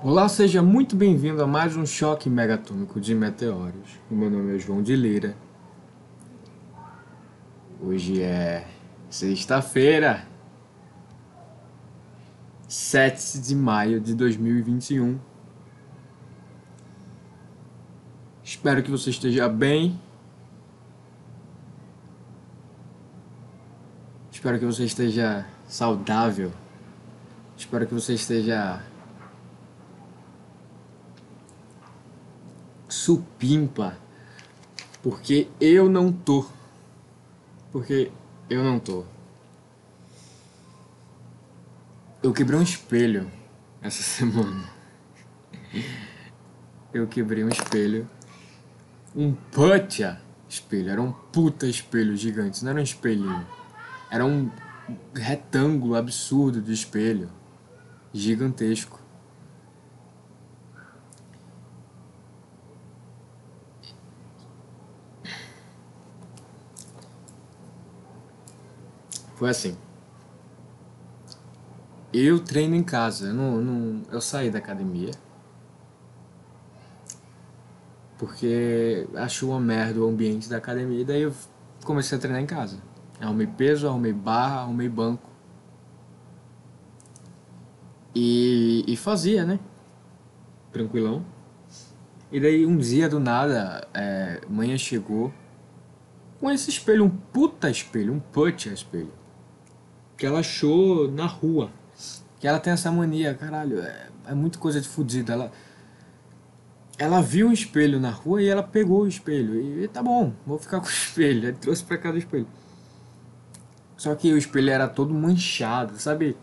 Olá, 0.00 0.28
seja 0.28 0.62
muito 0.62 0.94
bem-vindo 0.94 1.42
a 1.42 1.46
mais 1.46 1.76
um 1.76 1.84
choque 1.84 2.30
megatômico 2.30 3.00
de 3.00 3.16
meteoros. 3.16 3.98
O 4.08 4.14
meu 4.14 4.30
nome 4.30 4.54
é 4.54 4.58
João 4.60 4.80
de 4.80 4.94
Lira. 4.94 5.36
Hoje 7.80 8.22
é 8.22 8.64
sexta-feira, 9.10 10.24
7 12.68 13.40
de 13.40 13.56
maio 13.56 13.98
de 13.98 14.14
2021. 14.14 15.18
Espero 18.44 18.84
que 18.84 18.90
você 18.92 19.10
esteja 19.10 19.48
bem. 19.48 20.00
Espero 24.30 24.60
que 24.60 24.64
você 24.64 24.84
esteja 24.84 25.44
saudável. 25.66 26.52
Espero 27.56 27.84
que 27.84 27.94
você 27.94 28.14
esteja 28.14 28.80
supimpa. 33.08 33.96
Porque 35.02 35.48
eu 35.58 35.88
não 35.88 36.12
tô. 36.12 36.44
Porque 37.72 38.12
eu 38.50 38.62
não 38.62 38.78
tô. 38.78 39.04
Eu 42.22 42.34
quebrei 42.34 42.58
um 42.58 42.62
espelho 42.62 43.30
essa 43.80 44.02
semana. 44.04 44.70
Eu 46.92 47.06
quebrei 47.06 47.44
um 47.44 47.48
espelho. 47.48 48.08
Um 49.16 49.32
puta 49.32 50.20
espelho. 50.46 50.90
Era 50.90 51.00
um 51.00 51.12
puta 51.12 51.66
espelho 51.66 52.14
gigante. 52.14 52.62
Não 52.62 52.72
era 52.72 52.80
um 52.80 52.84
espelhinho. 52.84 53.46
Era 54.10 54.26
um 54.26 54.50
retângulo 55.14 55.94
absurdo 55.94 56.60
de 56.60 56.74
espelho. 56.74 57.30
Gigantesco. 58.12 58.97
Foi 69.38 69.50
assim. 69.50 69.76
Eu 72.12 72.40
treino 72.40 72.74
em 72.74 72.82
casa, 72.82 73.28
eu, 73.28 73.34
não, 73.34 73.62
não, 73.62 74.02
eu 74.10 74.20
saí 74.20 74.50
da 74.50 74.58
academia. 74.58 75.12
Porque 78.18 79.06
acho 79.14 79.48
uma 79.48 79.60
merda 79.60 80.00
o 80.00 80.08
ambiente 80.08 80.48
da 80.48 80.56
academia, 80.56 81.02
e 81.02 81.04
daí 81.04 81.22
eu 81.22 81.32
comecei 81.84 82.18
a 82.18 82.20
treinar 82.20 82.42
em 82.42 82.46
casa. 82.46 82.82
Arrumei 83.20 83.46
peso, 83.46 83.86
arrumei 83.86 84.12
barra, 84.12 84.62
arrumei 84.62 84.88
banco. 84.88 85.30
E, 88.12 88.84
e 88.88 88.96
fazia, 88.96 89.44
né? 89.44 89.60
Tranquilão. 90.72 91.24
E 92.32 92.40
daí 92.40 92.66
um 92.66 92.76
dia 92.76 93.08
do 93.08 93.20
nada, 93.20 93.86
é, 93.94 94.40
manhã 94.48 94.76
chegou 94.76 95.32
com 96.40 96.50
esse 96.50 96.70
espelho, 96.70 97.04
um 97.04 97.10
puta 97.10 97.70
espelho, 97.70 98.12
um 98.12 98.18
puta 98.18 98.70
espelho 98.70 99.12
que 100.18 100.26
ela 100.26 100.40
achou 100.40 101.10
na 101.10 101.24
rua. 101.24 101.70
Que 102.40 102.46
ela 102.46 102.58
tem 102.58 102.72
essa 102.72 102.90
mania, 102.90 103.34
caralho, 103.34 103.80
é, 103.80 104.08
é 104.26 104.34
muito 104.34 104.58
coisa 104.58 104.80
de 104.80 104.88
fudida. 104.88 105.32
Ela, 105.32 105.52
ela 106.98 107.22
viu 107.22 107.48
um 107.48 107.52
espelho 107.52 108.00
na 108.00 108.10
rua 108.10 108.42
e 108.42 108.48
ela 108.48 108.62
pegou 108.62 109.02
o 109.02 109.08
espelho. 109.08 109.54
E, 109.54 109.84
e 109.84 109.88
tá 109.88 110.02
bom, 110.02 110.34
vou 110.44 110.58
ficar 110.58 110.80
com 110.82 110.86
o 110.86 110.90
espelho. 110.90 111.48
Ele 111.48 111.56
trouxe 111.56 111.84
pra 111.84 111.96
cá 111.96 112.10
do 112.10 112.18
espelho. 112.18 112.48
Só 113.96 114.14
que 114.14 114.32
o 114.32 114.36
espelho 114.36 114.70
era 114.70 114.88
todo 114.88 115.14
manchado, 115.14 115.98
sabe? 115.98 116.36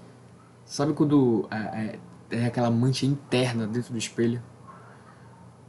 Sabe 0.66 0.94
quando 0.94 1.48
é, 1.52 2.00
é, 2.32 2.40
é 2.44 2.46
aquela 2.46 2.72
mancha 2.72 3.06
interna 3.06 3.68
dentro 3.68 3.92
do 3.92 4.00
espelho? 4.00 4.42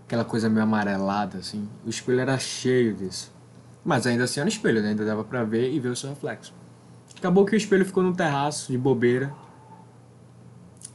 Aquela 0.05 0.25
coisa 0.25 0.49
meio 0.49 0.63
amarelada, 0.63 1.39
assim. 1.39 1.69
O 1.85 1.91
espelho 1.91 2.21
era 2.21 2.39
cheio 2.39 2.95
disso. 2.95 3.33
Mas 3.85 4.07
ainda 4.07 4.25
assim 4.25 4.41
era 4.41 4.49
espelho, 4.49 4.81
né? 4.81 4.91
Ainda 4.91 5.05
dava 5.05 5.25
pra 5.25 5.45
ver 5.45 5.73
e 5.73 5.79
ver 5.81 5.89
o 5.89 5.97
seu 5.97 6.11
reflexo. 6.11 6.55
Acabou 7.17 7.45
que 7.45 7.55
o 7.55 7.57
espelho 7.57 7.85
ficou 7.85 8.03
no 8.03 8.15
terraço, 8.15 8.71
de 8.71 8.79
bobeira. 8.79 9.35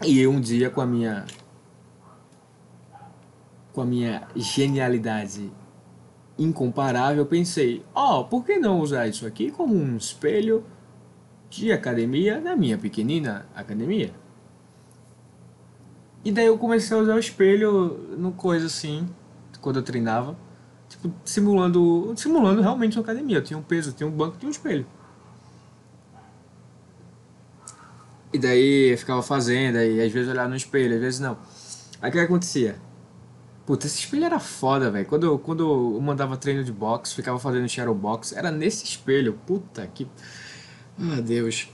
E 0.06 0.20
eu 0.20 0.32
um 0.32 0.40
dia 0.40 0.70
com 0.70 0.82
a 0.82 0.86
minha 0.86 1.26
com 3.74 3.82
a 3.82 3.86
minha 3.86 4.28
genialidade 4.36 5.50
incomparável, 6.38 7.26
pensei, 7.26 7.86
ó, 7.94 8.20
oh, 8.20 8.26
por 8.26 8.44
que 8.44 8.58
não 8.58 8.80
usar 8.82 9.08
isso 9.08 9.26
aqui 9.26 9.50
como 9.50 9.76
um 9.76 9.96
espelho 9.96 10.66
de 11.50 11.72
academia 11.72 12.42
da 12.42 12.56
minha 12.56 12.78
pequenina 12.78 13.46
academia? 13.56 14.14
E 16.24 16.32
daí 16.32 16.48
eu 16.48 16.58
comecei 16.58 16.96
a 16.98 17.00
usar 17.00 17.16
o 17.16 17.20
espelho 17.20 18.16
no 18.18 18.32
coisa 18.32 18.68
assim, 18.68 19.08
quando 19.59 19.78
eu 19.78 19.84
treinava, 19.84 20.38
tipo, 20.90 21.12
simulando, 21.24 22.14
simulando 22.16 22.62
realmente 22.62 22.98
uma 22.98 23.03
academia. 23.03 23.38
Eu 23.38 23.44
tinha 23.44 23.58
um 23.58 23.64
peso, 23.64 23.94
tinha 23.94 24.08
um 24.08 24.12
banco, 24.12 24.38
tinha 24.38 24.48
um 24.48 24.52
espelho. 24.52 24.86
E 28.34 28.38
daí 28.40 28.92
eu 28.92 28.97
ficava 28.97 29.22
fazendo, 29.22 29.78
e 29.78 30.02
às 30.02 30.12
vezes 30.12 30.30
olhava 30.30 30.50
no 30.50 30.56
espelho, 30.56 30.96
às 30.96 31.02
vezes 31.02 31.19
não. 31.19 31.38
Aí 32.02 32.09
o 32.09 32.14
que 32.14 32.19
acontecia? 32.19 32.78
Puta, 33.66 33.86
esse 33.86 34.00
espelho 34.00 34.25
era 34.25 34.40
foda, 34.40 34.90
velho. 34.90 35.06
Quando, 35.06 35.38
quando 35.40 35.64
eu 35.64 36.02
mandava 36.02 36.36
treino 36.36 36.64
de 36.64 36.72
boxe, 36.72 37.14
ficava 37.14 37.38
fazendo 37.40 37.70
shadow 37.70 37.94
box, 37.94 38.34
era 38.34 38.52
nesse 38.52 38.86
espelho. 38.86 39.40
Puta 39.46 39.86
que. 39.88 40.08
Ah, 41.00 41.22
Deus. 41.22 41.70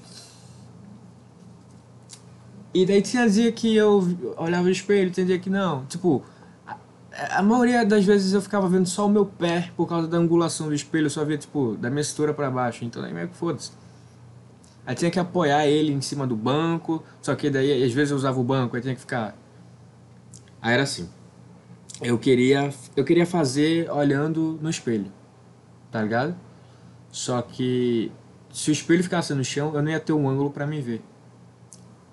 E 2.73 2.85
daí 2.85 3.01
tinha 3.01 3.28
dia 3.29 3.51
que 3.51 3.75
eu 3.75 4.06
olhava 4.38 4.63
no 4.63 4.69
espelho, 4.69 5.09
tinha 5.09 5.25
dia 5.25 5.40
que 5.40 5.50
não. 5.50 5.85
Tipo, 5.85 6.23
a, 6.67 7.40
a 7.40 7.41
maioria 7.41 7.85
das 7.85 8.03
vezes 8.06 8.34
eu 8.34 8.41
ficava 8.41 8.67
vendo 8.67 8.88
só 8.88 9.06
o 9.06 9.09
meu 9.09 9.25
pé 9.25 9.72
por 9.75 9.88
causa 9.88 10.07
da 10.07 10.17
angulação 10.17 10.67
do 10.67 10.75
espelho, 10.75 11.06
eu 11.06 11.09
só 11.09 11.23
via, 11.23 11.38
tipo, 11.38 11.75
da 11.78 11.90
minha 11.90 12.03
cintura 12.03 12.34
pra 12.34 12.51
baixo. 12.51 12.84
Então 12.84 13.03
aí 13.03 13.13
meio 13.13 13.29
que 13.29 13.35
foda-se. 13.35 13.72
Aí 14.88 14.96
tinha 14.96 15.12
que 15.12 15.20
apoiar 15.20 15.68
ele 15.68 15.92
em 15.92 16.00
cima 16.00 16.25
do 16.25 16.34
banco, 16.34 17.03
só 17.22 17.36
que 17.36 17.50
daí 17.50 17.84
às 17.84 17.92
vezes 17.92 18.12
eu 18.12 18.16
usava 18.16 18.40
o 18.40 18.44
banco, 18.44 18.74
aí 18.74 18.81
tinha 18.81 18.96
que 18.96 19.02
ficar. 19.02 19.36
Aí 20.62 20.74
era 20.74 20.84
assim. 20.84 21.09
Eu 22.02 22.18
queria, 22.18 22.74
eu 22.96 23.03
queria 23.03 23.26
fazer 23.26 23.92
olhando 23.92 24.58
no 24.62 24.70
espelho, 24.70 25.12
tá 25.92 26.02
ligado? 26.02 26.34
Só 27.12 27.42
que 27.42 28.09
se 28.50 28.70
o 28.70 28.72
espelho 28.72 29.03
ficasse 29.03 29.34
no 29.34 29.44
chão, 29.44 29.76
eu 29.76 29.81
não 29.81 29.92
ia 29.92 30.00
ter 30.00 30.14
um 30.14 30.30
ângulo 30.30 30.52
para 30.52 30.66
me 30.66 30.80
ver. 30.80 31.02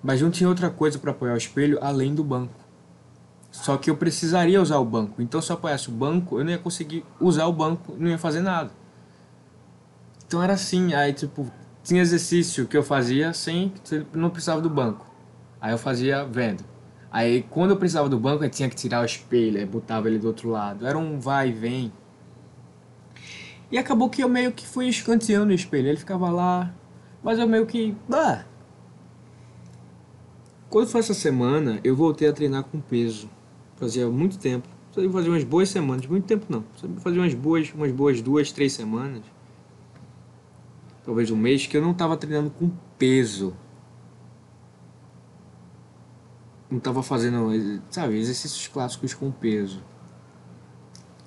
Mas 0.03 0.21
não 0.21 0.29
tinha 0.29 0.49
outra 0.49 0.69
coisa 0.69 0.99
para 0.99 1.11
apoiar 1.11 1.33
o 1.33 1.37
espelho 1.37 1.79
além 1.81 2.13
do 2.13 2.25
banco. 2.25 2.59
Só 3.49 3.77
que 3.77 3.89
eu 3.89 3.95
precisaria 3.95 4.61
usar 4.61 4.79
o 4.79 4.85
banco. 4.85 5.21
Então 5.21 5.41
se 5.41 5.49
eu 5.49 5.55
apoiasse 5.55 5.87
o 5.87 5.93
banco, 5.93 6.39
eu 6.39 6.43
não 6.43 6.51
ia 6.51 6.57
conseguir 6.57 7.05
usar 7.21 7.45
o 7.45 7.53
banco, 7.53 7.95
não 7.97 8.09
ia 8.09 8.17
fazer 8.17 8.41
nada. 8.41 8.71
Então 10.27 10.43
era 10.43 10.53
assim, 10.53 10.93
aí 10.93 11.13
tipo, 11.13 11.49
tinha 11.85 12.01
exercício 12.01 12.65
que 12.65 12.75
eu 12.75 12.83
fazia 12.83 13.31
sem 13.31 13.71
não 14.11 14.31
precisava 14.31 14.59
do 14.59 14.69
banco. 14.69 15.05
Aí 15.61 15.71
eu 15.71 15.77
fazia 15.77 16.25
vendo. 16.25 16.65
Aí 17.11 17.45
quando 17.49 17.71
eu 17.71 17.77
precisava 17.77 18.09
do 18.09 18.19
banco, 18.19 18.43
eu 18.43 18.49
tinha 18.49 18.67
que 18.67 18.75
tirar 18.75 19.01
o 19.01 19.05
espelho, 19.05 19.59
aí 19.59 19.65
botava 19.65 20.07
ele 20.09 20.17
do 20.17 20.27
outro 20.27 20.49
lado. 20.49 20.85
Era 20.85 20.97
um 20.97 21.19
vai 21.19 21.49
e 21.49 21.53
vem. 21.53 21.93
E 23.71 23.77
acabou 23.77 24.09
que 24.09 24.23
eu 24.23 24.27
meio 24.27 24.51
que 24.51 24.65
fui 24.65 24.87
escanteando 24.87 25.51
o 25.51 25.55
espelho. 25.55 25.87
Ele 25.87 25.97
ficava 25.97 26.29
lá, 26.29 26.73
mas 27.23 27.37
eu 27.37 27.47
meio 27.47 27.67
que. 27.67 27.95
Quando 30.69 30.87
foi 30.87 30.99
essa 30.99 31.13
semana, 31.13 31.79
eu 31.83 31.95
voltei 31.95 32.27
a 32.27 32.33
treinar 32.33 32.63
com 32.63 32.81
peso. 32.81 33.29
Fazia 33.75 34.09
muito 34.09 34.39
tempo. 34.39 34.67
Fazia 34.91 35.29
umas 35.29 35.43
boas 35.43 35.69
semanas, 35.69 36.07
muito 36.07 36.25
tempo 36.25 36.45
não. 36.49 36.63
Fazia 36.99 37.21
umas 37.21 37.33
boas, 37.33 37.71
umas 37.73 37.91
boas 37.91 38.21
duas, 38.21 38.51
três 38.51 38.73
semanas 38.73 39.34
talvez 41.05 41.29
um 41.29 41.37
mês, 41.37 41.67
que 41.67 41.77
eu 41.77 41.81
não 41.81 41.91
estava 41.91 42.17
treinando 42.17 42.49
com 42.49 42.71
peso. 42.97 43.55
Não 46.69 46.79
estava 46.79 47.03
fazendo, 47.03 47.51
sabe, 47.91 48.17
exercícios 48.17 48.67
clássicos 48.67 49.13
com 49.13 49.31
peso. 49.31 49.83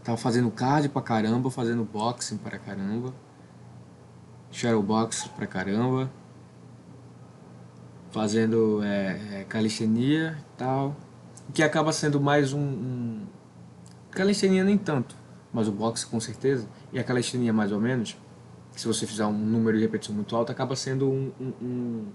Tava 0.02 0.18
fazendo 0.18 0.50
cardio 0.50 0.90
pra 0.90 1.00
caramba, 1.00 1.50
fazendo 1.50 1.84
boxing 1.84 2.38
pra 2.38 2.58
caramba. 2.58 3.14
Shadow 4.50 4.82
box 4.82 5.28
pra 5.28 5.46
caramba. 5.46 6.10
Fazendo 8.10 8.82
é, 8.82 9.40
é, 9.40 9.44
calistenia 9.44 10.38
e 10.40 10.56
tal. 10.56 10.96
Que 11.54 11.62
acaba 11.62 11.92
sendo 11.92 12.20
mais 12.20 12.52
um, 12.52 12.58
um. 12.58 13.26
Calistenia 14.10 14.64
nem 14.64 14.76
tanto, 14.76 15.14
mas 15.52 15.68
o 15.68 15.72
boxe 15.72 16.06
com 16.06 16.18
certeza. 16.18 16.66
E 16.92 16.98
a 16.98 17.04
calistenia 17.04 17.52
mais 17.52 17.70
ou 17.70 17.78
menos 17.78 18.16
se 18.78 18.86
você 18.86 19.06
fizer 19.08 19.26
um 19.26 19.32
número 19.32 19.76
de 19.76 19.82
repetição 19.82 20.14
muito 20.14 20.36
alto, 20.36 20.52
acaba 20.52 20.76
sendo 20.76 21.10
um, 21.10 21.32
um, 21.60 22.06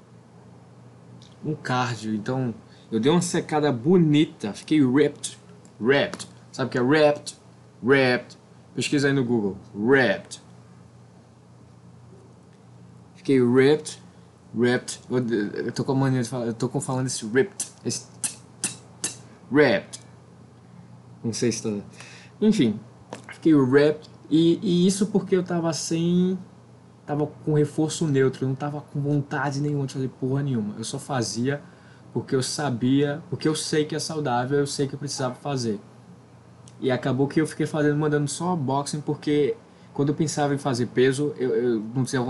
um, 1.45 1.55
cardio. 1.55 2.15
Então, 2.15 2.55
eu 2.89 3.01
dei 3.01 3.11
uma 3.11 3.21
secada 3.21 3.69
bonita, 3.69 4.53
fiquei 4.53 4.79
ripped, 4.79 5.37
ripped. 5.77 6.25
Sabe 6.53 6.67
o 6.67 6.71
que 6.71 6.77
é 6.77 6.81
ripped? 6.81 7.37
Ripped. 7.85 8.37
Pesquisa 8.73 9.07
aí 9.07 9.13
no 9.13 9.25
Google, 9.25 9.57
ripped. 9.75 10.41
Fiquei 13.15 13.39
ripped, 13.45 14.01
ripped. 14.57 15.01
Eu, 15.09 15.71
tô 15.73 15.83
com 15.83 15.91
a 15.91 15.95
mania 15.95 16.23
de 16.23 16.29
falar, 16.29 16.45
eu 16.45 16.53
tô 16.53 16.69
com 16.69 16.79
falando 16.79 17.07
esse 17.07 17.25
ripped, 17.25 17.71
esse 17.83 18.07
Ripped. 19.51 19.99
Não 21.23 21.33
sei 21.33 21.51
se 21.51 21.61
tá... 21.61 21.69
Enfim, 22.41 22.79
fiquei 23.33 23.53
ripped. 23.53 24.09
E, 24.29 24.59
e 24.63 24.87
isso 24.87 25.07
porque 25.07 25.35
eu 25.35 25.43
tava 25.43 25.71
sem... 25.73 26.39
Tava 27.05 27.27
com 27.27 27.53
reforço 27.53 28.07
neutro, 28.07 28.45
eu 28.45 28.47
não 28.49 28.55
tava 28.55 28.79
com 28.81 29.01
vontade 29.01 29.59
nenhuma 29.59 29.85
de 29.85 29.93
fazer 29.93 30.07
porra 30.07 30.41
nenhuma. 30.41 30.75
Eu 30.77 30.83
só 30.83 30.97
fazia 30.97 31.61
porque 32.13 32.35
eu 32.35 32.43
sabia, 32.43 33.21
porque 33.29 33.47
eu 33.47 33.55
sei 33.55 33.85
que 33.85 33.95
é 33.95 33.99
saudável, 33.99 34.59
eu 34.59 34.67
sei 34.67 34.87
que 34.87 34.93
eu 34.93 34.99
precisava 34.99 35.33
fazer. 35.35 35.79
E 36.79 36.91
acabou 36.91 37.27
que 37.27 37.41
eu 37.41 37.47
fiquei 37.47 37.65
fazendo, 37.65 37.97
mandando 37.97 38.29
só 38.29 38.55
boxing 38.55 39.01
porque 39.01 39.55
quando 39.93 40.09
eu 40.09 40.15
pensava 40.15 40.53
em 40.53 40.57
fazer 40.57 40.87
peso, 40.87 41.33
eu, 41.37 41.55
eu 41.55 41.79
não 41.93 42.03
tinha 42.03 42.21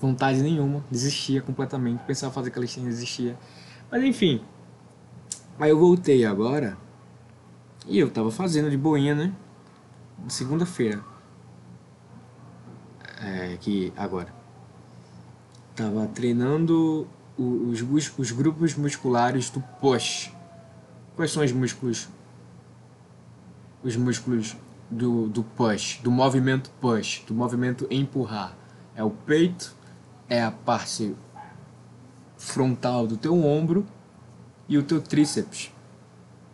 vontade 0.00 0.42
nenhuma, 0.42 0.84
desistia 0.90 1.40
completamente, 1.40 2.02
pensava 2.04 2.30
em 2.30 2.34
fazer 2.34 2.50
calistenia, 2.50 2.88
desistia. 2.88 3.36
Mas 3.90 4.02
enfim, 4.02 4.40
aí 5.58 5.70
eu 5.70 5.78
voltei 5.78 6.24
agora 6.24 6.76
e 7.86 7.98
eu 7.98 8.10
tava 8.10 8.30
fazendo 8.30 8.70
de 8.70 8.76
boinha, 8.76 9.14
né? 9.14 9.32
Segunda-feira. 10.28 11.00
É, 13.26 13.56
que 13.60 13.92
agora. 13.96 14.32
Tava 15.74 16.06
treinando 16.06 17.08
os, 17.36 17.82
os 18.16 18.30
grupos 18.30 18.76
musculares 18.76 19.50
do 19.50 19.60
push. 19.80 20.32
Quais 21.16 21.32
são 21.32 21.44
os 21.44 21.50
músculos? 21.50 22.08
Os 23.82 23.96
músculos 23.96 24.56
do, 24.88 25.26
do 25.26 25.42
push, 25.42 25.98
do 26.04 26.10
movimento 26.10 26.70
push, 26.80 27.24
do 27.26 27.34
movimento 27.34 27.88
empurrar. 27.90 28.56
É 28.94 29.02
o 29.02 29.10
peito, 29.10 29.74
é 30.28 30.42
a 30.42 30.52
parte 30.52 31.16
frontal 32.38 33.08
do 33.08 33.16
teu 33.16 33.44
ombro 33.44 33.84
e 34.68 34.78
o 34.78 34.84
teu 34.84 35.00
tríceps. 35.00 35.72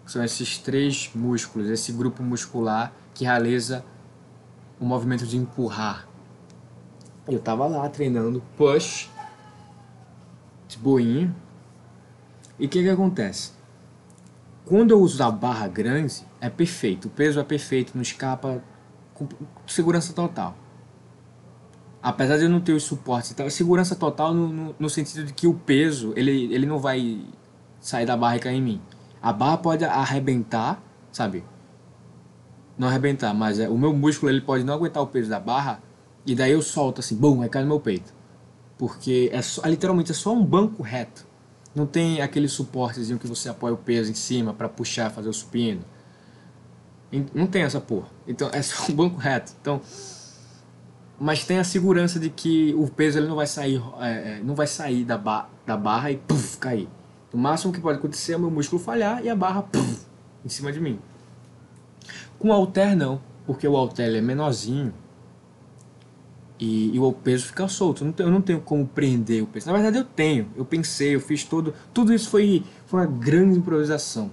São 0.06 0.24
esses 0.24 0.56
três 0.56 1.10
músculos, 1.14 1.68
esse 1.68 1.92
grupo 1.92 2.22
muscular 2.22 2.94
que 3.14 3.24
realiza 3.24 3.84
o 4.80 4.86
movimento 4.86 5.26
de 5.26 5.36
empurrar. 5.36 6.08
Eu 7.26 7.38
tava 7.38 7.66
lá 7.66 7.88
treinando 7.88 8.42
push 8.56 9.08
de 10.68 10.78
boinha. 10.78 11.34
E 12.58 12.66
o 12.66 12.68
que 12.68 12.82
que 12.82 12.88
acontece? 12.88 13.52
Quando 14.64 14.90
eu 14.92 15.00
uso 15.00 15.22
a 15.22 15.30
barra 15.30 15.68
grande, 15.68 16.24
é 16.40 16.48
perfeito. 16.48 17.08
O 17.08 17.10
peso 17.10 17.38
é 17.38 17.44
perfeito, 17.44 17.92
não 17.94 18.02
escapa 18.02 18.62
com 19.14 19.28
segurança 19.66 20.12
total. 20.12 20.56
Apesar 22.02 22.36
de 22.38 22.44
eu 22.44 22.50
não 22.50 22.60
ter 22.60 22.72
os 22.72 22.82
suportes 22.82 23.34
e 23.38 23.50
segurança 23.50 23.94
total 23.94 24.34
no, 24.34 24.48
no, 24.48 24.74
no, 24.78 24.90
sentido 24.90 25.24
de 25.24 25.32
que 25.32 25.46
o 25.46 25.54
peso, 25.54 26.12
ele, 26.16 26.52
ele 26.52 26.66
não 26.66 26.78
vai 26.78 27.24
sair 27.80 28.06
da 28.06 28.16
barra 28.16 28.36
e 28.36 28.40
cair 28.40 28.56
em 28.56 28.62
mim. 28.62 28.82
A 29.20 29.32
barra 29.32 29.58
pode 29.58 29.84
arrebentar, 29.84 30.82
sabe? 31.12 31.44
Não 32.76 32.88
arrebentar, 32.88 33.32
mas 33.32 33.60
é, 33.60 33.68
o 33.68 33.78
meu 33.78 33.94
músculo 33.94 34.32
ele 34.32 34.40
pode 34.40 34.64
não 34.64 34.74
aguentar 34.74 35.00
o 35.00 35.06
peso 35.06 35.30
da 35.30 35.38
barra 35.38 35.80
e 36.24 36.34
daí 36.34 36.52
eu 36.52 36.62
solto 36.62 37.00
assim, 37.00 37.16
bum, 37.16 37.42
aí 37.42 37.48
cai 37.48 37.62
no 37.62 37.68
meu 37.68 37.80
peito. 37.80 38.12
Porque 38.78 39.30
é, 39.32 39.42
só, 39.42 39.62
literalmente 39.66 40.12
é 40.12 40.14
só 40.14 40.32
um 40.32 40.44
banco 40.44 40.82
reto. 40.82 41.26
Não 41.74 41.86
tem 41.86 42.20
aquele 42.20 42.48
suportezinho 42.48 43.18
que 43.18 43.26
você 43.26 43.48
apoia 43.48 43.74
o 43.74 43.76
peso 43.76 44.10
em 44.10 44.14
cima 44.14 44.52
para 44.52 44.68
puxar, 44.68 45.10
fazer 45.10 45.28
o 45.28 45.32
supino. 45.32 45.82
Não 47.34 47.46
tem 47.46 47.62
essa 47.62 47.80
porra. 47.80 48.08
Então 48.26 48.48
é 48.52 48.62
só 48.62 48.90
um 48.90 48.94
banco 48.94 49.18
reto. 49.18 49.52
Então, 49.60 49.80
mas 51.18 51.44
tem 51.44 51.58
a 51.58 51.64
segurança 51.64 52.18
de 52.18 52.30
que 52.30 52.74
o 52.74 52.88
peso 52.88 53.18
ele 53.18 53.28
não 53.28 53.36
vai 53.36 53.46
sair, 53.46 53.82
é, 54.00 54.10
é, 54.10 54.40
não 54.42 54.54
vai 54.54 54.66
sair 54.66 55.04
da, 55.04 55.18
ba 55.18 55.48
da 55.66 55.76
barra 55.76 56.10
e 56.10 56.16
puff, 56.16 56.58
cair. 56.58 56.88
O 57.32 57.38
máximo 57.38 57.72
que 57.72 57.80
pode 57.80 57.98
acontecer 57.98 58.32
é 58.32 58.36
o 58.36 58.40
meu 58.40 58.50
músculo 58.50 58.82
falhar 58.82 59.24
e 59.24 59.28
a 59.28 59.36
barra 59.36 59.62
puff, 59.62 60.06
em 60.44 60.48
cima 60.48 60.72
de 60.72 60.80
mim. 60.80 60.98
Com 62.38 62.48
o 62.48 62.52
halter 62.52 62.96
não, 62.96 63.20
porque 63.46 63.66
o 63.66 63.76
halter 63.76 64.14
é 64.14 64.20
menorzinho 64.20 64.92
e, 66.62 66.94
e, 66.94 67.00
o 67.00 67.12
peso 67.12 67.46
fica 67.46 67.66
solto. 67.66 68.04
Eu 68.16 68.30
não, 68.30 68.40
tenho, 68.40 68.60
como 68.60 68.86
prender 68.86 69.42
o 69.42 69.48
peso. 69.48 69.66
Na 69.66 69.72
verdade 69.72 69.98
eu 69.98 70.04
tenho. 70.04 70.48
Eu 70.54 70.64
pensei, 70.64 71.16
eu 71.16 71.20
fiz 71.20 71.42
tudo. 71.42 71.74
Tudo 71.92 72.14
isso 72.14 72.30
foi, 72.30 72.62
foi 72.86 73.00
uma 73.00 73.06
grande 73.06 73.58
improvisação. 73.58 74.30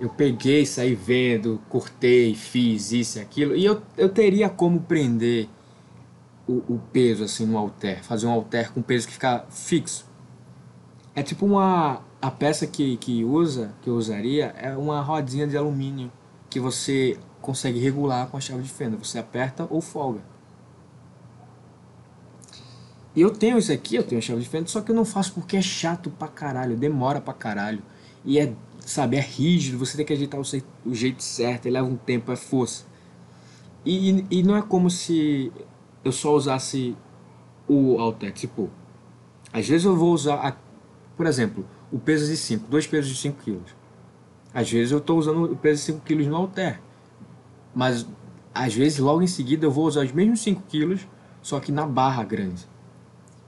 Eu 0.00 0.08
peguei, 0.08 0.66
saí 0.66 0.96
vendo, 0.96 1.60
cortei, 1.68 2.34
fiz 2.34 2.90
isso 2.90 3.18
e 3.18 3.20
aquilo. 3.20 3.54
E 3.54 3.64
eu, 3.64 3.80
eu 3.96 4.08
teria 4.08 4.48
como 4.48 4.80
prender 4.80 5.48
o, 6.44 6.54
o 6.74 6.80
peso 6.92 7.22
assim 7.22 7.46
no 7.46 7.56
halter. 7.56 8.02
Fazer 8.02 8.26
um 8.26 8.32
halter 8.32 8.72
com 8.72 8.82
peso 8.82 9.06
que 9.06 9.12
fica 9.12 9.46
fixo. 9.48 10.04
É 11.14 11.22
tipo 11.22 11.46
uma... 11.46 12.02
A 12.20 12.32
peça 12.32 12.66
que, 12.66 12.96
que 12.96 13.22
usa, 13.22 13.72
que 13.80 13.88
eu 13.88 13.94
usaria, 13.94 14.46
é 14.58 14.76
uma 14.76 15.00
rodinha 15.00 15.46
de 15.46 15.56
alumínio 15.56 16.10
que 16.50 16.58
você 16.58 17.16
consegue 17.40 17.78
regular 17.78 18.26
com 18.26 18.36
a 18.36 18.40
chave 18.40 18.62
de 18.64 18.70
fenda. 18.70 18.96
Você 18.96 19.20
aperta 19.20 19.68
ou 19.70 19.80
folga. 19.80 20.33
E 23.14 23.20
eu 23.20 23.30
tenho 23.30 23.58
isso 23.58 23.72
aqui, 23.72 23.94
eu 23.96 24.02
tenho 24.02 24.18
a 24.18 24.22
chave 24.22 24.40
de 24.40 24.48
fenda, 24.48 24.66
só 24.66 24.80
que 24.80 24.90
eu 24.90 24.94
não 24.94 25.04
faço 25.04 25.32
porque 25.34 25.56
é 25.56 25.62
chato 25.62 26.10
pra 26.10 26.26
caralho, 26.26 26.76
demora 26.76 27.20
pra 27.20 27.32
caralho. 27.32 27.82
E 28.24 28.38
é, 28.38 28.52
sabe, 28.80 29.16
é 29.16 29.20
rígido, 29.20 29.78
você 29.78 29.96
tem 29.96 30.04
que 30.04 30.12
ajeitar 30.12 30.40
o, 30.40 30.44
o 30.84 30.94
jeito 30.94 31.22
certo, 31.22 31.68
leva 31.68 31.86
um 31.86 31.96
tempo, 31.96 32.32
é 32.32 32.36
força. 32.36 32.84
E, 33.86 34.24
e 34.30 34.42
não 34.42 34.56
é 34.56 34.62
como 34.62 34.90
se 34.90 35.52
eu 36.02 36.10
só 36.10 36.34
usasse 36.34 36.96
o 37.68 37.96
halter, 37.98 38.32
tipo, 38.32 38.70
às 39.52 39.68
vezes 39.68 39.84
eu 39.84 39.96
vou 39.96 40.12
usar, 40.12 40.34
a, 40.34 40.56
por 41.16 41.26
exemplo, 41.26 41.64
o 41.92 41.98
peso 41.98 42.26
de 42.26 42.36
5, 42.36 42.68
dois 42.68 42.86
pesos 42.86 43.10
de 43.10 43.16
5 43.16 43.42
kg. 43.42 43.60
Às 44.52 44.70
vezes 44.70 44.90
eu 44.90 44.98
estou 44.98 45.18
usando 45.18 45.44
o 45.44 45.56
peso 45.56 45.80
de 45.80 45.86
5 45.86 46.00
kg 46.00 46.26
no 46.26 46.36
halter, 46.36 46.80
mas 47.74 48.06
às 48.52 48.74
vezes 48.74 48.98
logo 48.98 49.22
em 49.22 49.26
seguida 49.26 49.66
eu 49.66 49.70
vou 49.70 49.86
usar 49.86 50.04
os 50.04 50.12
mesmos 50.12 50.40
5 50.40 50.62
kg, 50.62 50.98
só 51.40 51.60
que 51.60 51.70
na 51.70 51.86
barra 51.86 52.24
grande. 52.24 52.66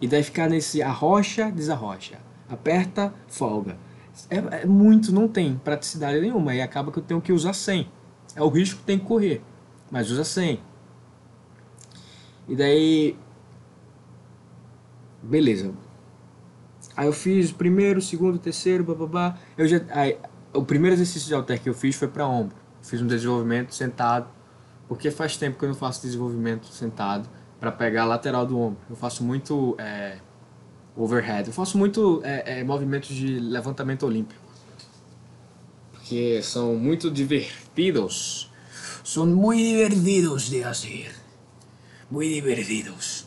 E 0.01 0.07
daí 0.07 0.23
ficar 0.23 0.49
nesse 0.49 0.83
arrocha, 0.83 1.51
desarrocha. 1.51 2.19
Aperta, 2.49 3.15
folga. 3.29 3.77
É, 4.31 4.63
é, 4.63 4.67
muito, 4.67 5.13
não 5.13 5.27
tem 5.27 5.57
praticidade 5.57 6.21
nenhuma. 6.21 6.55
E 6.55 6.61
acaba 6.61 6.93
que 6.93 6.99
eu 6.99 7.03
tenho 7.03 7.21
que 7.21 7.33
usar 7.33 7.53
100. 7.53 7.89
É 8.35 8.43
o 8.43 8.49
risco 8.49 8.81
que 8.81 8.85
tem 8.85 8.99
que 8.99 9.07
correr. 9.07 9.43
Mas 9.91 10.11
usa 10.11 10.25
100. 10.25 10.61
E 12.49 12.57
daí... 12.57 13.17
Beleza. 15.23 15.73
Aí 16.97 17.07
eu 17.07 17.13
fiz 17.13 17.51
primeiro, 17.51 18.01
segundo, 18.01 18.39
terceiro, 18.39 18.85
bababá. 18.85 19.39
Eu 19.57 19.67
já... 19.67 19.81
Aí, 19.91 20.19
o 20.53 20.65
primeiro 20.65 20.95
exercício 20.95 21.29
de 21.29 21.35
halter 21.35 21.61
que 21.61 21.69
eu 21.69 21.75
fiz 21.75 21.97
foi 21.97 22.09
para 22.09 22.27
ombro. 22.27 22.57
Fiz 22.83 23.01
um 23.01 23.07
desenvolvimento 23.07 23.75
sentado. 23.75 24.29
Porque 24.87 25.11
faz 25.11 25.37
tempo 25.37 25.59
que 25.59 25.65
eu 25.65 25.69
não 25.71 25.77
faço 25.77 26.03
desenvolvimento 26.03 26.67
sentado 26.67 27.29
para 27.61 27.73
pegar 27.73 28.03
a 28.03 28.07
lateral 28.07 28.47
do 28.47 28.59
ombro. 28.59 28.79
Eu 28.89 28.97
faço 28.97 29.25
muito 29.25 29.75
é, 29.79 30.19
overhead. 30.97 31.49
Eu 31.49 31.55
faço 31.55 31.79
muito 31.79 32.21
é, 32.25 32.61
é, 32.61 32.65
movimentos 32.65 33.15
de 33.15 33.39
levantamento 33.39 34.05
olímpico. 34.05 34.41
Porque 35.93 36.41
são 36.43 36.75
muito 36.75 37.11
divertidos. 37.11 38.51
São 39.05 39.27
muito 39.27 39.63
divertidos 39.63 40.49
de 40.49 40.63
fazer. 40.63 41.15
Muito 42.11 42.33
divertidos. 42.33 43.27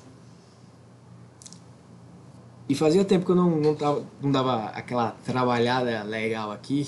E 2.68 2.76
fazia 2.76 3.04
tempo 3.04 3.26
que 3.26 3.32
eu 3.32 3.36
não, 3.36 3.50
não, 3.50 3.76
tava, 3.76 4.06
não 4.22 4.32
dava 4.32 4.66
aquela 4.68 5.12
trabalhada 5.26 6.04
legal 6.04 6.52
aqui. 6.52 6.88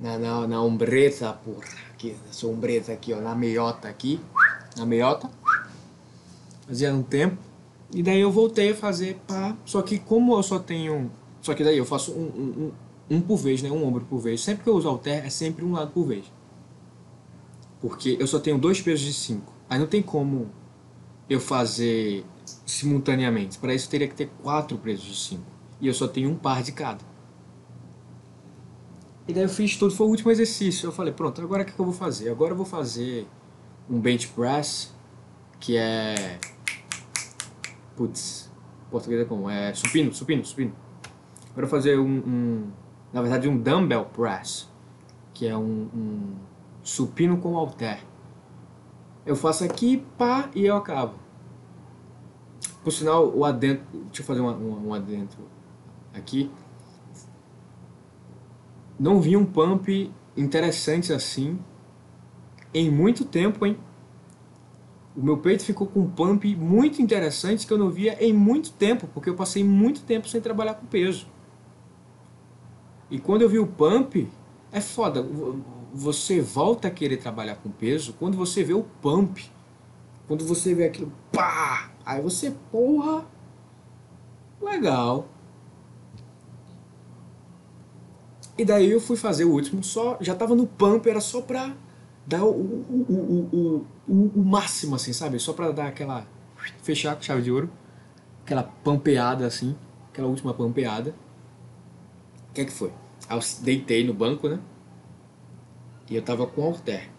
Na, 0.00 0.18
na, 0.18 0.46
na 0.46 0.62
ombreta, 0.62 1.32
porra. 1.32 1.66
Aqui, 1.92 2.14
essa 2.28 2.46
ombreta 2.46 2.92
aqui, 2.92 3.12
ó. 3.12 3.20
Na 3.20 3.34
meiota 3.34 3.88
aqui. 3.88 4.20
Na 4.76 4.84
meiota 4.84 5.28
fazia 6.66 6.92
um 6.94 7.02
tempo. 7.02 7.38
E 7.92 8.02
daí 8.02 8.20
eu 8.20 8.30
voltei 8.30 8.72
a 8.72 8.74
fazer 8.74 9.18
pá. 9.26 9.56
Só 9.64 9.82
que 9.82 9.98
como 9.98 10.36
eu 10.36 10.42
só 10.42 10.58
tenho. 10.58 11.10
Só 11.40 11.54
que 11.54 11.62
daí 11.62 11.78
eu 11.78 11.84
faço 11.84 12.12
um, 12.12 12.72
um, 13.10 13.16
um, 13.16 13.20
por 13.20 13.36
vez, 13.36 13.62
né? 13.62 13.70
Um 13.70 13.86
ombro 13.86 14.04
por 14.04 14.18
vez. 14.18 14.40
Sempre 14.40 14.64
que 14.64 14.70
eu 14.70 14.74
uso 14.74 14.88
alter 14.88 15.24
é 15.24 15.30
sempre 15.30 15.64
um 15.64 15.72
lado 15.72 15.92
por 15.92 16.06
vez. 16.06 16.24
Porque 17.80 18.16
eu 18.18 18.26
só 18.26 18.38
tenho 18.38 18.58
dois 18.58 18.80
pesos 18.80 19.04
de 19.04 19.12
5. 19.12 19.52
Aí 19.68 19.78
não 19.78 19.86
tem 19.86 20.02
como 20.02 20.50
eu 21.28 21.40
fazer 21.40 22.24
simultaneamente. 22.64 23.58
Para 23.58 23.74
isso 23.74 23.88
teria 23.88 24.08
que 24.08 24.14
ter 24.14 24.30
quatro 24.42 24.76
pesos 24.78 25.04
de 25.04 25.16
5. 25.16 25.42
E 25.80 25.86
eu 25.86 25.94
só 25.94 26.08
tenho 26.08 26.30
um 26.30 26.34
par 26.34 26.62
de 26.62 26.72
cada. 26.72 27.04
E 29.28 29.32
daí 29.32 29.42
eu 29.42 29.48
fiz 29.48 29.76
tudo, 29.76 29.94
foi 29.94 30.06
o 30.06 30.10
último 30.10 30.30
exercício. 30.30 30.86
Eu 30.86 30.92
falei, 30.92 31.12
pronto, 31.12 31.40
agora 31.40 31.62
o 31.62 31.66
que 31.66 31.78
eu 31.78 31.84
vou 31.84 31.94
fazer? 31.94 32.30
Agora 32.30 32.52
eu 32.52 32.56
vou 32.56 32.66
fazer 32.66 33.26
um 33.90 34.00
bench 34.00 34.28
press, 34.28 34.94
que 35.58 35.76
é 35.76 36.38
Putz, 37.96 38.52
português 38.90 39.22
é 39.22 39.24
como? 39.24 39.48
É 39.48 39.72
supino, 39.74 40.12
supino, 40.12 40.44
supino. 40.44 40.72
Quero 41.54 41.66
fazer 41.66 41.98
um, 41.98 42.18
um, 42.18 42.70
na 43.12 43.22
verdade, 43.22 43.48
um 43.48 43.56
dumbbell 43.58 44.04
press, 44.04 44.68
que 45.32 45.46
é 45.46 45.56
um, 45.56 45.88
um 45.94 46.34
supino 46.82 47.38
com 47.38 47.56
halter. 47.56 47.98
Eu 49.24 49.34
faço 49.34 49.64
aqui, 49.64 50.04
pá, 50.18 50.50
e 50.54 50.66
eu 50.66 50.76
acabo. 50.76 51.14
Por 52.84 52.92
sinal, 52.92 53.26
o 53.34 53.44
adentro, 53.44 53.84
deixa 54.06 54.22
eu 54.22 54.26
fazer 54.26 54.40
um, 54.40 54.48
um, 54.48 54.88
um 54.88 54.94
adentro 54.94 55.40
aqui. 56.14 56.50
não 58.98 59.20
vi 59.20 59.36
um 59.36 59.44
pump 59.44 60.12
interessante 60.36 61.12
assim 61.12 61.58
em 62.72 62.90
muito 62.90 63.24
tempo, 63.24 63.64
hein? 63.64 63.78
O 65.16 65.22
meu 65.22 65.38
peito 65.38 65.64
ficou 65.64 65.86
com 65.86 66.00
um 66.00 66.10
pump 66.10 66.54
muito 66.56 67.00
interessante 67.00 67.66
que 67.66 67.72
eu 67.72 67.78
não 67.78 67.88
via 67.88 68.22
em 68.22 68.34
muito 68.34 68.70
tempo, 68.72 69.08
porque 69.14 69.30
eu 69.30 69.34
passei 69.34 69.64
muito 69.64 70.02
tempo 70.02 70.28
sem 70.28 70.42
trabalhar 70.42 70.74
com 70.74 70.84
peso. 70.84 71.26
E 73.10 73.18
quando 73.18 73.40
eu 73.40 73.48
vi 73.48 73.58
o 73.58 73.66
pump, 73.66 74.28
é 74.70 74.80
foda. 74.80 75.26
Você 75.94 76.40
volta 76.42 76.88
a 76.88 76.90
querer 76.90 77.16
trabalhar 77.16 77.56
com 77.56 77.70
peso 77.70 78.12
quando 78.18 78.36
você 78.36 78.62
vê 78.62 78.74
o 78.74 78.82
pump. 79.00 79.50
Quando 80.28 80.44
você 80.44 80.74
vê 80.74 80.84
aquilo, 80.84 81.10
pá! 81.32 81.90
Aí 82.04 82.20
você, 82.20 82.52
porra, 82.70 83.24
legal. 84.60 85.28
E 88.58 88.64
daí 88.64 88.90
eu 88.90 89.00
fui 89.00 89.16
fazer 89.16 89.44
o 89.44 89.52
último, 89.52 89.82
só 89.82 90.18
já 90.20 90.34
tava 90.34 90.54
no 90.54 90.66
pump, 90.66 91.08
era 91.08 91.20
só 91.20 91.40
pra 91.40 91.74
dar 92.26 92.44
o, 92.44 92.50
o, 92.50 93.86
o, 94.08 94.32
o, 94.34 94.44
máximo, 94.44 94.96
assim, 94.96 95.12
sabe? 95.12 95.38
Só 95.38 95.52
pra 95.52 95.70
dar 95.70 95.86
aquela. 95.86 96.26
fechar 96.82 97.14
com 97.14 97.22
chave 97.22 97.42
de 97.42 97.52
ouro. 97.52 97.70
Aquela 98.44 98.64
pampeada, 98.64 99.46
assim. 99.46 99.76
Aquela 100.10 100.28
última 100.28 100.52
pampeada. 100.52 101.14
O 102.50 102.54
que 102.54 102.62
é 102.62 102.64
que 102.64 102.72
foi? 102.72 102.92
Eu 103.30 103.38
deitei 103.62 104.04
no 104.04 104.12
banco, 104.12 104.48
né? 104.48 104.58
E 106.10 106.16
eu 106.16 106.22
tava 106.22 106.46
com 106.46 106.62
o 106.62 106.64
halter. 106.64 107.10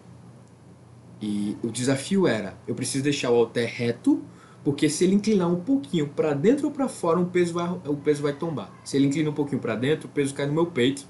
E 1.20 1.56
o 1.62 1.68
desafio 1.68 2.26
era: 2.26 2.54
eu 2.66 2.74
preciso 2.74 3.04
deixar 3.04 3.30
o 3.30 3.36
halter 3.36 3.68
reto, 3.68 4.22
porque 4.62 4.88
se 4.88 5.04
ele 5.04 5.14
inclinar 5.14 5.48
um 5.48 5.60
pouquinho 5.60 6.08
para 6.08 6.34
dentro 6.34 6.66
ou 6.66 6.72
para 6.72 6.88
fora, 6.88 7.18
o 7.18 7.26
peso 7.26 7.54
vai, 7.54 7.70
o 7.86 7.96
peso 7.96 8.22
vai 8.22 8.32
tombar. 8.32 8.70
Se 8.84 8.96
ele 8.96 9.06
inclina 9.06 9.30
um 9.30 9.34
pouquinho 9.34 9.60
para 9.60 9.74
dentro, 9.74 10.08
o 10.08 10.10
peso 10.10 10.34
cai 10.34 10.46
no 10.46 10.52
meu 10.52 10.66
peito. 10.66 11.06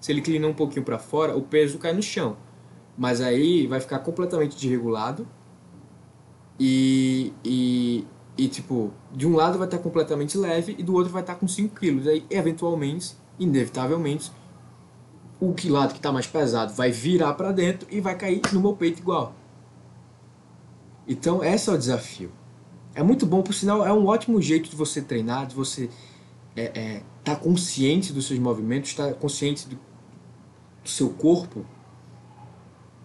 Se 0.00 0.12
ele 0.12 0.20
inclina 0.20 0.46
um 0.46 0.54
pouquinho 0.54 0.84
para 0.84 0.98
fora, 0.98 1.36
o 1.36 1.42
peso 1.42 1.78
cai 1.78 1.92
no 1.92 2.02
chão. 2.02 2.36
Mas 2.96 3.20
aí 3.20 3.66
vai 3.66 3.80
ficar 3.80 3.98
completamente 4.00 4.56
desregulado. 4.56 5.26
E, 6.58 7.32
e, 7.44 8.06
e 8.38 8.48
tipo, 8.48 8.92
de 9.12 9.26
um 9.26 9.34
lado 9.34 9.58
vai 9.58 9.66
estar 9.66 9.78
completamente 9.78 10.38
leve 10.38 10.76
e 10.78 10.82
do 10.82 10.94
outro 10.94 11.12
vai 11.12 11.22
estar 11.22 11.34
com 11.34 11.48
5 11.48 11.74
kg. 11.74 12.08
Aí, 12.08 12.24
eventualmente, 12.30 13.16
inevitavelmente, 13.38 14.30
o 15.40 15.52
que 15.52 15.68
lado 15.68 15.92
que 15.92 15.98
está 15.98 16.12
mais 16.12 16.26
pesado 16.26 16.72
vai 16.72 16.90
virar 16.90 17.34
para 17.34 17.52
dentro 17.52 17.88
e 17.90 18.00
vai 18.00 18.16
cair 18.16 18.40
no 18.52 18.60
meu 18.60 18.74
peito 18.74 19.00
igual. 19.00 19.34
Então, 21.06 21.44
esse 21.44 21.68
é 21.68 21.72
o 21.72 21.78
desafio. 21.78 22.32
É 22.94 23.02
muito 23.02 23.26
bom, 23.26 23.42
por 23.42 23.52
sinal, 23.52 23.84
é 23.84 23.92
um 23.92 24.06
ótimo 24.06 24.40
jeito 24.40 24.70
de 24.70 24.76
você 24.76 25.02
treinar, 25.02 25.46
de 25.46 25.54
você 25.54 25.90
estar 26.56 26.62
é, 26.80 26.96
é, 26.96 27.02
tá 27.24 27.34
consciente 27.34 28.12
dos 28.12 28.26
seus 28.26 28.38
movimentos, 28.38 28.90
estar 28.90 29.08
tá 29.08 29.14
consciente 29.14 29.68
do, 29.68 29.76
do 29.76 30.88
seu 30.88 31.10
corpo 31.10 31.66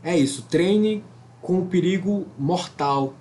é 0.03 0.17
isso, 0.17 0.43
treine 0.43 1.03
com 1.41 1.59
o 1.59 1.65
perigo 1.65 2.27
mortal. 2.37 3.15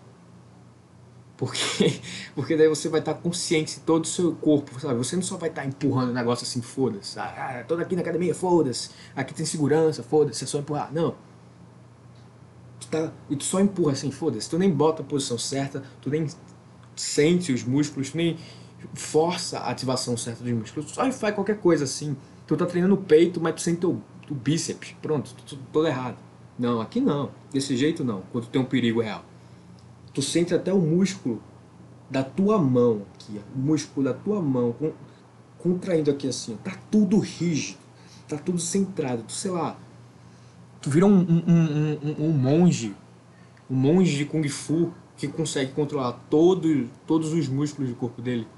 Porque, 1.36 2.00
porque 2.34 2.56
daí 2.56 2.68
você 2.68 2.88
vai 2.88 3.00
estar 3.00 3.14
consciente 3.14 3.76
de 3.76 3.80
todo 3.80 4.04
o 4.04 4.06
seu 4.06 4.34
corpo, 4.34 4.78
sabe? 4.80 4.94
Você 4.94 5.16
não 5.16 5.22
só 5.22 5.36
vai 5.36 5.48
estar 5.48 5.64
empurrando 5.64 6.10
o 6.10 6.14
negócio 6.14 6.44
assim, 6.44 6.60
foda-se. 6.60 7.18
Ah, 7.18 7.64
aqui 7.80 7.94
na 7.94 8.02
academia, 8.02 8.34
foda-se. 8.34 8.90
Aqui 9.14 9.32
tem 9.32 9.46
segurança, 9.46 10.02
foda-se, 10.02 10.44
é 10.44 10.46
só 10.46 10.58
empurrar. 10.58 10.92
Não. 10.92 11.14
Tu 12.80 12.88
tá, 12.88 13.12
e 13.30 13.36
tu 13.36 13.44
só 13.44 13.60
empurra 13.60 13.92
assim, 13.92 14.10
foda-se. 14.10 14.50
Tu 14.50 14.58
nem 14.58 14.70
bota 14.70 15.02
a 15.02 15.04
posição 15.04 15.38
certa, 15.38 15.82
tu 16.00 16.10
nem 16.10 16.26
sente 16.96 17.52
os 17.52 17.62
músculos, 17.62 18.10
tu 18.10 18.16
nem 18.16 18.36
força 18.94 19.58
a 19.58 19.70
ativação 19.70 20.16
certa 20.16 20.42
dos 20.42 20.52
músculos. 20.52 20.90
Tu 20.90 20.94
só 20.94 21.10
faz 21.12 21.34
qualquer 21.34 21.58
coisa 21.58 21.84
assim. 21.84 22.16
Tu 22.46 22.56
tá 22.56 22.66
treinando 22.66 22.94
o 22.94 22.98
peito, 22.98 23.40
mas 23.40 23.54
tu 23.54 23.60
sente 23.60 23.86
o, 23.86 24.02
bíceps. 24.30 24.96
Pronto, 25.00 25.34
tudo 25.72 25.86
errado. 25.86 26.27
Não, 26.58 26.80
aqui 26.80 27.00
não. 27.00 27.30
Desse 27.52 27.76
jeito 27.76 28.02
não, 28.02 28.22
quando 28.32 28.48
tem 28.48 28.60
um 28.60 28.64
perigo 28.64 29.00
real. 29.00 29.24
Tu 30.12 30.20
sente 30.20 30.52
até 30.52 30.72
o 30.72 30.80
músculo 30.80 31.40
da 32.10 32.24
tua 32.24 32.58
mão 32.58 33.02
aqui, 33.14 33.40
o 33.54 33.58
músculo 33.58 34.06
da 34.06 34.14
tua 34.14 34.40
mão 34.40 34.72
com, 34.72 34.92
contraindo 35.58 36.10
aqui 36.10 36.26
assim, 36.26 36.56
tá 36.56 36.76
tudo 36.90 37.18
rígido, 37.18 37.78
tá 38.26 38.38
tudo 38.38 38.58
centrado, 38.58 39.22
tu 39.24 39.32
sei 39.32 39.50
lá, 39.50 39.78
tu 40.80 40.88
vira 40.88 41.04
um, 41.04 41.20
um, 41.20 41.42
um, 41.46 42.24
um, 42.24 42.32
monge, 42.32 42.96
um 43.70 43.76
monge 43.76 44.16
de 44.16 44.24
Kung 44.24 44.48
Fu 44.48 44.90
que 45.18 45.28
consegue 45.28 45.72
controlar 45.72 46.12
todo, 46.30 46.88
todos 47.06 47.32
os 47.34 47.46
músculos 47.46 47.90
do 47.90 47.96
corpo 47.96 48.22
dele, 48.22 48.48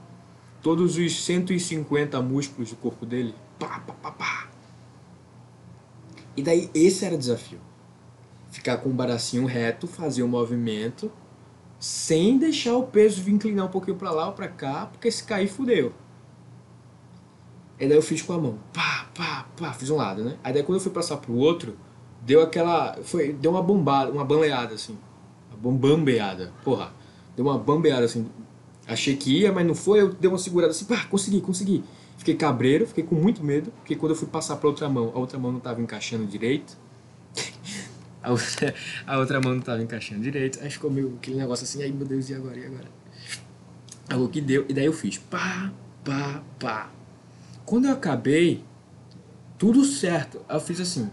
todos 0.62 0.96
os 0.96 1.24
150 1.24 2.22
músculos 2.22 2.70
do 2.70 2.76
corpo 2.76 3.04
dele, 3.04 3.34
pá, 3.58 3.80
pá, 3.80 3.94
pá, 3.94 4.10
pá. 4.12 4.48
E 6.36 6.42
daí 6.42 6.70
esse 6.72 7.04
era 7.04 7.16
o 7.16 7.18
desafio 7.18 7.58
ficar 8.50 8.78
com 8.78 8.90
o 8.90 8.92
bracinho 8.92 9.46
reto, 9.46 9.86
fazer 9.86 10.22
o 10.22 10.28
movimento, 10.28 11.10
sem 11.78 12.38
deixar 12.38 12.76
o 12.76 12.84
peso 12.84 13.22
vir 13.22 13.32
inclinar 13.32 13.66
um 13.66 13.70
pouquinho 13.70 13.96
para 13.96 14.10
lá 14.10 14.26
ou 14.26 14.32
para 14.32 14.48
cá, 14.48 14.86
porque 14.86 15.10
se 15.10 15.24
cair, 15.24 15.48
fudeu. 15.48 15.92
E 17.78 17.86
daí 17.86 17.96
eu 17.96 18.02
fiz 18.02 18.20
com 18.20 18.34
a 18.34 18.38
mão, 18.38 18.58
pá, 18.72 19.08
pá, 19.14 19.46
pá, 19.56 19.72
fiz 19.72 19.88
um 19.88 19.96
lado, 19.96 20.22
né? 20.22 20.36
Aí 20.44 20.52
daí 20.52 20.62
quando 20.62 20.76
eu 20.76 20.82
fui 20.82 20.92
passar 20.92 21.16
pro 21.16 21.34
outro, 21.34 21.76
deu 22.20 22.42
aquela, 22.42 22.98
foi, 23.02 23.32
deu 23.32 23.52
uma 23.52 23.62
bombada, 23.62 24.12
uma 24.12 24.24
bambeada 24.24 24.74
assim, 24.74 24.98
uma 25.62 25.72
bambeada, 25.72 26.52
porra, 26.62 26.92
deu 27.34 27.46
uma 27.46 27.58
bambeada 27.58 28.04
assim, 28.04 28.28
achei 28.86 29.16
que 29.16 29.40
ia, 29.40 29.50
mas 29.50 29.66
não 29.66 29.74
foi, 29.74 30.02
eu 30.02 30.12
dei 30.12 30.28
uma 30.28 30.36
segurada 30.36 30.72
assim, 30.72 30.84
pá, 30.84 31.06
consegui, 31.06 31.40
consegui. 31.40 31.82
Fiquei 32.18 32.34
cabreiro, 32.34 32.86
fiquei 32.86 33.02
com 33.02 33.14
muito 33.14 33.42
medo, 33.42 33.72
porque 33.78 33.96
quando 33.96 34.12
eu 34.12 34.16
fui 34.16 34.28
passar 34.28 34.56
pra 34.56 34.68
outra 34.68 34.90
mão, 34.90 35.10
a 35.14 35.18
outra 35.18 35.38
mão 35.38 35.50
não 35.50 35.56
estava 35.56 35.80
encaixando 35.80 36.26
direito. 36.26 36.76
A 38.22 38.30
outra, 38.30 38.74
a 39.06 39.18
outra 39.18 39.40
mão 39.40 39.52
não 39.52 39.60
estava 39.60 39.82
encaixando 39.82 40.20
direito. 40.20 40.58
Aí 40.62 40.70
ficou 40.70 40.90
meio 40.90 41.16
aquele 41.16 41.36
negócio 41.36 41.64
assim, 41.64 41.82
aí 41.82 41.92
meu 41.92 42.06
Deus, 42.06 42.28
e 42.28 42.34
agora? 42.34 42.58
E 42.58 42.66
agora? 42.66 42.88
Aí 44.08 44.18
o 44.18 44.28
que 44.28 44.40
deu, 44.40 44.66
e 44.68 44.74
daí 44.74 44.86
eu 44.86 44.92
fiz 44.92 45.18
pá, 45.18 45.72
pá, 46.04 46.42
pá. 46.58 46.90
Quando 47.64 47.86
eu 47.86 47.92
acabei, 47.92 48.64
tudo 49.56 49.84
certo. 49.84 50.44
Eu 50.48 50.60
fiz 50.60 50.80
assim, 50.80 51.10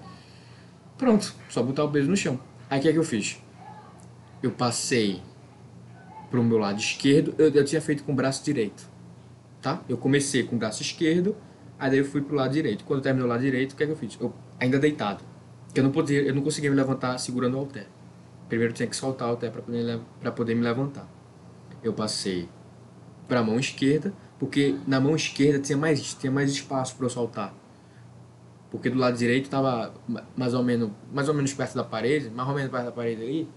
pronto, 0.98 1.34
só 1.50 1.64
botar 1.64 1.84
o 1.84 1.92
peso 1.92 2.10
no 2.10 2.18
chão. 2.18 2.40
Aí 2.70 2.80
o 2.80 2.82
que 2.82 2.90
é 2.90 2.92
que 2.92 2.98
eu 2.98 3.04
fiz? 3.04 3.42
Eu 4.44 4.52
passei 4.52 5.22
pro 6.30 6.44
meu 6.44 6.58
lado 6.58 6.80
esquerdo, 6.80 7.34
eu, 7.38 7.50
eu 7.50 7.64
tinha 7.64 7.82
feito 7.82 8.04
com 8.04 8.12
o 8.12 8.16
braço 8.16 8.44
direito, 8.44 8.86
tá? 9.62 9.82
Eu 9.88 9.98
comecei 9.98 10.44
com 10.44 10.58
o 10.58 10.60
braço 10.60 10.82
esquerdo, 10.82 11.38
aí 11.80 11.90
daí 11.90 12.00
eu 12.00 12.06
fui 12.06 12.22
pro 12.22 12.36
lado 12.36 12.52
direito. 12.52 12.84
Quando 12.84 13.00
eu 13.00 13.04
terminei 13.04 13.26
o 13.26 13.30
lado 13.30 13.42
direito, 13.42 13.74
o 13.74 13.76
que 13.76 13.84
é 13.84 13.86
que 13.86 13.92
eu 13.94 13.98
fiz? 13.98 14.18
Eu, 14.20 14.34
ainda 14.60 14.78
deitado 14.78 15.24
eu 15.76 15.84
não 15.84 15.92
podia, 15.92 16.22
eu 16.22 16.34
não 16.34 16.42
conseguia 16.42 16.70
me 16.70 16.76
levantar 16.76 17.18
segurando 17.18 17.56
o 17.56 17.60
halter. 17.60 17.88
Primeiro 18.48 18.74
tinha 18.74 18.88
que 18.88 18.96
soltar 18.96 19.28
o 19.28 19.32
halter 19.32 19.52
para 19.52 19.62
poder, 19.62 20.00
pra 20.20 20.32
poder 20.32 20.56
me 20.56 20.62
levantar. 20.62 21.08
Eu 21.84 21.94
passei 21.94 22.48
para 23.28 23.42
a 23.42 23.44
mão 23.44 23.60
esquerda, 23.60 24.14
porque 24.40 24.78
na 24.88 25.00
mão 25.00 25.16
esquerda 25.16 25.60
tinha 25.60 25.78
mais, 25.78 26.14
tinha 26.14 26.32
mais 26.32 26.52
espaço 26.52 26.96
para 26.96 27.06
eu 27.06 27.10
soltar. 27.10 27.54
Porque 28.72 28.90
do 28.90 28.98
lado 28.98 29.18
direito 29.18 29.46
estava 29.46 29.94
mais 30.36 30.54
ou 30.54 30.64
menos, 30.64 30.92
mais 31.12 31.28
ou 31.30 31.34
menos 31.34 31.54
perto 31.54 31.76
da 31.76 31.84
parede, 31.84 32.30
mais 32.30 32.48
ou 32.48 32.56
menos 32.56 32.72
perto 32.72 32.86
da 32.86 32.92
parede 32.92 33.22
ali. 33.22 33.50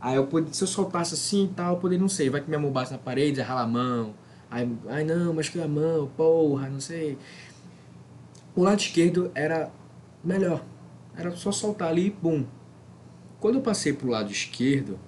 Aí 0.00 0.16
eu 0.16 0.26
podia, 0.26 0.52
se 0.52 0.62
eu 0.62 0.68
soltasse 0.68 1.14
assim 1.14 1.44
e 1.44 1.48
tal, 1.48 1.74
eu 1.74 1.80
poderia, 1.80 2.00
não 2.00 2.08
sei, 2.08 2.28
vai 2.30 2.40
que 2.40 2.48
minha 2.48 2.58
mão 2.58 2.70
bate 2.70 2.92
na 2.92 2.98
parede, 2.98 3.40
rala 3.40 3.62
a 3.62 3.66
mão. 3.66 4.14
Aí, 4.50 4.70
ai 4.88 5.04
não, 5.04 5.32
mas 5.34 5.48
que 5.48 5.60
a 5.60 5.68
mão, 5.68 6.08
porra, 6.16 6.68
não 6.68 6.80
sei. 6.80 7.18
O 8.54 8.62
lado 8.62 8.80
esquerdo 8.80 9.30
era 9.34 9.70
melhor, 10.24 10.62
era 11.16 11.34
só 11.34 11.50
soltar 11.50 11.88
ali 11.88 12.08
e 12.08 12.10
bum. 12.10 12.44
Quando 13.40 13.56
eu 13.56 13.62
passei 13.62 13.92
pro 13.92 14.08
lado 14.08 14.30
esquerdo, 14.30 14.98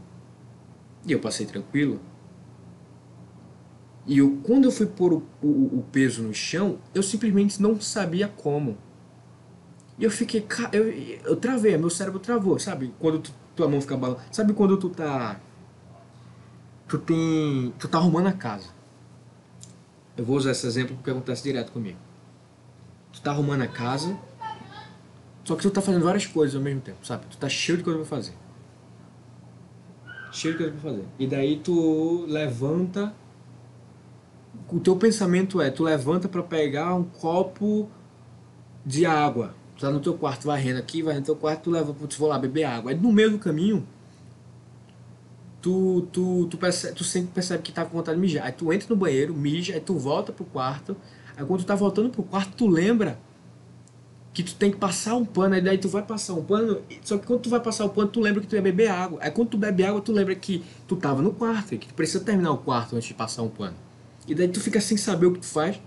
e 1.07 1.13
eu 1.13 1.21
passei 1.21 1.47
tranquilo, 1.47 2.01
e 4.07 4.19
eu, 4.19 4.39
quando 4.43 4.65
eu 4.65 4.71
fui 4.71 4.87
pôr 4.87 5.13
o, 5.13 5.23
o, 5.43 5.79
o 5.79 5.85
peso 5.93 6.23
no 6.23 6.33
chão, 6.33 6.79
eu 6.95 7.03
simplesmente 7.03 7.61
não 7.61 7.79
sabia 7.79 8.27
como. 8.27 8.79
E 9.99 10.05
eu 10.05 10.11
fiquei. 10.11 10.47
Eu, 10.73 10.89
eu 10.89 11.37
travei, 11.37 11.77
meu 11.77 11.91
cérebro 11.91 12.19
travou, 12.19 12.59
sabe? 12.59 12.95
Quando 12.99 13.19
tu, 13.19 13.35
tua 13.55 13.69
mão 13.69 13.81
fica 13.83 13.97
balançando. 13.97 14.29
Sabe 14.33 14.55
quando 14.55 14.79
tu 14.79 14.89
tá. 14.89 15.39
Tu 16.87 16.99
tem. 16.99 17.75
Tu 17.79 17.87
tá 17.87 17.99
arrumando 17.99 18.29
a 18.29 18.33
casa. 18.33 18.71
Eu 20.17 20.25
vou 20.25 20.37
usar 20.37 20.53
esse 20.53 20.67
exemplo 20.67 20.97
porque 20.97 21.11
acontece 21.11 21.43
direto 21.43 21.71
comigo. 21.71 21.99
Tu 23.13 23.21
tá 23.21 23.31
arrumando 23.31 23.63
a 23.63 23.69
casa 23.69 24.17
só 25.49 25.57
que 25.57 25.63
tu 25.63 25.71
tá 25.71 25.81
fazendo 25.81 26.05
várias 26.05 26.27
coisas 26.27 26.55
ao 26.55 26.61
mesmo 26.61 26.83
tempo, 26.83 26.99
sabe? 27.07 27.25
Tu 27.31 27.39
tá 27.39 27.49
cheio 27.49 27.79
de 27.79 27.85
coisa 27.85 27.99
pra 28.01 28.07
fazer. 28.07 28.35
Cheio 30.31 30.53
de 30.53 30.59
coisa 30.59 30.73
pra 30.75 30.91
fazer. 30.91 31.05
E 31.19 31.27
daí 31.27 31.59
tu 31.59 32.27
levanta. 32.29 33.15
O 34.71 34.79
teu 34.79 34.95
pensamento 34.95 35.59
é, 35.59 35.71
tu 35.71 35.85
levanta 35.85 36.29
para 36.29 36.43
pegar 36.43 36.95
um 36.95 37.03
copo 37.03 37.89
de 38.85 39.07
água. 39.07 39.55
Tu 39.75 39.81
tá 39.81 39.91
no 39.91 40.01
teu 40.01 40.13
quarto 40.19 40.47
varrendo 40.47 40.81
aqui, 40.81 41.01
vai 41.01 41.15
no 41.15 41.23
teu 41.23 41.35
quarto, 41.35 41.63
tu 41.63 41.71
leva, 41.71 41.95
tu 41.95 42.19
vou 42.19 42.29
lá 42.29 42.39
beber 42.39 42.65
água. 42.65 42.91
Aí 42.91 42.99
no 42.99 43.11
meio 43.11 43.31
do 43.31 43.39
caminho, 43.39 43.89
tu, 45.63 46.07
tu, 46.13 46.47
tu, 46.51 46.59
percebe, 46.59 46.95
tu 46.95 47.05
sempre 47.05 47.31
percebe 47.33 47.63
que 47.63 47.73
tá 47.73 47.87
com 47.87 47.97
vontade 47.97 48.17
de 48.17 48.21
mijar. 48.21 48.45
Aí 48.45 48.53
tu 48.53 48.71
entra 48.71 48.87
no 48.91 48.97
banheiro, 48.97 49.33
mija, 49.33 49.73
aí 49.73 49.81
tu 49.81 49.95
volta 49.95 50.31
pro 50.31 50.45
quarto. 50.45 50.95
Aí 51.35 51.47
quando 51.47 51.61
tu 51.61 51.67
tá 51.67 51.75
voltando 51.75 52.11
pro 52.11 52.23
quarto, 52.23 52.55
tu 52.55 52.67
lembra 52.67 53.19
que 54.43 54.53
tu 54.53 54.55
tem 54.55 54.71
que 54.71 54.77
passar 54.77 55.17
um 55.17 55.25
pano, 55.25 55.55
aí 55.55 55.61
daí 55.61 55.79
tu 55.79 55.89
vai 55.89 56.03
passar 56.03 56.35
um 56.35 56.45
pano, 56.45 56.81
só 57.03 57.19
que 57.19 57.27
quando 57.27 57.41
tu 57.41 57.51
vai 57.51 57.61
passar 57.61 57.85
o 57.85 57.89
pano, 57.89 58.09
tu 58.09 58.21
lembra 58.21 58.41
que 58.41 58.47
tu 58.47 58.55
ia 58.55 58.63
beber 58.63 58.89
água. 58.89 59.19
Aí 59.23 59.31
quando 59.31 59.49
tu 59.49 59.59
bebe 59.59 59.85
água, 59.85 60.01
tu 60.01 60.13
lembra 60.13 60.35
que 60.35 60.65
tu 60.87 60.97
tava 60.97 61.23
no 61.23 61.33
quarto, 61.33 61.77
que 61.77 61.89
tu 61.89 61.95
precisa 61.95 62.23
terminar 62.23 62.53
o 62.53 62.59
quarto 62.59 62.97
antes 62.97 63.09
de 63.09 63.15
passar 63.15 63.43
um 63.43 63.49
pano. 63.49 63.77
E 64.27 64.35
daí 64.35 64.49
tu 64.49 64.61
fica 64.61 64.81
sem 64.81 64.97
saber 64.97 65.27
o 65.27 65.33
que 65.33 65.41
tu 65.41 65.47
faz. 65.47 65.81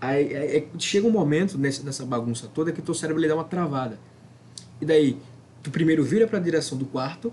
Aí, 0.00 0.36
aí, 0.36 0.68
chega 0.78 1.06
um 1.06 1.10
momento 1.10 1.56
nessa, 1.56 1.82
nessa 1.82 2.04
bagunça 2.04 2.48
toda 2.52 2.72
que 2.72 2.82
teu 2.82 2.94
cérebro 2.94 3.20
ele 3.20 3.28
dá 3.28 3.34
uma 3.34 3.44
travada. 3.44 3.98
E 4.80 4.84
daí, 4.84 5.16
tu 5.62 5.70
primeiro 5.70 6.02
vira 6.02 6.26
para 6.26 6.38
a 6.38 6.42
direção 6.42 6.76
do 6.76 6.84
quarto, 6.84 7.32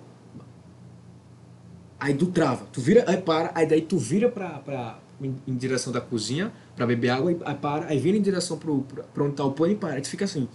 aí 2.00 2.14
tu 2.14 2.28
trava, 2.28 2.66
tu 2.72 2.80
vira, 2.80 3.04
aí 3.08 3.18
para, 3.18 3.52
aí 3.54 3.66
daí 3.66 3.82
tu 3.82 3.98
vira 3.98 4.30
pra, 4.30 4.60
pra, 4.60 5.00
em, 5.22 5.56
direção 5.56 5.92
da 5.92 6.02
cozinha 6.02 6.52
para 6.76 6.86
beber 6.86 7.10
água, 7.10 7.36
aí, 7.46 7.56
para, 7.56 7.86
aí 7.88 8.00
vira 8.00 8.18
em 8.18 8.22
direção 8.22 8.58
pra 8.58 9.24
onde 9.24 9.36
tá 9.36 9.44
o 9.44 9.52
pano 9.52 9.74
e 9.74 9.76
para. 9.76 9.96
Aí 9.96 10.02
tu 10.02 10.10
fica 10.10 10.26
assim, 10.26 10.48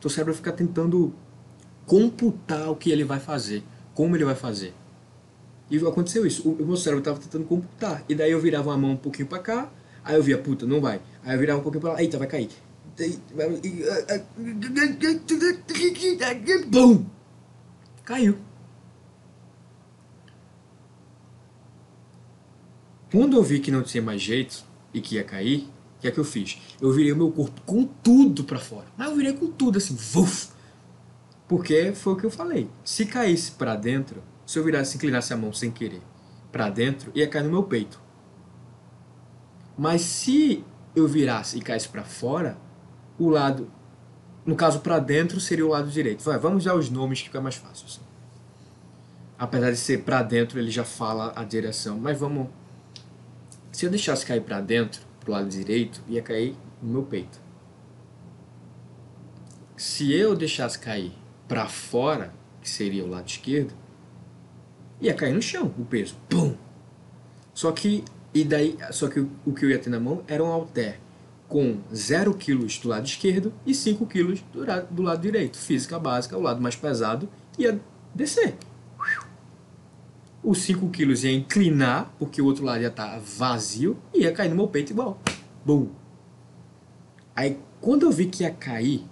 teu 0.00 0.10
cérebro 0.10 0.34
fica 0.34 0.52
tentando 0.52 1.12
computar 1.86 2.70
o 2.70 2.76
que 2.76 2.90
ele 2.90 3.04
vai 3.04 3.20
fazer, 3.20 3.62
como 3.94 4.16
ele 4.16 4.24
vai 4.24 4.34
fazer. 4.34 4.72
E 5.70 5.76
aconteceu 5.78 6.26
isso, 6.26 6.48
o, 6.48 6.62
o 6.62 6.66
meu 6.66 6.76
cérebro 6.76 7.00
estava 7.00 7.18
tentando 7.18 7.44
computar, 7.44 8.04
e 8.08 8.14
daí 8.14 8.30
eu 8.30 8.40
virava 8.40 8.72
a 8.72 8.76
mão 8.76 8.92
um 8.92 8.96
pouquinho 8.96 9.26
para 9.26 9.38
cá, 9.38 9.70
aí 10.04 10.16
eu 10.16 10.22
via, 10.22 10.38
puta, 10.38 10.66
não 10.66 10.80
vai. 10.80 11.00
Aí 11.24 11.34
eu 11.34 11.40
virava 11.40 11.60
um 11.60 11.62
pouquinho 11.62 11.80
para 11.82 11.92
lá, 11.94 12.02
eita, 12.02 12.18
vai 12.18 12.26
cair. 12.26 12.50
Bum! 16.66 17.06
Caiu. 18.04 18.36
Quando 23.12 23.36
eu 23.36 23.42
vi 23.42 23.60
que 23.60 23.70
não 23.70 23.82
tinha 23.82 24.02
mais 24.02 24.22
jeito 24.22 24.64
e 24.94 25.00
que 25.00 25.16
ia 25.16 25.22
cair, 25.22 25.68
o 25.98 26.00
que 26.00 26.08
é 26.08 26.10
que 26.10 26.18
eu 26.18 26.24
fiz? 26.24 26.58
Eu 26.80 26.90
virei 26.90 27.12
o 27.12 27.16
meu 27.16 27.30
corpo 27.30 27.60
com 27.66 27.84
tudo 27.84 28.42
para 28.42 28.58
fora. 28.58 28.86
Mas 28.96 29.10
eu 29.10 29.16
virei 29.16 29.34
com 29.34 29.48
tudo 29.48 29.76
assim, 29.76 29.94
vuf! 29.94 30.48
Porque 31.46 31.92
foi 31.92 32.14
o 32.14 32.16
que 32.16 32.24
eu 32.24 32.30
falei. 32.30 32.70
Se 32.82 33.04
caísse 33.04 33.52
para 33.52 33.76
dentro, 33.76 34.22
se 34.46 34.58
eu 34.58 34.64
virasse, 34.64 34.96
inclinasse 34.96 35.30
a 35.30 35.36
mão 35.36 35.52
sem 35.52 35.70
querer 35.70 36.00
para 36.50 36.70
dentro, 36.70 37.12
ia 37.14 37.28
cair 37.28 37.44
no 37.44 37.50
meu 37.50 37.62
peito. 37.62 38.00
Mas 39.76 40.00
se 40.00 40.64
eu 40.96 41.06
virasse 41.06 41.58
e 41.58 41.60
caísse 41.60 41.90
para 41.90 42.04
fora, 42.04 42.56
o 43.18 43.28
lado, 43.28 43.70
no 44.46 44.56
caso 44.56 44.80
para 44.80 44.98
dentro, 44.98 45.38
seria 45.38 45.66
o 45.66 45.68
lado 45.68 45.90
direito. 45.90 46.24
Vai, 46.24 46.38
vamos 46.38 46.64
já 46.64 46.74
os 46.74 46.88
nomes 46.88 47.20
que 47.20 47.26
fica 47.26 47.42
mais 47.42 47.56
fácil. 47.56 47.86
Assim. 47.86 48.00
Apesar 49.38 49.70
de 49.70 49.76
ser 49.76 50.02
para 50.02 50.22
dentro, 50.22 50.58
ele 50.58 50.70
já 50.70 50.84
fala 50.84 51.32
a 51.36 51.44
direção. 51.44 51.98
Mas 51.98 52.18
vamos. 52.18 52.48
Se 53.72 53.86
eu 53.86 53.90
deixasse 53.90 54.24
cair 54.24 54.42
para 54.42 54.60
dentro, 54.60 55.00
pro 55.18 55.32
lado 55.32 55.48
direito, 55.48 56.02
ia 56.06 56.22
cair 56.22 56.54
no 56.80 56.92
meu 56.92 57.02
peito. 57.02 57.40
Se 59.76 60.12
eu 60.12 60.36
deixasse 60.36 60.78
cair 60.78 61.12
para 61.48 61.66
fora, 61.66 62.32
que 62.60 62.68
seria 62.68 63.04
o 63.04 63.08
lado 63.08 63.26
esquerdo, 63.26 63.74
ia 65.00 65.14
cair 65.14 65.32
no 65.32 65.42
chão 65.42 65.74
o 65.78 65.84
peso. 65.84 66.14
Pum! 66.28 66.54
Só 67.54 67.72
que 67.72 68.04
e 68.34 68.44
daí, 68.44 68.76
só 68.92 69.08
que 69.08 69.20
o 69.20 69.52
que 69.52 69.64
eu 69.64 69.70
ia 69.70 69.78
ter 69.78 69.90
na 69.90 70.00
mão 70.00 70.22
era 70.26 70.42
um 70.42 70.46
halter 70.46 70.98
com 71.48 71.80
0 71.94 72.32
kg 72.34 72.66
do 72.80 72.88
lado 72.88 73.06
esquerdo 73.06 73.52
e 73.66 73.74
5 73.74 74.06
kg 74.06 74.42
do, 74.52 74.64
do 74.90 75.02
lado 75.02 75.20
direito. 75.20 75.58
Física 75.58 75.98
básica, 75.98 76.36
o 76.36 76.40
lado 76.40 76.62
mais 76.62 76.74
pesado 76.74 77.28
ia 77.58 77.78
descer. 78.14 78.56
Os 80.42 80.58
5 80.62 80.88
kg 80.88 81.24
ia 81.24 81.32
inclinar, 81.32 82.12
porque 82.18 82.42
o 82.42 82.46
outro 82.46 82.64
lado 82.64 82.80
ia 82.80 82.88
estar 82.88 83.12
tá 83.12 83.20
vazio, 83.24 83.96
e 84.12 84.22
ia 84.22 84.32
cair 84.32 84.48
no 84.48 84.56
meu 84.56 84.68
peito 84.68 84.92
igual. 84.92 85.20
Bum! 85.64 85.88
Aí, 87.34 87.58
quando 87.80 88.04
eu 88.04 88.10
vi 88.10 88.26
que 88.26 88.42
ia 88.42 88.50
cair, 88.50 89.06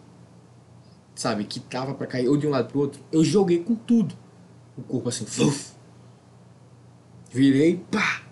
sabe, 1.14 1.44
que 1.44 1.60
tava 1.60 1.94
para 1.94 2.06
cair 2.06 2.28
ou 2.28 2.36
de 2.36 2.46
um 2.46 2.50
lado 2.50 2.68
pro 2.68 2.80
outro, 2.80 3.00
eu 3.12 3.22
joguei 3.22 3.62
com 3.62 3.74
tudo. 3.74 4.14
O 4.76 4.82
corpo 4.82 5.08
assim, 5.08 5.24
virei, 7.30 7.76
pá! 7.90 8.22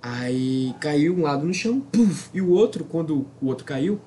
Aí 0.00 0.74
caiu 0.80 1.16
um 1.16 1.22
lado 1.22 1.44
no 1.44 1.52
chão, 1.52 1.80
puff, 1.80 2.30
e 2.32 2.40
o 2.40 2.50
outro, 2.50 2.84
quando 2.84 3.26
o 3.42 3.46
outro 3.46 3.64
caiu, 3.64 4.00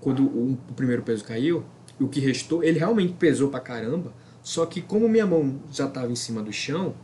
quando 0.00 0.22
o, 0.22 0.52
o 0.52 0.74
primeiro 0.74 1.02
peso 1.02 1.24
caiu, 1.24 1.64
o 1.98 2.08
que 2.08 2.20
restou, 2.20 2.62
ele 2.62 2.78
realmente 2.78 3.12
pesou 3.14 3.48
pra 3.48 3.60
caramba, 3.60 4.12
só 4.42 4.66
que 4.66 4.80
como 4.80 5.08
minha 5.08 5.26
mão 5.26 5.60
já 5.70 5.86
estava 5.86 6.10
em 6.10 6.16
cima 6.16 6.42
do 6.42 6.52
chão, 6.52 6.94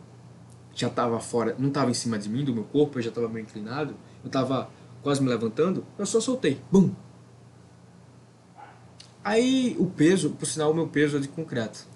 já 0.74 0.88
estava 0.88 1.18
fora, 1.20 1.54
não 1.58 1.68
estava 1.68 1.90
em 1.90 1.94
cima 1.94 2.18
de 2.18 2.28
mim, 2.28 2.44
do 2.44 2.54
meu 2.54 2.64
corpo, 2.64 2.98
eu 2.98 3.02
já 3.02 3.08
estava 3.08 3.28
meio 3.28 3.44
inclinado, 3.44 3.94
eu 4.22 4.26
estava 4.26 4.70
quase 5.02 5.22
me 5.22 5.28
levantando, 5.28 5.84
eu 5.98 6.06
só 6.06 6.20
soltei, 6.20 6.60
bum! 6.70 6.90
Aí 9.24 9.76
o 9.78 9.86
peso, 9.86 10.30
por 10.30 10.46
sinal 10.46 10.70
o 10.70 10.74
meu 10.74 10.86
peso 10.86 11.16
é 11.16 11.20
de 11.20 11.26
concreto. 11.26 11.86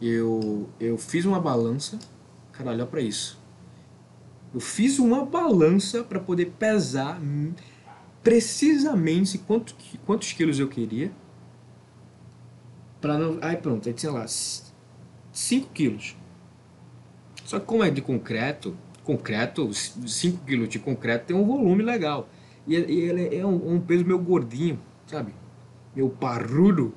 Eu, 0.00 0.68
eu 0.78 0.96
fiz 0.96 1.24
uma 1.24 1.40
balança, 1.40 1.98
cara, 2.52 2.70
olha 2.70 2.86
pra 2.86 3.00
isso. 3.00 3.38
Eu 4.54 4.60
fiz 4.60 4.98
uma 4.98 5.24
balança 5.24 6.04
para 6.04 6.20
poder 6.20 6.52
pesar 6.58 7.20
precisamente 8.22 9.38
quanto, 9.38 9.74
quantos 10.06 10.32
quilos 10.32 10.58
eu 10.58 10.68
queria. 10.68 11.10
Pra 13.00 13.18
não. 13.18 13.38
Aí 13.40 13.56
pronto, 13.56 13.88
aí 13.88 13.94
tinha 13.94 14.12
lá 14.12 14.26
5 14.26 15.70
quilos. 15.72 16.16
Só 17.44 17.58
que 17.58 17.66
como 17.66 17.82
é 17.82 17.90
de 17.90 18.00
concreto, 18.00 18.76
concreto, 19.02 19.72
5 19.72 20.44
quilos 20.44 20.68
de 20.68 20.78
concreto 20.78 21.26
tem 21.26 21.36
um 21.36 21.44
volume 21.44 21.82
legal. 21.82 22.28
E 22.66 22.74
ele 22.74 23.34
é 23.34 23.44
um, 23.44 23.80
peso 23.80 24.04
meio 24.04 24.18
gordinho, 24.18 24.78
sabe? 25.06 25.34
Meu 25.96 26.08
parrudo. 26.10 26.94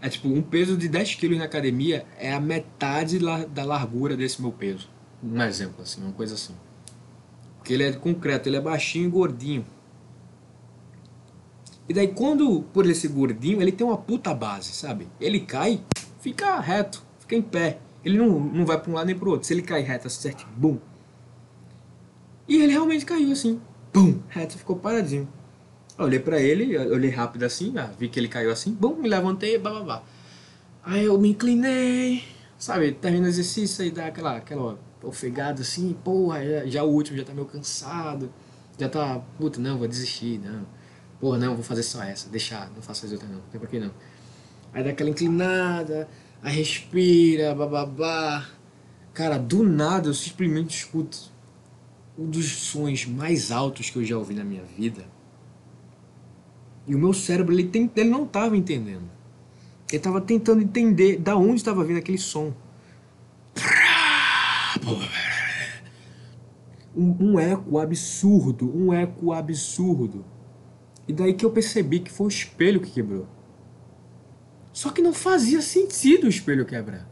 É 0.00 0.08
tipo, 0.08 0.28
um 0.28 0.42
peso 0.42 0.76
de 0.76 0.88
10 0.88 1.14
quilos 1.14 1.38
na 1.38 1.44
academia 1.44 2.04
é 2.18 2.32
a 2.32 2.40
metade 2.40 3.18
da 3.48 3.64
largura 3.64 4.16
desse 4.16 4.42
meu 4.42 4.50
peso. 4.50 4.90
Um 5.22 5.40
exemplo, 5.40 5.82
assim, 5.82 6.02
uma 6.02 6.12
coisa 6.12 6.34
assim. 6.34 6.54
Porque 7.56 7.72
ele 7.72 7.84
é 7.84 7.92
concreto, 7.92 8.48
ele 8.48 8.56
é 8.56 8.60
baixinho 8.60 9.06
e 9.06 9.10
gordinho. 9.10 9.64
E 11.88 11.94
daí 11.94 12.08
quando, 12.08 12.62
por 12.72 12.84
ele 12.84 12.94
ser 12.94 13.08
gordinho, 13.08 13.60
ele 13.60 13.72
tem 13.72 13.86
uma 13.86 13.96
puta 13.96 14.34
base, 14.34 14.72
sabe? 14.72 15.08
Ele 15.20 15.40
cai, 15.40 15.82
fica 16.20 16.58
reto, 16.60 17.02
fica 17.20 17.34
em 17.34 17.42
pé. 17.42 17.78
Ele 18.04 18.18
não, 18.18 18.40
não 18.40 18.66
vai 18.66 18.80
para 18.80 18.90
um 18.90 18.94
lado 18.94 19.06
nem 19.06 19.16
para 19.16 19.28
outro. 19.28 19.46
Se 19.46 19.52
ele 19.52 19.62
cai 19.62 19.82
reto, 19.82 20.08
certo, 20.08 20.46
bum. 20.56 20.78
E 22.48 22.56
ele 22.56 22.72
realmente 22.72 23.04
caiu 23.04 23.32
assim, 23.32 23.60
bum, 23.92 24.20
reto, 24.28 24.58
ficou 24.58 24.76
paradinho. 24.76 25.28
Eu 25.98 26.06
olhei 26.06 26.18
para 26.18 26.40
ele, 26.40 26.76
olhei 26.78 27.10
rápido 27.10 27.44
assim, 27.44 27.76
ah, 27.78 27.90
vi 27.98 28.08
que 28.08 28.18
ele 28.18 28.28
caiu 28.28 28.50
assim, 28.50 28.72
bum, 28.72 28.96
me 28.96 29.08
levantei, 29.08 29.58
bababá. 29.58 30.02
Aí 30.84 31.04
eu 31.04 31.18
me 31.18 31.30
inclinei, 31.30 32.24
sabe, 32.58 32.92
termina 32.92 33.26
o 33.26 33.28
exercício 33.28 33.84
e 33.84 33.90
dá 33.90 34.06
aquela, 34.06 34.36
aquela 34.36 34.78
ofegado 35.02 35.62
assim, 35.62 35.96
porra, 36.02 36.44
já, 36.44 36.66
já, 36.66 36.82
o 36.82 36.88
último 36.88 37.18
já 37.18 37.24
tá 37.24 37.32
meio 37.32 37.46
cansado, 37.46 38.32
já 38.78 38.88
tá, 38.88 39.20
puta, 39.38 39.60
não, 39.60 39.78
vou 39.78 39.86
desistir, 39.86 40.40
não. 40.40 40.64
Porra, 41.22 41.38
não, 41.38 41.54
vou 41.54 41.62
fazer 41.62 41.84
só 41.84 42.02
essa, 42.02 42.28
deixar, 42.28 42.68
não 42.74 42.82
faço 42.82 43.06
as 43.06 43.12
outras 43.12 43.30
não, 43.30 43.38
não 43.38 43.46
tem 43.46 43.60
por 43.60 43.70
que 43.70 43.78
não. 43.78 43.92
Aí 44.72 44.82
dá 44.82 44.90
aquela 44.90 45.08
inclinada, 45.08 46.08
aí 46.42 46.56
respira, 46.56 47.54
bababá. 47.54 48.48
Cara, 49.14 49.38
do 49.38 49.62
nada 49.62 50.08
eu 50.08 50.14
simplesmente 50.14 50.76
escuto 50.76 51.30
um 52.18 52.28
dos 52.28 52.50
sons 52.50 53.06
mais 53.06 53.52
altos 53.52 53.88
que 53.88 54.00
eu 54.00 54.04
já 54.04 54.18
ouvi 54.18 54.34
na 54.34 54.42
minha 54.42 54.64
vida. 54.64 55.04
E 56.88 56.94
o 56.96 56.98
meu 56.98 57.12
cérebro, 57.12 57.54
ele, 57.54 57.68
tem, 57.68 57.88
ele 57.94 58.10
não 58.10 58.24
estava 58.24 58.56
entendendo. 58.56 59.08
Ele 59.90 59.98
estava 59.98 60.20
tentando 60.20 60.60
entender 60.60 61.18
da 61.18 61.36
onde 61.36 61.54
estava 61.54 61.84
vindo 61.84 61.98
aquele 61.98 62.18
som. 62.18 62.52
Um, 66.96 67.32
um 67.34 67.38
eco 67.38 67.78
absurdo, 67.78 68.76
um 68.76 68.92
eco 68.92 69.32
absurdo. 69.32 70.31
E 71.06 71.12
daí 71.12 71.34
que 71.34 71.44
eu 71.44 71.50
percebi 71.50 72.00
que 72.00 72.10
foi 72.10 72.26
o 72.26 72.28
espelho 72.28 72.80
que 72.80 72.90
quebrou. 72.90 73.26
Só 74.72 74.90
que 74.90 75.02
não 75.02 75.12
fazia 75.12 75.60
sentido 75.60 76.24
o 76.24 76.28
espelho 76.28 76.64
quebrar. 76.64 77.08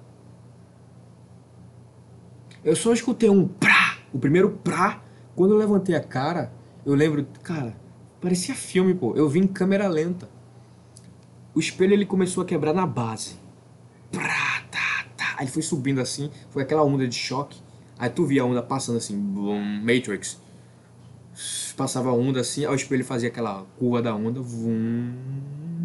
Eu 2.64 2.76
só 2.76 2.92
escutei 2.92 3.28
um 3.28 3.46
prá, 3.46 3.98
o 4.12 4.18
primeiro 4.18 4.50
prá. 4.64 5.02
Quando 5.34 5.52
eu 5.54 5.58
levantei 5.58 5.94
a 5.94 6.00
cara, 6.02 6.52
eu 6.84 6.94
lembro, 6.94 7.26
cara, 7.42 7.76
parecia 8.20 8.54
filme, 8.54 8.94
pô. 8.94 9.14
Eu 9.16 9.28
vi 9.28 9.40
em 9.40 9.46
câmera 9.46 9.88
lenta. 9.88 10.28
O 11.54 11.60
espelho 11.60 11.92
ele 11.92 12.06
começou 12.06 12.42
a 12.42 12.46
quebrar 12.46 12.72
na 12.72 12.86
base. 12.86 13.38
Prá, 14.12 14.60
Aí 15.40 15.46
ele 15.46 15.52
foi 15.52 15.62
subindo 15.62 16.02
assim, 16.02 16.30
foi 16.50 16.62
aquela 16.62 16.84
onda 16.84 17.08
de 17.08 17.14
choque. 17.14 17.58
Aí 17.98 18.10
tu 18.10 18.26
via 18.26 18.42
a 18.42 18.44
onda 18.44 18.62
passando 18.62 18.98
assim, 18.98 19.18
boom, 19.18 19.80
Matrix. 19.80 20.38
Passava 21.80 22.10
a 22.10 22.12
onda 22.12 22.42
assim, 22.42 22.66
aí 22.66 22.70
o 22.70 22.74
espelho 22.74 23.02
fazia 23.02 23.30
aquela 23.30 23.64
curva 23.78 24.02
da 24.02 24.14
onda, 24.14 24.38
vum. 24.38 25.14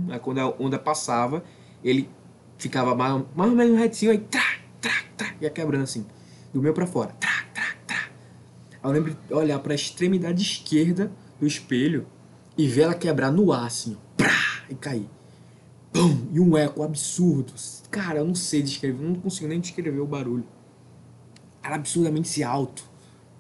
Aí 0.09 0.19
quando 0.19 0.39
a 0.39 0.49
onda 0.59 0.77
passava, 0.77 1.41
ele 1.81 2.09
ficava 2.57 2.93
mais, 2.93 3.23
mais 3.33 3.49
ou 3.49 3.55
menos 3.55 3.79
retinho, 3.79 4.11
aí 4.11 4.17
trá, 4.17 4.43
trá, 4.81 4.91
trá, 5.15 5.33
ia 5.39 5.49
quebrando 5.49 5.83
assim, 5.83 6.05
do 6.53 6.61
meio 6.61 6.73
para 6.73 6.85
fora. 6.85 7.15
Trá, 7.17 7.45
trá, 7.53 7.63
trá. 7.87 8.09
Aí 8.83 8.89
eu 8.89 8.91
lembro 8.91 9.15
de 9.25 9.33
olhar 9.33 9.57
para 9.59 9.71
a 9.71 9.75
extremidade 9.75 10.41
esquerda 10.41 11.09
do 11.39 11.47
espelho 11.47 12.05
e 12.57 12.67
ver 12.67 12.81
ela 12.81 12.93
quebrar 12.93 13.31
no 13.31 13.53
ar 13.53 13.67
assim, 13.67 13.95
ó. 14.19 14.25
e 14.69 14.75
caí. 14.75 15.09
Pum, 15.93 16.27
e 16.33 16.41
um 16.41 16.57
eco 16.57 16.83
absurdo. 16.83 17.53
Cara, 17.89 18.19
eu 18.19 18.25
não 18.25 18.35
sei 18.35 18.61
descrever, 18.61 19.01
não 19.01 19.15
consigo 19.15 19.47
nem 19.47 19.61
descrever 19.61 20.01
o 20.01 20.05
barulho. 20.05 20.45
Era 21.63 21.75
absurdamente 21.75 22.43
alto. 22.43 22.83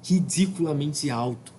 Ridiculamente 0.01 1.09
alto. 1.09 1.54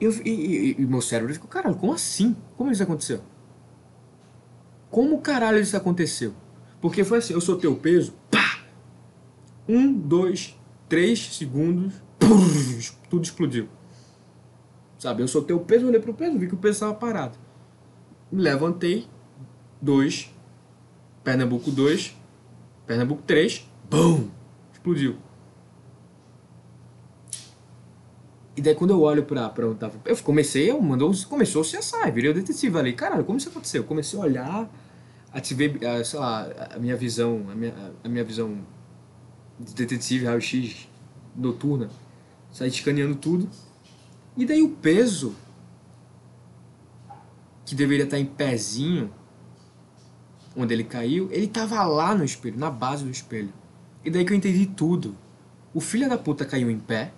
Eu, 0.00 0.10
e, 0.24 0.30
e, 0.30 0.76
e 0.78 0.86
meu 0.86 1.02
cérebro 1.02 1.32
ficou, 1.32 1.48
caralho, 1.48 1.76
como 1.76 1.92
assim? 1.92 2.34
Como 2.56 2.70
isso 2.70 2.82
aconteceu? 2.82 3.20
Como 4.90 5.20
caralho 5.20 5.58
isso 5.58 5.76
aconteceu? 5.76 6.32
Porque 6.80 7.04
foi 7.04 7.18
assim, 7.18 7.34
eu 7.34 7.40
soltei 7.40 7.68
o 7.68 7.76
peso, 7.76 8.14
pá! 8.30 8.64
Um, 9.68 9.92
dois, 9.92 10.58
três 10.88 11.36
segundos, 11.36 11.94
tudo 13.10 13.22
explodiu. 13.22 13.68
Sabe, 14.98 15.22
eu 15.22 15.28
soltei 15.28 15.54
o 15.54 15.60
peso, 15.60 15.86
olhei 15.86 16.00
pro 16.00 16.14
peso, 16.14 16.38
vi 16.38 16.48
que 16.48 16.54
o 16.54 16.58
peso 16.58 16.74
estava 16.74 16.94
parado. 16.94 17.38
Levantei, 18.32 19.06
dois, 19.80 20.32
Pernambuco 21.22 21.70
dois, 21.70 22.16
Pernambuco 22.86 23.22
três, 23.22 23.70
BUM! 23.88 24.30
Explodiu. 24.72 25.16
E 28.56 28.62
daí 28.62 28.74
quando 28.74 28.90
eu 28.90 29.00
olho 29.00 29.24
pra, 29.24 29.48
pra 29.48 29.66
onde 29.66 29.78
tava. 29.78 29.94
Eu 30.04 30.16
comecei, 30.18 30.70
eu 30.70 30.80
mandou, 30.80 31.12
começou 31.28 31.62
se 31.62 31.76
assar, 31.76 32.10
virei 32.12 32.30
o 32.30 32.34
detetive 32.34 32.78
ali. 32.78 32.92
Caralho, 32.92 33.24
como 33.24 33.38
isso 33.38 33.48
aconteceu? 33.48 33.82
Eu 33.82 33.86
comecei 33.86 34.18
a 34.18 34.22
olhar, 34.22 34.70
ativei, 35.32 35.78
sei 36.04 36.18
lá, 36.18 36.48
a 36.74 36.78
minha 36.78 36.96
visão, 36.96 37.46
a 37.50 37.54
minha, 37.54 37.74
a 38.02 38.08
minha 38.08 38.24
visão 38.24 38.58
de 39.58 39.74
detetive, 39.74 40.26
raio-x 40.26 40.88
noturna. 41.34 41.88
Saí 42.50 42.68
escaneando 42.68 43.14
tudo. 43.14 43.48
E 44.36 44.44
daí 44.44 44.62
o 44.62 44.70
peso, 44.70 45.34
que 47.64 47.74
deveria 47.74 48.04
estar 48.04 48.18
em 48.18 48.26
pezinho, 48.26 49.12
onde 50.56 50.74
ele 50.74 50.84
caiu, 50.84 51.28
ele 51.30 51.46
tava 51.46 51.82
lá 51.84 52.14
no 52.14 52.24
espelho, 52.24 52.58
na 52.58 52.70
base 52.70 53.04
do 53.04 53.10
espelho. 53.10 53.52
E 54.04 54.10
daí 54.10 54.24
que 54.24 54.32
eu 54.32 54.36
entendi 54.36 54.66
tudo. 54.66 55.16
O 55.72 55.80
filho 55.80 56.08
da 56.08 56.18
puta 56.18 56.44
caiu 56.44 56.68
em 56.70 56.78
pé, 56.78 57.12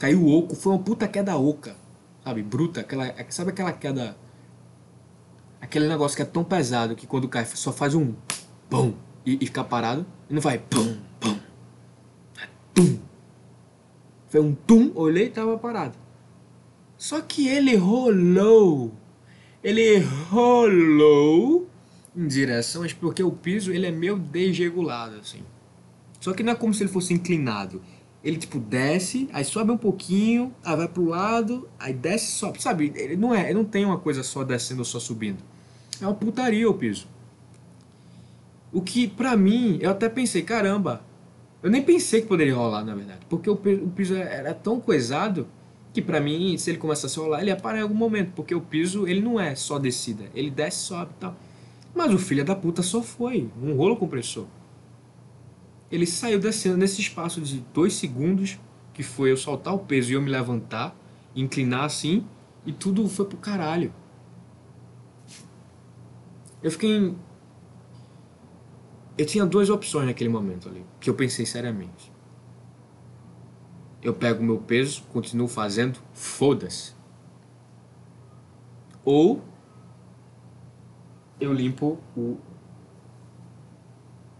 caiu 0.00 0.26
oco, 0.26 0.56
foi 0.56 0.72
uma 0.72 0.78
puta 0.78 1.06
queda 1.06 1.36
oca, 1.36 1.76
sabe? 2.24 2.42
Bruta, 2.42 2.80
aquela, 2.80 3.14
sabe 3.28 3.50
aquela 3.50 3.70
queda. 3.70 4.16
Aquele 5.60 5.86
negócio 5.86 6.16
que 6.16 6.22
é 6.22 6.24
tão 6.24 6.42
pesado 6.42 6.96
que 6.96 7.06
quando 7.06 7.28
cai 7.28 7.44
só 7.44 7.70
faz 7.70 7.94
um 7.94 8.14
pum 8.68 8.94
e, 9.26 9.38
e 9.42 9.46
fica 9.46 9.62
parado, 9.62 10.06
e 10.28 10.32
não 10.32 10.40
vai 10.40 10.58
pum, 10.58 10.96
pum. 11.20 11.38
É 12.42 12.48
tum. 12.72 12.98
Foi 14.28 14.40
um 14.40 14.54
tum, 14.54 14.90
olhei 14.94 15.26
e 15.26 15.30
tava 15.30 15.58
parado. 15.58 15.98
Só 16.96 17.20
que 17.20 17.46
ele 17.46 17.76
rolou. 17.76 18.92
Ele 19.62 19.98
rolou 20.30 21.68
em 22.16 22.26
direções 22.26 22.94
porque 22.94 23.22
o 23.22 23.30
piso 23.30 23.70
ele 23.70 23.86
é 23.86 23.90
meio 23.90 24.18
desregulado 24.18 25.16
assim. 25.16 25.42
Só 26.18 26.32
que 26.32 26.42
não 26.42 26.54
é 26.54 26.56
como 26.56 26.72
se 26.72 26.82
ele 26.82 26.90
fosse 26.90 27.12
inclinado. 27.12 27.82
Ele 28.22 28.36
tipo 28.36 28.58
desce, 28.58 29.28
aí 29.32 29.44
sobe 29.44 29.70
um 29.70 29.76
pouquinho, 29.78 30.54
aí 30.62 30.76
vai 30.76 30.88
pro 30.88 31.06
lado, 31.06 31.68
aí 31.78 31.92
desce 31.92 32.26
e 32.26 32.34
sobe. 32.36 32.62
Sabe, 32.62 32.92
ele 32.94 33.16
não 33.16 33.34
é, 33.34 33.44
ele 33.44 33.54
não 33.54 33.64
tem 33.64 33.84
uma 33.84 33.98
coisa 33.98 34.22
só 34.22 34.44
descendo 34.44 34.80
ou 34.80 34.84
só 34.84 35.00
subindo. 35.00 35.38
É 36.00 36.04
uma 36.04 36.14
putaria 36.14 36.68
o 36.68 36.74
piso. 36.74 37.06
O 38.72 38.82
que 38.82 39.08
pra 39.08 39.36
mim, 39.36 39.78
eu 39.80 39.90
até 39.90 40.08
pensei, 40.08 40.42
caramba, 40.42 41.02
eu 41.62 41.70
nem 41.70 41.82
pensei 41.82 42.20
que 42.20 42.28
poderia 42.28 42.54
rolar, 42.54 42.84
na 42.84 42.94
verdade. 42.94 43.20
Porque 43.28 43.48
o 43.50 43.56
piso 43.56 44.14
era 44.14 44.54
tão 44.54 44.80
coisado 44.80 45.46
que 45.92 46.00
para 46.00 46.20
mim, 46.20 46.56
se 46.56 46.70
ele 46.70 46.78
começasse 46.78 47.18
a 47.18 47.22
rolar, 47.22 47.40
ele 47.40 47.50
ia 47.50 47.56
parar 47.56 47.78
em 47.78 47.82
algum 47.82 47.94
momento, 47.94 48.32
porque 48.34 48.54
o 48.54 48.60
piso 48.60 49.08
ele 49.08 49.20
não 49.20 49.40
é 49.40 49.54
só 49.54 49.78
descida, 49.78 50.24
ele 50.34 50.50
desce, 50.50 50.84
sobe 50.84 51.10
e 51.16 51.20
tal. 51.20 51.36
Mas 51.94 52.14
o 52.14 52.18
filho 52.18 52.44
da 52.44 52.54
puta 52.54 52.82
só 52.82 53.02
foi, 53.02 53.48
um 53.60 53.74
rolo 53.74 53.96
compressor. 53.96 54.46
Ele 55.90 56.06
saiu 56.06 56.38
descendo 56.38 56.76
nesse 56.76 57.00
espaço 57.00 57.40
de 57.40 57.60
dois 57.74 57.94
segundos, 57.94 58.58
que 58.92 59.02
foi 59.02 59.32
eu 59.32 59.36
soltar 59.36 59.74
o 59.74 59.78
peso 59.80 60.12
e 60.12 60.14
eu 60.14 60.22
me 60.22 60.30
levantar, 60.30 60.96
inclinar 61.34 61.84
assim, 61.84 62.24
e 62.64 62.72
tudo 62.72 63.08
foi 63.08 63.26
pro 63.26 63.38
caralho. 63.38 63.92
Eu 66.62 66.70
fiquei. 66.70 67.14
Eu 69.18 69.26
tinha 69.26 69.44
duas 69.44 69.68
opções 69.68 70.06
naquele 70.06 70.30
momento 70.30 70.68
ali, 70.68 70.84
que 71.00 71.10
eu 71.10 71.14
pensei 71.14 71.44
seriamente 71.44 72.10
eu 74.02 74.14
pego 74.14 74.42
meu 74.42 74.58
peso, 74.58 75.02
continuo 75.12 75.46
fazendo, 75.46 75.98
foda-se. 76.14 76.94
Ou 79.04 79.42
eu 81.38 81.52
limpo 81.52 81.98
o, 82.16 82.38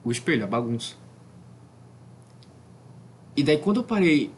o 0.04 0.10
espelho, 0.10 0.44
a 0.44 0.46
bagunça. 0.46 0.96
E 3.40 3.42
daí 3.42 3.56
quando 3.56 3.78
eu 3.78 3.84
parei 3.84 4.30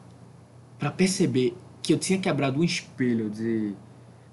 para 0.78 0.88
perceber 0.88 1.56
que 1.82 1.92
eu 1.92 1.98
tinha 1.98 2.20
quebrado 2.20 2.60
um 2.60 2.62
espelho 2.62 3.28
de. 3.28 3.74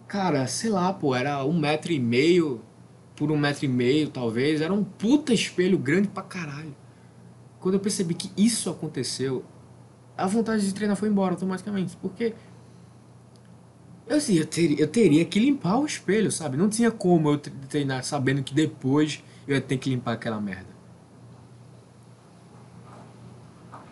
Cara, 0.07 0.45
sei 0.45 0.69
lá, 0.69 0.93
pô, 0.93 1.15
era 1.15 1.43
um 1.43 1.57
metro 1.57 1.91
e 1.91 1.97
meio 1.97 2.61
por 3.15 3.31
um 3.31 3.37
metro 3.37 3.65
e 3.65 3.67
meio, 3.67 4.09
talvez. 4.09 4.61
Era 4.61 4.71
um 4.71 4.83
puta 4.83 5.33
espelho 5.33 5.75
grande 5.75 6.07
pra 6.07 6.21
caralho. 6.21 6.75
Quando 7.59 7.73
eu 7.73 7.79
percebi 7.79 8.13
que 8.13 8.31
isso 8.37 8.69
aconteceu, 8.69 9.43
a 10.15 10.27
vontade 10.27 10.63
de 10.63 10.71
treinar 10.71 10.95
foi 10.95 11.09
embora 11.09 11.33
automaticamente. 11.33 11.97
Porque 11.97 12.35
eu, 14.07 14.17
assim, 14.17 14.35
eu, 14.35 14.45
ter, 14.45 14.79
eu 14.79 14.87
teria 14.87 15.25
que 15.25 15.39
limpar 15.39 15.79
o 15.79 15.85
espelho, 15.87 16.31
sabe? 16.31 16.57
Não 16.57 16.69
tinha 16.69 16.91
como 16.91 17.31
eu 17.31 17.39
treinar 17.39 18.03
sabendo 18.03 18.43
que 18.43 18.53
depois 18.53 19.23
eu 19.47 19.55
ia 19.55 19.61
ter 19.61 19.79
que 19.79 19.89
limpar 19.89 20.13
aquela 20.13 20.39
merda. 20.39 20.78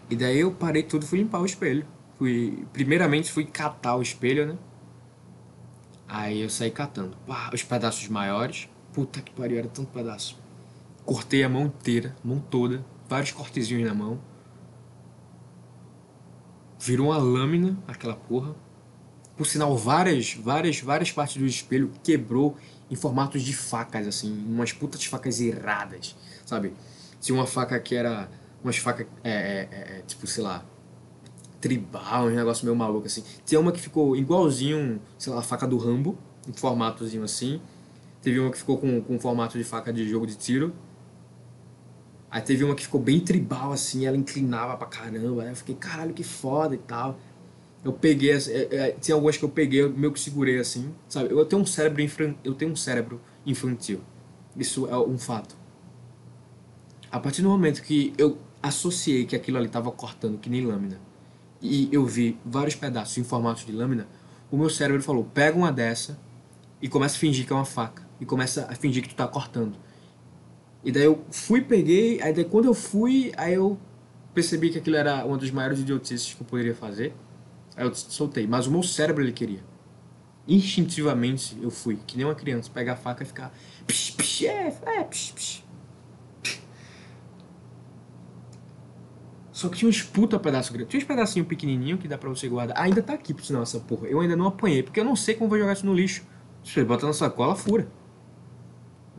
E 0.10 0.15
daí 0.15 0.39
eu 0.39 0.52
parei 0.52 0.84
tudo 0.84 1.06
fui 1.06 1.20
limpar 1.20 1.41
o 1.41 1.46
espelho. 1.46 1.86
Fui, 2.17 2.65
primeiramente 2.74 3.32
fui 3.32 3.46
catar 3.46 3.96
o 3.96 4.02
espelho, 4.02 4.48
né? 4.48 4.58
Aí 6.08 6.41
eu 6.41 6.50
saí 6.50 6.72
catando. 6.72 7.17
Pá, 7.28 7.52
os 7.54 7.63
pedaços 7.63 8.08
maiores. 8.08 8.70
Puta 8.93 9.22
que 9.22 9.32
pariu, 9.32 9.60
era 9.60 9.67
tanto 9.67 9.91
pedaço. 9.91 10.39
Cortei 11.06 11.43
a 11.43 11.50
mão 11.50 11.65
inteira, 11.65 12.15
mão 12.24 12.39
toda. 12.39 12.84
Vários 13.08 13.32
cortezinhos 13.32 13.88
na 13.88 13.93
mão 13.93 14.20
virou 16.80 17.08
uma 17.08 17.17
lâmina, 17.17 17.78
aquela 17.88 18.15
porra. 18.15 18.56
Por 19.36 19.46
sinal, 19.46 19.76
várias, 19.78 20.34
várias, 20.34 20.80
várias 20.80 21.12
partes 21.12 21.38
do 21.38 21.46
espelho 21.46 21.91
quebrou 22.04 22.58
em 22.89 22.96
formatos 22.96 23.41
de 23.41 23.54
facas, 23.54 24.08
assim, 24.08 24.32
umas 24.48 24.72
putas 24.72 25.04
facas 25.06 25.39
erradas, 25.41 26.15
sabe? 26.46 26.74
Tinha 27.20 27.38
uma 27.38 27.46
faca 27.46 27.80
que 27.80 27.96
era 27.96 28.30
umas 28.63 28.78
facas, 28.78 29.08
é, 29.24 29.32
é, 29.32 29.70
é, 29.72 30.04
tipo, 30.06 30.26
sei 30.28 30.43
lá, 30.43 30.65
tribal, 31.60 32.28
um 32.28 32.30
negócio 32.30 32.65
meio 32.65 32.76
maluco, 32.76 33.08
assim. 33.08 33.24
Tinha 33.46 33.60
uma 33.60 33.72
que 33.72 33.80
ficou 33.80 34.15
igualzinho, 34.15 35.02
sei 35.17 35.34
lá, 35.34 35.39
a 35.39 35.43
faca 35.43 35.67
do 35.67 35.78
Rambo, 35.78 36.17
em 36.48 36.54
formatozinho 36.54 37.24
assim. 37.24 37.62
Teve 38.22 38.39
uma 38.39 38.52
que 38.52 38.58
ficou 38.58 38.78
com, 38.78 39.02
com 39.02 39.20
formato 39.20 39.58
de 39.58 39.63
faca 39.63 39.91
de 39.91 40.08
jogo 40.08 40.26
de 40.26 40.36
tiro. 40.36 40.74
Aí 42.30 42.41
teve 42.41 42.63
uma 42.63 42.76
que 42.76 42.84
ficou 42.84 43.00
bem 43.00 43.20
tribal, 43.20 43.72
assim, 43.72 44.06
ela 44.06 44.17
inclinava 44.17 44.76
pra 44.76 44.88
caramba. 44.88 45.43
Aí 45.43 45.50
eu 45.50 45.56
fiquei, 45.56 45.76
caralho, 45.76 46.13
que 46.13 46.24
foda 46.24 46.76
e 46.76 46.78
tal. 46.78 47.17
Eu 47.84 47.93
peguei, 47.93 48.32
é, 48.32 48.98
é, 49.00 49.12
algumas 49.13 49.38
que 49.38 49.46
eu 49.46 49.50
peguei, 49.50 49.82
eu 49.82 49.89
meio 49.89 50.12
que 50.12 50.20
segurei 50.20 50.60
assim, 50.60 50.93
sabe? 51.08 51.32
Eu 51.32 51.46
tenho 51.46 51.62
um 51.62 51.65
cérebro, 51.65 52.36
eu 52.43 52.54
tenho 52.54 52.72
um 52.72 52.76
cérebro 52.76 53.22
infantil. 53.46 54.02
Isso 54.58 54.88
é 54.88 54.98
um 54.98 55.17
fato. 55.17 55.56
A 57.10 57.20
partir 57.20 57.41
do 57.41 57.50
momento 57.50 57.82
que 57.82 58.13
eu 58.17 58.38
associei 58.67 59.25
que 59.25 59.36
aquilo 59.36 59.58
ali 59.58 59.67
tava 59.67 59.91
cortando 59.91 60.38
que 60.38 60.49
nem 60.49 60.65
lâmina, 60.65 60.99
e 61.62 61.89
eu 61.91 62.06
vi 62.06 62.38
vários 62.45 62.75
pedaços 62.75 63.17
em 63.17 63.23
formato 63.23 63.65
de 63.65 63.71
lâmina, 63.71 64.08
o 64.51 64.58
meu 64.58 64.69
cérebro 64.69 65.01
falou: 65.01 65.23
pega 65.23 65.58
uma 65.58 65.71
dessa 65.71 66.17
e 66.82 66.88
começa 66.88 67.15
a 67.15 67.19
fingir 67.19 67.45
que 67.45 67.53
é 67.53 67.56
uma 67.56 67.65
faca. 67.65 68.06
E 68.19 68.25
começa 68.25 68.67
a 68.69 68.75
fingir 68.75 69.03
que 69.03 69.10
tu 69.10 69.15
tá 69.15 69.27
cortando. 69.27 69.75
E 70.84 70.91
daí 70.91 71.03
eu 71.03 71.23
fui, 71.30 71.62
peguei, 71.62 72.21
aí 72.21 72.34
daí 72.34 72.45
quando 72.45 72.65
eu 72.65 72.73
fui, 72.73 73.32
aí 73.38 73.53
eu 73.53 73.77
percebi 74.34 74.69
que 74.69 74.77
aquilo 74.77 74.95
era 74.95 75.25
uma 75.25 75.38
das 75.38 75.51
maiores 75.51 75.80
idiotices 75.80 76.34
que 76.34 76.41
eu 76.41 76.47
poderia 76.47 76.73
fazer. 76.73 77.13
Aí 77.75 77.86
eu 77.86 77.93
soltei, 77.93 78.47
mas 78.47 78.65
o 78.67 78.71
meu 78.71 78.82
cérebro 78.82 79.23
ele 79.23 79.32
queria. 79.32 79.63
Instintivamente 80.47 81.58
eu 81.62 81.69
fui, 81.69 81.99
que 82.08 82.17
nem 82.17 82.25
uma 82.25 82.36
criança, 82.36 82.71
pegar 82.73 82.93
a 82.93 82.95
faca 82.95 83.23
e 83.23 83.25
ficar. 83.25 83.53
Psh, 83.86 84.12
psh, 84.12 84.45
é, 84.45 84.77
é, 84.86 85.03
psh, 85.03 85.32
psh. 85.34 85.63
Só 89.58 89.70
que 89.70 89.78
tinha 89.78 89.89
uns 89.89 90.04
puta 90.04 90.38
pedaços 90.38 90.70
grandes. 90.72 90.91
Tinha 90.91 91.02
uns 91.02 91.08
pedacinhos 91.08 91.48
pequenininhos 91.48 92.00
que 92.00 92.08
dá 92.08 92.15
pra 92.15 92.30
você 92.30 92.48
guardar. 92.48 92.80
Ainda 92.80 93.02
tá 93.02 93.13
aqui, 93.13 93.34
por 93.34 93.43
sinal, 93.43 93.63
essa 93.63 93.80
porra. 93.80 94.08
Eu 94.08 94.20
ainda 94.20 94.36
não 94.36 94.46
apanhei, 94.46 94.84
porque 94.84 95.00
eu 95.00 95.04
não 95.04 95.15
sei 95.15 95.34
como 95.34 95.50
vou 95.50 95.58
jogar 95.58 95.74
isso 95.74 95.84
no 95.84 95.96
lixo. 95.96 96.24
Você 96.63 96.84
bota 96.84 97.08
na 97.08 97.13
sacola, 97.13 97.56
fura. 97.56 97.88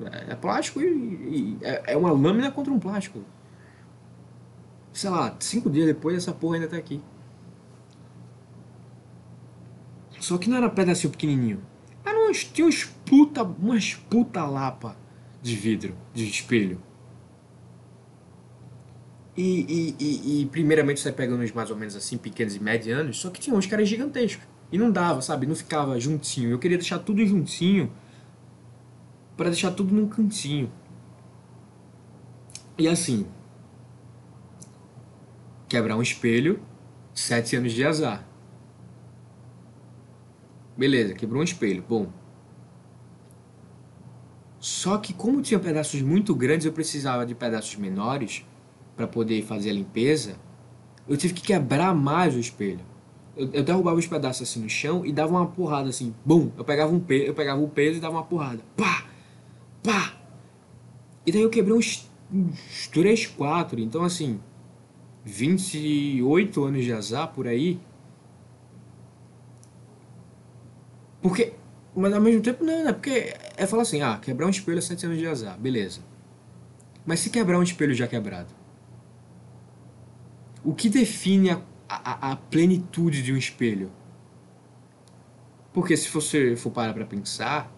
É, 0.01 0.35
é 0.35 0.37
plástico 0.37 0.81
e, 0.81 0.87
e 0.87 1.59
é, 1.61 1.83
é 1.88 1.96
uma 1.96 2.12
lâmina 2.12 2.53
contra 2.53 2.72
um 2.72 2.79
plástico. 2.79 3.20
Sei 4.92 5.11
lá, 5.11 5.35
cinco 5.40 5.68
dias 5.68 5.87
depois 5.87 6.16
essa 6.16 6.33
porra 6.33 6.55
ainda 6.55 6.68
tá 6.68 6.77
aqui. 6.77 7.03
Só 10.20 10.38
que 10.38 10.48
não 10.48 10.59
era 10.59 10.70
pedacinho 10.70 11.11
pequenininho. 11.11 11.61
uns, 12.31 12.44
tinha 12.44 12.68
uns 12.68 12.85
puta, 12.85 13.42
umas 13.42 13.94
puta 14.09 14.46
lapa 14.46 14.96
de 15.42 15.57
vidro, 15.57 15.96
de 16.14 16.29
espelho. 16.29 16.81
E, 19.38 19.40
e, 19.40 19.96
e, 20.01 20.42
e, 20.42 20.46
primeiramente 20.46 20.98
você 20.98 21.12
pega 21.12 21.33
uns 21.33 21.53
mais 21.53 21.70
ou 21.70 21.77
menos 21.77 21.94
assim, 21.94 22.18
pequenos 22.18 22.57
e 22.57 22.61
medianos, 22.61 23.20
só 23.20 23.31
que 23.31 23.38
tinha 23.38 23.55
uns 23.55 23.66
caras 23.66 23.88
gigantescos. 23.88 24.44
E 24.72 24.77
não 24.77 24.90
dava, 24.90 25.22
sabe? 25.22 25.46
Não 25.46 25.55
ficava 25.55 25.98
juntinho. 26.01 26.51
Eu 26.51 26.59
queria 26.59 26.77
deixar 26.77 26.98
tudo 26.98 27.24
juntinho 27.24 27.92
para 29.37 29.48
deixar 29.51 29.70
tudo 29.70 29.94
num 29.94 30.09
cantinho. 30.09 30.72
E 32.77 32.88
assim, 32.88 33.29
quebrar 35.68 35.96
um 35.96 36.03
espelho, 36.03 36.61
sete 37.14 37.55
anos 37.55 37.72
de 37.72 37.85
azar. 37.85 38.27
Beleza, 40.77 41.14
quebrou 41.14 41.42
um 41.42 41.44
espelho, 41.44 41.85
bom. 41.88 42.12
Só 44.59 44.98
que 44.98 45.14
como 45.14 45.40
tinha 45.40 45.61
pedaços 45.61 46.03
muito 46.03 46.35
grandes, 46.35 46.66
eu 46.66 46.72
precisava 46.72 47.24
de 47.24 47.37
pedaços 47.37 47.77
menores 47.77 48.44
para 48.98 49.06
poder 49.06 49.42
fazer 49.44 49.70
a 49.70 49.72
limpeza. 49.72 50.34
Eu 51.08 51.16
tive 51.16 51.32
que 51.32 51.40
quebrar 51.40 51.94
mais 51.94 52.34
o 52.34 52.40
espelho. 52.40 52.80
Eu, 53.37 53.48
eu 53.52 53.62
derrubava 53.62 53.96
os 53.96 54.08
pedaços 54.08 54.42
assim 54.42 54.61
no 54.61 54.68
chão 54.68 55.06
e 55.06 55.12
dava 55.12 55.30
uma 55.30 55.46
porrada 55.46 55.88
assim, 55.88 56.12
bum. 56.24 56.50
Eu 56.58 56.64
pegava 56.64 56.92
um 56.92 56.98
peso, 56.98 57.26
eu 57.26 57.34
pegava 57.34 57.62
o 57.62 57.68
peso 57.68 57.98
e 57.98 58.00
dava 58.00 58.16
uma 58.16 58.24
porrada, 58.24 58.61
pá, 58.76 59.04
pá. 59.84 60.14
E 61.24 61.30
daí 61.30 61.42
eu 61.42 61.48
quebrei 61.48 61.76
uns, 61.76 62.11
uns 62.32 62.88
3, 62.88 63.28
4. 63.28 63.78
Então 63.78 64.02
assim, 64.02 64.40
28 65.24 66.64
anos 66.64 66.84
de 66.84 66.92
azar 66.92 67.28
por 67.28 67.46
aí. 67.46 67.78
Porque 71.22 71.52
mas 71.94 72.12
ao 72.12 72.20
mesmo 72.20 72.40
tempo, 72.42 72.64
não, 72.64 72.84
né? 72.84 72.92
Porque 72.92 73.32
é 73.56 73.66
falar 73.66 73.82
assim, 73.82 74.02
ah, 74.02 74.18
quebrar 74.20 74.46
um 74.46 74.50
espelho 74.50 74.78
é 74.78 74.82
7 74.82 75.06
anos 75.06 75.18
de 75.18 75.26
azar, 75.26 75.56
beleza. 75.56 76.00
Mas 77.06 77.20
se 77.20 77.30
quebrar 77.30 77.58
um 77.58 77.62
espelho 77.62 77.94
já 77.94 78.06
quebrado? 78.06 78.58
O 80.64 80.75
que 80.75 80.88
define 80.88 81.51
a, 81.51 81.62
a, 81.88 82.33
a 82.33 82.37
plenitude 82.37 83.23
de 83.23 83.33
um 83.33 83.37
espelho? 83.37 83.90
Porque 85.73 85.97
se 85.97 86.09
você 86.09 86.57
for 86.57 86.71
parar 86.71 86.92
pra 86.92 87.05
pensar, 87.05 87.73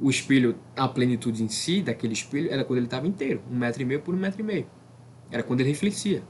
o 0.00 0.10
espelho, 0.10 0.56
a 0.76 0.88
plenitude 0.88 1.42
em 1.42 1.48
si 1.48 1.82
daquele 1.82 2.12
espelho 2.12 2.50
era 2.50 2.64
quando 2.64 2.78
ele 2.78 2.86
estava 2.86 3.06
inteiro, 3.06 3.42
um 3.50 3.56
metro 3.56 3.82
e 3.82 3.84
meio 3.84 4.00
por 4.00 4.14
um 4.14 4.18
metro 4.18 4.40
e 4.40 4.44
meio. 4.44 4.66
Era 5.30 5.42
quando 5.42 5.60
ele 5.60 5.70
refletia. 5.70 6.22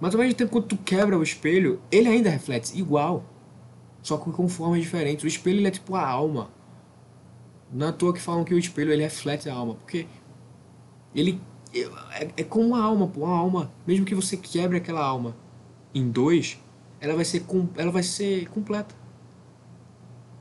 Mas 0.00 0.14
ao 0.14 0.20
mesmo 0.20 0.34
tempo, 0.34 0.52
quando 0.52 0.66
tu 0.66 0.76
quebra 0.76 1.18
o 1.18 1.22
espelho, 1.22 1.80
ele 1.90 2.08
ainda 2.08 2.30
reflete 2.30 2.78
igual 2.78 3.24
só 4.02 4.16
que 4.16 4.30
com 4.30 4.48
formas 4.48 4.80
diferentes. 4.80 5.24
O 5.24 5.26
espelho 5.26 5.66
é 5.66 5.70
tipo 5.70 5.94
a 5.94 6.06
alma. 6.06 6.50
Não 7.70 7.86
é 7.86 7.90
à 7.90 7.92
toa 7.92 8.14
que 8.14 8.20
falam 8.20 8.44
que 8.44 8.54
o 8.54 8.58
espelho 8.58 8.92
ele 8.92 9.02
reflete 9.02 9.48
a 9.50 9.54
alma, 9.54 9.74
porque 9.74 10.06
ele 11.14 11.40
é, 11.74 12.30
é 12.36 12.44
como 12.44 12.68
uma 12.68 12.82
alma, 12.82 13.06
pô, 13.08 13.24
uma 13.24 13.36
alma. 13.36 13.72
Mesmo 13.86 14.04
que 14.04 14.14
você 14.14 14.36
quebre 14.36 14.78
aquela 14.78 15.04
alma 15.04 15.36
em 15.94 16.08
dois, 16.10 16.58
ela 17.00 17.14
vai 17.14 17.24
ser, 17.24 17.44
ela 17.76 17.90
vai 17.90 18.02
ser 18.02 18.48
completa. 18.48 18.94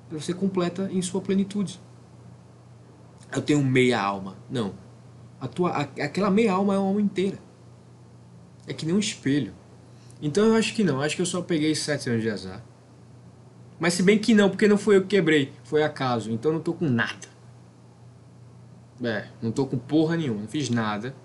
Ela 0.10 0.20
vai 0.20 0.22
ser 0.22 0.34
completa 0.34 0.90
em 0.92 1.02
sua 1.02 1.22
plenitude. 1.22 1.80
Eu 3.32 3.42
tenho 3.42 3.64
meia 3.64 4.02
alma. 4.02 4.36
Não. 4.50 4.74
A 5.40 5.48
tua, 5.48 5.72
a, 5.72 5.82
aquela 5.82 6.32
meia 6.32 6.54
alma 6.54 6.74
é 6.74 6.78
uma 6.78 6.88
alma 6.88 7.02
inteira. 7.02 7.38
É 8.66 8.74
que 8.74 8.86
nem 8.86 8.96
um 8.96 9.00
espelho. 9.00 9.54
Então 10.22 10.46
eu 10.46 10.56
acho 10.56 10.74
que 10.74 10.84
não. 10.84 11.02
Acho 11.02 11.16
que 11.16 11.22
eu 11.22 11.26
só 11.26 11.42
peguei 11.42 11.76
sete 11.76 12.10
anos 12.10 12.22
de 12.22 12.30
azar. 12.30 12.64
Mas 13.80 13.94
se 13.94 14.02
bem 14.02 14.18
que 14.18 14.34
não, 14.34 14.50
porque 14.50 14.68
não 14.68 14.78
foi 14.78 14.96
eu 14.96 15.02
que 15.02 15.10
quebrei, 15.10 15.54
foi 15.64 15.84
acaso. 15.84 16.32
Então 16.32 16.52
não 16.52 16.60
tô 16.60 16.74
com 16.74 16.90
nada. 16.90 17.37
É, 19.04 19.28
não 19.42 19.52
tô 19.52 19.66
com 19.66 19.78
porra 19.78 20.16
nenhuma, 20.18 20.42
não 20.42 20.48
fiz 20.48 20.70
nada. 20.70 21.16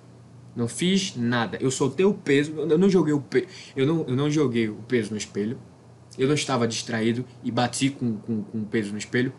Não 0.54 0.68
fiz 0.68 1.16
nada. 1.16 1.56
Eu 1.60 1.70
soltei 1.70 2.04
o 2.04 2.12
peso, 2.12 2.52
eu 2.52 2.78
não 2.78 2.88
joguei 2.88 3.14
o 3.14 3.20
peso. 3.20 3.46
Eu 3.74 3.86
não, 3.86 4.04
eu 4.06 4.14
não 4.14 4.30
joguei 4.30 4.68
o 4.68 4.76
peso 4.86 5.10
no 5.12 5.16
espelho. 5.16 5.58
Eu 6.18 6.28
não 6.28 6.34
estava 6.34 6.68
distraído 6.68 7.24
e 7.42 7.50
bati 7.50 7.88
com, 7.88 8.16
com, 8.18 8.42
com 8.42 8.58
o 8.58 8.66
peso 8.66 8.92
no 8.92 8.98
espelho. 8.98 9.32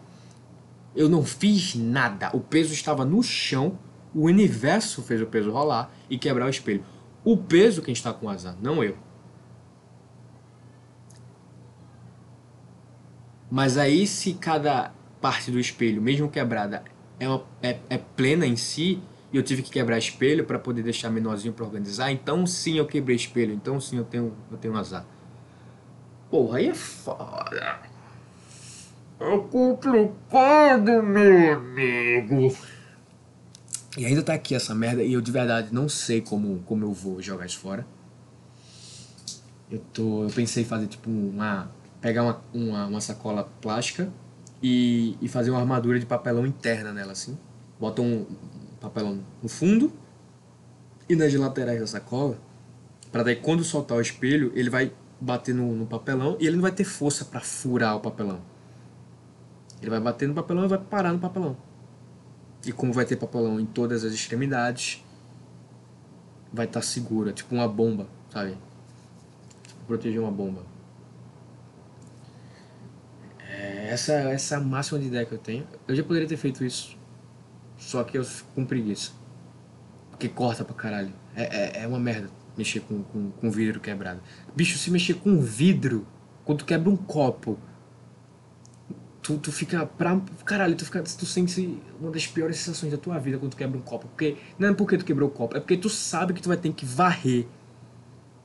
Eu 0.95 1.07
não 1.07 1.23
fiz 1.23 1.75
nada. 1.75 2.31
O 2.33 2.39
peso 2.39 2.73
estava 2.73 3.05
no 3.05 3.21
chão. 3.21 3.77
O 4.13 4.25
universo 4.25 5.01
fez 5.03 5.21
o 5.21 5.27
peso 5.27 5.51
rolar 5.51 5.91
e 6.09 6.17
quebrar 6.17 6.47
o 6.47 6.49
espelho. 6.49 6.83
O 7.23 7.37
peso 7.37 7.81
quem 7.81 7.93
está 7.93 8.11
com 8.11 8.27
azar, 8.29 8.57
não 8.61 8.83
eu. 8.83 8.97
Mas 13.49 13.77
aí, 13.77 14.07
se 14.07 14.33
cada 14.33 14.91
parte 15.21 15.51
do 15.51 15.59
espelho, 15.59 16.01
mesmo 16.01 16.27
quebrada, 16.27 16.83
é, 17.23 17.29
uma, 17.29 17.43
é, 17.61 17.79
é 17.89 17.97
plena 17.97 18.45
em 18.45 18.55
si, 18.55 19.01
e 19.31 19.37
eu 19.37 19.43
tive 19.43 19.61
que 19.63 19.71
quebrar 19.71 19.97
espelho 19.97 20.45
para 20.45 20.59
poder 20.59 20.83
deixar 20.83 21.09
menorzinho 21.09 21.53
para 21.53 21.65
organizar, 21.65 22.11
então 22.11 22.45
sim 22.45 22.77
eu 22.77 22.85
quebrei 22.85 23.15
espelho, 23.15 23.53
então 23.53 23.79
sim 23.79 23.97
eu 23.97 24.03
tenho, 24.03 24.33
eu 24.51 24.57
tenho 24.57 24.75
azar. 24.77 25.05
Porra, 26.29 26.57
aí 26.57 26.69
é 26.69 26.73
foda. 26.73 27.79
É 29.19 29.37
complicado, 29.49 31.03
meu 31.03 31.53
amigo. 31.53 32.55
E 33.97 34.05
ainda 34.05 34.23
tá 34.23 34.33
aqui 34.33 34.55
essa 34.55 34.73
merda 34.73 35.03
e 35.03 35.13
eu 35.13 35.21
de 35.21 35.31
verdade 35.31 35.69
não 35.71 35.87
sei 35.87 36.19
como, 36.19 36.59
como 36.65 36.83
eu 36.83 36.91
vou 36.91 37.21
jogar 37.21 37.45
isso 37.45 37.59
fora. 37.59 37.85
Eu 39.69 39.79
tô. 39.93 40.23
Eu 40.23 40.29
pensei 40.29 40.63
em 40.63 40.65
fazer 40.65 40.87
tipo 40.87 41.09
uma 41.09 41.71
pegar 42.01 42.23
uma, 42.23 42.41
uma, 42.53 42.85
uma 42.87 43.01
sacola 43.01 43.49
plástica 43.61 44.11
e, 44.63 45.17
e 45.21 45.27
fazer 45.27 45.51
uma 45.51 45.59
armadura 45.59 45.99
de 45.99 46.05
papelão 46.05 46.47
interna 46.47 46.93
nela, 46.93 47.11
assim. 47.11 47.37
Bota 47.77 48.01
um 48.01 48.25
papelão 48.79 49.21
no 49.41 49.49
fundo 49.49 49.91
e 51.09 51.15
nas 51.15 51.33
laterais 51.33 51.81
da 51.81 51.87
sacola, 51.87 52.37
para 53.11 53.23
daí 53.23 53.35
quando 53.35 53.63
soltar 53.63 53.97
o 53.97 54.01
espelho, 54.01 54.53
ele 54.55 54.69
vai 54.69 54.93
bater 55.19 55.53
no, 55.53 55.75
no 55.75 55.85
papelão 55.85 56.37
e 56.39 56.47
ele 56.47 56.55
não 56.55 56.61
vai 56.61 56.71
ter 56.71 56.85
força 56.85 57.25
para 57.25 57.41
furar 57.41 57.97
o 57.97 57.99
papelão. 57.99 58.41
Ele 59.81 59.89
vai 59.89 59.99
bater 59.99 60.27
no 60.27 60.33
papelão 60.33 60.63
e 60.63 60.67
vai 60.67 60.79
parar 60.79 61.11
no 61.11 61.19
papelão. 61.19 61.57
E 62.65 62.71
como 62.71 62.93
vai 62.93 63.05
ter 63.05 63.17
papelão 63.17 63.59
em 63.59 63.65
todas 63.65 64.05
as 64.05 64.13
extremidades, 64.13 65.03
vai 66.51 66.65
estar 66.65 66.79
tá 66.79 66.85
segura, 66.85 67.33
tipo 67.33 67.53
uma 67.53 67.67
bomba, 67.67 68.07
sabe? 68.29 68.57
Proteger 69.85 70.21
uma 70.21 70.31
bomba. 70.31 70.72
É, 73.63 73.87
essa, 73.91 74.13
essa 74.13 74.59
máxima 74.59 74.99
de 74.99 75.07
ideia 75.07 75.25
que 75.25 75.31
eu 75.31 75.37
tenho. 75.37 75.65
Eu 75.87 75.95
já 75.95 76.03
poderia 76.03 76.27
ter 76.27 76.35
feito 76.35 76.65
isso. 76.65 76.97
Só 77.77 78.03
que 78.03 78.17
eu 78.17 78.25
fico 78.25 78.49
com 78.53 78.65
preguiça. 78.65 79.11
Porque 80.09 80.27
corta 80.27 80.65
pra 80.65 80.75
caralho. 80.75 81.13
É, 81.33 81.79
é, 81.79 81.83
é 81.83 81.87
uma 81.87 81.99
merda 81.99 82.29
mexer 82.57 82.81
com, 82.81 83.01
com, 83.03 83.31
com 83.31 83.49
vidro 83.49 83.79
quebrado. 83.79 84.21
Bicho, 84.53 84.77
se 84.77 84.91
mexer 84.91 85.13
com 85.13 85.39
vidro, 85.39 86.05
quando 86.43 86.59
tu 86.59 86.65
quebra 86.65 86.89
um 86.89 86.97
copo, 86.97 87.57
tu, 89.21 89.37
tu 89.37 89.49
fica 89.49 89.85
pra. 89.85 90.19
Caralho, 90.43 90.75
tu, 90.75 90.83
fica, 90.83 91.01
tu 91.01 91.25
sente 91.25 91.81
uma 92.01 92.11
das 92.11 92.27
piores 92.27 92.57
sensações 92.57 92.91
da 92.91 92.97
tua 92.97 93.17
vida 93.17 93.37
quando 93.37 93.51
tu 93.51 93.57
quebra 93.57 93.77
um 93.77 93.81
copo. 93.81 94.07
Porque, 94.09 94.35
não 94.59 94.69
é 94.69 94.73
porque 94.73 94.97
tu 94.97 95.05
quebrou 95.05 95.29
o 95.29 95.31
copo, 95.31 95.55
é 95.55 95.61
porque 95.61 95.77
tu 95.77 95.89
sabe 95.89 96.33
que 96.33 96.41
tu 96.41 96.49
vai 96.49 96.57
ter 96.57 96.71
que 96.73 96.85
varrer 96.85 97.47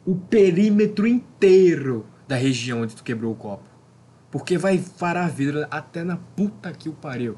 o 0.07 0.15
perímetro 0.15 1.09
inteiro 1.09 2.07
da 2.29 2.37
região 2.37 2.83
onde 2.83 2.95
tu 2.95 3.03
quebrou 3.03 3.33
o 3.33 3.37
copo. 3.37 3.68
Porque 4.31 4.59
vai 4.59 4.83
varar 4.99 5.31
vidro 5.31 5.67
até 5.71 6.05
na 6.05 6.17
puta 6.17 6.73
que 6.73 6.89
o 6.89 6.93
pariu. 6.93 7.37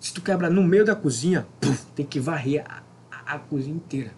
Se 0.00 0.12
tu 0.12 0.22
quebra 0.22 0.50
no 0.50 0.62
meio 0.62 0.84
da 0.84 0.94
cozinha, 0.94 1.46
puf, 1.60 1.84
tem 1.94 2.04
que 2.04 2.20
varrer 2.20 2.64
a, 2.66 2.82
a, 3.10 3.34
a, 3.34 3.38
cozinha 3.38 3.74
inteira. 3.76 4.12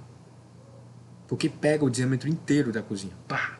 Porque 1.26 1.48
pega 1.48 1.84
o 1.84 1.90
diâmetro 1.90 2.28
inteiro 2.28 2.72
da 2.72 2.82
cozinha. 2.82 3.12
Pá. 3.26 3.58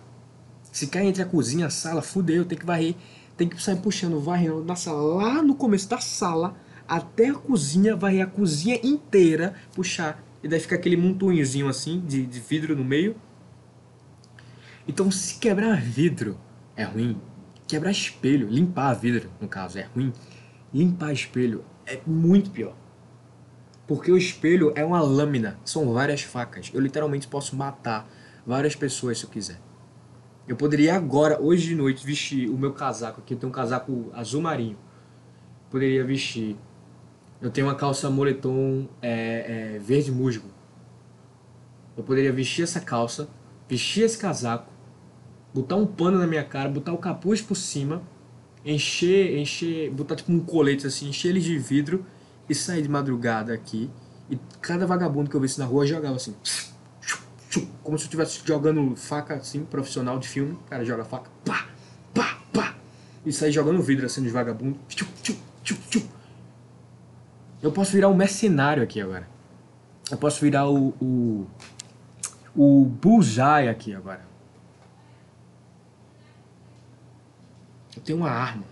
Se 0.72 0.86
cai 0.88 1.06
entre 1.06 1.22
a 1.22 1.26
cozinha 1.26 1.64
e 1.64 1.66
a 1.66 1.70
sala, 1.70 2.02
fudeu, 2.02 2.44
tem 2.44 2.58
que 2.58 2.66
varrer. 2.66 2.94
Tem 3.36 3.48
que 3.48 3.62
sair 3.62 3.76
puxando, 3.76 4.20
varrendo 4.20 4.64
na 4.64 4.76
sala, 4.76 5.00
lá 5.22 5.42
no 5.42 5.54
começo 5.54 5.88
da 5.88 5.98
sala, 5.98 6.56
até 6.88 7.28
a 7.28 7.34
cozinha, 7.34 7.94
varrer 7.94 8.22
a 8.22 8.26
cozinha 8.26 8.78
inteira, 8.82 9.54
puxar. 9.74 10.24
E 10.42 10.48
daí 10.48 10.60
fica 10.60 10.74
aquele 10.74 10.96
montunhozinho 10.96 11.68
assim, 11.68 12.00
de, 12.00 12.24
de 12.24 12.40
vidro 12.40 12.76
no 12.76 12.84
meio. 12.84 13.16
Então 14.88 15.10
se 15.10 15.38
quebrar 15.38 15.80
vidro 15.80 16.38
é 16.76 16.84
ruim, 16.84 17.20
Quebrar 17.66 17.90
espelho, 17.90 18.48
limpar 18.48 18.94
vidro, 18.94 19.28
no 19.40 19.48
caso, 19.48 19.78
é 19.78 19.82
ruim. 19.82 20.12
Limpar 20.72 21.12
espelho 21.12 21.64
é 21.84 22.00
muito 22.06 22.50
pior. 22.50 22.74
Porque 23.86 24.10
o 24.10 24.16
espelho 24.16 24.72
é 24.74 24.84
uma 24.84 25.00
lâmina, 25.00 25.58
são 25.64 25.92
várias 25.92 26.22
facas. 26.22 26.70
Eu 26.72 26.80
literalmente 26.80 27.26
posso 27.28 27.56
matar 27.56 28.08
várias 28.46 28.74
pessoas 28.76 29.18
se 29.18 29.24
eu 29.24 29.30
quiser. 29.30 29.60
Eu 30.46 30.54
poderia 30.54 30.94
agora, 30.94 31.40
hoje 31.40 31.68
de 31.68 31.74
noite, 31.74 32.06
vestir 32.06 32.48
o 32.48 32.56
meu 32.56 32.72
casaco 32.72 33.20
aqui. 33.20 33.34
Eu 33.34 33.38
tenho 33.38 33.50
um 33.50 33.54
casaco 33.54 34.10
azul 34.14 34.40
marinho. 34.40 34.78
Poderia 35.68 36.04
vestir. 36.04 36.56
Eu 37.40 37.50
tenho 37.50 37.66
uma 37.66 37.74
calça 37.74 38.08
moletom 38.08 38.88
é, 39.02 39.74
é, 39.74 39.78
verde 39.78 40.12
musgo. 40.12 40.48
Eu 41.96 42.04
poderia 42.04 42.32
vestir 42.32 42.62
essa 42.62 42.80
calça, 42.80 43.28
vestir 43.68 44.04
esse 44.04 44.18
casaco, 44.18 44.72
botar 45.56 45.76
um 45.76 45.86
pano 45.86 46.18
na 46.18 46.26
minha 46.26 46.44
cara, 46.44 46.68
botar 46.68 46.92
o 46.92 46.98
capuz 46.98 47.40
por 47.40 47.56
cima 47.56 48.02
encher, 48.66 49.38
encher, 49.38 49.90
botar 49.90 50.16
tipo 50.16 50.32
um 50.32 50.40
colete 50.40 50.86
assim, 50.86 51.08
encher 51.08 51.28
eles 51.28 51.44
de 51.44 51.56
vidro 51.56 52.04
e 52.48 52.54
sair 52.54 52.82
de 52.82 52.88
madrugada 52.88 53.54
aqui. 53.54 53.88
E 54.28 54.36
cada 54.60 54.86
vagabundo 54.86 55.30
que 55.30 55.36
eu 55.36 55.40
visse 55.40 55.58
na 55.60 55.64
rua 55.64 55.86
jogava 55.86 56.16
assim. 56.16 56.34
Como 57.82 57.96
se 57.96 58.04
eu 58.04 58.06
estivesse 58.06 58.42
jogando 58.44 58.96
faca 58.96 59.34
assim, 59.34 59.64
profissional 59.64 60.18
de 60.18 60.26
filme. 60.26 60.54
O 60.54 60.68
cara 60.68 60.84
joga 60.84 61.04
faca, 61.04 61.30
pá, 61.44 61.68
pá, 62.12 62.38
pá. 62.52 62.74
E 63.24 63.32
sair 63.32 63.52
jogando 63.52 63.80
vidro 63.80 64.04
assim 64.04 64.22
de 64.22 64.28
vagabundo. 64.28 64.76
Eu 67.62 67.70
posso 67.70 67.92
virar 67.92 68.08
um 68.08 68.16
mercenário 68.16 68.82
aqui 68.82 69.00
agora. 69.00 69.28
Eu 70.10 70.18
posso 70.18 70.40
virar 70.40 70.68
o. 70.68 70.88
o, 71.00 71.46
o 72.54 72.84
Bullseye 72.84 73.68
aqui 73.68 73.94
agora. 73.94 74.25
Eu 77.96 78.02
tenho 78.02 78.18
uma 78.18 78.30
arma. 78.30 78.64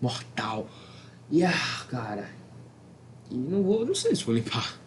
Mortal. 0.00 0.68
E 1.30 1.44
ah, 1.44 1.84
cara. 1.90 2.30
E 3.30 3.34
não 3.34 3.62
vou. 3.62 3.84
Não 3.84 3.94
sei 3.94 4.14
se 4.14 4.24
vou 4.24 4.34
limpar. 4.34 4.78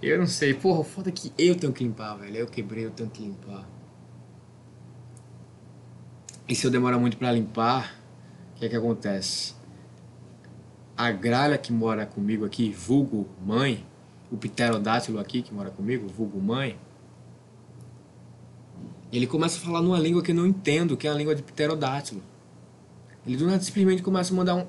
Eu 0.00 0.18
não 0.18 0.26
sei. 0.26 0.54
Porra, 0.54 0.82
foda 0.82 1.10
é 1.10 1.12
que 1.12 1.32
eu 1.36 1.54
tenho 1.54 1.72
que 1.72 1.84
limpar, 1.84 2.16
velho. 2.16 2.36
Eu 2.36 2.46
quebrei, 2.46 2.84
eu 2.86 2.90
tenho 2.90 3.10
que 3.10 3.22
limpar. 3.22 3.68
E 6.48 6.54
se 6.54 6.66
eu 6.66 6.70
demorar 6.70 6.98
muito 6.98 7.16
pra 7.16 7.30
limpar, 7.30 7.94
o 8.54 8.58
que 8.58 8.66
é 8.66 8.68
que 8.68 8.76
acontece? 8.76 9.54
A 10.96 11.10
gralha 11.10 11.56
que 11.56 11.72
mora 11.72 12.04
comigo 12.04 12.44
aqui, 12.44 12.70
vulgo 12.70 13.28
mãe, 13.44 13.86
o 14.30 14.36
pterodátilo 14.36 15.18
aqui 15.18 15.42
que 15.42 15.54
mora 15.54 15.70
comigo, 15.70 16.08
vulgo 16.08 16.40
mãe, 16.40 16.78
ele 19.16 19.26
começa 19.26 19.58
a 19.58 19.60
falar 19.60 19.82
numa 19.82 19.98
língua 19.98 20.22
que 20.22 20.30
eu 20.30 20.34
não 20.34 20.46
entendo, 20.46 20.96
que 20.96 21.06
é 21.06 21.10
a 21.10 21.14
língua 21.14 21.34
de 21.34 21.42
pterodátilo. 21.42 22.22
Ele 23.26 23.36
do 23.36 23.46
nada 23.46 23.62
simplesmente 23.62 24.02
começa 24.02 24.32
a 24.32 24.36
mandar 24.36 24.54
um. 24.54 24.66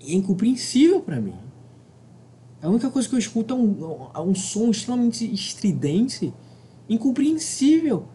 E 0.00 0.12
é 0.12 0.14
incompreensível 0.14 1.00
para 1.00 1.20
mim. 1.20 1.34
A 2.62 2.68
única 2.68 2.90
coisa 2.90 3.06
que 3.08 3.14
eu 3.14 3.18
escuto 3.18 3.52
é 3.52 3.56
um, 3.56 4.10
é 4.14 4.20
um 4.20 4.34
som 4.34 4.70
extremamente 4.70 5.30
estridente, 5.32 6.32
incompreensível. 6.88 8.08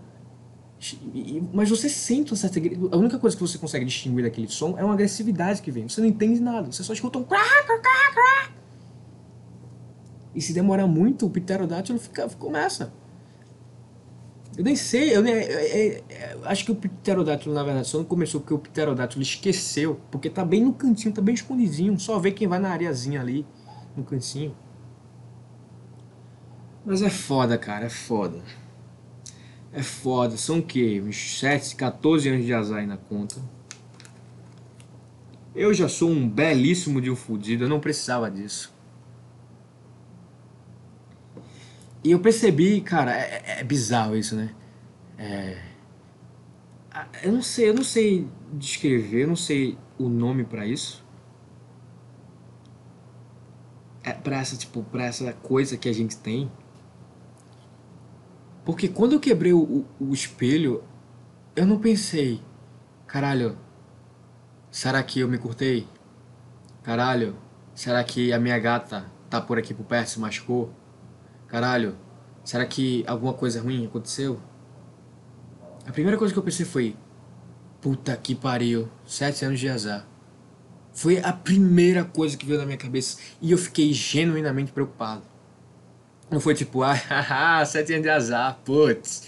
Mas 1.53 1.69
você 1.69 1.87
sente 1.89 2.31
uma 2.31 2.37
certa. 2.37 2.59
A 2.91 2.97
única 2.97 3.19
coisa 3.19 3.35
que 3.35 3.41
você 3.41 3.57
consegue 3.57 3.85
distinguir 3.85 4.23
daquele 4.23 4.47
som 4.47 4.75
é 4.77 4.83
uma 4.83 4.93
agressividade 4.93 5.61
que 5.61 5.71
vem. 5.71 5.87
Você 5.87 6.01
não 6.01 6.07
entende 6.07 6.39
nada, 6.39 6.71
você 6.71 6.83
só 6.83 6.93
escuta 6.93 7.19
um. 7.19 7.25
E 10.33 10.41
se 10.41 10.53
demorar 10.53 10.87
muito, 10.87 11.25
o 11.25 11.29
pterodátilo 11.29 11.99
fica, 11.99 12.27
começa. 12.29 12.93
Eu 14.57 14.63
nem 14.63 14.75
sei, 14.75 15.15
eu 15.15 15.21
nem, 15.21 15.33
é, 15.33 15.37
é, 15.37 16.03
é, 16.09 16.37
acho 16.43 16.65
que 16.65 16.71
o 16.71 16.75
pterodátilo, 16.75 17.55
na 17.55 17.63
verdade, 17.63 17.87
só 17.87 17.97
não 17.97 18.05
começou 18.05 18.41
porque 18.41 18.53
o 18.53 18.59
pterodátilo 18.59 19.21
esqueceu, 19.21 19.99
porque 20.11 20.29
tá 20.29 20.43
bem 20.43 20.63
no 20.63 20.73
cantinho, 20.73 21.13
tá 21.13 21.21
bem 21.21 21.33
escondidinho, 21.33 21.97
só 21.99 22.19
vê 22.19 22.31
quem 22.31 22.47
vai 22.47 22.59
na 22.59 22.69
areazinha 22.69 23.21
ali, 23.21 23.45
no 23.95 24.03
cantinho. 24.03 24.53
Mas 26.85 27.01
é 27.01 27.09
foda, 27.09 27.57
cara, 27.57 27.85
é 27.85 27.89
foda. 27.89 28.41
É 29.71 29.83
foda, 29.83 30.35
são 30.35 30.59
o 30.59 30.63
quê? 30.63 31.01
Uns 31.05 31.39
7, 31.39 31.75
14 31.75 32.27
anos 32.27 32.45
de 32.45 32.53
azar 32.53 32.79
aí 32.79 32.87
na 32.87 32.97
conta. 32.97 33.35
Eu 35.55 35.73
já 35.73 35.87
sou 35.87 36.09
um 36.09 36.27
belíssimo 36.27 36.99
de 36.99 37.09
um 37.09 37.15
fudido, 37.15 37.63
eu 37.63 37.69
não 37.69 37.79
precisava 37.79 38.29
disso. 38.29 38.73
E 42.03 42.11
eu 42.11 42.19
percebi, 42.19 42.79
cara, 42.81 43.11
é, 43.15 43.43
é, 43.45 43.59
é 43.59 43.63
bizarro 43.63 44.15
isso, 44.15 44.35
né? 44.35 44.55
É, 45.17 45.61
eu 47.23 47.31
não 47.31 47.41
sei, 47.41 47.69
eu 47.69 47.73
não 47.73 47.83
sei 47.83 48.27
descrever, 48.53 49.23
eu 49.23 49.27
não 49.27 49.35
sei 49.35 49.77
o 49.97 50.07
nome 50.07 50.43
para 50.43 50.65
isso. 50.65 51.05
É 54.03 54.13
para 54.13 54.37
essa 54.37 54.55
tipo, 54.55 54.81
para 54.83 55.05
essa 55.05 55.33
coisa 55.33 55.77
que 55.77 55.89
a 55.89 55.93
gente 55.93 56.17
tem. 56.17 56.49
Porque 58.63 58.87
quando 58.87 59.13
eu 59.13 59.19
quebrei 59.19 59.51
o, 59.53 59.61
o, 59.61 59.85
o 59.99 60.13
espelho, 60.13 60.83
eu 61.55 61.65
não 61.65 61.79
pensei, 61.79 62.41
caralho, 63.05 63.57
será 64.71 65.03
que 65.03 65.19
eu 65.19 65.27
me 65.27 65.37
curtei? 65.37 65.87
Caralho, 66.81 67.35
será 67.75 68.03
que 68.03 68.31
a 68.31 68.39
minha 68.39 68.57
gata 68.57 69.11
tá 69.29 69.41
por 69.41 69.57
aqui 69.57 69.73
por 69.73 69.85
perto 69.85 70.11
se 70.11 70.19
machucou? 70.19 70.73
Caralho, 71.49 71.95
será 72.43 72.65
que 72.65 73.03
alguma 73.07 73.33
coisa 73.33 73.61
ruim 73.61 73.85
aconteceu? 73.85 74.39
A 75.85 75.91
primeira 75.91 76.17
coisa 76.17 76.33
que 76.33 76.39
eu 76.39 76.43
pensei 76.43 76.65
foi, 76.65 76.95
puta 77.81 78.15
que 78.15 78.35
pariu, 78.35 78.87
sete 79.05 79.43
anos 79.43 79.59
de 79.59 79.67
azar. 79.67 80.05
Foi 80.93 81.19
a 81.19 81.33
primeira 81.33 82.03
coisa 82.03 82.37
que 82.37 82.45
veio 82.45 82.59
na 82.59 82.65
minha 82.65 82.77
cabeça 82.77 83.19
e 83.41 83.51
eu 83.51 83.57
fiquei 83.57 83.93
genuinamente 83.93 84.71
preocupado. 84.71 85.23
Não 86.29 86.39
foi 86.39 86.53
tipo, 86.53 86.83
ah, 86.83 86.95
sete 87.65 87.93
anos 87.93 88.03
de 88.03 88.09
azar, 88.09 88.59
putz. 88.63 89.27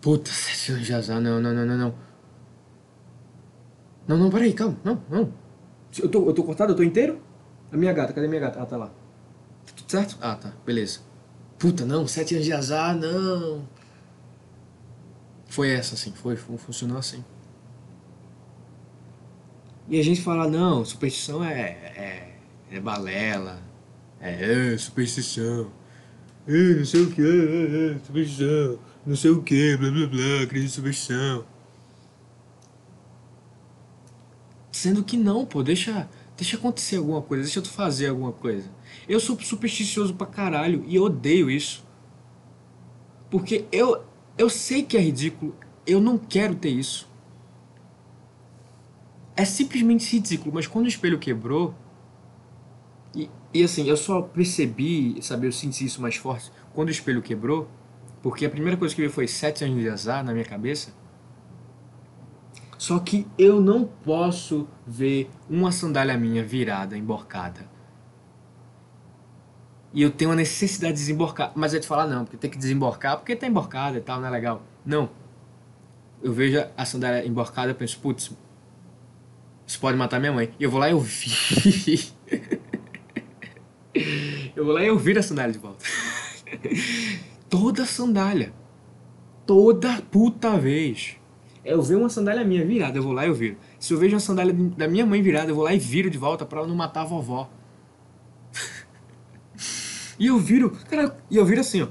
Puta, 0.00 0.30
sete 0.30 0.72
anos 0.72 0.86
de 0.86 0.94
azar, 0.94 1.20
não, 1.20 1.40
não, 1.40 1.52
não, 1.52 1.66
não, 1.66 1.76
não. 1.76 1.94
Não, 4.06 4.16
não, 4.16 4.30
peraí, 4.30 4.52
calma, 4.52 4.78
não, 4.84 5.02
não. 5.10 5.32
Eu 5.98 6.08
tô, 6.08 6.26
eu 6.28 6.32
tô 6.32 6.44
cortado, 6.44 6.72
eu 6.72 6.76
tô 6.76 6.82
inteiro? 6.82 7.20
A 7.72 7.76
minha 7.76 7.92
gata, 7.92 8.12
cadê 8.12 8.26
a 8.26 8.28
minha 8.28 8.40
gata? 8.40 8.60
Ah, 8.60 8.66
tá 8.66 8.76
lá. 8.76 8.90
Tudo 9.74 9.90
certo? 9.90 10.16
Ah, 10.20 10.36
tá, 10.36 10.52
beleza. 10.64 11.00
Puta, 11.58 11.86
não, 11.86 12.06
sete 12.06 12.34
anos 12.34 12.44
de 12.44 12.52
azar, 12.52 12.94
não. 12.94 13.66
Foi 15.48 15.70
essa, 15.70 15.94
assim, 15.94 16.12
foi, 16.12 16.36
funcionou 16.36 16.98
assim. 16.98 17.24
E 19.88 19.98
a 19.98 20.02
gente 20.02 20.20
fala, 20.20 20.48
não, 20.48 20.84
superstição 20.84 21.44
é, 21.44 21.60
é, 21.60 22.38
é 22.72 22.80
balela, 22.80 23.62
é, 24.20 24.72
é 24.72 24.78
superstição, 24.78 25.70
é, 26.46 26.74
não 26.74 26.84
sei 26.84 27.02
o 27.02 27.10
que, 27.10 27.22
é, 27.22 27.92
é, 27.94 27.98
superstição, 28.04 28.78
não 29.06 29.14
sei 29.14 29.30
o 29.30 29.42
que, 29.42 29.76
blá 29.76 29.90
blá 29.90 30.06
blá, 30.08 30.42
acredito 30.42 30.70
em 30.70 30.74
superstição. 30.74 31.46
Sendo 34.72 35.04
que 35.04 35.16
não, 35.16 35.46
pô, 35.46 35.62
deixa, 35.62 36.08
deixa 36.36 36.56
acontecer 36.56 36.96
alguma 36.96 37.22
coisa, 37.22 37.44
deixa 37.44 37.62
tu 37.62 37.70
fazer 37.70 38.08
alguma 38.08 38.32
coisa. 38.32 38.68
Eu 39.08 39.20
sou 39.20 39.38
supersticioso 39.40 40.14
pra 40.14 40.26
caralho 40.26 40.84
e 40.86 40.98
odeio 40.98 41.50
isso. 41.50 41.86
Porque 43.30 43.64
eu, 43.70 44.04
eu 44.36 44.48
sei 44.50 44.82
que 44.82 44.96
é 44.96 45.00
ridículo, 45.00 45.54
eu 45.86 46.00
não 46.00 46.18
quero 46.18 46.54
ter 46.54 46.70
isso. 46.70 47.08
É 49.36 49.44
simplesmente 49.44 50.10
ridículo, 50.10 50.52
mas 50.54 50.66
quando 50.66 50.86
o 50.86 50.88
espelho 50.88 51.18
quebrou, 51.18 51.74
e, 53.14 53.30
e 53.52 53.62
assim, 53.62 53.86
eu 53.86 53.96
só 53.96 54.22
percebi, 54.22 55.20
sabe, 55.22 55.46
eu 55.46 55.52
senti 55.52 55.84
isso 55.84 56.00
mais 56.00 56.16
forte 56.16 56.50
quando 56.74 56.88
o 56.88 56.90
espelho 56.90 57.22
quebrou, 57.22 57.68
porque 58.22 58.46
a 58.46 58.50
primeira 58.50 58.76
coisa 58.76 58.94
que 58.94 59.00
veio 59.00 59.12
foi 59.12 59.28
sete 59.28 59.64
anos 59.64 59.80
de 59.80 59.88
azar 59.88 60.24
na 60.24 60.32
minha 60.32 60.44
cabeça. 60.44 60.92
Só 62.78 62.98
que 62.98 63.26
eu 63.38 63.60
não 63.60 63.84
posso 63.84 64.66
ver 64.86 65.30
uma 65.48 65.70
sandália 65.70 66.16
minha 66.16 66.44
virada, 66.44 66.96
emborcada 66.96 67.75
e 69.92 70.02
eu 70.02 70.10
tenho 70.10 70.30
a 70.32 70.34
necessidade 70.34 70.94
de 70.94 71.00
desemborcar. 71.00 71.52
Mas 71.54 71.74
é 71.74 71.78
de 71.78 71.86
falar, 71.86 72.06
não, 72.06 72.24
porque 72.24 72.36
tem 72.36 72.50
que 72.50 72.58
desemborcar, 72.58 73.16
porque 73.16 73.34
tá 73.34 73.46
emborcada 73.46 73.98
e 73.98 74.00
tal, 74.00 74.20
não 74.20 74.28
é 74.28 74.30
legal. 74.30 74.62
Não. 74.84 75.08
Eu 76.22 76.32
vejo 76.32 76.64
a 76.76 76.84
sandália 76.84 77.26
emborcada 77.26 77.70
e 77.70 77.74
penso, 77.74 77.98
putz, 77.98 78.30
isso 79.66 79.80
pode 79.80 79.96
matar 79.96 80.20
minha 80.20 80.32
mãe. 80.32 80.50
E 80.58 80.64
eu 80.64 80.70
vou 80.70 80.78
lá 80.78 80.88
e 80.88 80.92
eu 80.92 81.00
vi. 81.00 82.12
eu 84.54 84.64
vou 84.64 84.74
lá 84.74 84.82
e 84.82 84.86
eu 84.86 84.98
viro 84.98 85.18
a 85.18 85.22
sandália 85.22 85.52
de 85.52 85.58
volta. 85.58 85.84
Toda 87.50 87.84
sandália. 87.84 88.52
Toda 89.46 90.00
puta 90.02 90.58
vez. 90.58 91.16
Eu 91.64 91.82
vejo 91.82 91.98
uma 91.98 92.08
sandália 92.08 92.44
minha 92.44 92.64
virada, 92.64 92.96
eu 92.98 93.02
vou 93.02 93.12
lá 93.12 93.24
e 93.24 93.28
eu 93.28 93.34
viro. 93.34 93.56
Se 93.78 93.92
eu 93.92 93.98
vejo 93.98 94.14
uma 94.14 94.20
sandália 94.20 94.52
da 94.52 94.86
minha 94.86 95.04
mãe 95.04 95.20
virada, 95.20 95.50
eu 95.50 95.54
vou 95.54 95.64
lá 95.64 95.74
e 95.74 95.78
viro 95.78 96.08
de 96.08 96.16
volta 96.16 96.46
para 96.46 96.60
ela 96.60 96.68
não 96.68 96.76
matar 96.76 97.02
a 97.02 97.04
vovó. 97.04 97.50
E 100.18 100.26
eu 100.26 100.38
viro, 100.38 100.70
cara, 100.88 101.16
e 101.30 101.36
eu 101.36 101.44
viro 101.44 101.60
assim, 101.60 101.82
ó. 101.82 101.88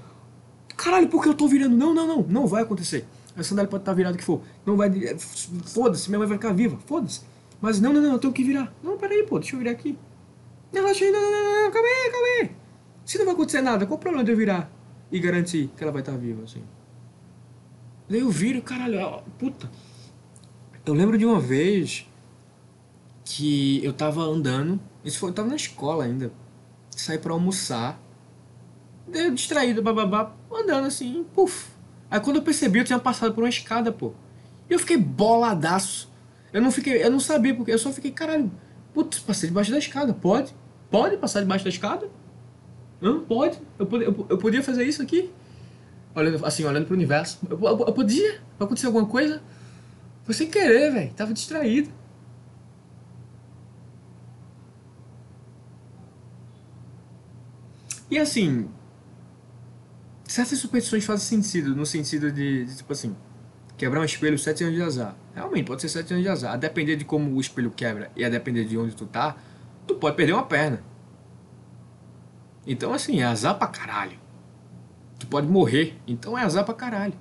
Caralho, 0.75 1.07
por 1.07 1.21
que 1.23 1.29
eu 1.29 1.33
tô 1.33 1.47
virando? 1.47 1.75
Não, 1.75 1.93
não, 1.93 2.07
não, 2.07 2.21
não 2.27 2.47
vai 2.47 2.63
acontecer. 2.63 3.05
A 3.37 3.43
sandália 3.43 3.69
pode 3.69 3.81
estar 3.81 3.91
tá 3.91 3.95
virada 3.95 4.17
que 4.17 4.23
for. 4.23 4.41
Não 4.65 4.75
vai. 4.75 4.89
Foda-se, 5.65 6.09
minha 6.09 6.19
mãe 6.19 6.27
vai 6.27 6.37
ficar 6.37 6.53
viva, 6.53 6.77
foda-se. 6.85 7.21
Mas 7.61 7.79
não, 7.79 7.93
não, 7.93 8.01
não, 8.01 8.13
eu 8.13 8.19
tenho 8.19 8.33
que 8.33 8.43
virar. 8.43 8.73
Não, 8.83 8.97
peraí, 8.97 9.23
pô, 9.23 9.39
deixa 9.39 9.55
eu 9.55 9.59
virar 9.59 9.71
aqui. 9.71 9.97
Relaxa 10.73 11.05
aí, 11.05 11.11
não, 11.11 11.21
não, 11.21 11.31
não, 11.31 11.63
não, 11.63 11.71
calma 11.71 11.87
aí, 11.87 12.11
calma 12.11 12.27
aí. 12.27 12.51
Se 13.05 13.17
não 13.17 13.25
vai 13.25 13.33
acontecer 13.33 13.61
nada, 13.61 13.85
qual 13.85 13.97
o 13.97 13.99
problema 13.99 14.23
de 14.23 14.31
eu 14.31 14.37
virar 14.37 14.69
e 15.11 15.19
garantir 15.19 15.69
que 15.75 15.83
ela 15.83 15.91
vai 15.91 16.01
estar 16.01 16.13
tá 16.13 16.17
viva, 16.17 16.43
assim? 16.43 16.63
Daí 18.09 18.19
eu 18.19 18.29
viro, 18.29 18.61
caralho, 18.61 18.99
ó, 18.99 19.21
puta. 19.37 19.69
Eu 20.85 20.93
lembro 20.93 21.17
de 21.17 21.25
uma 21.25 21.39
vez 21.39 22.07
que 23.23 23.83
eu 23.83 23.93
tava 23.93 24.21
andando, 24.21 24.79
isso 25.03 25.19
foi, 25.19 25.29
eu 25.29 25.33
tava 25.33 25.47
na 25.47 25.55
escola 25.55 26.03
ainda, 26.03 26.31
saí 26.91 27.17
para 27.17 27.33
almoçar 27.33 27.99
Eu 29.13 29.31
distraído, 29.33 29.81
bababá, 29.81 30.33
andando 30.51 30.87
assim, 30.87 31.25
puf. 31.33 31.69
Aí 32.09 32.19
quando 32.19 32.37
eu 32.37 32.41
percebi, 32.41 32.79
eu 32.79 32.85
tinha 32.85 32.99
passado 32.99 33.33
por 33.33 33.43
uma 33.43 33.49
escada, 33.49 33.91
pô. 33.91 34.13
E 34.69 34.73
eu 34.73 34.79
fiquei 34.79 34.97
boladaço. 34.97 36.11
Eu 36.51 36.61
não 36.61 36.71
fiquei, 36.71 37.03
eu 37.03 37.11
não 37.11 37.19
sabia 37.19 37.53
porque, 37.53 37.71
eu 37.71 37.77
só 37.77 37.91
fiquei, 37.91 38.11
caralho, 38.11 38.51
putz, 38.93 39.19
passei 39.19 39.49
debaixo 39.49 39.71
da 39.71 39.77
escada, 39.77 40.13
pode? 40.13 40.55
Pode 40.89 41.17
passar 41.17 41.41
debaixo 41.41 41.63
da 41.63 41.69
escada? 41.69 42.09
Hã? 43.01 43.19
Pode? 43.19 43.59
Eu, 43.77 43.87
eu, 44.01 44.25
eu 44.29 44.37
podia 44.37 44.63
fazer 44.63 44.85
isso 44.85 45.01
aqui? 45.01 45.31
Olhando, 46.15 46.45
assim, 46.45 46.63
olhando 46.63 46.85
pro 46.85 46.95
universo. 46.95 47.39
Eu, 47.49 47.59
eu, 47.59 47.79
eu 47.79 47.93
podia? 47.93 48.39
Vai 48.57 48.65
acontecer 48.65 48.87
alguma 48.87 49.05
coisa? 49.05 49.41
Foi 50.23 50.33
sem 50.33 50.49
querer, 50.49 50.91
velho. 50.91 51.13
Tava 51.13 51.33
distraído. 51.33 51.91
E 58.09 58.17
assim, 58.17 58.69
certas 60.35 60.59
superstições 60.59 61.05
fazem 61.05 61.41
sentido, 61.41 61.75
no 61.75 61.85
sentido 61.85 62.31
de, 62.31 62.65
de, 62.65 62.75
tipo 62.75 62.91
assim, 62.91 63.15
quebrar 63.77 64.01
um 64.01 64.03
espelho 64.03 64.37
sete 64.37 64.63
anos 64.63 64.75
de 64.75 64.81
azar. 64.81 65.15
Realmente, 65.33 65.65
pode 65.65 65.81
ser 65.81 65.89
sete 65.89 66.13
anos 66.13 66.23
de 66.23 66.29
azar. 66.29 66.53
A 66.53 66.57
depender 66.57 66.97
de 66.97 67.05
como 67.05 67.31
o 67.31 67.39
espelho 67.39 67.71
quebra 67.71 68.11
e 68.15 68.23
a 68.23 68.29
depender 68.29 68.65
de 68.65 68.77
onde 68.77 68.93
tu 68.95 69.05
tá, 69.05 69.37
tu 69.87 69.95
pode 69.95 70.17
perder 70.17 70.33
uma 70.33 70.45
perna. 70.45 70.83
Então, 72.67 72.93
assim, 72.93 73.21
é 73.21 73.23
azar 73.23 73.57
pra 73.57 73.67
caralho. 73.67 74.19
Tu 75.17 75.27
pode 75.27 75.47
morrer, 75.47 75.97
então 76.05 76.37
é 76.37 76.43
azar 76.43 76.65
pra 76.65 76.73
caralho. 76.73 77.13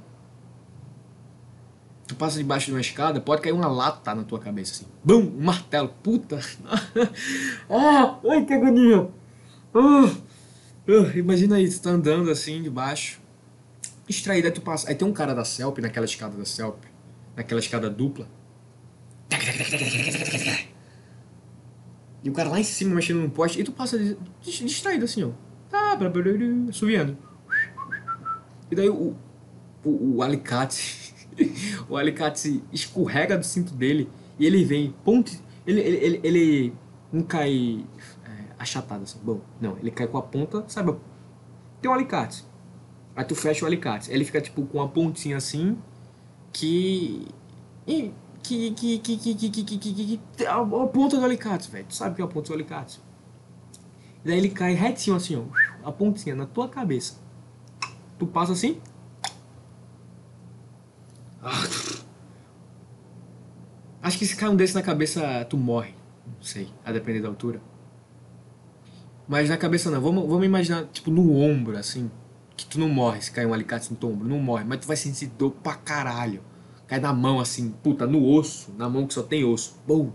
Tu 2.08 2.16
passa 2.16 2.36
debaixo 2.36 2.66
de 2.66 2.72
uma 2.72 2.80
escada, 2.80 3.20
pode 3.20 3.42
cair 3.42 3.52
uma 3.52 3.68
lata 3.68 4.14
na 4.14 4.24
tua 4.24 4.38
cabeça, 4.38 4.72
assim. 4.72 4.86
Bum! 5.04 5.32
Um 5.38 5.44
martelo. 5.44 5.88
Puta! 6.02 6.40
ah! 7.70 8.18
Ai, 8.28 8.44
que 8.44 8.52
agonia! 8.52 9.08
Ah! 9.72 10.33
Uh, 10.86 11.16
imagina 11.16 11.56
aí, 11.56 11.68
tu 11.68 11.80
tá 11.80 11.90
andando 11.90 12.30
assim, 12.30 12.62
debaixo, 12.62 13.20
extraído, 14.08 14.48
aí 14.48 14.52
tu 14.52 14.60
passa. 14.60 14.88
Aí 14.88 14.94
tem 14.94 15.06
um 15.06 15.12
cara 15.12 15.34
da 15.34 15.44
Celp, 15.44 15.78
naquela 15.78 16.04
escada 16.04 16.36
da 16.36 16.44
Celp, 16.44 16.84
naquela 17.34 17.60
escada 17.60 17.88
dupla. 17.88 18.28
E 22.22 22.30
o 22.30 22.32
cara 22.32 22.50
lá 22.50 22.60
em 22.60 22.64
cima 22.64 22.94
mexendo 22.94 23.20
no 23.20 23.30
poste, 23.30 23.60
e 23.60 23.64
tu 23.64 23.72
passa 23.72 23.98
distraído 24.40 25.04
assim, 25.04 25.24
ó. 25.24 25.30
Tá, 25.70 25.98
subindo. 26.72 27.16
E 28.70 28.74
daí 28.74 28.88
o, 28.88 29.14
o, 29.84 30.16
o 30.16 30.22
alicate, 30.22 31.14
o 31.88 31.96
alicate 31.96 32.62
escorrega 32.72 33.36
do 33.36 33.44
cinto 33.44 33.74
dele 33.74 34.08
e 34.38 34.46
ele 34.46 34.64
vem, 34.64 34.94
ponte, 35.04 35.40
ele, 35.66 35.80
ele, 35.80 35.96
ele, 35.96 36.20
ele 36.22 36.72
não 37.12 37.22
cai 37.22 37.84
achatado 38.58 39.02
assim. 39.04 39.18
Bom, 39.22 39.40
não, 39.60 39.76
ele 39.78 39.90
cai 39.90 40.06
com 40.06 40.18
a 40.18 40.22
ponta, 40.22 40.64
sabe? 40.68 40.94
Tem 41.80 41.90
um 41.90 41.94
alicate. 41.94 42.44
Aí 43.16 43.24
tu 43.24 43.34
fecha 43.34 43.64
o 43.64 43.68
alicate. 43.68 44.10
Ele 44.10 44.24
fica 44.24 44.40
tipo 44.40 44.64
com 44.66 44.78
uma 44.78 44.88
pontinha 44.88 45.36
assim 45.36 45.78
que. 46.52 47.26
que. 47.86 48.12
que. 48.42 48.70
que. 48.72 48.98
que. 48.98 49.16
que. 49.16 49.36
que. 49.36 49.64
que. 49.64 49.78
que, 49.78 50.18
que 50.36 50.46
a, 50.46 50.56
a 50.56 50.86
ponta 50.86 51.18
do 51.18 51.24
alicate, 51.24 51.70
velho. 51.70 51.86
Tu 51.86 51.94
sabe 51.94 52.16
que 52.16 52.22
é 52.22 52.24
a 52.24 52.28
ponta 52.28 52.48
do 52.48 52.54
alicate. 52.54 53.00
E 54.24 54.28
daí 54.28 54.38
ele 54.38 54.50
cai 54.50 54.74
retinho 54.74 55.16
assim, 55.16 55.36
ó. 55.36 55.44
A 55.86 55.92
pontinha 55.92 56.34
na 56.34 56.46
tua 56.46 56.68
cabeça. 56.68 57.16
Tu 58.18 58.26
passa 58.26 58.52
assim. 58.52 58.80
Acho 64.02 64.18
que 64.18 64.26
se 64.26 64.36
cai 64.36 64.48
um 64.48 64.56
desse 64.56 64.74
na 64.74 64.82
cabeça, 64.82 65.44
tu 65.48 65.56
morre. 65.56 65.94
Não 66.26 66.42
sei, 66.42 66.68
a 66.84 66.92
depender 66.92 67.20
da 67.20 67.28
altura. 67.28 67.60
Mas 69.26 69.48
na 69.48 69.56
cabeça 69.56 69.90
não. 69.90 70.00
Vamos, 70.00 70.28
vamos 70.28 70.44
imaginar, 70.44 70.84
tipo, 70.92 71.10
no 71.10 71.36
ombro, 71.36 71.76
assim. 71.76 72.10
Que 72.56 72.66
tu 72.66 72.78
não 72.78 72.88
morre 72.88 73.20
se 73.20 73.32
cair 73.32 73.46
um 73.46 73.54
alicate 73.54 73.90
no 73.90 73.96
teu 73.96 74.10
ombro. 74.10 74.28
Não 74.28 74.38
morre. 74.38 74.64
Mas 74.64 74.80
tu 74.80 74.86
vai 74.86 74.96
sentir 74.96 75.26
dor 75.26 75.50
pra 75.50 75.74
caralho. 75.74 76.42
Cai 76.86 77.00
na 77.00 77.12
mão, 77.12 77.40
assim, 77.40 77.70
puta, 77.82 78.06
no 78.06 78.24
osso. 78.24 78.72
Na 78.76 78.88
mão 78.88 79.06
que 79.06 79.14
só 79.14 79.22
tem 79.22 79.44
osso. 79.44 79.80
Bom. 79.86 80.12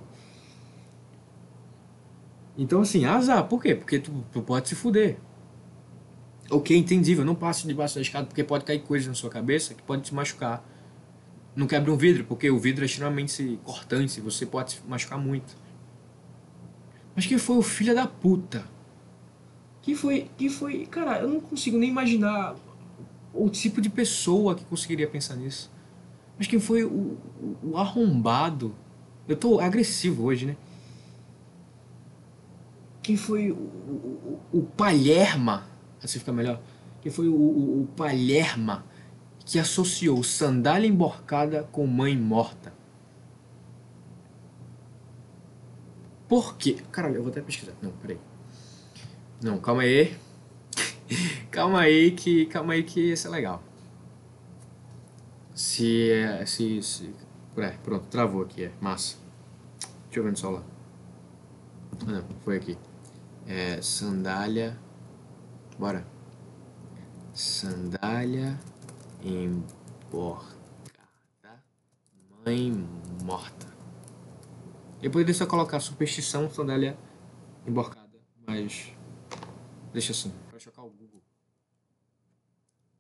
Então, 2.57 2.81
assim, 2.81 3.05
azar. 3.05 3.43
Por 3.47 3.61
quê? 3.61 3.73
Porque 3.73 3.99
tu, 3.99 4.23
tu 4.31 4.41
pode 4.41 4.69
se 4.69 4.75
fuder. 4.75 5.17
Ok, 6.51 6.75
entendível. 6.77 7.25
Não 7.25 7.35
passe 7.35 7.67
debaixo 7.67 7.95
da 7.95 8.01
escada 8.01 8.27
porque 8.27 8.43
pode 8.43 8.63
cair 8.65 8.79
coisa 8.79 9.07
na 9.07 9.15
sua 9.15 9.29
cabeça 9.29 9.73
que 9.73 9.81
pode 9.81 10.03
te 10.03 10.13
machucar. 10.13 10.63
Não 11.55 11.67
quebre 11.67 11.91
um 11.91 11.97
vidro, 11.97 12.23
porque 12.25 12.49
o 12.49 12.59
vidro 12.59 12.83
é 12.83 12.85
extremamente 12.85 13.59
cortante. 13.63 14.21
Você 14.21 14.45
pode 14.45 14.71
se 14.73 14.79
machucar 14.87 15.17
muito. 15.17 15.57
Mas 17.15 17.25
quem 17.25 17.37
foi 17.37 17.57
o 17.57 17.61
filho 17.61 17.93
da 17.93 18.07
puta? 18.07 18.63
Que 19.89 19.95
foi, 19.95 20.29
que 20.37 20.49
foi, 20.49 20.85
cara, 20.85 21.19
eu 21.19 21.27
não 21.27 21.39
consigo 21.39 21.75
nem 21.75 21.89
imaginar 21.89 22.55
o 23.33 23.49
tipo 23.49 23.81
de 23.81 23.89
pessoa 23.89 24.53
que 24.53 24.63
conseguiria 24.63 25.07
pensar 25.07 25.35
nisso. 25.35 25.71
Mas 26.37 26.45
quem 26.45 26.59
foi 26.59 26.83
o, 26.83 27.17
o, 27.63 27.75
arrombado? 27.75 28.75
Eu 29.27 29.35
tô 29.35 29.59
agressivo 29.59 30.25
hoje, 30.25 30.45
né? 30.45 30.57
Quem 33.01 33.17
foi 33.17 33.51
o, 33.51 33.55
o, 33.55 34.39
o 34.59 34.61
Palherma? 34.77 35.65
Assim 36.03 36.19
fica 36.19 36.31
melhor. 36.31 36.61
Quem 37.01 37.11
foi 37.11 37.27
o, 37.27 37.33
o, 37.33 37.81
o 37.81 38.83
que 39.43 39.57
associou 39.57 40.21
sandália 40.23 40.87
emborcada 40.87 41.63
com 41.71 41.87
mãe 41.87 42.15
morta? 42.15 42.71
Por 46.27 46.57
quê? 46.57 46.77
Caralho, 46.91 47.15
eu 47.15 47.23
vou 47.23 47.31
até 47.31 47.41
pesquisar. 47.41 47.73
Não, 47.81 47.91
peraí. 47.93 48.19
Não, 49.41 49.57
calma 49.59 49.83
aí. 49.83 50.17
calma 51.49 51.79
aí 51.79 52.11
que. 52.11 52.45
Calma 52.47 52.73
aí 52.73 52.83
que 52.83 52.99
isso 53.11 53.27
é 53.27 53.31
legal. 53.31 53.63
Se 55.53 56.11
é. 56.11 56.45
Se. 56.45 56.81
se 56.83 57.13
é, 57.57 57.69
pronto, 57.83 58.05
travou 58.07 58.43
aqui, 58.43 58.65
é. 58.65 58.71
Massa. 58.81 59.17
Deixa 60.05 60.19
eu 60.19 60.23
ver 60.23 60.31
no 60.31 60.37
celular. 60.37 60.63
Ah, 62.01 62.11
não, 62.11 62.25
foi 62.41 62.57
aqui. 62.57 62.77
É. 63.47 63.81
Sandália. 63.81 64.77
Bora. 65.77 66.05
Sandália 67.33 68.59
emborcada. 69.23 70.57
Mãe 72.45 72.71
morta. 73.23 73.67
Eu 75.01 75.11
poderia 75.11 75.33
só 75.33 75.45
colocar 75.45 75.79
superstição, 75.79 76.49
sandália 76.51 76.97
emborcada, 77.65 78.09
mas 78.45 78.91
Deixa 79.91 80.11
assim, 80.11 80.31
para 80.47 80.59
chocar 80.59 80.85
o 80.85 80.89
Google. 80.89 81.21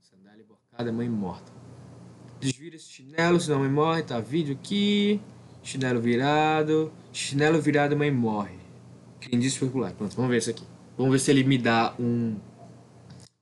Sandália 0.01 0.43
borcada, 0.43 0.91
mãe 0.91 1.07
morta. 1.07 1.51
Desvira 2.39 2.75
esse 2.75 2.89
chinelo, 2.89 3.39
senão 3.39 3.57
a 3.57 3.59
mãe 3.61 3.69
morre. 3.69 4.03
Tá, 4.03 4.19
vídeo 4.19 4.55
aqui. 4.55 5.21
Chinelo 5.61 6.01
virado. 6.01 6.91
Chinelo 7.13 7.61
virado, 7.61 7.95
mãe 7.95 8.11
morre. 8.11 8.57
Disse 9.31 9.59
popular. 9.59 9.91
Pronto, 9.93 10.15
vamos 10.15 10.31
ver 10.31 10.37
isso 10.37 10.49
aqui. 10.49 10.63
Vamos 10.97 11.11
ver 11.11 11.19
se 11.19 11.29
ele 11.29 11.43
me 11.43 11.59
dá 11.59 11.93
um, 11.99 12.37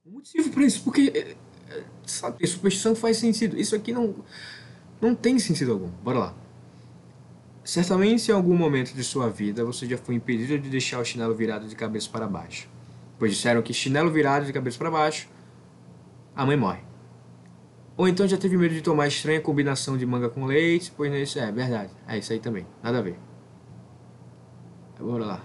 um 0.05 0.11
motivo 0.11 0.49
para 0.49 0.63
isso. 0.63 0.83
Porque, 0.83 1.13
é, 1.15 1.73
é, 1.73 1.83
sabe, 2.05 2.45
superstição 2.45 2.95
faz 2.95 3.15
sentido. 3.15 3.57
Isso 3.57 3.75
aqui 3.75 3.93
não, 3.93 4.13
não 4.99 5.15
tem 5.15 5.39
sentido 5.39 5.71
algum. 5.71 5.87
Bora 5.87 6.19
lá. 6.19 6.35
Certamente 7.63 8.29
em 8.29 8.33
algum 8.33 8.57
momento 8.57 8.93
de 8.93 9.03
sua 9.03 9.29
vida 9.29 9.63
você 9.63 9.85
já 9.85 9.97
foi 9.97 10.15
impedido 10.15 10.57
de 10.59 10.69
deixar 10.69 10.99
o 10.99 11.05
chinelo 11.05 11.35
virado 11.35 11.67
de 11.67 11.75
cabeça 11.75 12.09
para 12.09 12.27
baixo 12.27 12.69
pois 13.17 13.33
disseram 13.33 13.61
que 13.61 13.73
chinelo 13.73 14.11
virado 14.11 14.45
de 14.45 14.53
cabeça 14.53 14.77
para 14.77 14.91
baixo, 14.91 15.27
a 16.35 16.45
mãe 16.45 16.57
morre. 16.57 16.81
Ou 17.97 18.07
então 18.07 18.27
já 18.27 18.37
teve 18.37 18.55
medo 18.57 18.75
de 18.75 18.81
tomar 18.81 19.07
estranha 19.07 19.41
combinação 19.41 19.97
de 19.97 20.05
manga 20.05 20.29
com 20.29 20.45
leite, 20.45 20.93
pois 20.95 21.09
não 21.09 21.17
é 21.17 21.47
é 21.47 21.51
verdade. 21.51 21.91
É 22.07 22.17
isso 22.17 22.31
aí 22.31 22.39
também, 22.39 22.67
nada 22.83 22.99
a 22.99 23.01
ver. 23.01 23.17
Bora 24.99 25.25
lá. 25.25 25.41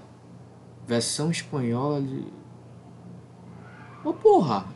Versão 0.87 1.31
espanhola 1.31 2.03
de. 2.03 2.27
Ô 4.05 4.11
oh, 4.11 4.13
porra! 4.13 4.67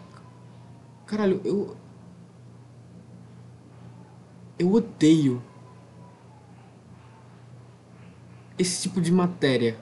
Caralho, 1.04 1.40
eu. 1.44 1.76
Eu 4.58 4.72
odeio 4.72 5.42
esse 8.58 8.82
tipo 8.82 9.00
de 9.00 9.12
matéria. 9.12 9.76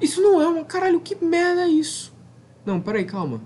Isso 0.00 0.22
não 0.22 0.40
é 0.40 0.48
uma. 0.48 0.64
Caralho, 0.64 1.00
que 1.00 1.14
merda 1.22 1.62
é 1.62 1.68
isso? 1.68 2.12
Não, 2.64 2.80
peraí, 2.80 3.04
calma. 3.04 3.40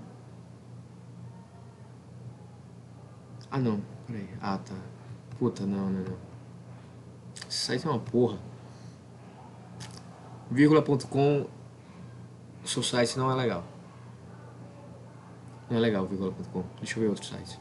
Ah, 3.51 3.59
não, 3.59 3.81
peraí. 4.07 4.29
Ah, 4.41 4.57
tá. 4.57 4.75
Puta, 5.37 5.65
não, 5.65 5.89
não, 5.89 6.03
não. 6.03 6.17
Esse 7.49 7.57
site 7.65 7.85
é 7.85 7.89
uma 7.89 7.99
porra. 7.99 8.37
Vírgula.com. 10.49 11.45
Seu 12.63 12.81
site 12.81 13.17
não 13.17 13.29
é 13.31 13.35
legal. 13.35 13.63
Não 15.69 15.77
é 15.77 15.79
legal, 15.79 16.05
vírgula.com. 16.07 16.63
Deixa 16.77 16.97
eu 16.97 17.03
ver 17.03 17.09
outro 17.09 17.25
site. 17.25 17.59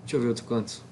Deixa 0.00 0.16
eu 0.16 0.20
ver 0.20 0.28
outro 0.28 0.44
canto. 0.44 0.82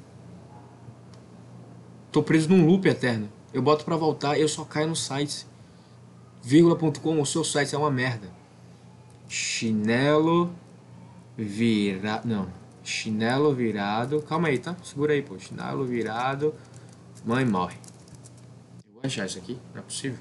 Tô 2.12 2.22
preso 2.22 2.48
num 2.48 2.66
loop 2.66 2.86
eterno. 2.86 3.30
Eu 3.52 3.62
boto 3.62 3.84
pra 3.84 3.96
voltar 3.96 4.38
eu 4.38 4.48
só 4.48 4.64
caio 4.64 4.88
no 4.88 4.96
site 4.96 5.46
Vírgula.com, 6.44 7.20
o 7.20 7.26
seu 7.26 7.42
site 7.42 7.74
é 7.74 7.78
uma 7.78 7.90
merda. 7.90 8.28
Chinelo 9.26 10.52
virado. 11.36 12.28
Não. 12.28 12.48
Chinelo 12.82 13.54
virado. 13.54 14.20
Calma 14.20 14.48
aí, 14.48 14.58
tá? 14.58 14.76
Segura 14.82 15.14
aí, 15.14 15.22
pô. 15.22 15.38
Chinelo 15.38 15.86
virado. 15.86 16.54
Mãe 17.24 17.46
morre. 17.46 17.78
Eu 18.86 18.92
vou 18.92 19.00
achar 19.02 19.24
isso 19.24 19.38
aqui. 19.38 19.58
Não 19.72 19.80
é 19.80 19.82
possível. 19.82 20.18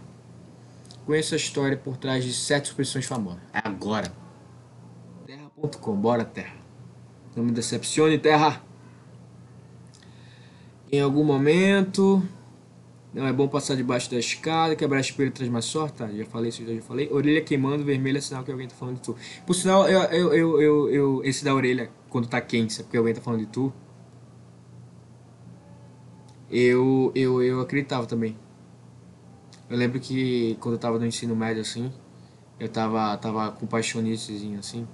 Conheça 1.05 1.36
a 1.36 1.38
história 1.38 1.76
por 1.76 1.97
trás 1.97 2.24
de 2.24 2.34
sete 2.34 2.69
superstições 2.69 3.05
famosas. 3.05 3.41
É 3.53 3.59
agora. 3.61 4.09
Terra.com. 5.26 5.95
Bora, 5.97 6.24
Terra. 6.24 6.55
Não 7.36 7.43
me 7.43 7.51
decepcione, 7.51 8.17
Terra. 8.17 8.63
Em 10.89 11.01
algum 11.01 11.26
momento. 11.26 12.24
Não 13.14 13.28
é 13.28 13.32
bom 13.32 13.47
passar 13.47 13.76
debaixo 13.76 14.09
da 14.09 14.18
escada, 14.18 14.76
quebrar 14.76 14.99
espelho 14.99 15.32
traz 15.32 15.49
mais 15.49 15.66
sorte, 15.66 15.97
tá? 15.97 16.09
Já 16.09 16.26
falei 16.26 16.49
isso, 16.49 16.66
já 16.66 16.82
falei. 16.82 17.09
Orelha 17.11 17.41
queimando, 17.41 17.84
vermelha 17.84 18.18
é 18.18 18.22
sinal 18.22 18.43
que 18.43 18.51
alguém 18.51 18.68
tá 18.68 18.74
falando 18.74 18.95
de 18.95 19.01
tu. 19.01 19.16
Por 19.45 19.53
sinal, 19.53 19.88
eu, 19.88 20.01
eu, 20.01 20.34
eu, 20.34 20.61
eu, 20.61 20.89
eu 20.89 21.24
esse 21.24 21.45
da 21.45 21.53
orelha, 21.53 21.91
quando 22.09 22.28
tá 22.28 22.41
quente, 22.41 22.80
é 22.80 22.84
porque 22.84 22.97
alguém 22.97 23.14
tá 23.14 23.22
falando 23.22 23.41
de 23.41 23.45
tu. 23.45 23.72
Eu, 26.49 27.11
eu, 27.14 27.43
eu 27.43 27.61
acreditava 27.61 28.07
também. 28.07 28.36
Eu 29.70 29.78
lembro 29.78 29.99
que 29.99 30.57
quando 30.59 30.76
eu 30.76 30.80
tava 30.80 30.97
no 30.97 31.05
ensino 31.05 31.36
médio, 31.36 31.61
assim, 31.61 31.91
eu 32.59 32.68
tava, 32.68 33.16
tava 33.18 33.51
com 33.51 33.68
paixonicezinho, 33.68 34.59
assim. 34.59 34.88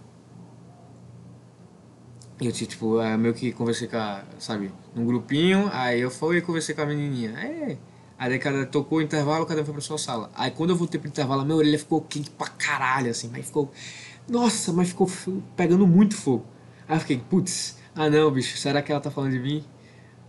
E 2.42 2.48
eu, 2.48 2.52
tipo, 2.52 3.00
é, 3.02 3.18
meio 3.18 3.34
que 3.34 3.52
conversei 3.52 3.88
com 3.88 3.98
a, 3.98 4.24
sabe, 4.40 4.72
num 4.96 5.06
grupinho, 5.06 5.70
aí 5.72 6.00
eu 6.02 6.10
fui 6.10 6.38
e 6.38 6.42
conversei 6.42 6.74
com 6.74 6.82
a 6.82 6.86
menininha. 6.86 7.32
É, 7.32 7.78
Aí 8.20 8.38
cada 8.38 8.66
tocou 8.66 8.98
o 8.98 9.02
intervalo, 9.02 9.46
cada 9.46 9.62
um 9.62 9.66
foi 9.66 9.74
pra 9.74 9.82
sua 9.82 9.98
sala. 9.98 10.30
Aí 10.36 10.52
quando 10.52 10.72
eu 10.72 10.76
voltei 10.76 11.00
pro 11.00 11.08
intervalo, 11.08 11.46
minha 11.46 11.56
orelha 11.56 11.80
ficou 11.80 12.02
quente 12.02 12.30
pra 12.32 12.48
caralho, 12.48 13.10
assim, 13.10 13.30
mas 13.32 13.46
ficou. 13.46 13.72
Nossa, 14.28 14.74
mas 14.74 14.90
ficou 14.90 15.10
pegando 15.56 15.88
muito 15.88 16.18
fogo. 16.18 16.46
Aí 16.86 16.98
eu 16.98 17.00
fiquei, 17.00 17.18
putz, 17.18 17.78
ah 17.96 18.10
não, 18.10 18.30
bicho, 18.30 18.58
será 18.58 18.82
que 18.82 18.92
ela 18.92 19.00
tá 19.00 19.10
falando 19.10 19.32
de 19.32 19.40
mim? 19.40 19.64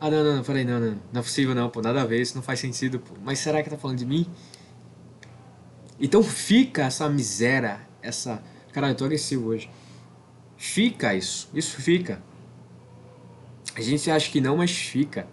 Ah 0.00 0.08
não, 0.08 0.22
não, 0.22 0.36
não, 0.36 0.44
falei, 0.44 0.64
não, 0.64 0.78
não, 0.78 0.98
não 1.12 1.20
é 1.20 1.22
possível 1.22 1.52
não, 1.52 1.68
pô, 1.68 1.82
nada 1.82 2.00
a 2.00 2.06
ver, 2.06 2.22
isso 2.22 2.36
não 2.36 2.42
faz 2.42 2.60
sentido, 2.60 3.00
pô. 3.00 3.12
Mas 3.24 3.40
será 3.40 3.60
que 3.60 3.68
tá 3.68 3.76
falando 3.76 3.98
de 3.98 4.06
mim? 4.06 4.24
Então 5.98 6.22
fica 6.22 6.84
essa 6.84 7.08
miséria, 7.08 7.80
essa. 8.00 8.40
Caralho, 8.72 8.92
eu 8.92 8.96
tô 8.96 9.04
agressivo 9.04 9.48
hoje. 9.48 9.68
Fica 10.56 11.12
isso, 11.12 11.50
isso 11.52 11.80
fica. 11.82 12.22
A 13.74 13.80
gente 13.80 14.08
acha 14.10 14.30
que 14.30 14.40
não, 14.40 14.58
mas 14.58 14.70
fica. 14.70 15.26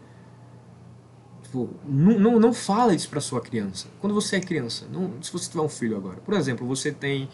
Tipo, 1.48 1.70
não, 1.88 2.20
não, 2.20 2.40
não 2.42 2.54
fala 2.54 2.94
isso 2.94 3.10
para 3.10 3.22
sua 3.22 3.40
criança. 3.40 3.88
Quando 4.02 4.14
você 4.14 4.36
é 4.36 4.40
criança, 4.42 4.86
não, 4.92 5.14
se 5.22 5.32
você 5.32 5.50
tiver 5.50 5.64
um 5.64 5.70
filho 5.70 5.96
agora, 5.96 6.18
por 6.18 6.34
exemplo, 6.34 6.68
você 6.68 6.92
tem. 6.92 7.30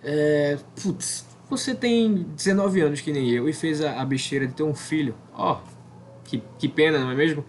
É, 0.00 0.56
putz, 0.80 1.26
você 1.50 1.74
tem 1.74 2.22
19 2.36 2.80
anos 2.82 3.00
que 3.00 3.12
nem 3.12 3.28
eu 3.28 3.48
e 3.48 3.52
fez 3.52 3.80
a, 3.80 4.00
a 4.00 4.04
besteira 4.04 4.46
de 4.46 4.52
ter 4.54 4.62
um 4.62 4.74
filho. 4.74 5.16
Ó, 5.34 5.54
oh, 5.54 6.22
que, 6.22 6.40
que 6.56 6.68
pena, 6.68 7.00
não 7.00 7.10
é 7.10 7.16
mesmo? 7.16 7.44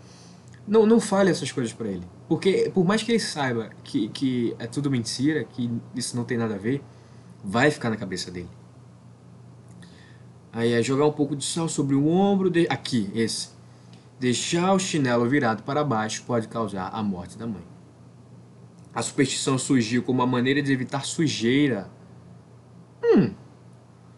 Não, 0.68 0.84
não 0.84 1.00
fale 1.00 1.30
essas 1.30 1.52
coisas 1.52 1.72
para 1.72 1.88
ele. 1.90 2.04
Porque 2.28 2.72
por 2.74 2.84
mais 2.84 3.04
que 3.04 3.12
ele 3.12 3.20
saiba 3.20 3.70
que, 3.84 4.10
que 4.10 4.56
é 4.58 4.66
tudo 4.66 4.90
mentira, 4.90 5.44
que 5.44 5.70
isso 5.96 6.18
não 6.18 6.24
tem 6.24 6.40
nada 6.40 6.56
a 6.56 6.58
ver, 6.58 6.82
vai 7.44 7.70
ficar 7.70 7.92
na 7.92 7.98
cabeça 7.98 8.32
dele. 8.32 8.50
Aí 10.52 10.74
é 10.74 10.82
jogar 10.82 11.06
um 11.06 11.14
pouco 11.14 11.36
de 11.36 11.46
sal 11.46 11.70
sobre 11.70 11.94
o 11.94 12.08
ombro. 12.08 12.52
Aqui, 12.68 13.12
esse. 13.14 13.57
Deixar 14.20 14.74
o 14.74 14.80
chinelo 14.80 15.30
virado 15.30 15.62
para 15.62 15.84
baixo 15.84 16.24
pode 16.24 16.48
causar 16.48 16.90
a 16.90 17.04
morte 17.04 17.38
da 17.38 17.46
mãe. 17.46 17.64
A 18.92 19.00
superstição 19.04 19.60
surgiu 19.60 20.02
como 20.02 20.22
uma 20.22 20.26
maneira 20.26 20.60
de 20.60 20.74
evitar 20.74 21.06
sujeira. 21.06 21.88
Hum. 23.04 23.36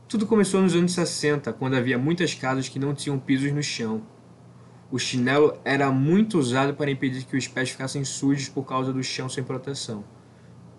Tudo 0.08 0.26
começou 0.26 0.62
nos 0.62 0.74
anos 0.74 0.94
60, 0.94 1.52
quando 1.52 1.76
havia 1.76 1.98
muitas 1.98 2.34
casas 2.34 2.70
que 2.70 2.80
não 2.80 2.96
tinham 2.96 3.20
pisos 3.20 3.52
no 3.52 3.62
chão. 3.62 4.02
O 4.90 4.98
chinelo 4.98 5.60
era 5.66 5.92
muito 5.92 6.40
usado 6.40 6.74
para 6.74 6.90
impedir 6.90 7.26
que 7.26 7.36
os 7.36 7.50
pés 7.50 7.72
ficassem 7.72 8.06
sujos 8.06 8.48
por 8.48 8.64
causa 8.64 8.94
do 8.94 9.04
chão 9.04 9.28
sem 9.28 9.44
proteção. 9.44 10.06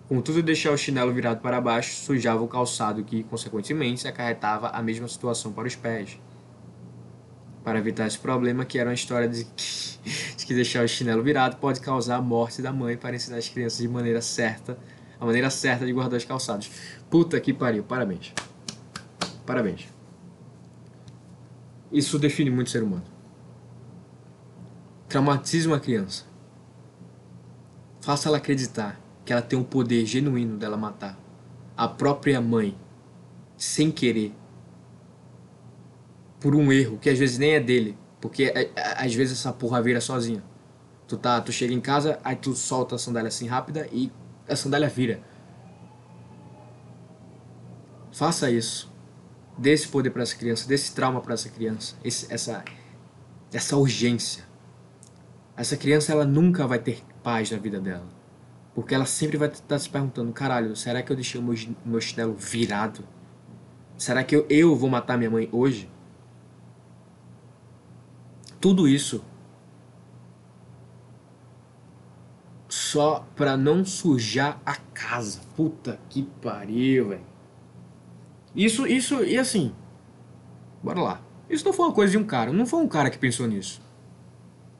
Contudo, 0.09 0.41
deixar 0.41 0.71
o 0.71 0.77
chinelo 0.77 1.13
virado 1.13 1.41
para 1.41 1.61
baixo 1.61 1.95
sujava 1.95 2.41
o 2.41 2.47
calçado, 2.47 3.03
que, 3.03 3.21
consequentemente, 3.23 4.07
acarretava 4.07 4.69
a 4.69 4.81
mesma 4.81 5.07
situação 5.07 5.53
para 5.53 5.67
os 5.67 5.75
pés 5.75 6.19
para 7.63 7.79
evitar 7.79 8.07
esse 8.07 8.17
problema, 8.17 8.65
que 8.65 8.79
era 8.79 8.89
uma 8.89 8.93
história 8.93 9.27
de 9.27 9.45
que, 9.45 9.99
de 10.37 10.45
que 10.45 10.53
deixar 10.53 10.83
o 10.83 10.87
chinelo 10.87 11.21
virado 11.23 11.57
pode 11.57 11.79
causar 11.79 12.17
a 12.17 12.21
morte 12.21 12.61
da 12.61 12.71
mãe 12.71 12.97
para 12.97 13.15
ensinar 13.15 13.37
as 13.37 13.49
crianças 13.49 13.79
de 13.79 13.87
maneira 13.87 14.21
certa, 14.21 14.77
a 15.19 15.25
maneira 15.25 15.49
certa 15.49 15.85
de 15.85 15.93
guardar 15.93 16.17
os 16.17 16.25
calçados. 16.25 16.69
Puta 17.09 17.39
que 17.39 17.53
pariu, 17.53 17.83
parabéns. 17.83 18.33
Parabéns. 19.45 19.87
Isso 21.91 22.17
define 22.17 22.49
muito 22.49 22.67
o 22.67 22.71
ser 22.71 22.83
humano. 22.83 23.03
Traumatize 25.07 25.67
uma 25.67 25.79
criança. 25.79 26.25
Faça 27.99 28.29
ela 28.29 28.37
acreditar 28.37 28.99
que 29.25 29.33
ela 29.33 29.41
tem 29.41 29.59
um 29.59 29.63
poder 29.63 30.05
genuíno 30.05 30.57
dela 30.57 30.77
matar 30.77 31.19
a 31.75 31.87
própria 31.87 32.39
mãe 32.39 32.77
sem 33.57 33.91
querer 33.91 34.33
por 36.41 36.55
um 36.55 36.71
erro 36.73 36.97
que 36.97 37.09
às 37.09 37.17
vezes 37.17 37.37
nem 37.37 37.53
é 37.53 37.59
dele, 37.59 37.97
porque 38.19 38.45
é, 38.45 38.63
é, 38.75 39.05
às 39.05 39.13
vezes 39.13 39.39
essa 39.39 39.53
porra 39.53 39.81
vira 39.81 40.01
sozinha. 40.01 40.43
Tu 41.07 41.15
tá, 41.15 41.39
tu 41.39 41.51
chega 41.51 41.73
em 41.73 41.79
casa, 41.79 42.19
aí 42.23 42.35
tu 42.35 42.53
solta 42.55 42.95
a 42.95 42.97
sandália 42.97 43.29
assim 43.29 43.47
rápida 43.47 43.87
e 43.91 44.11
a 44.49 44.55
sandália 44.55 44.89
vira. 44.89 45.21
Faça 48.11 48.51
isso. 48.51 48.91
Dê 49.57 49.71
esse 49.71 49.87
poder 49.87 50.09
para 50.09 50.23
essa 50.23 50.35
criança, 50.35 50.67
dê 50.67 50.75
esse 50.75 50.93
trauma 50.93 51.21
para 51.21 51.33
essa 51.33 51.49
criança, 51.49 51.95
esse, 52.03 52.31
essa 52.33 52.63
essa 53.53 53.75
urgência. 53.77 54.43
Essa 55.55 55.77
criança 55.77 56.11
ela 56.11 56.25
nunca 56.25 56.65
vai 56.65 56.79
ter 56.79 57.03
paz 57.21 57.51
na 57.51 57.57
vida 57.57 57.79
dela. 57.79 58.07
Porque 58.73 58.95
ela 58.95 59.05
sempre 59.05 59.37
vai 59.37 59.49
estar 59.49 59.77
se 59.77 59.89
perguntando: 59.89 60.31
caralho, 60.31 60.75
será 60.75 61.01
que 61.01 61.11
eu 61.11 61.15
deixei 61.15 61.39
o 61.39 61.43
meu, 61.43 61.55
meu 61.85 62.01
chinelo 62.01 62.33
virado? 62.33 63.03
Será 63.97 64.23
que 64.23 64.35
eu, 64.35 64.45
eu 64.49 64.75
vou 64.75 64.89
matar 64.89 65.17
minha 65.17 65.29
mãe 65.29 65.49
hoje? 65.51 65.89
Tudo 68.61 68.87
isso 68.87 69.23
só 72.69 73.25
pra 73.35 73.57
não 73.57 73.83
sujar 73.83 74.61
a 74.65 74.75
casa. 74.75 75.41
Puta 75.55 75.99
que 76.07 76.23
pariu, 76.41 77.09
velho. 77.09 77.25
Isso, 78.55 78.85
isso, 78.85 79.23
e 79.23 79.37
assim, 79.37 79.73
bora 80.83 81.01
lá. 81.01 81.21
Isso 81.49 81.65
não 81.65 81.73
foi 81.73 81.85
uma 81.87 81.93
coisa 81.93 82.11
de 82.11 82.17
um 82.17 82.23
cara, 82.23 82.53
não 82.53 82.65
foi 82.65 82.81
um 82.81 82.87
cara 82.87 83.09
que 83.09 83.17
pensou 83.17 83.47
nisso. 83.47 83.81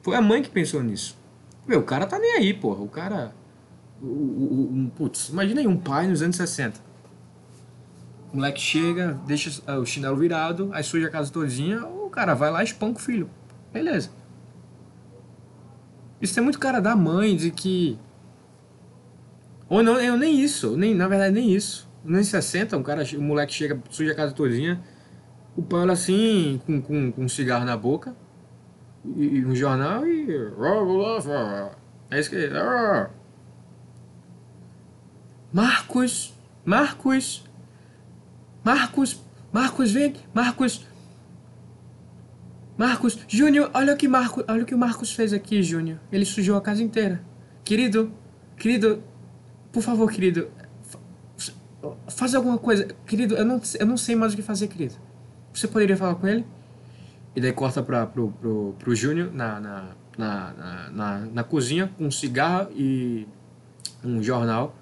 Foi 0.00 0.16
a 0.16 0.22
mãe 0.22 0.42
que 0.42 0.48
pensou 0.48 0.82
nisso. 0.82 1.18
Meu, 1.66 1.80
o 1.80 1.84
cara 1.84 2.06
tá 2.06 2.18
nem 2.18 2.36
aí, 2.36 2.54
porra. 2.54 2.82
O 2.82 2.88
cara. 2.88 3.34
O, 4.00 4.06
o, 4.06 4.86
o, 4.86 4.90
putz, 4.90 5.28
imagina 5.28 5.60
aí 5.60 5.66
um 5.66 5.76
pai 5.76 6.06
nos 6.06 6.22
anos 6.22 6.36
60. 6.36 6.80
O 8.32 8.36
moleque 8.36 8.60
chega, 8.60 9.20
deixa 9.26 9.62
o 9.78 9.84
chinelo 9.84 10.16
virado, 10.16 10.70
aí 10.72 10.82
suja 10.82 11.06
a 11.06 11.10
casa 11.10 11.30
todinha, 11.30 11.84
o 11.86 12.08
cara 12.08 12.34
vai 12.34 12.50
lá 12.50 12.62
e 12.62 12.64
espanca 12.64 12.98
o 12.98 13.02
filho. 13.02 13.28
Beleza. 13.72 14.10
Isso 16.20 16.38
é 16.38 16.42
muito 16.42 16.58
cara 16.58 16.80
da 16.80 16.94
mãe, 16.94 17.34
de 17.34 17.50
que. 17.50 17.98
Ou 19.68 19.82
não, 19.82 19.98
eu 20.00 20.16
nem 20.16 20.40
isso, 20.40 20.76
nem, 20.76 20.94
na 20.94 21.08
verdade 21.08 21.34
nem 21.34 21.52
isso. 21.52 21.90
Nem 22.04 22.22
60, 22.22 22.76
um 22.76 22.82
cara, 22.82 23.02
um 23.16 23.22
moleque 23.22 23.52
chega, 23.52 23.80
suja 23.90 24.12
a 24.12 24.14
casa 24.14 24.32
todinha, 24.32 24.82
o 25.56 25.62
pai 25.62 25.80
olha 25.80 25.92
assim, 25.92 26.60
com, 26.66 26.80
com, 26.80 27.12
com 27.12 27.24
um 27.24 27.28
cigarro 27.28 27.64
na 27.64 27.76
boca, 27.76 28.14
e, 29.16 29.38
e 29.38 29.46
um 29.46 29.54
jornal 29.54 30.06
e. 30.06 30.26
É 32.10 32.20
isso 32.20 32.30
que. 32.30 32.36
Marcos! 35.52 36.34
Marcos! 36.64 37.44
Marcos! 38.64 39.20
Marcos, 39.52 39.90
vem! 39.90 40.14
Marcos! 40.32 40.86
Marcos, 42.82 43.16
Júnior, 43.28 43.70
olha 43.74 43.94
o 43.94 43.96
que 43.96 44.08
Marcos, 44.08 44.42
olha 44.48 44.64
o 44.64 44.66
que 44.66 44.74
o 44.74 44.78
Marcos 44.78 45.12
fez 45.12 45.32
aqui, 45.32 45.62
Júnior. 45.62 46.00
Ele 46.10 46.24
sujou 46.24 46.56
a 46.56 46.60
casa 46.60 46.82
inteira. 46.82 47.22
Querido, 47.62 48.12
querido, 48.56 49.00
por 49.70 49.84
favor, 49.84 50.10
querido, 50.10 50.50
faz 52.08 52.34
alguma 52.34 52.58
coisa. 52.58 52.88
Querido, 53.06 53.36
eu 53.36 53.44
não, 53.44 53.60
eu 53.78 53.86
não 53.86 53.96
sei 53.96 54.16
mais 54.16 54.32
o 54.32 54.36
que 54.36 54.42
fazer, 54.42 54.66
querido. 54.66 54.96
Você 55.54 55.68
poderia 55.68 55.96
falar 55.96 56.16
com 56.16 56.26
ele? 56.26 56.44
E 57.36 57.40
daí 57.40 57.52
corta 57.52 57.84
pra, 57.84 58.04
pro, 58.04 58.32
pro, 58.32 58.74
pro 58.76 58.96
Júnior 58.96 59.32
na, 59.32 59.60
na, 59.60 59.88
na, 60.18 60.90
na, 60.90 61.18
na 61.20 61.44
cozinha 61.44 61.88
com 61.96 62.06
um 62.06 62.10
cigarro 62.10 62.68
e 62.72 63.28
um 64.04 64.20
jornal. 64.20 64.74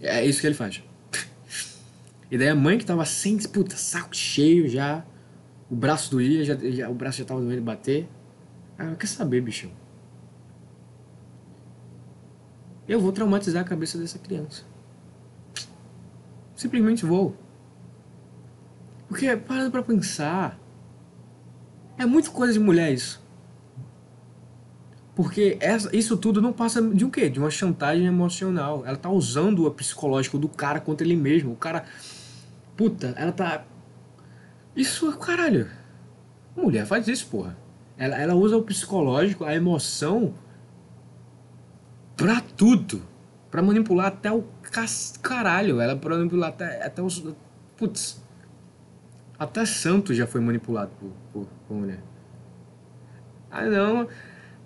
É 0.00 0.24
isso 0.24 0.40
que 0.40 0.46
ele 0.46 0.54
faz. 0.54 0.82
E 2.30 2.38
daí 2.38 2.48
a 2.48 2.54
mãe 2.54 2.78
que 2.78 2.86
tava 2.86 3.04
sem, 3.04 3.38
puta, 3.38 3.76
saco 3.76 4.14
cheio 4.14 4.68
já, 4.68 5.04
o 5.70 5.76
braço 5.76 6.10
doía, 6.10 6.44
já, 6.44 6.56
já, 6.56 6.88
o 6.88 6.94
braço 6.94 7.18
já 7.18 7.24
tava 7.24 7.40
doendo 7.40 7.62
bater. 7.62 8.08
Ah, 8.78 8.94
quer 8.98 9.06
saber, 9.06 9.40
bicho? 9.40 9.70
Eu 12.86 13.00
vou 13.00 13.12
traumatizar 13.12 13.62
a 13.62 13.64
cabeça 13.64 13.96
dessa 13.98 14.18
criança. 14.18 14.64
Simplesmente 16.54 17.04
vou. 17.04 17.34
Porque, 19.08 19.36
parando 19.36 19.70
pra 19.70 19.82
pensar, 19.82 20.58
é 21.96 22.04
muito 22.04 22.30
coisa 22.30 22.52
de 22.52 22.58
mulher 22.58 22.92
isso. 22.92 23.22
Porque 25.14 25.56
essa, 25.60 25.94
isso 25.96 26.16
tudo 26.16 26.42
não 26.42 26.52
passa 26.52 26.82
de 26.82 27.04
um 27.04 27.10
quê? 27.10 27.28
De 27.30 27.38
uma 27.38 27.50
chantagem 27.50 28.06
emocional. 28.06 28.84
Ela 28.84 28.96
tá 28.96 29.08
usando 29.08 29.66
o 29.66 29.70
psicológico 29.70 30.38
do 30.38 30.48
cara 30.48 30.80
contra 30.80 31.06
ele 31.06 31.16
mesmo. 31.16 31.52
O 31.52 31.56
cara. 31.56 31.84
Puta, 32.76 33.14
ela 33.16 33.32
tá. 33.32 33.64
Isso 34.74 35.10
é 35.10 35.16
caralho. 35.16 35.70
Mulher 36.56 36.86
faz 36.86 37.06
isso, 37.08 37.26
porra. 37.28 37.56
Ela, 37.96 38.16
ela 38.16 38.34
usa 38.34 38.56
o 38.56 38.62
psicológico, 38.62 39.44
a 39.44 39.54
emoção, 39.54 40.34
pra 42.16 42.40
tudo. 42.40 43.02
Pra 43.50 43.62
manipular 43.62 44.06
até 44.06 44.32
o 44.32 44.44
caralho. 45.22 45.80
Ela 45.80 45.96
pra 45.96 46.16
manipular 46.16 46.50
até, 46.50 46.84
até 46.84 47.02
os. 47.02 47.24
Putz. 47.76 48.22
Até 49.38 49.64
santo 49.64 50.14
já 50.14 50.26
foi 50.26 50.40
manipulado 50.40 50.90
por, 50.98 51.10
por, 51.32 51.48
por 51.68 51.76
mulher. 51.76 52.00
Ah, 53.50 53.64
não. 53.66 54.08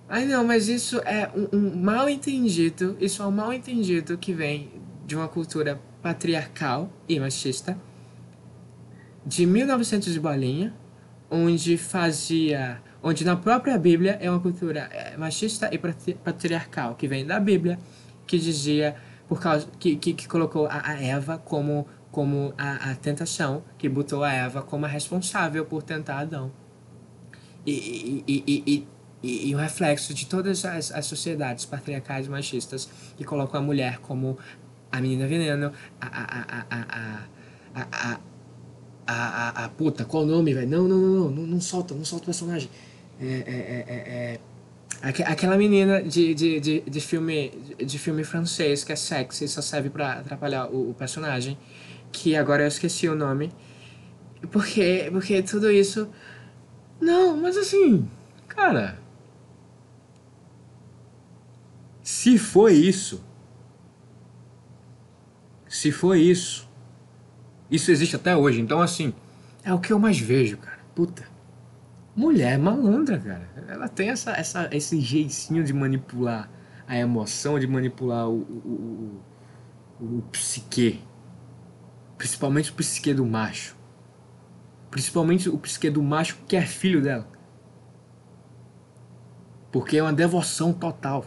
Ai 0.08 0.24
não, 0.24 0.42
mas 0.42 0.68
isso 0.68 0.98
é 1.00 1.30
um, 1.34 1.58
um 1.58 1.76
mal 1.76 2.08
entendido, 2.08 2.96
isso 2.98 3.22
é 3.22 3.26
um 3.26 3.30
mal 3.30 3.52
entendido 3.52 4.16
que 4.16 4.32
vem 4.32 4.70
de 5.06 5.14
uma 5.14 5.28
cultura 5.28 5.78
patriarcal 6.00 6.90
e 7.06 7.20
machista 7.20 7.78
de 9.26 9.46
1900 9.46 10.12
de 10.12 10.20
bolinha, 10.20 10.74
onde 11.30 11.76
fazia, 11.76 12.80
onde 13.02 13.24
na 13.24 13.36
própria 13.36 13.78
Bíblia 13.78 14.18
é 14.20 14.30
uma 14.30 14.40
cultura 14.40 14.88
é, 14.92 15.16
machista 15.16 15.70
e 15.72 15.78
patriarcal 16.14 16.94
que 16.94 17.06
vem 17.06 17.26
da 17.26 17.38
Bíblia, 17.38 17.78
que 18.26 18.38
dizia 18.38 18.96
por 19.28 19.40
causa 19.40 19.68
que, 19.78 19.96
que, 19.96 20.14
que 20.14 20.26
colocou 20.26 20.66
a, 20.66 20.90
a, 20.90 21.02
Eva 21.02 21.38
como 21.38 21.86
como 22.10 22.54
a, 22.56 22.90
a 22.90 22.94
tentação, 22.94 23.62
que 23.76 23.86
botou 23.88 24.24
a 24.24 24.32
Eva 24.32 24.62
como 24.62 24.86
a 24.86 24.88
responsável 24.88 25.66
por 25.66 25.82
tentar 25.82 26.20
Adão. 26.20 26.50
E, 27.66 28.24
e, 28.26 28.44
e, 28.46 28.62
e 28.66 28.88
e, 29.22 29.50
e 29.50 29.54
o 29.54 29.58
reflexo 29.58 30.14
de 30.14 30.26
todas 30.26 30.64
as, 30.64 30.92
as 30.92 31.06
sociedades 31.06 31.64
patriarcais 31.64 32.28
machistas 32.28 32.88
que 33.16 33.24
colocam 33.24 33.60
a 33.60 33.62
mulher 33.62 33.98
como 33.98 34.38
a 34.90 35.00
menina 35.00 35.26
veneno, 35.26 35.72
a, 36.00 36.06
a, 36.06 36.40
a, 36.40 36.66
a, 36.70 37.24
a, 37.74 38.12
a, 38.14 38.20
a, 39.12 39.64
a 39.64 39.68
puta, 39.68 40.04
qual 40.04 40.22
o 40.22 40.26
nome, 40.26 40.54
velho? 40.54 40.68
Não, 40.68 40.88
não, 40.88 40.98
não, 40.98 41.30
não, 41.30 41.46
não, 41.46 41.60
solta, 41.60 41.94
não 41.94 42.04
solta 42.04 42.24
o 42.24 42.26
personagem. 42.26 42.68
É, 43.20 43.26
é, 43.26 43.84
é, 43.88 44.40
é, 45.02 45.22
aquela 45.24 45.56
menina 45.56 46.02
de, 46.02 46.34
de, 46.34 46.60
de, 46.60 46.80
de, 46.80 47.00
filme, 47.00 47.52
de 47.78 47.98
filme 47.98 48.22
francês 48.24 48.84
que 48.84 48.92
é 48.92 48.96
sexy 48.96 49.48
só 49.48 49.60
serve 49.60 49.90
pra 49.90 50.14
atrapalhar 50.20 50.66
o, 50.66 50.90
o 50.90 50.94
personagem, 50.94 51.56
que 52.12 52.36
agora 52.36 52.62
eu 52.62 52.68
esqueci 52.68 53.08
o 53.08 53.14
nome. 53.14 53.50
Porque, 54.52 55.08
porque 55.10 55.42
tudo 55.42 55.70
isso. 55.70 56.08
Não, 57.00 57.36
mas 57.36 57.56
assim, 57.56 58.08
cara 58.48 58.98
Se 62.08 62.36
foi 62.36 62.72
isso, 62.72 63.22
se 65.68 65.92
foi 65.92 66.20
isso, 66.22 66.67
isso 67.70 67.90
existe 67.90 68.16
até 68.16 68.36
hoje. 68.36 68.60
Então, 68.60 68.80
assim, 68.80 69.12
é 69.62 69.72
o 69.72 69.78
que 69.78 69.92
eu 69.92 69.98
mais 69.98 70.18
vejo, 70.18 70.56
cara. 70.58 70.78
Puta. 70.94 71.24
Mulher 72.14 72.58
malandra, 72.58 73.18
cara. 73.18 73.48
Ela 73.68 73.88
tem 73.88 74.10
essa, 74.10 74.32
essa, 74.32 74.68
esse 74.72 75.00
jeitinho 75.00 75.62
de 75.62 75.72
manipular 75.72 76.50
a 76.86 76.96
emoção, 76.96 77.58
de 77.58 77.66
manipular 77.66 78.28
o, 78.28 78.40
o, 78.40 79.22
o, 80.00 80.18
o 80.18 80.22
psique. 80.32 81.02
Principalmente 82.16 82.72
o 82.72 82.74
psique 82.74 83.14
do 83.14 83.24
macho. 83.24 83.76
Principalmente 84.90 85.48
o 85.48 85.58
psique 85.58 85.90
do 85.90 86.02
macho 86.02 86.38
que 86.48 86.56
é 86.56 86.62
filho 86.62 87.00
dela. 87.00 87.28
Porque 89.70 89.98
é 89.98 90.02
uma 90.02 90.12
devoção 90.12 90.72
total. 90.72 91.24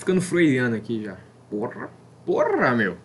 ficando 0.00 0.22
freudiano 0.22 0.74
aqui 0.74 1.04
já. 1.04 1.16
Porra, 1.50 1.90
porra, 2.30 2.76
meu. 2.76 2.96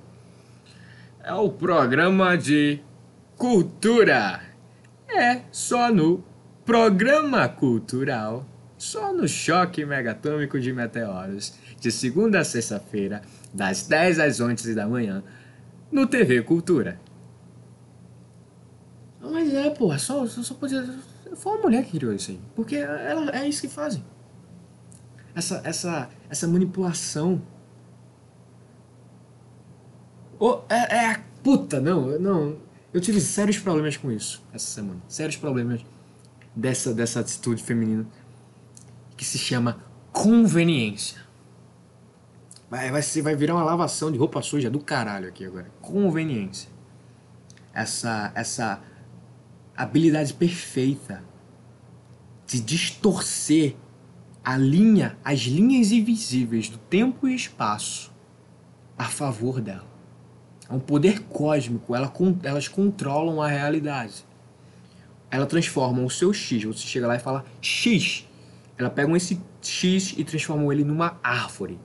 É 1.24 1.34
o 1.34 1.50
programa 1.50 2.38
de 2.38 2.80
cultura. 3.36 4.42
É 5.08 5.42
só 5.52 5.92
no 5.92 6.24
programa 6.64 7.50
cultural, 7.50 8.46
só 8.78 9.12
no 9.12 9.28
choque 9.28 9.84
megatômico 9.84 10.60
de 10.60 10.72
meteoros, 10.72 11.56
de 11.80 11.92
segunda 11.92 12.40
a 12.40 12.44
sexta-feira, 12.44 13.24
das 13.52 13.88
10 13.88 14.20
às 14.20 14.40
11 14.40 14.76
da 14.76 14.88
manhã, 14.88 15.24
no 15.92 16.06
TV 16.06 16.44
Cultura. 16.44 17.00
Mas 19.20 19.52
é, 19.52 19.72
porra, 19.72 19.98
só, 19.98 20.28
só, 20.28 20.44
só 20.44 20.54
podia. 20.54 20.84
Foi 21.36 21.54
uma 21.54 21.64
mulher 21.64 21.84
que 21.84 21.98
criou 21.98 22.14
isso 22.14 22.30
aí. 22.30 22.40
Porque 22.56 22.76
ela, 22.76 23.32
é 23.32 23.48
isso 23.48 23.62
que 23.62 23.68
fazem 23.68 24.04
essa, 25.36 25.62
essa, 25.64 26.10
essa 26.30 26.48
manipulação. 26.48 27.42
Oh, 30.40 30.60
é, 30.70 30.96
é 30.96 31.12
a 31.12 31.22
puta, 31.44 31.80
não, 31.80 32.20
não. 32.20 32.58
Eu 32.94 33.02
tive 33.02 33.20
sérios 33.20 33.58
problemas 33.58 33.98
com 33.98 34.12
isso 34.12 34.44
essa 34.54 34.66
semana. 34.66 35.02
Sérios 35.08 35.36
problemas 35.36 35.82
dessa, 36.56 36.94
dessa 36.94 37.20
atitude 37.20 37.62
feminina 37.62 38.06
que 39.18 39.26
se 39.26 39.38
chama 39.38 39.84
conveniência. 40.12 41.20
Vai, 42.70 42.92
vai, 42.92 43.02
vai 43.02 43.36
virar 43.36 43.56
uma 43.56 43.64
lavação 43.64 44.12
de 44.12 44.18
roupa 44.18 44.42
suja 44.42 44.70
do 44.70 44.80
caralho 44.80 45.28
aqui 45.28 45.46
agora. 45.46 45.72
Conveniência. 45.82 46.70
Essa, 47.74 48.32
essa 48.34 48.82
habilidade 49.76 50.34
perfeita 50.34 51.24
de 52.48 52.62
distorcer 52.62 53.76
a 54.44 54.58
linha, 54.58 55.18
as 55.24 55.40
linhas 55.40 55.92
invisíveis 55.92 56.70
do 56.70 56.78
tempo 56.78 57.28
e 57.28 57.36
espaço 57.36 58.14
a 58.98 59.06
favor 59.06 59.60
dela. 59.60 59.95
É 60.70 60.74
um 60.74 60.80
poder 60.80 61.22
cósmico, 61.24 61.96
ela, 61.96 62.12
elas 62.44 62.68
controlam 62.68 63.42
a 63.42 63.48
realidade. 63.48 64.26
Ela 65.30 65.46
transforma 65.46 66.02
o 66.02 66.10
seu 66.10 66.34
X, 66.34 66.64
você 66.64 66.88
chega 66.88 67.08
lá 67.08 67.16
e 67.16 67.20
fala 67.20 67.46
X. 67.62 68.28
Ela 68.78 68.90
pega 68.90 69.16
esse 69.16 69.40
X 69.62 70.14
e 70.18 70.24
transforma 70.24 70.72
ele 70.74 70.84
numa 70.84 71.18
árvore. 71.24 71.80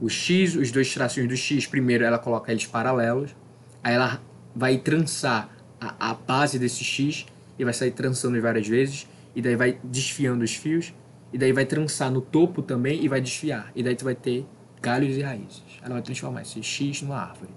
O 0.00 0.08
X, 0.08 0.54
os 0.54 0.70
dois 0.70 0.92
tracinhos 0.92 1.28
do 1.28 1.36
X, 1.36 1.66
primeiro 1.66 2.04
ela 2.04 2.18
coloca 2.18 2.50
eles 2.50 2.66
paralelos, 2.66 3.34
aí 3.82 3.94
ela 3.94 4.20
vai 4.54 4.78
trançar 4.78 5.48
a, 5.80 6.10
a 6.10 6.14
base 6.14 6.58
desse 6.58 6.84
X 6.84 7.26
e 7.58 7.64
vai 7.64 7.72
sair 7.72 7.92
trançando 7.92 8.40
várias 8.40 8.66
vezes 8.66 9.06
e 9.34 9.42
daí 9.42 9.56
vai 9.56 9.78
desfiando 9.82 10.44
os 10.44 10.54
fios, 10.54 10.92
e 11.32 11.38
daí 11.38 11.52
vai 11.52 11.66
trançar 11.66 12.10
no 12.10 12.20
topo 12.20 12.62
também 12.62 13.02
e 13.02 13.08
vai 13.08 13.20
desfiar. 13.20 13.72
E 13.74 13.82
daí 13.82 13.96
tu 13.96 14.04
vai 14.04 14.14
ter 14.14 14.46
galhos 14.80 15.16
e 15.16 15.22
raízes. 15.22 15.63
Ela 15.84 15.94
vai 15.94 16.02
transformar 16.02 16.40
esse 16.40 16.62
X 16.62 17.02
numa 17.02 17.18
árvore. 17.18 17.52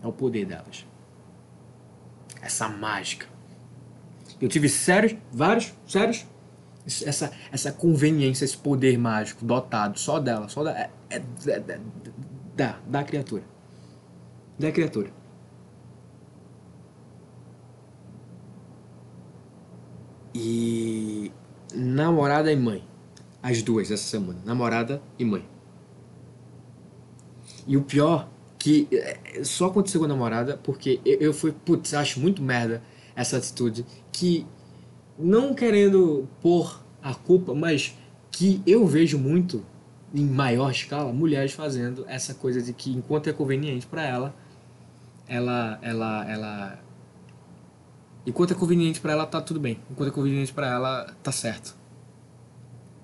É 0.00 0.06
o 0.06 0.12
poder 0.12 0.46
delas. 0.46 0.86
Essa 2.40 2.68
mágica. 2.68 3.26
Eu 4.40 4.48
tive 4.48 4.68
sérios, 4.68 5.16
vários, 5.32 5.74
sérios, 5.84 6.24
essa, 6.86 7.32
essa 7.50 7.72
conveniência, 7.72 8.44
esse 8.44 8.56
poder 8.56 8.96
mágico 8.96 9.44
dotado 9.44 9.98
só 9.98 10.20
dela, 10.20 10.48
só 10.48 10.62
da, 10.62 10.70
é, 10.72 10.90
é, 11.10 11.16
é, 11.16 11.80
da, 12.56 12.78
da 12.86 13.04
criatura. 13.04 13.42
Da 14.56 14.70
criatura. 14.70 15.10
E 20.32 21.32
namorada 21.74 22.52
e 22.52 22.56
mãe. 22.56 22.84
As 23.42 23.62
duas 23.62 23.90
essa 23.90 24.04
semana. 24.04 24.40
Namorada 24.44 25.02
e 25.18 25.24
mãe. 25.24 25.51
E 27.66 27.76
o 27.76 27.82
pior, 27.82 28.28
que 28.58 28.88
é, 28.92 29.42
só 29.44 29.66
aconteceu 29.66 30.00
com 30.00 30.04
a 30.04 30.08
namorada, 30.08 30.58
porque 30.62 31.00
eu 31.04 31.32
fui, 31.32 31.52
putz, 31.52 31.94
acho 31.94 32.20
muito 32.20 32.42
merda 32.42 32.82
essa 33.14 33.36
atitude. 33.36 33.84
Que, 34.10 34.46
não 35.18 35.54
querendo 35.54 36.28
pôr 36.40 36.80
a 37.02 37.14
culpa, 37.14 37.54
mas 37.54 37.96
que 38.30 38.62
eu 38.66 38.86
vejo 38.86 39.18
muito, 39.18 39.64
em 40.14 40.24
maior 40.24 40.70
escala, 40.70 41.12
mulheres 41.12 41.52
fazendo 41.52 42.04
essa 42.08 42.34
coisa 42.34 42.60
de 42.60 42.72
que 42.72 42.90
enquanto 42.90 43.28
é 43.28 43.32
conveniente 43.32 43.86
para 43.86 44.02
ela, 44.02 44.34
ela, 45.26 45.78
ela, 45.82 46.30
ela 46.30 46.78
Enquanto 48.24 48.52
é 48.52 48.54
conveniente 48.54 49.00
para 49.00 49.12
ela, 49.12 49.26
tá 49.26 49.40
tudo 49.40 49.58
bem. 49.58 49.80
Enquanto 49.90 50.08
é 50.08 50.12
conveniente 50.12 50.52
para 50.52 50.68
ela, 50.68 51.12
tá 51.22 51.32
certo. 51.32 51.74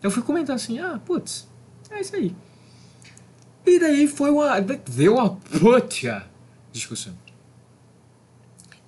Eu 0.01 0.11
fui 0.11 0.23
comentar 0.23 0.55
assim, 0.55 0.79
ah, 0.79 1.01
putz, 1.05 1.49
é 1.91 2.01
isso 2.01 2.15
aí. 2.15 2.35
E 3.69 3.79
daí 3.79 4.09
foi 4.09 4.31
uma. 4.31 4.61
Deu 4.61 5.15
uma 5.15 5.37
puta 5.37 6.27
discussão. 6.73 7.15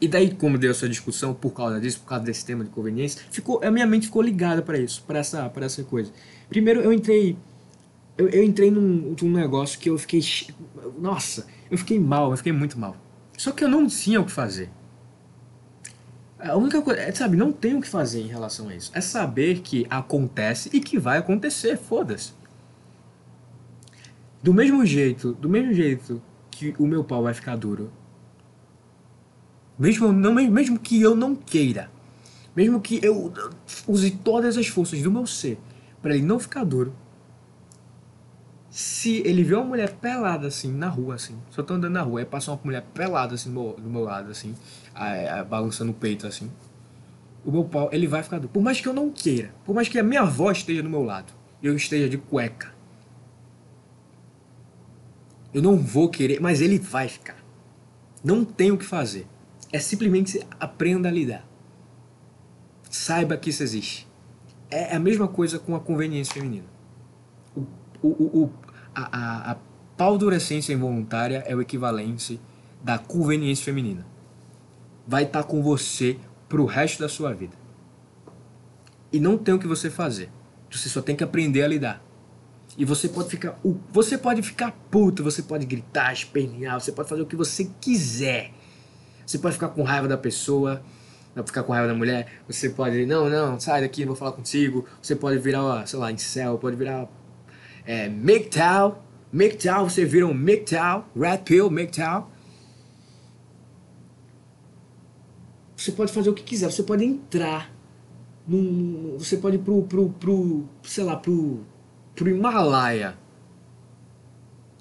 E 0.01 0.09
daí, 0.09 0.35
como 0.35 0.57
deu 0.57 0.71
essa 0.71 0.89
discussão 0.89 1.35
por 1.35 1.51
causa 1.51 1.79
disso, 1.79 2.01
por 2.01 2.07
causa 2.07 2.25
desse 2.25 2.45
tema 2.47 2.65
de 2.65 2.71
conveniência, 2.71 3.21
ficou, 3.31 3.61
a 3.63 3.71
minha 3.71 3.87
mente 3.87 4.07
ficou 4.07 4.23
ligada 4.23 4.63
para 4.63 4.79
isso, 4.79 5.05
para 5.07 5.19
essa, 5.19 5.47
para 5.51 5.67
essa 5.67 5.85
coisa. 5.85 6.11
Primeiro, 6.49 6.81
eu 6.81 6.91
entrei, 6.91 7.37
eu, 8.17 8.27
eu 8.31 8.43
entrei 8.43 8.71
num, 8.71 9.15
num 9.21 9.31
negócio 9.31 9.79
que 9.79 9.91
eu 9.91 9.99
fiquei, 9.99 10.23
nossa, 10.99 11.47
eu 11.71 11.77
fiquei 11.77 12.01
mal, 12.01 12.31
eu 12.31 12.37
fiquei 12.39 12.53
muito 12.53 12.79
mal. 12.79 12.97
Só 13.37 13.53
que 13.53 13.63
eu 13.63 13.69
não 13.69 13.87
tinha 13.87 14.19
o 14.19 14.25
que 14.25 14.33
fazer. 14.33 14.71
A 16.39 16.57
única 16.57 16.81
coisa, 16.81 17.03
é, 17.03 17.13
sabe, 17.13 17.37
não 17.37 17.53
tem 17.53 17.75
o 17.75 17.83
que 17.83 17.89
fazer 17.89 18.23
em 18.23 18.29
relação 18.29 18.71
a 18.71 18.75
isso. 18.75 18.91
É 18.95 19.03
saber 19.03 19.61
que 19.61 19.87
acontece 19.91 20.71
e 20.73 20.81
que 20.81 20.99
vai 20.99 21.19
acontecer, 21.19 21.77
foda-se. 21.77 22.33
Do 24.43 24.55
mesmo 24.55 24.85
jeito, 24.87 25.33
do 25.35 25.49
mesmo 25.49 25.73
jeito 25.75 26.23
que 26.51 26.75
o 26.79 26.87
meu 26.87 27.05
pau 27.05 27.23
vai 27.23 27.35
ficar 27.35 27.57
duro. 27.57 27.91
Mesmo, 29.79 30.13
não, 30.13 30.35
mesmo 30.35 30.79
que 30.79 31.01
eu 31.01 31.15
não 31.15 31.35
queira. 31.35 31.91
Mesmo 32.55 32.81
que 32.81 33.01
eu 33.03 33.33
use 33.87 34.11
todas 34.11 34.57
as 34.57 34.67
forças 34.67 35.01
do 35.03 35.11
meu 35.11 35.27
ser 35.27 35.59
para 36.03 36.15
ele 36.15 36.25
não 36.25 36.39
ficar 36.39 36.65
duro. 36.65 36.93
Se 38.71 39.23
ele 39.27 39.43
vê 39.43 39.55
uma 39.55 39.65
mulher 39.65 39.95
pelada 39.97 40.47
assim 40.47 40.73
na 40.73 40.89
rua, 40.89 41.17
assim, 41.17 41.37
só 41.51 41.63
tô 41.63 41.75
andando 41.75 41.93
na 41.93 42.03
rua, 42.03 42.21
aí 42.21 42.27
passa 42.27 42.53
uma 42.53 42.61
mulher 42.63 42.83
pelada 42.95 43.35
assim 43.35 43.53
do 43.53 43.61
meu, 43.61 43.73
do 43.73 43.91
meu 43.91 44.03
lado, 44.03 44.31
assim, 44.31 44.55
a, 44.95 45.41
a, 45.41 45.45
balançando 45.45 45.91
o 45.91 45.95
peito 45.95 46.27
assim, 46.27 46.51
o 47.45 47.51
meu 47.51 47.65
pau 47.65 47.89
ele 47.93 48.07
vai 48.07 48.23
ficar 48.23 48.39
duro. 48.39 48.49
Por 48.53 48.63
mais 48.63 48.81
que 48.81 48.87
eu 48.87 48.93
não 48.93 49.11
queira, 49.11 49.53
por 49.65 49.75
mais 49.75 49.89
que 49.89 49.99
a 49.99 50.05
minha 50.05 50.21
avó 50.21 50.53
esteja 50.53 50.83
do 50.83 50.89
meu 50.89 51.03
lado, 51.03 51.33
e 51.61 51.67
eu 51.67 51.75
esteja 51.75 52.09
de 52.09 52.17
cueca, 52.17 52.73
eu 55.53 55.63
não 55.63 55.77
vou 55.77 56.09
querer, 56.09 56.41
mas 56.41 56.61
ele 56.61 56.79
vai 56.79 57.09
ficar. 57.09 57.37
Não 58.23 58.45
tem 58.45 58.71
o 58.71 58.79
que 58.79 58.85
fazer. 58.85 59.27
É 59.73 59.79
simplesmente 59.79 60.41
aprenda 60.59 61.09
a 61.09 61.13
lidar. 61.13 61.47
Saiba 62.89 63.37
que 63.37 63.51
isso 63.51 63.63
existe. 63.63 64.09
É 64.71 64.95
a 64.95 65.01
mesma 65.01 65.27
coisa 65.27 65.59
com 65.59 65.75
a 65.75 65.81
conveniência 65.81 66.35
feminina. 66.35 66.67
O, 67.57 67.67
o, 68.03 68.43
o, 68.43 68.53
a, 68.95 69.03
a, 69.03 69.53
a 69.53 69.57
paldurecência 69.97 70.73
involuntária 70.73 71.45
é 71.47 71.55
o 71.55 71.61
equivalente 71.61 72.41
da 72.83 72.99
conveniência 72.99 73.65
feminina. 73.65 74.07
Vai 75.07 75.25
estar 75.25 75.45
com 75.45 75.63
você 75.63 76.19
pro 76.49 76.65
resto 76.65 77.01
da 77.01 77.09
sua 77.09 77.33
vida. 77.33 77.57
E 79.13 79.19
não 79.19 79.37
tem 79.37 79.55
o 79.55 79.59
que 79.59 79.67
você 79.67 79.91
fazer. 79.91 80.31
Você 80.71 80.89
só 80.89 81.03
tem 81.03 81.17
que 81.17 81.25
aprender 81.25 81.63
a 81.63 81.69
lidar. 81.69 82.03
E 82.77 82.85
você 82.85 83.09
pode 83.09 83.29
ficar. 83.29 83.59
Você 83.93 84.17
pode 84.17 84.43
ficar 84.43 84.73
puto, 84.91 85.23
você 85.23 85.43
pode 85.43 85.67
gritar, 85.67 86.13
espernear, 86.13 86.81
você 86.81 86.93
pode 86.93 87.09
fazer 87.09 87.23
o 87.23 87.27
que 87.27 87.37
você 87.37 87.69
quiser. 87.81 88.53
Você 89.27 89.39
pode 89.39 89.55
ficar 89.55 89.69
com 89.69 89.83
raiva 89.83 90.09
da 90.09 90.17
pessoa, 90.17 90.83
pode 91.35 91.47
ficar 91.49 91.63
com 91.63 91.73
raiva 91.73 91.89
da 91.89 91.95
mulher, 91.95 92.43
você 92.47 92.71
pode. 92.71 93.07
Não, 93.07 93.29
não, 93.29 93.59
sai 93.59 93.81
daqui, 93.81 94.05
vou 94.05 94.17
falar 94.17 94.33
contigo. 94.33 94.87
Você 95.01 95.15
pode 95.15 95.39
virar, 95.39 95.87
sei 95.87 95.99
lá, 95.99 96.11
incel, 96.11 96.59
pode 96.59 96.77
virar. 96.77 97.09
É, 97.87 98.09
MGTOW. 98.09 98.99
MGTOW, 99.33 99.89
você 99.89 100.05
vira 100.05 100.27
um 100.27 100.35
MGTOW, 100.35 101.05
Red 101.17 101.39
Pill, 101.39 101.71
MGTOW. 101.71 102.29
Você 105.77 105.93
pode 105.93 106.13
fazer 106.13 106.29
o 106.29 106.35
que 106.35 106.43
quiser, 106.43 106.71
você 106.71 106.83
pode 106.83 107.05
entrar 107.05 107.73
num, 108.47 109.17
você 109.19 109.37
pode 109.37 109.57
ir 109.57 109.61
pro, 109.61 109.83
pro, 109.85 110.11
pro, 110.11 110.69
sei 110.83 111.05
lá, 111.05 111.17
pro 111.17 111.65
pro 112.15 112.29
Himalaia. 112.29 113.17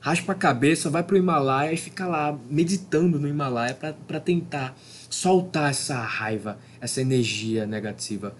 Raspa 0.01 0.32
a 0.32 0.36
cabeça, 0.36 0.89
vai 0.89 1.03
pro 1.03 1.17
Himalaia 1.17 1.73
e 1.73 1.77
fica 1.77 2.07
lá 2.07 2.38
meditando 2.49 3.19
no 3.19 3.27
Himalaia 3.27 3.75
para 3.75 4.19
tentar 4.19 4.75
soltar 5.09 5.71
essa 5.71 5.99
raiva, 5.99 6.57
essa 6.80 7.01
energia 7.01 7.65
negativa. 7.65 8.36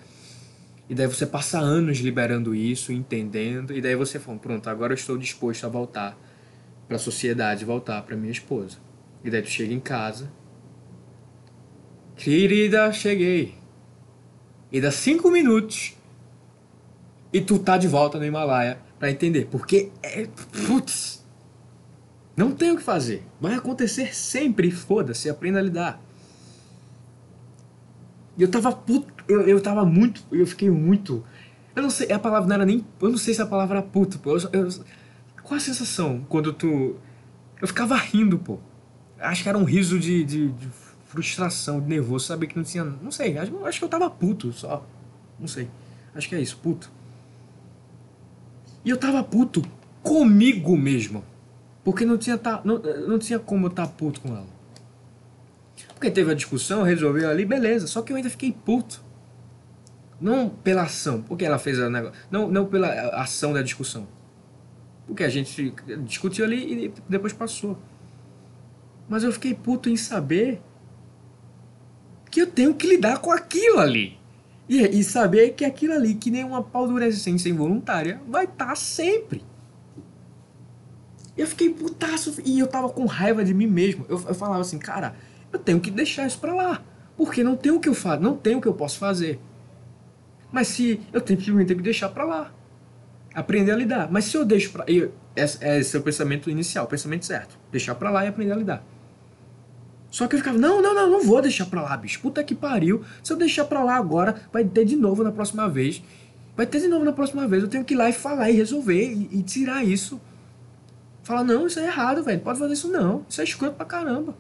E 0.90 0.96
daí 0.96 1.06
você 1.06 1.26
passa 1.26 1.60
anos 1.60 2.00
liberando 2.00 2.56
isso, 2.56 2.92
entendendo, 2.92 3.74
e 3.74 3.82
daí 3.82 3.96
você 3.96 4.18
fala, 4.20 4.40
pronto, 4.40 4.70
agora 4.70 4.94
eu 4.94 4.96
estou 4.96 5.18
disposto 5.18 5.66
a 5.66 5.70
voltar 5.70 6.18
para 6.88 6.96
a 6.96 7.00
sociedade, 7.00 7.64
voltar 7.64 8.02
para 8.02 8.16
minha 8.16 8.32
esposa. 8.32 8.78
E 9.24 9.30
daí 9.30 9.42
tu 9.42 9.50
chega 9.50 9.74
em 9.74 9.80
casa, 9.80 10.32
querida, 12.16 12.92
cheguei. 12.92 13.54
E 14.72 14.82
dá 14.82 14.92
cinco 14.92 15.30
minutos 15.30 15.94
e 17.32 17.40
tu 17.42 17.60
tá 17.60 17.78
de 17.78 17.88
volta 17.88 18.18
no 18.18 18.26
Himalaia 18.26 18.80
para 18.98 19.12
entender. 19.12 19.48
Porque 19.50 19.92
é. 20.02 20.28
Putz! 20.68 21.26
Não 22.36 22.52
tem 22.52 22.72
o 22.72 22.78
que 22.78 22.84
fazer. 22.84 23.24
Vai 23.40 23.54
acontecer 23.56 24.16
sempre. 24.16 24.72
Foda-se, 24.72 25.30
aprenda 25.30 25.60
a 25.60 25.62
lidar. 25.62 26.02
E 28.38 28.42
eu 28.42 28.50
tava 28.50 28.72
puto. 28.72 29.14
Eu, 29.28 29.42
eu 29.42 29.62
tava 29.62 29.86
muito. 29.86 30.24
Eu 30.32 30.48
fiquei 30.48 30.70
muito. 30.70 31.24
Eu 31.76 31.84
não 31.84 31.90
sei. 31.90 32.12
A 32.12 32.18
palavra 32.18 32.48
não 32.48 32.56
era 32.56 32.66
nem. 32.66 32.86
Eu 33.02 33.10
não 33.10 33.18
sei 33.18 33.34
se 33.34 33.42
a 33.42 33.46
palavra 33.46 33.80
era 33.80 33.86
puto, 33.86 34.18
pô. 34.20 34.38
Eu, 34.38 34.50
eu, 34.54 34.70
qual 35.44 35.58
a 35.58 35.60
sensação 35.60 36.26
quando 36.28 36.54
tu. 36.54 36.96
Eu 37.62 37.68
ficava 37.68 37.96
rindo, 37.98 38.40
pô. 38.40 38.58
Acho 39.20 39.44
que 39.44 39.50
era 39.50 39.58
um 39.58 39.66
riso 39.66 40.00
de, 40.00 40.24
de, 40.24 40.48
de 40.54 40.70
frustração, 41.08 41.82
de 41.82 41.90
nervoso, 41.90 42.26
saber 42.26 42.48
que 42.48 42.56
não 42.56 42.64
tinha. 42.64 42.86
Não 42.86 43.12
sei. 43.12 43.38
Acho, 43.38 43.66
acho 43.66 43.80
que 43.80 43.86
eu 43.86 43.90
tava 43.90 44.10
puto 44.10 44.54
só. 44.54 44.88
Não 45.38 45.48
sei. 45.48 45.70
Acho 46.16 46.30
que 46.30 46.36
é 46.36 46.42
isso, 46.42 46.58
puto. 46.58 46.90
E 48.84 48.90
eu 48.90 48.98
tava 48.98 49.24
puto 49.24 49.62
comigo 50.02 50.78
mesmo. 50.78 51.24
Porque 51.84 52.06
não 52.06 52.18
tinha, 52.18 52.38
tá, 52.38 52.62
não, 52.64 52.80
não 53.08 53.20
tinha 53.20 53.40
como 53.40 53.66
eu 53.66 53.70
estar 53.70 53.88
tá 53.88 53.92
puto 53.92 54.22
com 54.22 54.30
ela. 54.30 54.48
Porque 55.94 56.12
teve 56.12 56.32
a 56.32 56.36
discussão, 56.36 56.84
resolveu 56.84 57.30
ali, 57.30 57.46
beleza. 57.46 57.88
Só 57.88 58.02
que 58.02 58.12
eu 58.12 58.18
ainda 58.18 58.30
fiquei 58.30 58.52
puto. 58.52 59.02
Não 60.20 60.50
pela 60.50 60.84
ação, 60.84 61.22
porque 61.22 61.46
ela 61.46 61.58
fez 61.58 61.80
a 61.80 61.90
negócio. 61.90 62.20
Não, 62.30 62.50
não 62.50 62.66
pela 62.66 62.90
ação 63.22 63.54
da 63.54 63.62
discussão. 63.62 64.08
Porque 65.08 65.24
a 65.24 65.30
gente 65.30 65.74
discutiu 66.04 66.46
ali 66.46 66.86
e 66.86 66.94
depois 67.08 67.34
passou. 67.34 67.78
Mas 69.08 69.24
eu 69.24 69.32
fiquei 69.32 69.56
puto 69.56 69.90
em 69.90 69.98
saber 69.98 70.62
que 72.30 72.42
eu 72.42 72.48
tenho 72.48 72.76
que 72.76 72.86
lidar 72.86 73.20
com 73.20 73.32
aquilo 73.32 73.80
ali. 73.80 74.19
E, 74.70 75.00
e 75.00 75.04
saber 75.04 75.56
que 75.56 75.66
aquilo 75.66 75.94
ali, 75.94 76.14
que 76.14 76.30
nem 76.30 76.44
uma 76.44 76.62
paldurecência 76.62 77.50
involuntária, 77.50 78.22
vai 78.28 78.46
estar 78.46 78.68
tá 78.68 78.76
sempre. 78.76 79.44
Eu 81.36 81.48
fiquei 81.48 81.74
putaço 81.74 82.40
e 82.46 82.60
eu 82.60 82.68
tava 82.68 82.90
com 82.90 83.06
raiva 83.06 83.44
de 83.44 83.54
mim 83.54 83.66
mesmo. 83.66 84.06
Eu, 84.08 84.24
eu 84.28 84.36
falava 84.36 84.62
assim, 84.62 84.78
cara, 84.78 85.16
eu 85.52 85.58
tenho 85.58 85.80
que 85.80 85.90
deixar 85.90 86.28
isso 86.28 86.38
pra 86.38 86.54
lá. 86.54 86.84
Porque 87.18 87.44
não 87.44 87.56
tem 87.56 87.72
o 87.72 87.80
que 87.80 87.90
eu 87.90 87.96
faço, 87.96 88.22
não 88.22 88.38
tem 88.38 88.56
o 88.56 88.62
que 88.62 88.68
eu 88.68 88.74
posso 88.74 89.00
fazer. 89.00 89.40
Mas 90.52 90.68
se 90.68 91.02
eu 91.12 91.20
tenho 91.20 91.40
que, 91.40 91.76
deixar 91.76 92.10
pra 92.10 92.24
lá. 92.24 92.54
Aprender 93.34 93.72
a 93.72 93.76
lidar. 93.76 94.12
Mas 94.12 94.26
se 94.26 94.38
eu 94.38 94.46
deixo 94.46 94.72
pra. 94.72 94.84
Eu, 94.88 95.14
esse 95.36 95.96
é 95.96 96.00
o 96.00 96.04
pensamento 96.04 96.50
inicial, 96.50 96.86
o 96.86 96.88
pensamento 96.88 97.26
certo. 97.26 97.58
Deixar 97.72 97.96
pra 97.96 98.10
lá 98.10 98.26
e 98.26 98.28
aprender 98.28 98.52
a 98.52 98.56
lidar. 98.56 98.84
Só 100.12 100.28
que 100.28 100.36
eu 100.36 100.40
ficava, 100.40 100.58
não, 100.58 100.82
não, 100.82 100.94
não, 100.94 101.10
não 101.10 101.24
vou 101.24 101.42
deixar 101.42 101.66
pra 101.66 101.82
lá, 101.82 101.96
bicho. 101.96 102.20
Puta 102.20 102.44
que 102.44 102.56
pariu. 102.56 103.04
Se 103.24 103.32
eu 103.32 103.38
deixar 103.38 103.66
pra 103.66 103.84
lá 103.84 103.96
agora, 103.96 104.42
vai 104.52 104.64
ter 104.66 104.86
de 104.86 104.96
novo 104.96 105.24
na 105.24 105.32
próxima 105.32 105.70
vez. 105.70 106.02
Vai 106.58 106.66
ter 106.66 106.80
de 106.80 106.88
novo 106.88 107.06
na 107.06 107.14
próxima 107.14 107.48
vez. 107.48 107.64
Eu 107.64 107.70
tenho 107.70 107.86
que 107.86 107.94
ir 107.94 107.98
lá 107.98 108.10
e 108.10 108.14
falar 108.14 108.50
e 108.50 108.54
resolver 108.54 109.14
e, 109.14 109.40
e 109.40 109.44
tirar 109.44 109.84
isso. 109.84 110.20
Falar, 111.24 111.44
não, 111.44 111.68
isso 111.68 111.80
é 111.80 111.86
errado, 111.86 112.24
velho. 112.24 112.40
Pode 112.42 112.58
fazer 112.58 112.74
isso 112.74 112.88
não. 112.88 113.24
Isso 113.30 113.40
é 113.40 113.44
escroto 113.44 113.76
pra 113.76 113.86
caramba. 113.86 114.36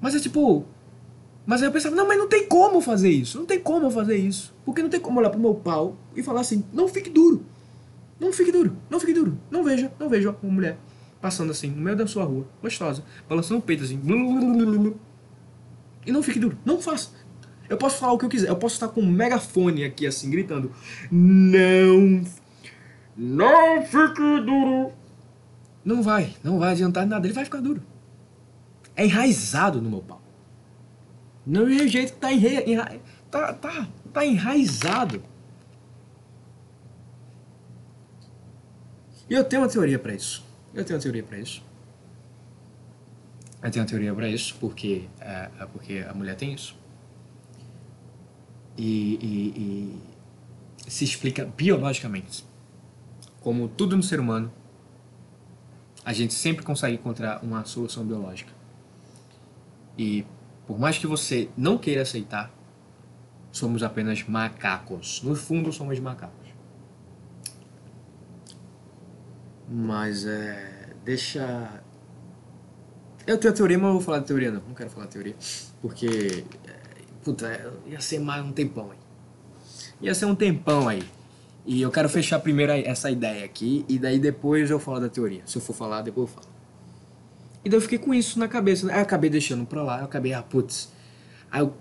Mas 0.00 0.14
é 0.14 0.20
tipo. 0.20 0.66
Mas 1.46 1.62
aí 1.62 1.68
eu 1.68 1.72
pensava, 1.72 1.94
não, 1.94 2.06
mas 2.06 2.18
não 2.18 2.28
tem 2.28 2.46
como 2.46 2.80
fazer 2.80 3.08
isso. 3.08 3.38
Não 3.38 3.46
tem 3.46 3.58
como 3.58 3.90
fazer 3.90 4.16
isso. 4.16 4.54
Porque 4.66 4.82
não 4.82 4.90
tem 4.90 5.00
como 5.00 5.18
olhar 5.18 5.30
pro 5.30 5.40
meu 5.40 5.54
pau 5.54 5.96
e 6.14 6.22
falar 6.22 6.40
assim, 6.40 6.64
não 6.72 6.88
fique 6.88 7.08
duro. 7.08 7.46
Não 8.20 8.32
fique 8.32 8.50
duro, 8.50 8.76
não 8.90 8.98
fique 8.98 9.12
duro. 9.12 9.38
Não 9.50 9.62
veja, 9.62 9.92
não 9.98 10.08
veja 10.08 10.34
uma 10.42 10.52
mulher 10.52 10.76
passando 11.26 11.50
assim, 11.50 11.68
no 11.68 11.82
meio 11.82 11.96
da 11.96 12.06
sua 12.06 12.22
rua, 12.22 12.46
gostosa, 12.62 13.02
balançando 13.28 13.58
o 13.58 13.62
peito 13.62 13.82
assim. 13.82 14.00
E 16.06 16.12
não 16.12 16.22
fique 16.22 16.38
duro, 16.38 16.56
não 16.64 16.80
faça. 16.80 17.10
Eu 17.68 17.76
posso 17.76 17.98
falar 17.98 18.12
o 18.12 18.18
que 18.18 18.26
eu 18.26 18.28
quiser, 18.28 18.48
eu 18.48 18.54
posso 18.54 18.76
estar 18.76 18.86
com 18.86 19.00
um 19.00 19.10
megafone 19.10 19.82
aqui 19.82 20.06
assim, 20.06 20.30
gritando: 20.30 20.70
Não, 21.10 22.24
não 23.16 23.82
fique 23.82 24.40
duro. 24.42 24.92
Não 25.84 26.00
vai, 26.00 26.32
não 26.44 26.60
vai 26.60 26.70
adiantar 26.70 27.04
nada, 27.04 27.26
ele 27.26 27.34
vai 27.34 27.44
ficar 27.44 27.60
duro. 27.60 27.82
É 28.94 29.04
enraizado 29.04 29.82
no 29.82 29.90
meu 29.90 30.02
pau. 30.02 30.22
Não 31.44 31.66
é 31.68 31.88
jeito 31.88 32.12
que 32.12 32.20
tá, 32.20 32.32
enra... 32.32 32.70
Enra... 32.70 33.00
tá, 33.32 33.52
tá, 33.52 33.88
tá 34.12 34.24
enraizado. 34.24 35.20
E 39.28 39.34
eu 39.34 39.42
tenho 39.42 39.62
uma 39.62 39.68
teoria 39.68 39.98
para 39.98 40.14
isso. 40.14 40.45
Eu 40.76 40.84
tenho 40.84 40.98
uma 40.98 41.02
teoria 41.02 41.22
para 41.22 41.38
isso. 41.38 41.62
Eu 43.62 43.70
tenho 43.70 43.82
uma 43.82 43.88
teoria 43.88 44.14
para 44.14 44.28
isso 44.28 44.54
porque, 44.60 45.08
é, 45.18 45.50
é, 45.58 45.66
porque 45.72 46.04
a 46.06 46.12
mulher 46.12 46.36
tem 46.36 46.52
isso. 46.52 46.76
E, 48.76 49.14
e, 49.14 49.98
e 50.86 50.90
se 50.90 51.02
explica 51.04 51.46
biologicamente. 51.46 52.44
Como 53.40 53.68
tudo 53.68 53.96
no 53.96 54.02
ser 54.02 54.20
humano, 54.20 54.52
a 56.04 56.12
gente 56.12 56.34
sempre 56.34 56.62
consegue 56.62 56.96
encontrar 56.96 57.42
uma 57.42 57.64
solução 57.64 58.04
biológica. 58.04 58.52
E 59.96 60.26
por 60.66 60.78
mais 60.78 60.98
que 60.98 61.06
você 61.06 61.48
não 61.56 61.78
queira 61.78 62.02
aceitar, 62.02 62.52
somos 63.50 63.82
apenas 63.82 64.22
macacos. 64.24 65.22
No 65.22 65.34
fundo, 65.34 65.72
somos 65.72 65.98
macacos. 65.98 66.45
Mas 69.68 70.26
é. 70.26 70.90
Deixa. 71.04 71.82
Eu 73.26 73.38
tenho 73.38 73.52
a 73.52 73.56
teoria, 73.56 73.78
mas 73.78 73.86
não 73.86 73.94
vou 73.94 74.02
falar 74.02 74.20
de 74.20 74.26
teoria 74.26 74.50
não. 74.50 74.62
Não 74.66 74.74
quero 74.74 74.90
falar 74.90 75.06
de 75.06 75.12
teoria. 75.12 75.34
Porque. 75.80 76.44
É, 76.66 76.76
puta, 77.24 77.72
ia 77.86 78.00
ser 78.00 78.20
mais 78.20 78.44
um 78.44 78.52
tempão 78.52 78.90
aí. 78.90 78.98
Ia 80.00 80.14
ser 80.14 80.26
um 80.26 80.34
tempão 80.34 80.88
aí. 80.88 81.02
E 81.64 81.82
eu 81.82 81.90
quero 81.90 82.08
fechar 82.08 82.38
primeiro 82.38 82.72
essa 82.72 83.10
ideia 83.10 83.44
aqui. 83.44 83.84
E 83.88 83.98
daí 83.98 84.18
depois 84.18 84.70
eu 84.70 84.78
falo 84.78 85.00
da 85.00 85.08
teoria. 85.08 85.42
Se 85.46 85.58
eu 85.58 85.62
for 85.62 85.74
falar, 85.74 86.02
depois 86.02 86.28
eu 86.28 86.34
falo. 86.34 86.46
E 87.64 87.68
daí 87.68 87.76
eu 87.76 87.82
fiquei 87.82 87.98
com 87.98 88.14
isso 88.14 88.38
na 88.38 88.46
cabeça. 88.46 88.86
Aí 88.88 88.98
eu 88.98 89.02
acabei 89.02 89.28
deixando 89.28 89.66
pra 89.66 89.82
lá. 89.82 89.98
Eu 89.98 90.04
acabei, 90.04 90.32
ah, 90.32 90.42
putz. 90.42 90.92
Aí 91.50 91.60
eu 91.60 91.74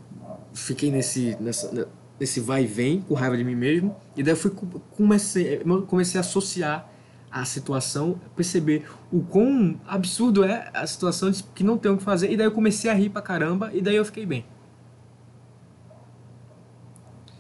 fiquei 0.54 0.90
nesse, 0.90 1.38
nessa, 1.40 1.88
nesse 2.20 2.40
vai 2.40 2.64
e 2.64 2.68
vem, 2.68 3.02
com 3.02 3.14
raiva 3.14 3.38
de 3.38 3.44
mim 3.44 3.56
mesmo. 3.56 3.96
E 4.18 4.24
daí 4.24 4.34
eu 4.34 4.38
fui, 4.38 4.52
comecei, 4.92 5.62
comecei 5.88 6.18
a 6.18 6.22
associar 6.22 6.90
a 7.36 7.44
situação, 7.44 8.18
perceber 8.34 8.88
o 9.12 9.22
quão 9.22 9.78
absurdo 9.86 10.42
é 10.46 10.72
a 10.74 10.88
situação 10.88 11.30
de 11.30 11.44
que 11.44 11.66
não 11.66 11.78
tem 11.78 11.92
o 11.92 11.98
que 11.98 12.04
fazer. 12.04 12.32
E 12.32 12.38
daí 12.38 12.48
eu 12.48 12.52
comecei 12.52 12.90
a 12.90 12.94
rir 12.94 13.10
pra 13.10 13.22
caramba, 13.22 13.70
e 13.74 13.82
daí 13.82 13.98
eu 13.98 14.06
fiquei 14.06 14.26
bem. 14.26 14.46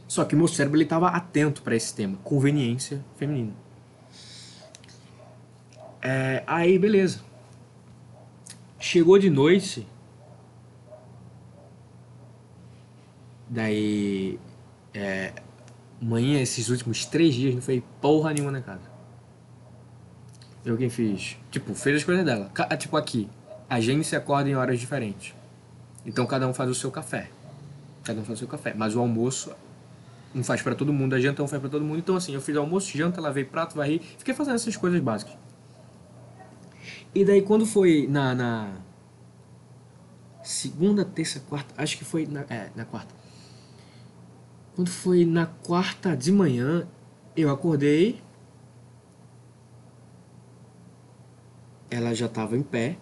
Só 0.06 0.26
que 0.26 0.36
meu 0.36 0.50
cérebro 0.50 0.76
ele 0.76 0.84
estava 0.84 1.08
atento 1.08 1.62
para 1.62 1.78
esse 1.78 1.96
tema, 1.96 2.18
conveniência 2.26 3.06
feminina. 3.16 3.54
É, 6.02 6.44
aí, 6.46 6.78
beleza. 6.78 7.22
Chegou 8.78 9.18
de 9.18 9.30
noite. 9.30 9.88
Daí, 13.50 14.38
é, 14.94 15.32
manhã, 16.02 16.42
esses 16.42 16.68
últimos 16.68 17.06
três 17.06 17.34
dias, 17.34 17.56
não 17.56 17.62
foi 17.62 17.82
porra 18.02 18.34
nenhuma 18.34 18.52
na 18.52 18.62
casa. 18.62 18.95
Eu 20.66 20.76
quem 20.76 20.90
fiz. 20.90 21.38
Tipo, 21.52 21.76
fez 21.76 21.98
as 21.98 22.04
coisas 22.04 22.26
dela. 22.26 22.52
Tipo 22.78 22.98
aqui, 22.98 23.30
a 23.70 23.80
gente 23.80 24.06
se 24.06 24.16
acorda 24.16 24.50
em 24.50 24.56
horas 24.56 24.80
diferentes. 24.80 25.34
Então 26.06 26.26
cada 26.26 26.48
um 26.48 26.54
faz 26.54 26.70
o 26.70 26.76
seu 26.76 26.92
café. 26.92 27.30
Cada 28.04 28.20
um 28.20 28.26
faz 28.26 28.40
o 28.40 28.40
seu 28.40 28.48
café. 28.48 28.74
Mas 28.76 28.96
o 28.96 29.00
almoço 29.00 29.52
não 30.34 30.44
faz 30.44 30.62
para 30.62 30.76
todo 30.76 30.92
mundo, 30.92 31.14
a 31.14 31.20
janta 31.20 31.42
não 31.42 31.48
faz 31.48 31.62
para 31.62 31.70
todo 31.70 31.86
mundo. 31.86 32.00
Então 32.00 32.16
assim, 32.16 32.34
eu 32.34 32.42
fiz 32.42 32.56
almoço, 32.58 32.98
janta, 32.98 33.22
lavei 33.22 33.46
prato, 33.46 33.76
varri, 33.76 34.00
fiquei 34.18 34.34
fazendo 34.34 34.56
essas 34.56 34.76
coisas 34.76 35.00
básicas. 35.00 35.36
E 37.14 37.24
daí 37.24 37.42
quando 37.42 37.66
foi 37.66 38.08
na, 38.10 38.36
na 38.36 38.74
segunda, 40.44 41.06
terça, 41.06 41.40
quarta, 41.40 41.74
acho 41.82 41.98
que 41.98 42.04
foi 42.04 42.26
na, 42.26 42.42
é, 42.50 42.70
na 42.76 42.86
quarta. 42.86 43.14
Quando 44.76 44.90
foi 44.90 45.26
na 45.26 45.46
quarta 45.46 46.18
de 46.18 46.32
manhã, 46.32 46.86
eu 47.36 47.50
acordei, 47.50 48.22
ela 51.90 52.14
já 52.14 52.26
estava 52.26 52.58
em 52.58 52.64
pé. 52.64 52.98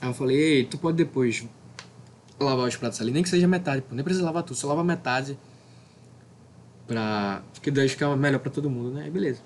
Aí 0.00 0.08
eu 0.08 0.14
falei, 0.14 0.36
ei, 0.36 0.64
tu 0.64 0.78
pode 0.78 0.96
depois 0.96 1.46
lavar 2.38 2.68
os 2.68 2.76
pratos 2.76 3.00
ali, 3.00 3.12
nem 3.12 3.22
que 3.22 3.28
seja 3.28 3.46
metade, 3.46 3.82
pô, 3.82 3.94
nem 3.94 4.04
precisa 4.04 4.24
lavar 4.24 4.42
tudo, 4.42 4.56
só 4.56 4.66
lava 4.66 4.82
metade 4.82 5.38
pra... 6.86 7.42
porque 7.52 7.70
daí 7.70 7.88
fica 7.88 8.14
melhor 8.16 8.40
pra 8.40 8.50
todo 8.50 8.68
mundo, 8.68 8.90
né? 8.90 9.04
Aí 9.04 9.10
beleza. 9.10 9.40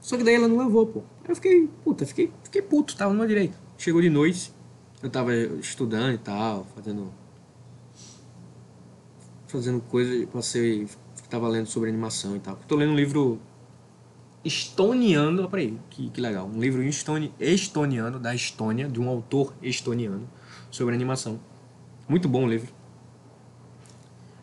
Só 0.00 0.16
que 0.16 0.24
daí 0.24 0.34
ela 0.34 0.48
não 0.48 0.56
lavou, 0.56 0.86
pô. 0.86 1.00
Aí 1.22 1.30
eu 1.30 1.36
fiquei, 1.36 1.68
puta, 1.84 2.04
fiquei, 2.04 2.32
fiquei 2.42 2.60
puto, 2.60 2.96
tava 2.96 3.12
no 3.12 3.18
meu 3.18 3.28
direito. 3.28 3.56
Chegou 3.78 4.02
de 4.02 4.10
noite, 4.10 4.52
eu 5.02 5.08
tava 5.08 5.34
estudando 5.34 6.14
e 6.14 6.18
tal, 6.18 6.66
fazendo... 6.74 7.12
Fazendo 9.46 9.80
coisa, 9.82 10.26
passei, 10.28 10.88
tava 11.28 11.46
lendo 11.46 11.66
sobre 11.66 11.88
animação 11.88 12.34
e 12.36 12.40
tal. 12.40 12.56
Tô 12.66 12.74
lendo 12.74 12.92
um 12.92 12.96
livro 12.96 13.38
estoniano, 14.44 15.48
peraí, 15.48 15.78
que, 15.90 16.10
que 16.10 16.20
legal, 16.20 16.46
um 16.46 16.60
livro 16.60 16.82
estoni, 16.82 17.32
estoniano 17.38 18.18
da 18.18 18.34
Estônia, 18.34 18.88
de 18.88 19.00
um 19.00 19.08
autor 19.08 19.54
estoniano, 19.62 20.28
sobre 20.70 20.94
animação. 20.94 21.40
Muito 22.08 22.28
bom 22.28 22.44
o 22.44 22.48
livro. 22.48 22.72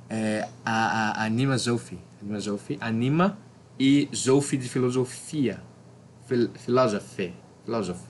É, 0.09 0.47
a, 0.65 1.21
a 1.21 1.25
Anima 1.25 1.57
Zofi, 1.57 1.99
Anima 2.21 2.39
Zofi, 2.39 2.77
Anima 2.81 3.37
e 3.79 4.09
Zofi 4.15 4.57
de 4.57 4.67
filosofia, 4.67 5.61
Fil, 6.25 6.49
philosophy, 6.55 7.33
philosophy, 7.65 8.07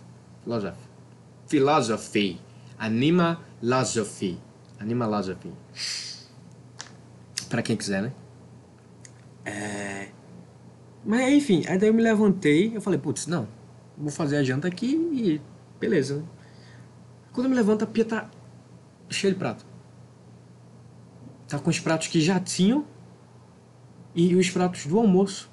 philosophy, 1.48 2.42
Anima 2.78 3.42
Lazophy, 3.62 4.40
Anima 4.80 5.06
Lazophy. 5.06 5.54
Para 7.50 7.62
quem 7.62 7.76
quiser, 7.76 8.02
né? 8.04 8.14
É, 9.44 10.10
mas 11.06 11.32
enfim, 11.32 11.64
aí 11.68 11.78
daí 11.78 11.90
eu 11.90 11.94
me 11.94 12.02
levantei, 12.02 12.76
eu 12.76 12.82
falei, 12.82 13.00
putz, 13.00 13.28
não, 13.28 13.48
vou 13.98 14.12
fazer 14.12 14.38
a 14.38 14.44
janta 14.44 14.68
aqui 14.68 14.96
e 15.14 15.42
beleza. 15.80 16.24
Quando 17.32 17.46
eu 17.46 17.50
me 17.50 17.56
levanto, 17.56 17.84
a 17.84 17.88
pia 17.88 18.06
tá 18.06 18.30
cheia 19.10 19.34
de 19.34 19.40
prato. 19.40 19.66
Tá 21.48 21.58
com 21.58 21.70
os 21.70 21.80
pratos 21.80 22.08
que 22.08 22.22
já 22.22 22.40
tinham 22.40 22.86
e 24.14 24.36
os 24.36 24.50
pratos 24.50 24.86
do 24.86 24.98
almoço. 25.00 25.50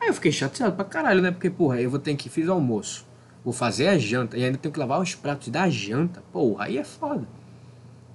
Aí 0.00 0.08
eu 0.08 0.14
fiquei 0.14 0.32
chateado 0.32 0.74
pra 0.74 0.84
caralho, 0.84 1.22
né? 1.22 1.30
Porque, 1.30 1.50
porra, 1.50 1.80
eu 1.80 1.90
vou 1.90 1.98
ter 1.98 2.14
que 2.16 2.28
fiz 2.28 2.48
o 2.48 2.52
almoço, 2.52 3.06
vou 3.44 3.52
fazer 3.52 3.88
a 3.88 3.98
janta 3.98 4.36
e 4.36 4.44
ainda 4.44 4.58
tenho 4.58 4.72
que 4.72 4.80
lavar 4.80 5.00
os 5.00 5.14
pratos 5.14 5.48
da 5.48 5.68
janta. 5.68 6.22
Porra, 6.32 6.64
aí 6.64 6.78
é 6.78 6.84
foda. 6.84 7.26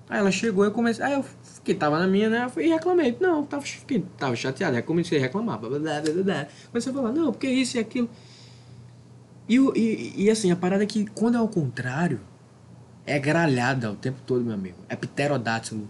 Aí 0.09 0.19
ela 0.19 0.31
chegou 0.31 0.63
e 0.63 0.67
eu 0.67 0.71
comecei. 0.71 1.03
Aí 1.03 1.13
eu 1.13 1.25
que 1.63 1.73
tava 1.73 1.97
na 1.99 2.07
minha, 2.07 2.29
né? 2.29 2.51
E 2.57 2.67
reclamei. 2.67 3.17
Não, 3.19 3.43
tava, 3.43 3.63
fiquei, 3.63 4.05
tava 4.17 4.35
chateado. 4.35 4.75
Aí 4.75 4.83
comecei 4.83 5.17
a 5.17 5.21
reclamar. 5.21 5.59
Blá, 5.59 5.69
blá, 5.69 6.01
blá, 6.01 6.23
blá. 6.23 6.47
Comecei 6.67 6.91
a 6.91 6.95
falar, 6.95 7.11
não, 7.11 7.31
porque 7.31 7.47
isso 7.47 7.77
e 7.77 7.79
aquilo. 7.79 8.09
E, 9.49 9.57
e, 9.57 10.23
e 10.25 10.29
assim, 10.29 10.51
a 10.51 10.55
parada 10.55 10.83
é 10.83 10.87
que 10.87 11.05
quando 11.07 11.35
é 11.35 11.37
ao 11.37 11.47
contrário, 11.47 12.19
é 13.05 13.17
gralhada 13.17 13.91
o 13.91 13.95
tempo 13.95 14.19
todo, 14.25 14.43
meu 14.43 14.53
amigo. 14.53 14.77
É 14.87 14.95
pterodátilo. 14.95 15.89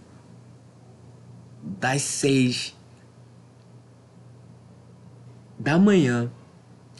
Das 1.62 2.02
seis 2.02 2.74
da 5.58 5.78
manhã 5.78 6.30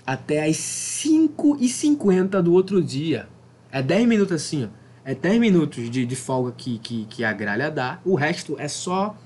até 0.04 0.44
as 0.44 0.56
cinco 0.56 1.56
e 1.60 1.68
cinquenta 1.68 2.42
do 2.42 2.52
outro 2.52 2.82
dia. 2.82 3.28
É 3.70 3.82
dez 3.82 4.06
minutos 4.06 4.34
assim, 4.34 4.64
ó 4.64 4.85
é 5.06 5.14
10 5.14 5.38
minutos 5.38 5.88
de, 5.88 6.04
de 6.04 6.16
folga 6.16 6.50
que, 6.50 6.78
que, 6.78 7.04
que 7.06 7.24
a 7.24 7.32
gralha 7.32 7.70
dá, 7.70 8.00
o 8.04 8.16
resto 8.16 8.56
é 8.58 8.66
só. 8.66 9.16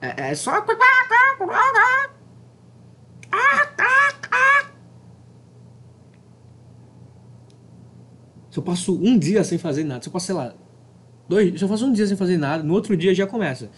É, 0.00 0.30
é 0.30 0.34
só. 0.34 0.64
Se 8.50 8.58
eu 8.58 8.62
passo 8.62 8.94
um 8.96 9.18
dia 9.18 9.44
sem 9.44 9.58
fazer 9.58 9.84
nada, 9.84 10.00
se 10.00 10.08
eu 10.08 10.12
passo, 10.12 10.26
sei 10.26 10.34
lá, 10.34 10.54
dois, 11.28 11.58
se 11.58 11.62
eu 11.62 11.68
faço 11.68 11.84
um 11.84 11.92
dia 11.92 12.06
sem 12.06 12.16
fazer 12.16 12.38
nada, 12.38 12.62
no 12.62 12.72
outro 12.72 12.96
dia 12.96 13.14
já 13.14 13.26
começa. 13.26 13.68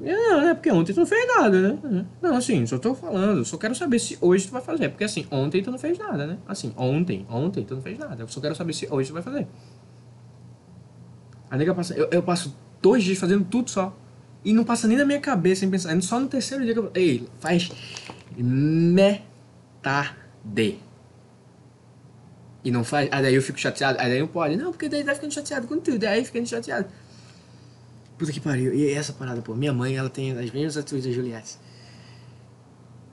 Não, 0.00 0.48
é 0.48 0.54
porque 0.54 0.70
ontem 0.70 0.94
tu 0.94 1.00
não 1.00 1.06
fez 1.06 1.26
nada, 1.26 1.60
né? 1.60 2.06
Não, 2.22 2.36
assim, 2.36 2.64
só 2.64 2.78
tô 2.78 2.94
falando, 2.94 3.44
só 3.44 3.58
quero 3.58 3.74
saber 3.74 3.98
se 3.98 4.16
hoje 4.18 4.46
tu 4.46 4.52
vai 4.52 4.62
fazer. 4.62 4.88
Porque 4.88 5.04
assim, 5.04 5.26
ontem 5.30 5.62
tu 5.62 5.70
não 5.70 5.78
fez 5.78 5.98
nada, 5.98 6.26
né? 6.26 6.38
Assim, 6.48 6.72
ontem, 6.74 7.26
ontem 7.28 7.64
tu 7.64 7.74
não 7.74 7.82
fez 7.82 7.98
nada. 7.98 8.22
Eu 8.22 8.28
só 8.28 8.40
quero 8.40 8.54
saber 8.54 8.72
se 8.72 8.88
hoje 8.90 9.10
tu 9.10 9.12
vai 9.12 9.22
fazer. 9.22 9.46
A 11.50 11.56
nega 11.56 11.74
passa. 11.74 11.94
Eu, 11.94 12.08
eu 12.10 12.22
passo 12.22 12.56
dois 12.80 13.02
dias 13.02 13.18
fazendo 13.18 13.44
tudo 13.44 13.68
só. 13.68 13.96
E 14.44 14.52
não 14.52 14.64
passa 14.64 14.88
nem 14.88 14.96
na 14.96 15.04
minha 15.04 15.20
cabeça 15.20 15.64
em 15.64 15.70
pensar. 15.70 16.00
Só 16.00 16.20
no 16.20 16.28
terceiro 16.28 16.64
dia 16.64 16.72
que 16.72 16.78
eu. 16.78 16.90
Ei, 16.94 17.28
faz 17.40 17.70
metade. 18.36 20.14
E 22.62 22.70
não 22.70 22.84
faz. 22.84 23.08
Aí 23.12 23.22
daí 23.22 23.34
eu 23.34 23.42
fico 23.42 23.58
chateado. 23.58 23.98
Aí 24.00 24.08
daí 24.08 24.20
não 24.20 24.28
pode. 24.28 24.56
Não, 24.56 24.70
porque 24.70 24.88
daí 24.88 25.02
tá 25.02 25.14
ficando 25.14 25.32
chateado 25.32 25.66
com 25.66 25.78
tudo. 25.78 26.04
Aí 26.04 26.24
ficando 26.24 26.46
chateado. 26.46 26.88
Puta 28.16 28.32
que 28.32 28.40
pariu. 28.40 28.72
E 28.72 28.92
essa 28.92 29.12
parada, 29.12 29.42
pô. 29.42 29.54
Minha 29.54 29.72
mãe, 29.72 29.96
ela 29.96 30.08
tem 30.08 30.32
as 30.32 30.50
mesmas 30.50 30.76
atitudes 30.76 31.06
da 31.06 31.12
Juliette. 31.12 31.58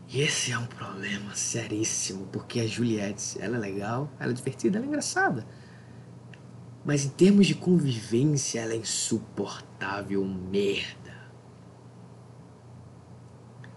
E 0.09 0.21
esse 0.21 0.51
é 0.51 0.57
um 0.57 0.65
problema 0.65 1.33
seríssimo. 1.33 2.27
Porque 2.31 2.59
a 2.59 2.67
Juliette, 2.67 3.37
ela 3.41 3.57
é 3.57 3.59
legal, 3.59 4.11
ela 4.19 4.31
é 4.31 4.33
divertida, 4.33 4.77
ela 4.77 4.85
é 4.85 4.87
engraçada. 4.87 5.45
Mas 6.87 7.03
em 7.03 7.09
termos 7.09 7.45
de 7.45 7.53
convivência, 7.53 8.61
ela 8.61 8.71
é 8.71 8.77
insuportável 8.77 10.23
merda. 10.23 11.17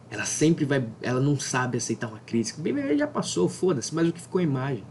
Ela 0.09 0.25
sempre 0.25 0.65
vai. 0.65 0.89
Ela 1.03 1.21
não 1.21 1.39
sabe 1.39 1.77
aceitar 1.77 2.07
uma 2.07 2.21
crítica. 2.21 2.63
Bem, 2.63 2.97
já 2.97 3.09
passou, 3.09 3.49
foda-se, 3.49 3.93
mas 3.93 4.09
o 4.09 4.13
que 4.13 4.21
ficou 4.21 4.39
a 4.39 4.45
imagem. 4.45 4.85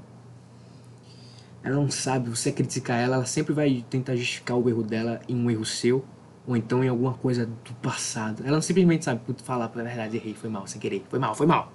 Ela 1.64 1.78
não 1.78 1.90
sabe, 1.90 2.30
você 2.30 2.52
criticar 2.52 3.00
ela, 3.00 3.16
ela 3.16 3.26
sempre 3.26 3.54
vai 3.54 3.86
tentar 3.90 4.18
justificar 4.18 4.58
o 4.58 4.68
erro 4.68 4.84
dela 4.84 5.22
em 5.28 5.36
um 5.36 5.50
erro 5.50 5.64
seu, 5.64 6.04
ou 6.46 6.58
então 6.58 6.84
em 6.84 6.90
alguma 6.90 7.14
coisa 7.14 7.46
do 7.46 7.74
passado. 7.82 8.44
Ela 8.44 8.56
não 8.56 8.62
simplesmente 8.62 9.06
sabe, 9.06 9.22
putz, 9.26 9.42
falar, 9.44 9.72
na 9.74 9.84
verdade, 9.84 10.18
errei, 10.18 10.34
foi 10.34 10.50
mal, 10.50 10.68
sem 10.68 10.80
querer, 10.80 11.06
foi 11.10 11.20
mal, 11.20 11.34
foi 11.36 11.48
mal. 11.48 11.72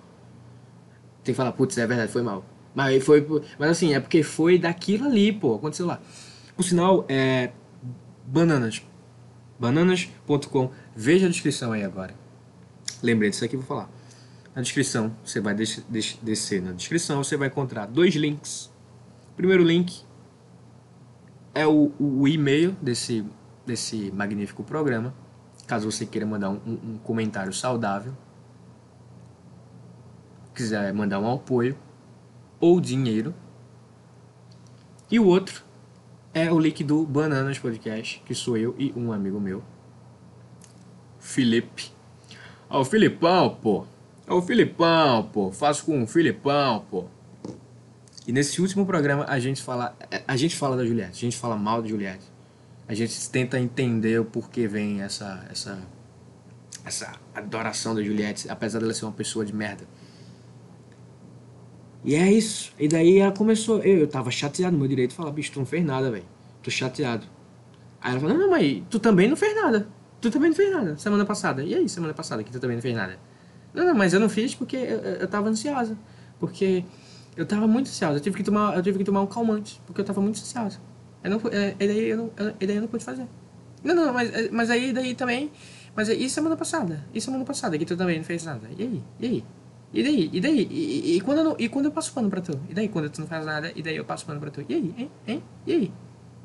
Tem 1.22 1.32
que 1.32 1.36
falar, 1.36 1.52
putz, 1.52 1.78
é 1.78 1.86
verdade, 1.86 2.12
foi 2.12 2.22
mal. 2.22 2.44
Mas 2.74 3.02
foi. 3.02 3.26
Mas 3.58 3.70
assim, 3.70 3.94
é 3.94 4.00
porque 4.00 4.22
foi 4.22 4.58
daquilo 4.58 5.06
ali, 5.06 5.32
pô, 5.32 5.54
aconteceu 5.54 5.86
lá. 5.86 6.00
Por 6.56 6.64
sinal, 6.64 7.04
é 7.08 7.52
bananas. 8.26 8.82
Bananas.com. 9.58 10.70
Veja 10.94 11.26
a 11.26 11.28
descrição 11.28 11.72
aí 11.72 11.82
agora. 11.82 12.14
Lembrei 13.02 13.30
disso 13.30 13.44
aqui, 13.44 13.56
vou 13.56 13.64
falar. 13.66 13.90
Na 14.54 14.62
descrição, 14.62 15.16
você 15.24 15.40
vai 15.40 15.54
des 15.54 15.84
des 15.88 16.16
descer 16.22 16.62
na 16.62 16.72
descrição, 16.72 17.22
você 17.22 17.36
vai 17.36 17.48
encontrar 17.48 17.86
dois 17.86 18.14
links. 18.14 18.72
O 19.32 19.34
primeiro 19.36 19.64
link 19.64 20.04
é 21.52 21.66
o, 21.66 21.92
o 21.98 22.28
e-mail 22.28 22.72
desse, 22.80 23.26
desse 23.66 24.12
magnífico 24.12 24.62
programa. 24.62 25.12
Caso 25.66 25.90
você 25.90 26.06
queira 26.06 26.26
mandar 26.26 26.50
um, 26.50 26.60
um 26.66 26.98
comentário 26.98 27.52
saudável, 27.52 28.14
quiser 30.54 30.92
mandar 30.92 31.18
um 31.18 31.32
apoio 31.32 31.76
ou 32.60 32.80
dinheiro. 32.80 33.34
E 35.10 35.18
o 35.18 35.26
outro 35.26 35.64
é 36.34 36.52
o 36.52 36.58
link 36.58 36.82
do 36.82 37.06
Bananas 37.06 37.58
Podcast, 37.60 38.20
que 38.26 38.34
sou 38.34 38.56
eu 38.56 38.74
e 38.76 38.92
um 38.96 39.12
amigo 39.12 39.40
meu, 39.40 39.62
Felipe. 41.20 41.92
Ó, 42.68 42.80
o 42.80 42.84
Filipão, 42.84 43.56
pô. 43.62 43.86
É 44.26 44.32
o 44.32 44.42
Filipão, 44.42 45.22
pô. 45.32 45.52
Faço 45.52 45.84
com 45.84 46.02
o 46.02 46.06
Filipão, 46.06 46.84
pô. 46.90 47.04
E 48.26 48.32
nesse 48.32 48.60
último 48.60 48.84
programa 48.84 49.24
a 49.28 49.38
gente 49.38 49.62
fala, 49.62 49.96
a 50.26 50.36
gente 50.36 50.56
fala 50.56 50.76
da 50.76 50.84
Juliette, 50.84 51.12
a 51.12 51.30
gente 51.30 51.36
fala 51.36 51.56
mal 51.56 51.80
da 51.80 51.88
Juliette. 51.88 52.24
A 52.88 52.94
gente 52.94 53.30
tenta 53.30 53.58
entender 53.58 54.20
o 54.20 54.24
porquê 54.24 54.66
vem 54.66 55.02
essa 55.02 55.46
essa 55.50 55.80
essa 56.84 57.12
adoração 57.34 57.94
da 57.94 58.02
Juliette, 58.02 58.50
apesar 58.50 58.80
dela 58.80 58.92
ser 58.92 59.04
uma 59.04 59.12
pessoa 59.12 59.44
de 59.44 59.54
merda. 59.54 59.86
E 62.04 62.14
é 62.14 62.30
isso. 62.30 62.72
E 62.78 62.86
daí 62.86 63.18
ela 63.18 63.32
começou. 63.32 63.78
Eu, 63.82 64.00
eu 64.00 64.06
tava 64.06 64.30
chateado 64.30 64.72
no 64.72 64.78
meu 64.78 64.88
direito 64.88 65.14
falar, 65.14 65.30
bicho, 65.32 65.52
tu 65.52 65.58
não 65.58 65.66
fez 65.66 65.84
nada, 65.84 66.10
velho. 66.10 66.24
Tô 66.62 66.70
chateado. 66.70 67.26
Aí 68.00 68.12
ela 68.12 68.20
falou, 68.20 68.36
não, 68.36 68.42
não, 68.44 68.50
mas 68.50 68.82
tu 68.90 68.98
também 68.98 69.28
não 69.28 69.36
fez 69.36 69.54
nada. 69.54 69.88
Tu 70.20 70.30
também 70.30 70.50
não 70.50 70.56
fez 70.56 70.70
nada 70.70 70.96
semana 70.96 71.24
passada. 71.24 71.62
E 71.62 71.74
aí, 71.74 71.88
semana 71.88 72.12
passada, 72.12 72.42
que 72.44 72.52
tu 72.52 72.60
também 72.60 72.76
não 72.76 72.82
fez 72.82 72.94
nada? 72.94 73.18
Não, 73.72 73.86
não, 73.86 73.94
mas 73.94 74.12
eu 74.12 74.20
não 74.20 74.28
fiz 74.28 74.54
porque 74.54 74.76
eu, 74.76 74.98
eu 74.98 75.28
tava 75.28 75.48
ansiosa. 75.48 75.96
Porque 76.38 76.84
eu 77.36 77.46
tava 77.46 77.66
muito 77.66 77.88
ansiosa. 77.88 78.18
Eu 78.18 78.20
tive 78.20 78.36
que 78.36 78.42
tomar, 78.42 78.76
eu 78.76 78.82
tive 78.82 78.98
que 78.98 79.04
tomar 79.04 79.22
um 79.22 79.26
calmante, 79.26 79.80
porque 79.86 80.00
eu 80.00 80.04
tava 80.04 80.20
muito 80.20 80.38
ansiosa. 80.38 80.78
Eu 81.22 81.30
não, 81.30 81.40
é, 81.50 81.74
e 81.80 81.86
daí 81.86 82.08
eu 82.10 82.16
não, 82.18 82.30
e 82.60 82.66
daí 82.66 82.76
eu 82.76 82.82
não 82.82 82.88
pude 82.88 83.04
fazer. 83.04 83.26
Não, 83.82 83.94
não, 83.94 84.12
mas, 84.12 84.50
mas 84.50 84.70
aí 84.70 84.92
daí 84.92 85.14
também. 85.14 85.50
Mas 85.96 86.08
e 86.08 86.28
semana 86.28 86.56
passada? 86.56 87.06
E 87.14 87.20
semana 87.20 87.44
passada 87.44 87.78
que 87.78 87.84
tu 87.84 87.96
também 87.96 88.18
não 88.18 88.24
fez 88.24 88.44
nada? 88.44 88.68
E 88.76 88.82
aí? 88.82 89.02
E 89.20 89.26
aí? 89.26 89.44
E 89.94 90.02
daí? 90.02 90.30
E 90.32 90.40
daí? 90.40 90.68
E, 90.68 91.16
e, 91.16 91.20
quando 91.20 91.38
eu 91.38 91.44
não, 91.44 91.56
e 91.56 91.68
quando 91.68 91.84
eu 91.84 91.92
passo 91.92 92.12
pano 92.12 92.28
pra 92.28 92.40
tu? 92.40 92.58
E 92.68 92.74
daí 92.74 92.88
quando 92.88 93.08
tu 93.08 93.20
não 93.20 93.28
faz 93.28 93.46
nada? 93.46 93.72
E 93.76 93.80
daí 93.80 93.96
eu 93.96 94.04
passo 94.04 94.26
pano 94.26 94.40
pra 94.40 94.50
tu? 94.50 94.64
E 94.68 94.74
aí? 94.74 94.94
Hein? 94.98 95.10
Hein? 95.24 95.42
E 95.64 95.72
aí? 95.72 95.92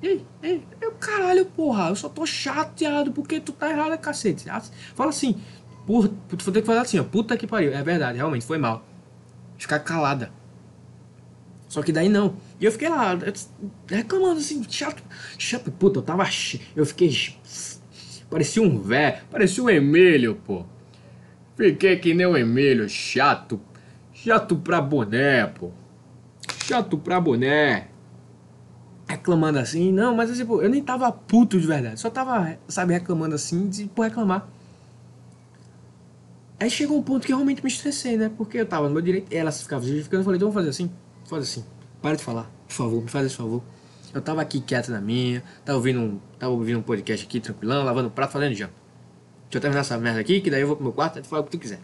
E 0.04 0.08
aí? 0.08 0.26
E 0.44 0.48
aí? 0.48 0.68
Eu, 0.80 0.92
caralho, 0.92 1.46
porra, 1.48 1.90
eu 1.90 1.96
só 1.96 2.08
tô 2.08 2.28
chateado 2.28 3.12
porque 3.12 3.40
tu 3.40 3.52
tá 3.52 3.72
errado, 3.72 3.98
cacete. 3.98 4.46
Fala 4.94 5.10
assim, 5.10 5.36
porra, 5.88 6.10
tu 6.28 6.46
vai 6.46 6.54
ter 6.54 6.62
que 6.62 6.68
falar 6.68 6.82
assim, 6.82 7.00
ó, 7.00 7.04
puta 7.04 7.36
que 7.36 7.48
pariu. 7.48 7.74
É 7.74 7.82
verdade, 7.82 8.18
realmente, 8.18 8.46
foi 8.46 8.60
mal. 8.60 8.86
Ficar 9.58 9.80
calada. 9.80 10.32
Só 11.68 11.82
que 11.82 11.92
daí 11.92 12.08
não. 12.08 12.36
E 12.60 12.66
eu 12.66 12.72
fiquei 12.72 12.88
lá, 12.88 13.18
reclamando 13.88 14.40
assim, 14.40 14.64
chato, 14.70 15.02
chato, 15.40 15.72
puta, 15.72 15.98
eu 15.98 16.04
tava. 16.04 16.24
Eu 16.76 16.86
fiquei. 16.86 17.12
Parecia 18.30 18.62
um 18.62 18.80
velho, 18.80 19.18
parecia 19.32 19.64
um 19.64 19.70
Emílio, 19.72 20.36
pô. 20.46 20.66
Fiquei 21.60 21.98
que 21.98 22.14
nem 22.14 22.26
o 22.26 22.38
Emílio, 22.38 22.88
chato. 22.88 23.60
Chato 24.14 24.56
pra 24.56 24.80
boné, 24.80 25.46
pô. 25.46 25.72
Chato 26.64 26.98
pra 26.98 27.20
boné. 27.20 27.90
Reclamando 29.06 29.60
assim, 29.60 29.92
não, 29.92 30.16
mas 30.16 30.42
pô, 30.44 30.62
eu 30.62 30.70
nem 30.70 30.82
tava 30.82 31.12
puto 31.12 31.60
de 31.60 31.68
verdade. 31.68 32.00
Só 32.00 32.10
tava, 32.10 32.58
sabe, 32.70 32.94
reclamando 32.94 33.36
assim, 33.36 33.68
de 33.68 33.88
por 33.88 34.04
reclamar. 34.04 34.48
Aí 36.58 36.70
chegou 36.70 36.98
um 36.98 37.04
ponto 37.04 37.26
que 37.26 37.34
eu 37.34 37.38
realmente 37.38 37.62
me 37.62 37.70
estressei, 37.70 38.16
né? 38.16 38.32
Porque 38.38 38.58
eu 38.58 38.66
tava 38.66 38.88
no 38.88 38.94
meu 38.94 39.02
direito, 39.02 39.34
ela 39.34 39.52
ficava 39.52 39.84
justificando, 39.84 40.22
eu 40.22 40.26
falei, 40.26 40.38
então 40.38 40.50
vamos 40.50 40.62
fazer 40.62 40.70
assim, 40.70 40.90
faz 41.26 41.44
assim, 41.44 41.66
para 42.02 42.16
de 42.16 42.24
falar, 42.24 42.50
por 42.70 42.74
favor, 42.74 43.04
me 43.04 43.10
faz 43.10 43.26
esse 43.26 43.36
favor. 43.36 43.62
Eu 44.14 44.22
tava 44.22 44.42
aqui 44.42 44.62
quieto 44.62 44.92
na 44.92 45.02
minha, 45.02 45.44
tava 45.66 45.78
ouvindo 45.78 46.00
um, 46.00 46.20
tava 46.38 46.54
ouvindo 46.54 46.80
um 46.80 46.82
podcast 46.82 47.26
aqui, 47.26 47.42
tranquilão, 47.42 47.84
lavando 47.84 48.10
prato, 48.10 48.32
fazendo 48.32 48.56
janta. 48.56 48.89
Deixa 49.50 49.58
eu 49.58 49.62
terminar 49.62 49.82
essa 49.82 49.98
merda 49.98 50.20
aqui, 50.20 50.42
que 50.42 50.52
daí 50.52 50.62
eu 50.62 50.68
vou 50.68 50.76
pro 50.76 50.86
meu 50.86 50.94
quarto 50.94 51.18
e 51.18 51.22
tu 51.24 51.28
fala 51.28 51.42
o 51.42 51.46
que 51.46 51.52
tu 51.52 51.60
quiser. 51.60 51.80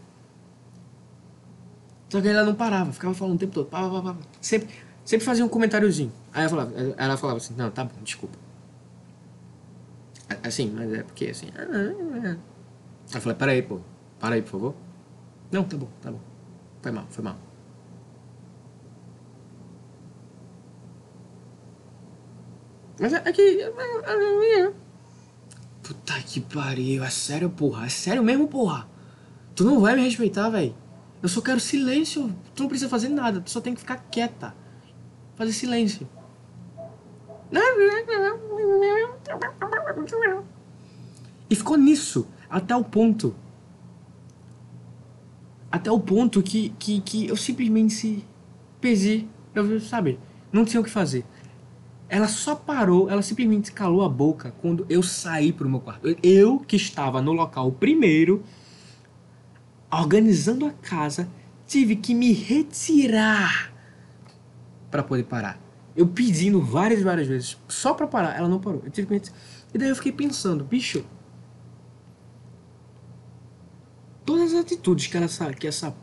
Só 2.09 2.21
que 2.21 2.27
ela 2.27 2.43
não 2.43 2.53
parava, 2.53 2.93
ficava 2.93 3.15
falando 3.15 3.35
o 3.35 3.39
tempo 3.39 3.53
todo. 3.53 3.65
Pá, 3.65 3.89
pá, 3.89 4.01
pá, 4.01 4.15
sempre, 4.39 4.69
sempre 5.03 5.25
fazia 5.25 5.43
um 5.43 5.49
comentáriozinho. 5.49 6.13
Aí 6.31 6.41
ela 6.41 6.49
falava, 6.49 6.73
ela 6.95 7.17
falava 7.17 7.37
assim, 7.37 7.55
não, 7.57 7.71
tá 7.71 7.83
bom, 7.83 8.03
desculpa. 8.03 8.37
Assim, 10.43 10.71
mas 10.75 10.93
é 10.93 11.03
porque 11.03 11.25
assim. 11.25 11.47
Ah, 11.57 11.65
ah, 11.67 12.35
ah. 12.35 12.37
Eu 13.15 13.21
falei, 13.21 13.37
peraí, 13.37 13.61
pô, 13.63 13.79
para 14.19 14.35
aí, 14.35 14.41
por 14.43 14.51
favor. 14.51 14.75
Não, 15.51 15.63
tá 15.63 15.75
bom, 15.75 15.89
tá 16.01 16.11
bom. 16.11 16.19
Foi 16.81 16.91
mal, 16.91 17.05
foi 17.09 17.23
mal. 17.23 17.37
Mas 22.99 23.13
é, 23.13 23.21
é 23.25 23.31
que. 23.31 23.71
Puta 25.85 26.19
que 26.19 26.41
pariu, 26.41 27.03
é 27.03 27.09
sério, 27.11 27.47
porra. 27.47 27.85
É 27.85 27.89
sério 27.89 28.23
mesmo, 28.23 28.47
porra. 28.47 28.89
Tu 29.55 29.63
não 29.63 29.79
vai 29.79 29.95
me 29.95 30.01
respeitar, 30.01 30.49
velho. 30.49 30.73
Eu 31.21 31.29
só 31.29 31.41
quero 31.41 31.59
silêncio. 31.59 32.35
Tu 32.55 32.63
não 32.63 32.67
precisa 32.67 32.89
fazer 32.89 33.09
nada, 33.09 33.39
tu 33.39 33.51
só 33.51 33.61
tem 33.61 33.75
que 33.75 33.81
ficar 33.81 33.97
quieta. 34.09 34.55
Fazer 35.35 35.53
silêncio. 35.53 36.09
E 41.47 41.55
ficou 41.55 41.77
nisso, 41.77 42.27
até 42.49 42.75
o 42.75 42.83
ponto. 42.83 43.35
Até 45.71 45.91
o 45.91 45.99
ponto 45.99 46.41
que, 46.41 46.69
que, 46.79 46.99
que 47.01 47.27
eu 47.27 47.37
simplesmente 47.37 48.25
pesi. 48.81 49.29
Eu, 49.53 49.79
sabe, 49.79 50.19
não 50.51 50.65
tinha 50.65 50.81
o 50.81 50.83
que 50.83 50.89
fazer. 50.89 51.23
Ela 52.07 52.27
só 52.27 52.55
parou, 52.55 53.09
ela 53.09 53.21
simplesmente 53.21 53.71
calou 53.71 54.03
a 54.03 54.09
boca 54.09 54.53
quando 54.61 54.85
eu 54.89 55.01
saí 55.01 55.51
pro 55.51 55.69
meu 55.69 55.79
quarto. 55.79 56.15
Eu 56.21 56.59
que 56.59 56.75
estava 56.75 57.21
no 57.21 57.31
local 57.31 57.71
primeiro, 57.71 58.43
organizando 59.91 60.65
a 60.65 60.71
casa, 60.71 61.27
tive 61.65 61.95
que 61.95 62.13
me 62.13 62.31
retirar 62.31 63.73
para 64.91 65.01
poder 65.01 65.23
parar. 65.23 65.59
Eu 65.95 66.07
pedindo 66.07 66.61
várias, 66.61 67.01
várias 67.01 67.27
vezes, 67.27 67.57
só 67.67 67.93
para 67.93 68.05
parar, 68.05 68.37
ela 68.37 68.47
não 68.47 68.59
parou. 68.59 68.81
Eu 68.85 68.91
tive 68.91 69.19
que 69.19 69.31
E 69.73 69.77
daí 69.77 69.89
eu 69.89 69.95
fiquei 69.95 70.11
pensando, 70.11 70.63
bicho, 70.63 71.03
todas 74.23 74.53
as 74.53 74.61
atitudes 74.61 75.07
que 75.07 75.17
essa, 75.17 75.53
que 75.53 75.67
essa, 75.67 75.95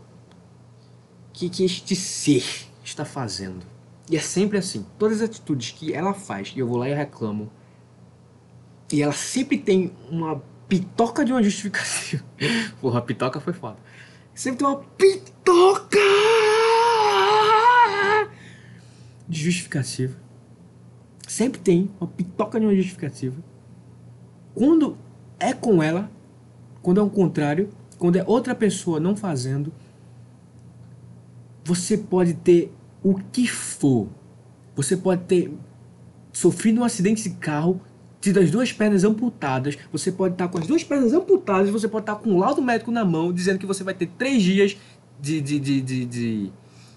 que, 1.32 1.48
que 1.48 1.64
este 1.64 1.94
ser 1.94 2.44
está 2.82 3.04
fazendo 3.04 3.71
e 4.12 4.16
é 4.16 4.20
sempre 4.20 4.58
assim. 4.58 4.84
Todas 4.98 5.22
as 5.22 5.30
atitudes 5.30 5.70
que 5.70 5.94
ela 5.94 6.12
faz, 6.12 6.52
e 6.54 6.58
eu 6.58 6.68
vou 6.68 6.76
lá 6.76 6.86
e 6.86 6.92
reclamo, 6.92 7.50
e 8.92 9.00
ela 9.00 9.14
sempre 9.14 9.56
tem 9.56 9.90
uma 10.10 10.42
pitoca 10.68 11.24
de 11.24 11.32
uma 11.32 11.42
justificativa. 11.42 12.22
Porra, 12.78 12.98
a 12.98 13.02
pitoca 13.02 13.40
foi 13.40 13.54
foda. 13.54 13.78
Sempre 14.34 14.58
tem 14.58 14.68
uma 14.68 14.80
pitoca 14.98 15.98
de 19.26 19.44
justificativa. 19.44 20.14
Sempre 21.26 21.60
tem 21.62 21.90
uma 21.98 22.06
pitoca 22.06 22.60
de 22.60 22.66
uma 22.66 22.74
justificativa. 22.74 23.42
Quando 24.54 24.98
é 25.40 25.54
com 25.54 25.82
ela, 25.82 26.10
quando 26.82 27.00
é 27.00 27.02
o 27.02 27.08
contrário, 27.08 27.70
quando 27.98 28.16
é 28.16 28.24
outra 28.26 28.54
pessoa 28.54 29.00
não 29.00 29.16
fazendo, 29.16 29.72
você 31.64 31.96
pode 31.96 32.34
ter 32.34 32.70
o 33.02 33.14
que 33.32 33.46
for. 33.46 34.08
Você 34.74 34.96
pode 34.96 35.24
ter 35.24 35.52
sofrido 36.32 36.80
um 36.80 36.84
acidente 36.84 37.22
de 37.22 37.30
carro, 37.36 37.80
tido 38.20 38.40
as 38.40 38.50
duas 38.50 38.72
pernas 38.72 39.04
amputadas, 39.04 39.76
você 39.90 40.10
pode 40.10 40.34
estar 40.34 40.48
com 40.48 40.58
as 40.58 40.66
duas 40.66 40.84
pernas 40.84 41.12
amputadas, 41.12 41.68
você 41.70 41.88
pode 41.88 42.04
estar 42.04 42.16
com 42.16 42.30
um 42.30 42.38
laudo 42.38 42.62
médico 42.62 42.90
na 42.90 43.04
mão 43.04 43.32
dizendo 43.32 43.58
que 43.58 43.66
você 43.66 43.82
vai 43.82 43.94
ter 43.94 44.06
três 44.06 44.42
dias 44.42 44.76
de, 45.20 45.40
de, 45.40 45.58
de, 45.58 45.80
de, 45.80 46.52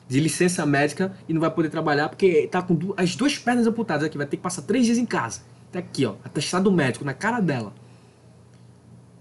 de, 0.07 0.19
licença 0.19 0.65
médica 0.65 1.11
e 1.27 1.33
não 1.33 1.41
vai 1.41 1.51
poder 1.51 1.69
trabalhar 1.69 2.09
porque 2.09 2.25
está 2.25 2.61
com 2.61 2.93
as 2.95 3.15
duas 3.15 3.37
pernas 3.37 3.67
amputadas 3.67 4.05
aqui, 4.05 4.17
vai 4.17 4.27
ter 4.27 4.37
que 4.37 4.43
passar 4.43 4.61
três 4.61 4.85
dias 4.85 4.97
em 4.97 5.05
casa. 5.05 5.41
Tá 5.71 5.79
aqui, 5.79 6.05
ó, 6.05 6.15
atestado 6.23 6.71
médico 6.71 7.03
na 7.03 7.13
cara 7.13 7.39
dela. 7.39 7.73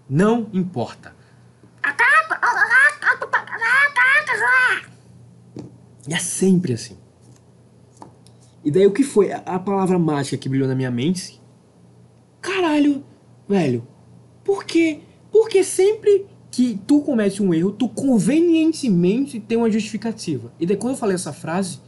Não 0.09 0.49
importa. 0.53 1.15
E 6.09 6.15
é 6.15 6.19
sempre 6.19 6.73
assim. 6.73 6.97
E 8.65 8.71
daí 8.71 8.87
o 8.87 8.93
que 8.93 9.03
foi? 9.03 9.33
A, 9.33 9.59
palavra 9.59 9.99
mágica 9.99 10.37
que 10.37 10.49
brilhou 10.49 10.69
na 10.69 10.75
minha 10.75 10.91
mente. 10.91 11.41
Caralho, 12.41 13.05
velho. 13.49 13.87
Por 14.43 14.65
quê? 14.65 15.01
Porque 15.31 15.63
sempre 15.63 16.27
que 16.51 16.81
tu 16.87 17.01
comete 17.03 17.43
um 17.43 17.53
erro, 17.53 17.73
tu 17.73 17.89
convenientemente 17.89 19.41
tem 19.41 19.59
uma 19.59 19.71
justificativa. 19.71 20.53
E 20.59 20.65
daí 20.65 20.77
quando 20.77 20.93
eu 20.93 20.99
falei 20.99 21.15
essa 21.15 21.33
frase, 21.33 21.81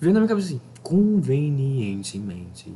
veio 0.00 0.14
na 0.14 0.20
minha 0.20 0.28
cabeça 0.28 0.48
assim, 0.48 0.60
convenientemente. 0.82 2.72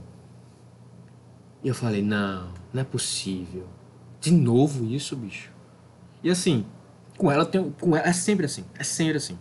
E 1.63 1.69
eu 1.69 1.75
falei, 1.75 2.03
não, 2.03 2.53
não 2.73 2.81
é 2.81 2.85
possível. 2.85 3.67
De 4.21 4.31
novo 4.31 4.85
isso, 4.85 5.17
bicho. 5.17 5.53
E 6.23 6.31
assim, 6.31 6.67
com 7.17 7.31
ela, 7.31 7.47
tem, 7.47 7.71
com 7.81 7.97
ela 7.97 8.09
é 8.09 8.13
sempre 8.13 8.47
assim. 8.47 8.65
É 8.79 8.85
sempre 8.85 9.17
assim. 9.17 9.39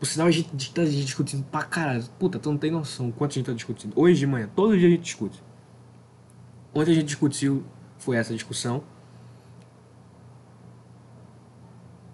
Por 0.00 0.06
sinal, 0.06 0.28
a 0.28 0.30
gente 0.30 0.72
tá 0.72 0.82
discutindo 0.82 1.44
pra 1.44 1.62
caralho. 1.62 2.02
Puta, 2.18 2.38
tu 2.38 2.50
não 2.50 2.56
tem 2.56 2.70
noção 2.70 3.12
quanto 3.12 3.32
a 3.32 3.34
gente 3.34 3.44
tá 3.44 3.52
discutindo. 3.52 3.92
Hoje 3.94 4.18
de 4.18 4.26
manhã, 4.26 4.48
todo 4.56 4.76
dia 4.76 4.88
a 4.88 4.90
gente 4.90 5.02
discute. 5.02 5.42
Ontem 6.74 6.92
a 6.92 6.94
gente 6.94 7.04
discutiu, 7.04 7.62
foi 7.98 8.16
essa 8.16 8.32
discussão. 8.32 8.82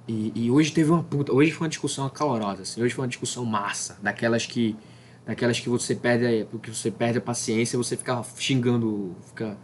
E, 0.09 0.33
e, 0.35 0.51
hoje 0.51 0.73
teve 0.73 0.91
uma 0.91 1.05
puta. 1.05 1.33
Hoje 1.33 1.53
foi 1.53 1.65
uma 1.65 1.69
discussão 1.69 2.09
calorosa, 2.09 2.63
assim. 2.63 2.83
Hoje 2.83 2.93
foi 2.93 3.05
uma 3.05 3.09
discussão 3.09 3.45
massa. 3.45 3.97
Daquelas 4.03 4.47
que. 4.47 4.77
Daquelas 5.25 5.61
que 5.61 5.69
você 5.69 5.95
perde. 5.95 6.45
Porque 6.51 6.73
você 6.73 6.91
perde 6.91 7.19
a 7.19 7.21
paciência, 7.21 7.79
você 7.79 7.97
fica 7.97 8.21
xingando. 8.37 9.15
Fica. 9.29 9.57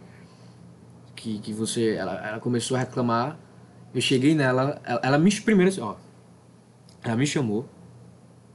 Que, 1.13 1.39
que 1.39 1.51
você. 1.51 1.95
Ela, 1.95 2.25
ela 2.25 2.39
começou 2.39 2.77
a 2.77 2.79
reclamar. 2.79 3.37
Eu 3.93 3.99
cheguei 3.99 4.33
nela. 4.33 4.81
Ela, 4.85 5.01
ela 5.03 5.17
me 5.17 5.29
primeiro 5.41 5.69
assim, 5.69 5.81
ó. 5.81 5.95
Ela 7.03 7.17
me 7.17 7.27
chamou 7.27 7.67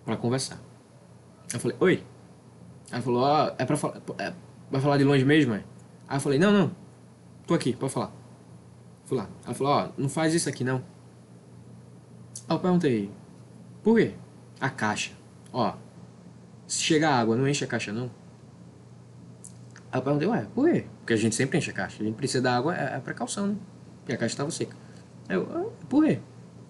para 0.08 0.16
conversar. 0.16 0.58
Eu 1.52 1.60
falei, 1.60 1.76
oi. 1.80 2.02
Ela 2.90 3.02
falou, 3.02 3.22
ó, 3.22 3.52
é 3.58 3.64
pra 3.66 3.76
falar. 3.76 4.00
É, 4.18 4.32
vai 4.70 4.80
falar 4.80 4.96
de 4.96 5.04
longe 5.04 5.22
mesmo, 5.22 5.52
é? 5.52 5.62
Aí 6.08 6.16
eu 6.16 6.20
falei, 6.20 6.38
não, 6.38 6.50
não. 6.50 6.70
Tô 7.46 7.52
aqui, 7.52 7.74
pode 7.74 7.92
falar. 7.92 8.10
Fui 9.04 9.18
lá. 9.18 9.28
Ela 9.44 9.54
falou, 9.54 9.72
ó, 9.74 9.88
não 9.98 10.08
faz 10.08 10.32
isso 10.32 10.48
aqui 10.48 10.64
não. 10.64 10.82
Aí 12.48 12.56
eu 12.56 12.58
perguntei, 12.58 13.10
por 13.82 13.98
quê? 13.98 14.14
A 14.58 14.70
caixa. 14.70 15.12
Ó, 15.52 15.74
se 16.66 16.80
chegar 16.80 17.12
água, 17.12 17.36
não 17.36 17.46
enche 17.46 17.64
a 17.64 17.68
caixa 17.68 17.92
não? 17.92 18.10
Aí 19.92 19.98
eu 19.98 20.02
perguntei, 20.02 20.26
ué, 20.26 20.46
por 20.54 20.70
quê? 20.70 20.86
Porque 21.00 21.12
a 21.12 21.16
gente 21.16 21.34
sempre 21.34 21.58
enche 21.58 21.70
a 21.70 21.74
caixa. 21.74 22.02
A 22.02 22.06
gente 22.06 22.16
precisa 22.16 22.42
da 22.42 22.56
água, 22.56 22.74
é, 22.74 22.96
é 22.96 22.98
precaução, 22.98 23.48
né? 23.48 23.56
Porque 24.00 24.14
a 24.14 24.16
caixa 24.16 24.32
estava 24.32 24.50
seca. 24.50 24.74
Eu, 25.28 25.46
ah, 25.52 25.86
por 25.86 26.02
quê? 26.06 26.18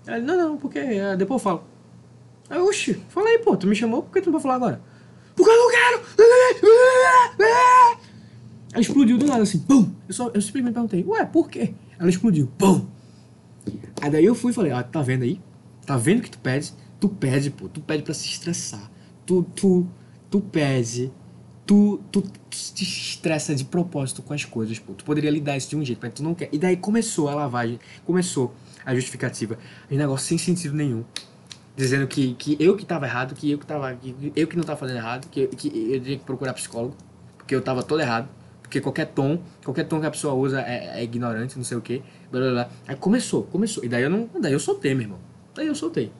Aí, 0.09 0.21
não, 0.21 0.37
não, 0.37 0.57
porque 0.57 0.81
é, 0.81 1.17
depois 1.17 1.41
eu 1.41 1.45
falo. 1.45 1.78
Aí, 2.51 2.59
oxi, 2.59 2.95
fala 3.09 3.29
aí, 3.29 3.39
pô, 3.41 3.57
tu 3.57 3.67
me 3.67 3.77
chamou, 3.77 4.03
por 4.03 4.13
que 4.13 4.23
tu 4.23 4.27
não 4.27 4.33
vai 4.33 4.43
falar 4.43 4.55
agora? 4.55 4.83
Porque 5.35 5.51
eu 5.51 5.57
não 5.57 5.71
quero! 5.71 6.03
Ela 8.73 8.81
explodiu 8.81 9.19
do 9.19 9.27
nada, 9.27 9.43
assim, 9.43 9.59
pum! 9.61 9.91
Eu, 10.09 10.15
só, 10.15 10.31
eu 10.35 10.41
simplesmente 10.41 10.75
perguntei, 10.75 11.05
ué, 11.05 11.25
por 11.25 11.49
quê? 11.49 11.75
Ela 11.99 12.09
explodiu, 12.09 12.49
pum! 12.59 12.87
Aí 14.01 14.11
daí 14.11 14.25
eu 14.25 14.35
fui 14.35 14.53
e 14.53 14.55
falei, 14.55 14.73
ó, 14.73 14.83
tá 14.83 15.03
vendo 15.03 15.23
aí? 15.23 15.41
Tá 15.85 15.97
vendo 15.97 16.23
que 16.23 16.31
tu 16.31 16.39
pede? 16.39 16.73
Tu 17.01 17.09
pede, 17.09 17.51
pô. 17.51 17.69
Tu 17.69 17.81
pede 17.81 18.03
pra 18.03 18.15
se 18.15 18.27
estressar. 18.27 18.91
Tu, 19.25 19.43
tu, 19.55 19.87
tu 20.31 20.41
pede. 20.41 21.11
Tu, 21.65 22.01
tu 22.11 22.23
te 22.51 22.83
estressa 22.83 23.55
de 23.55 23.65
propósito 23.65 24.23
com 24.23 24.33
as 24.33 24.45
coisas, 24.45 24.79
pô. 24.79 24.95
Tu 24.95 25.05
poderia 25.05 25.31
lidar 25.31 25.57
isso 25.57 25.71
de 25.71 25.77
um 25.77 25.85
jeito, 25.85 25.99
mas 26.03 26.13
tu 26.15 26.23
não 26.23 26.35
quer. 26.35 26.49
E 26.53 26.59
daí 26.59 26.77
começou 26.77 27.29
a 27.29 27.35
lavagem, 27.35 27.79
começou 28.05 28.55
a 28.85 28.95
justificativa. 28.95 29.59
Um 29.91 29.97
negócio 29.97 30.27
sem 30.27 30.39
sentido 30.39 30.75
nenhum. 30.75 31.05
Dizendo 31.79 32.09
que, 32.09 32.35
que 32.35 32.57
eu 32.59 32.77
que 32.77 32.85
tava 32.85 33.07
errado, 33.07 33.37
que 33.37 33.53
eu 33.53 33.57
que 33.57 33.65
tava. 33.65 33.95
Que 33.95 34.33
eu 34.35 34.49
que 34.49 34.57
não 34.57 34.65
tava 34.65 34.81
fazendo 34.81 34.97
errado, 34.97 35.29
que, 35.29 35.47
que 35.47 35.69
eu 35.93 36.01
tinha 36.01 36.19
que 36.19 36.25
procurar 36.25 36.53
psicólogo, 36.53 36.97
porque 37.37 37.55
eu 37.55 37.63
tava 37.63 37.85
todo 37.85 38.01
errado. 38.01 38.29
Porque 38.61 38.81
qualquer 38.81 39.07
tom, 39.07 39.41
qualquer 39.65 39.85
tom 39.85 40.01
que 40.01 40.07
a 40.07 40.11
pessoa 40.11 40.35
usa 40.35 40.61
é, 40.61 40.99
é 40.99 41.05
ignorante, 41.05 41.57
não 41.57 41.63
sei 41.63 41.79
o 41.79 41.81
que. 41.81 42.03
Blá, 42.33 42.41
blá, 42.41 42.51
blá. 42.51 42.71
Aí 42.89 42.97
começou, 42.97 43.45
começou. 43.45 43.85
E 43.85 43.89
daí 43.89 44.03
eu 44.03 44.11
não. 44.11 44.29
Daí 44.41 44.53
eu 44.53 44.59
soltei, 44.59 44.93
meu 44.93 45.05
irmão. 45.05 45.21
Daí 45.55 45.69
eu 45.69 45.75
soltei. 45.77 46.11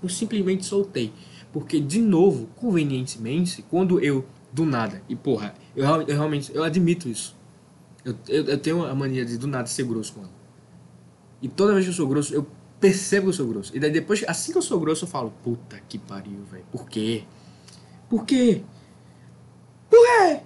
Eu 0.00 0.08
simplesmente 0.08 0.64
soltei. 0.64 1.12
Porque, 1.52 1.80
de 1.80 2.00
novo, 2.00 2.46
convenientemente, 2.54 3.64
quando 3.68 3.98
eu, 3.98 4.24
do 4.52 4.64
nada, 4.64 5.02
e 5.08 5.16
porra, 5.16 5.52
eu, 5.74 5.84
eu 5.84 6.14
realmente, 6.14 6.54
eu 6.54 6.62
admito 6.62 7.08
isso. 7.08 7.36
Eu, 8.04 8.14
eu, 8.28 8.44
eu, 8.44 8.58
tenho 8.58 8.86
a 8.86 8.94
mania 8.94 9.24
de, 9.24 9.36
do 9.36 9.48
nada, 9.48 9.66
ser 9.66 9.82
grosso 9.82 10.12
com 10.12 10.20
ela. 10.20 10.30
E 11.42 11.48
toda 11.48 11.72
vez 11.72 11.84
que 11.84 11.90
eu 11.90 11.94
sou 11.94 12.06
grosso, 12.06 12.32
eu 12.32 12.46
percebo 12.80 13.24
que 13.24 13.28
eu 13.28 13.32
sou 13.34 13.46
grosso. 13.46 13.76
E 13.76 13.80
daí 13.80 13.90
depois, 13.90 14.24
assim 14.26 14.52
que 14.52 14.58
eu 14.58 14.62
sou 14.62 14.80
grosso, 14.80 15.04
eu 15.04 15.08
falo, 15.08 15.32
puta 15.42 15.80
que 15.88 15.98
pariu, 15.98 16.42
velho. 16.50 16.64
Por 16.72 16.88
quê? 16.88 17.24
Por 18.08 18.24
quê? 18.24 18.62
Por 19.88 19.98
quê? 20.00 20.40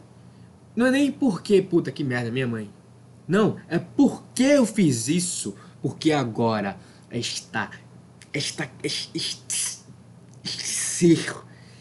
Não 0.74 0.86
é 0.86 0.90
nem 0.90 1.12
por 1.12 1.40
quê, 1.42 1.62
puta 1.62 1.92
que 1.92 2.02
merda, 2.02 2.30
minha 2.30 2.46
mãe. 2.46 2.70
Não, 3.26 3.56
é 3.68 3.78
porque 3.78 4.42
eu 4.42 4.66
fiz 4.66 5.08
isso. 5.08 5.54
Porque 5.80 6.12
agora 6.12 6.78
está 7.10 7.70
esta, 8.32 8.68
este, 8.82 9.10
este, 9.14 9.78
este 10.42 10.66
ser, 10.66 11.34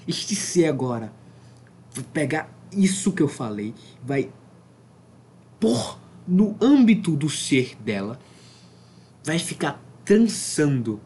este 0.08 0.36
ser 0.36 0.68
agora, 0.68 1.12
vai 1.92 2.06
pegar 2.14 2.50
isso 2.72 3.12
que 3.12 3.24
eu 3.24 3.28
falei, 3.28 3.74
vai 4.04 4.32
pôr 5.60 5.98
no 6.28 6.56
âmbito 6.62 7.16
do 7.16 7.30
ser 7.30 7.76
dela, 7.82 8.20
vai 9.24 9.40
ficar 9.40 9.82
trançando, 10.06 11.00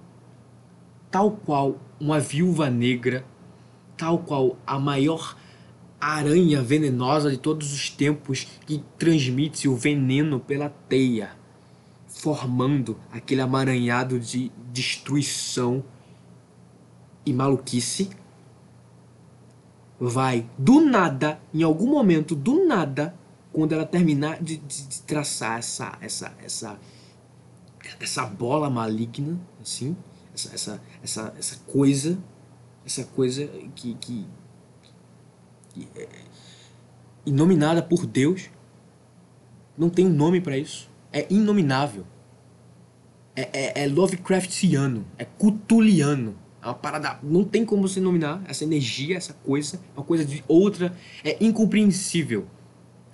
tal 1.10 1.32
qual 1.32 1.80
uma 2.00 2.20
viúva 2.20 2.70
negra, 2.70 3.26
tal 3.96 4.20
qual 4.20 4.58
a 4.66 4.80
maior 4.80 5.38
aranha 6.00 6.62
venenosa 6.62 7.32
de 7.32 7.38
todos 7.38 7.74
os 7.74 7.90
tempos 7.90 8.48
que 8.66 8.84
transmite 8.98 9.68
o 9.68 9.76
veneno 9.76 10.40
pela 10.40 10.70
teia 10.70 11.38
formando 12.18 12.98
aquele 13.12 13.42
amaranhado 13.42 14.20
de 14.20 14.52
destruição 14.72 15.84
e 17.26 17.34
maluquice, 17.34 18.10
vai 20.00 20.50
do 20.58 20.82
nada, 20.82 21.40
em 21.54 21.64
algum 21.64 21.88
momento, 21.88 22.36
do 22.36 22.66
nada, 22.66 23.16
quando 23.52 23.74
ela 23.74 23.86
terminar 23.86 24.42
de, 24.42 24.58
de, 24.58 24.88
de 24.88 25.02
traçar 25.02 25.60
essa, 25.60 25.98
essa, 26.02 26.34
essa, 26.44 26.80
essa 28.00 28.26
bola 28.26 28.70
maligna, 28.70 29.40
assim, 29.62 29.96
essa, 30.34 30.54
essa, 30.54 30.82
essa, 31.04 31.34
essa 31.38 31.56
coisa, 31.68 32.18
essa 32.86 33.04
coisa 33.04 33.46
que, 33.76 33.96
que, 33.96 34.26
que 35.70 35.88
é 35.96 36.08
inominada 37.26 37.82
por 37.82 38.06
Deus, 38.06 38.50
não 39.78 39.90
tem 39.90 40.06
um 40.06 40.14
nome 40.14 40.42
para 40.42 40.58
isso 40.58 40.90
é 41.12 41.26
inominável. 41.30 42.06
É, 43.36 43.50
é, 43.54 43.84
é 43.84 43.88
Lovecraftiano, 43.88 45.06
é 45.18 45.26
cutuliano. 45.26 46.36
É 46.62 46.68
uma 46.68 46.74
parada. 46.74 47.20
Não 47.24 47.44
tem 47.44 47.66
como 47.66 47.88
você 47.88 48.00
nominar 48.00 48.42
essa 48.48 48.64
energia, 48.64 49.16
essa 49.16 49.34
coisa. 49.34 49.78
É 49.96 50.00
uma 50.00 50.06
coisa 50.06 50.26
de 50.26 50.44
outra. 50.48 50.96
É 51.24 51.44
incompreensível 51.44 52.48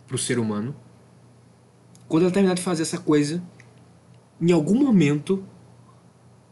pro 0.08 0.18
ser 0.18 0.40
humano. 0.40 0.76
Quando 2.08 2.24
ela 2.24 2.32
terminar 2.32 2.56
de 2.56 2.62
fazer 2.62 2.84
essa 2.84 2.98
coisa, 2.98 3.42
em 4.44 4.52
algum 4.52 4.76
momento, 4.76 5.42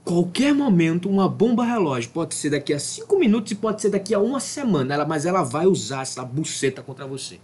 qualquer 0.05 0.53
momento, 0.53 1.09
uma 1.09 1.27
bomba 1.27 1.65
relógio 1.65 2.09
pode 2.11 2.33
ser 2.35 2.51
daqui 2.51 2.73
a 2.73 2.79
5 2.79 3.19
minutos 3.19 3.51
e 3.51 3.55
pode 3.55 3.81
ser 3.81 3.89
daqui 3.89 4.13
a 4.13 4.19
uma 4.19 4.39
semana, 4.39 4.93
ela, 4.93 5.05
mas 5.05 5.25
ela 5.25 5.43
vai 5.43 5.65
usar 5.65 6.03
essa 6.03 6.23
buceta 6.23 6.81
contra 6.81 7.05
você. 7.05 7.37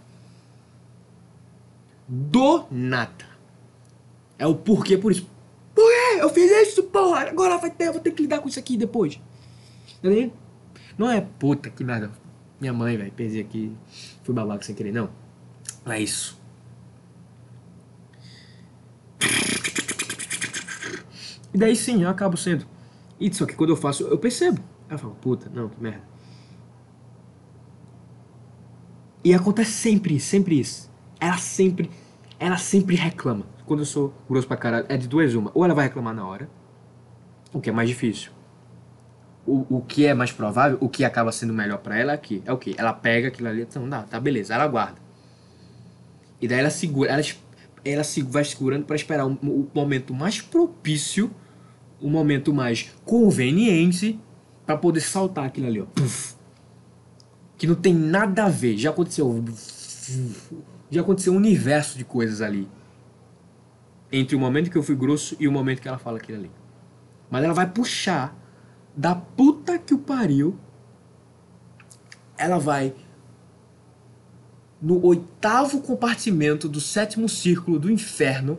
Do 2.08 2.64
nada. 2.70 3.26
É 4.38 4.46
o 4.46 4.54
porquê 4.54 4.96
por 4.96 5.12
isso. 5.12 5.28
Por 5.74 5.84
quê? 5.84 6.20
Eu 6.20 6.30
fiz 6.30 6.50
isso, 6.50 6.84
porra. 6.84 7.28
Agora 7.28 7.58
vai 7.58 7.70
ter, 7.70 7.92
vou 7.92 8.00
ter 8.00 8.12
que 8.12 8.22
lidar 8.22 8.38
com 8.38 8.48
isso 8.48 8.58
aqui 8.58 8.78
depois. 8.78 9.20
Entendeu? 9.98 10.32
Não 10.96 11.10
é 11.10 11.20
puta 11.20 11.68
que 11.68 11.84
merda. 11.84 12.10
Minha 12.58 12.72
mãe, 12.72 12.96
velho, 12.96 13.12
pensei 13.12 13.42
aqui. 13.42 13.76
Fui 14.22 14.34
babaca 14.34 14.64
sem 14.64 14.74
querer, 14.74 14.92
não. 14.92 15.10
Não 15.84 15.92
é 15.92 16.00
isso. 16.00 16.38
E 21.58 21.60
daí 21.60 21.74
sim, 21.74 22.04
eu 22.04 22.08
acabo 22.08 22.36
sendo. 22.36 22.64
E 23.18 23.34
só 23.34 23.44
que 23.44 23.56
quando 23.56 23.70
eu 23.70 23.76
faço, 23.76 24.04
eu 24.04 24.16
percebo. 24.16 24.60
Aí 24.88 24.94
eu 24.94 24.98
falo, 25.00 25.16
puta, 25.20 25.50
não, 25.52 25.68
que 25.68 25.82
merda. 25.82 26.04
E 29.24 29.34
acontece 29.34 29.72
sempre, 29.72 30.20
sempre 30.20 30.60
isso. 30.60 30.88
Ela 31.18 31.36
sempre, 31.36 31.90
ela 32.38 32.56
sempre 32.58 32.94
reclama 32.94 33.44
quando 33.66 33.80
eu 33.80 33.86
sou 33.86 34.14
grosso 34.30 34.46
pra 34.46 34.56
caralho, 34.56 34.86
é 34.88 34.96
de 34.96 35.08
duas 35.08 35.34
uma. 35.34 35.50
Ou 35.52 35.64
ela 35.64 35.74
vai 35.74 35.86
reclamar 35.86 36.14
na 36.14 36.24
hora, 36.24 36.48
o 37.52 37.60
que 37.60 37.70
é 37.70 37.72
mais 37.72 37.88
difícil. 37.88 38.30
O, 39.44 39.78
o 39.78 39.82
que 39.82 40.06
é 40.06 40.14
mais 40.14 40.30
provável, 40.30 40.78
o 40.80 40.88
que 40.88 41.04
acaba 41.04 41.32
sendo 41.32 41.52
melhor 41.52 41.78
para 41.78 41.98
ela 41.98 42.12
aqui, 42.12 42.40
é 42.46 42.52
o 42.52 42.56
que? 42.56 42.76
Ela 42.78 42.92
pega 42.92 43.26
aquilo 43.26 43.48
ali, 43.48 43.62
então 43.62 43.88
dá, 43.88 44.04
tá 44.04 44.20
beleza, 44.20 44.54
ela 44.54 44.68
guarda. 44.68 45.00
E 46.40 46.46
daí 46.46 46.60
ela 46.60 46.70
segura, 46.70 47.10
ela, 47.10 47.22
ela 47.84 48.02
vai 48.28 48.44
segurando 48.44 48.84
para 48.84 48.94
esperar 48.94 49.26
o, 49.26 49.32
o 49.32 49.68
momento 49.74 50.14
mais 50.14 50.40
propício, 50.40 51.34
o 52.00 52.08
momento 52.08 52.52
mais 52.52 52.94
conveniente 53.04 54.18
para 54.64 54.76
poder 54.76 55.00
saltar 55.00 55.46
aquilo 55.46 55.66
ali, 55.66 55.80
ó. 55.80 55.86
Que 57.56 57.66
não 57.66 57.74
tem 57.74 57.94
nada 57.94 58.44
a 58.44 58.48
ver. 58.48 58.76
Já 58.76 58.90
aconteceu. 58.90 59.44
Já 60.90 61.00
aconteceu 61.00 61.32
um 61.32 61.36
universo 61.36 61.98
de 61.98 62.04
coisas 62.04 62.40
ali 62.40 62.68
entre 64.10 64.34
o 64.34 64.38
momento 64.38 64.70
que 64.70 64.78
eu 64.78 64.82
fui 64.82 64.96
grosso 64.96 65.36
e 65.38 65.46
o 65.46 65.52
momento 65.52 65.82
que 65.82 65.88
ela 65.88 65.98
fala 65.98 66.18
aquilo 66.18 66.38
ali. 66.38 66.50
Mas 67.30 67.44
ela 67.44 67.52
vai 67.52 67.70
puxar 67.70 68.36
da 68.96 69.14
puta 69.14 69.78
que 69.78 69.92
o 69.92 69.98
pariu. 69.98 70.58
Ela 72.36 72.58
vai 72.58 72.94
no 74.80 75.04
oitavo 75.04 75.80
compartimento 75.80 76.68
do 76.68 76.80
sétimo 76.80 77.28
círculo 77.28 77.78
do 77.78 77.90
inferno, 77.90 78.58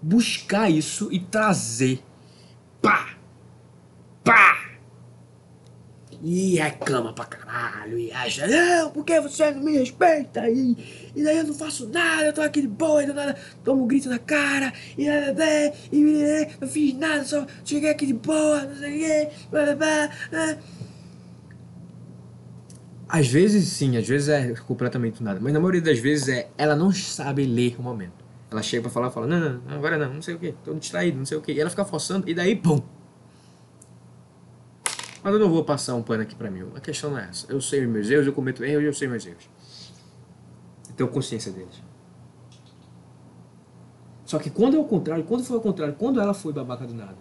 buscar 0.00 0.70
isso 0.70 1.08
e 1.12 1.20
trazer. 1.20 2.02
Pá! 2.82 3.10
Pá! 4.24 4.58
E 6.24 6.56
reclama 6.56 7.12
pra 7.12 7.24
caralho, 7.24 7.98
e 7.98 8.12
acha, 8.12 8.46
não, 8.46 8.90
porque 8.92 9.20
você 9.20 9.50
não 9.50 9.62
me 9.62 9.76
respeita? 9.78 10.48
E, 10.48 10.76
e 11.16 11.24
daí 11.24 11.38
eu 11.38 11.44
não 11.44 11.54
faço 11.54 11.88
nada, 11.88 12.26
eu 12.26 12.32
tô 12.32 12.42
aqui 12.42 12.60
de 12.62 12.68
boa, 12.68 13.02
e 13.02 13.06
nada 13.06 13.36
tomo 13.64 13.82
um 13.82 13.86
grito 13.88 14.08
na 14.08 14.20
cara, 14.20 14.72
e, 14.96 15.06
e, 15.06 15.08
e, 15.92 16.00
e 16.00 16.48
não 16.60 16.68
fiz 16.68 16.94
nada, 16.94 17.24
só 17.24 17.44
cheguei 17.64 17.90
aqui 17.90 18.06
de 18.06 18.12
boa, 18.14 18.62
não 18.62 18.76
sei 18.76 18.96
o 18.96 18.98
quê, 19.00 19.28
blá, 19.50 19.74
blá, 19.74 20.10
blá. 20.30 20.58
Às 23.08 23.26
vezes 23.26 23.68
sim, 23.68 23.96
às 23.96 24.06
vezes 24.06 24.28
é 24.28 24.54
completamente 24.54 25.24
nada, 25.24 25.40
mas 25.40 25.52
na 25.52 25.58
maioria 25.58 25.82
das 25.82 25.98
vezes 25.98 26.28
é 26.28 26.48
ela 26.56 26.76
não 26.76 26.92
sabe 26.92 27.44
ler 27.44 27.74
o 27.80 27.82
momento. 27.82 28.21
Ela 28.52 28.62
chega 28.62 28.82
pra 28.82 28.90
falar, 28.90 29.10
fala, 29.10 29.26
não, 29.26 29.40
não, 29.40 29.74
agora 29.74 29.96
não, 29.96 30.14
não 30.14 30.22
sei 30.22 30.34
o 30.34 30.38
que, 30.38 30.52
tô 30.62 30.74
distraído, 30.74 31.18
não 31.18 31.24
sei 31.24 31.38
o 31.38 31.40
que. 31.40 31.52
E 31.52 31.60
ela 31.60 31.70
fica 31.70 31.84
forçando, 31.84 32.28
e 32.28 32.34
daí, 32.34 32.54
pum! 32.54 32.80
Mas 35.22 35.32
eu 35.32 35.38
não 35.38 35.48
vou 35.48 35.64
passar 35.64 35.94
um 35.94 36.02
pano 36.02 36.22
aqui 36.22 36.34
pra 36.34 36.50
mim. 36.50 36.66
A 36.74 36.80
questão 36.80 37.10
não 37.10 37.18
é 37.18 37.28
essa. 37.28 37.50
Eu 37.50 37.60
sei 37.60 37.86
meus 37.86 38.10
erros, 38.10 38.26
eu 38.26 38.32
cometo 38.32 38.64
erros, 38.64 38.84
eu 38.84 38.92
sei 38.92 39.08
meus 39.08 39.24
erros. 39.24 39.48
Eu 40.88 40.94
tenho 40.94 41.08
consciência 41.08 41.50
deles. 41.52 41.82
Só 44.26 44.38
que 44.38 44.50
quando 44.50 44.76
é 44.76 44.80
o 44.80 44.84
contrário, 44.84 45.24
quando 45.24 45.44
foi 45.44 45.56
o 45.56 45.60
contrário, 45.60 45.94
quando 45.94 46.20
ela 46.20 46.34
foi 46.34 46.52
babaca 46.52 46.86
do 46.86 46.94
nada, 46.94 47.18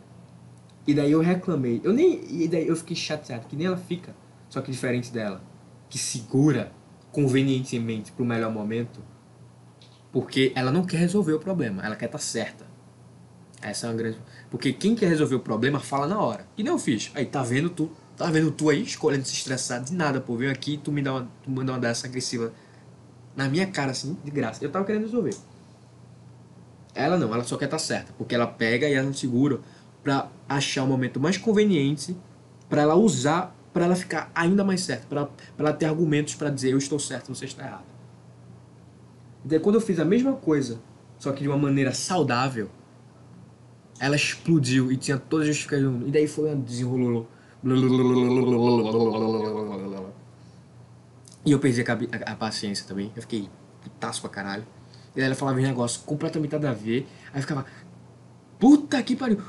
e 0.88 0.94
daí 0.94 1.12
eu 1.12 1.22
reclamei, 1.22 1.80
eu 1.84 1.94
nem, 1.94 2.24
e 2.44 2.48
daí 2.48 2.68
eu 2.68 2.76
fiquei 2.76 2.95
chateado, 2.95 3.48
que 3.48 3.56
nem 3.56 3.68
ela 3.68 3.78
fica, 3.78 4.16
só 4.49 4.62
que 4.62 4.72
diferente 4.72 5.12
dela 5.12 5.41
que 5.90 5.98
segura 5.98 6.72
convenientemente 7.12 8.14
para 8.14 8.24
o 8.24 8.26
melhor 8.26 8.52
momento, 8.52 9.02
porque 10.12 10.52
ela 10.56 10.72
não 10.72 10.84
quer 10.84 10.98
resolver 10.98 11.34
o 11.34 11.40
problema, 11.40 11.84
ela 11.86 11.96
quer 11.96 12.06
estar 12.06 12.18
tá 12.18 12.24
certa. 12.24 12.66
Essa 13.62 13.86
é 13.86 13.90
uma 13.90 13.96
grande. 13.96 14.18
Porque 14.50 14.74
quem 14.74 14.96
quer 14.96 15.08
resolver 15.08 15.36
o 15.36 15.40
problema 15.40 15.80
fala 15.80 16.08
na 16.08 16.20
hora. 16.20 16.48
E 16.58 16.64
não 16.64 16.74
eu 16.74 16.80
fiz. 16.80 17.12
Aí 17.14 17.26
tá 17.26 17.44
vendo 17.44 17.70
tu, 17.70 17.92
tá 18.18 18.26
vendo 18.26 18.52
tu 18.52 18.70
aí 18.70 18.82
escolhendo 18.82 19.24
se 19.26 19.34
estressar 19.34 19.84
de 19.84 19.94
nada, 19.94 20.20
pô. 20.20 20.36
Vem 20.36 20.50
aqui 20.50 20.78
tu 20.84 20.92
me 20.92 21.02
dá 21.02 21.14
uma, 21.14 21.30
tu 21.44 21.52
manda 21.52 21.72
uma 21.72 21.80
dessa 21.80 22.08
agressiva 22.08 22.52
na 23.36 23.48
minha 23.48 23.68
cara 23.68 23.92
assim, 23.92 24.18
de 24.24 24.32
graça. 24.32 24.64
Eu 24.64 24.72
tava 24.72 24.84
querendo 24.84 25.04
resolver. 25.04 25.36
Ela 26.94 27.18
não, 27.18 27.34
ela 27.34 27.44
só 27.44 27.56
quer 27.56 27.66
estar 27.66 27.78
tá 27.78 27.84
certa, 27.84 28.14
porque 28.18 28.36
ela 28.36 28.48
pega 28.48 28.90
e 28.90 28.94
ela 28.94 29.14
segura 29.14 29.60
para 30.04 30.28
achar 30.50 30.84
o 30.84 30.88
momento 30.88 31.20
mais 31.20 31.38
conveniente 31.38 32.18
para 32.68 32.82
ela 32.82 32.96
usar 32.96 33.56
para 33.74 33.86
ela 33.86 33.96
ficar 33.96 34.30
ainda 34.36 34.66
mais 34.66 34.82
certa, 34.82 35.08
para 35.08 35.30
ela 35.58 35.72
ter 35.72 35.86
argumentos 35.86 36.36
para 36.36 36.50
dizer 36.50 36.72
eu 36.72 36.78
estou 36.78 37.00
certo, 37.00 37.34
você 37.34 37.46
está 37.46 37.64
errado. 37.64 37.91
Então, 39.46 39.60
quando 39.60 39.76
eu 39.76 39.82
fiz 39.82 40.00
a 40.00 40.06
mesma 40.06 40.34
coisa, 40.34 40.80
só 41.18 41.32
que 41.32 41.44
de 41.44 41.48
uma 41.48 41.58
maneira 41.58 41.94
saudável, 41.94 42.70
ela 44.00 44.16
explodiu 44.16 44.92
e 44.92 44.98
tinha 44.98 45.18
todas 45.18 45.48
as 45.48 45.56
justificativas. 45.56 46.08
E 46.08 46.12
daí 46.12 46.28
foi 46.28 46.50
uma 46.50 46.56
desenrolou. 46.56 47.28
E 51.46 51.52
eu 51.52 51.60
perdi 51.60 51.82
a, 51.82 52.32
a, 52.32 52.36
paciência 52.36 52.86
também. 52.88 53.12
Eu 53.16 53.22
fiquei 53.22 53.50
putaço 53.84 54.22
pra 54.22 54.30
caralho. 54.30 54.66
E 55.14 55.18
daí 55.18 55.26
ela 55.26 55.36
falava 55.36 55.60
um 55.60 55.62
negócio 55.62 56.02
completamente 56.02 56.52
nada 56.52 56.72
a 56.72 56.74
ver. 56.74 57.08
Aí 57.34 57.42
ficava, 57.42 57.66
puta 58.60 59.02
que 59.04 59.16
pariu. 59.16 59.40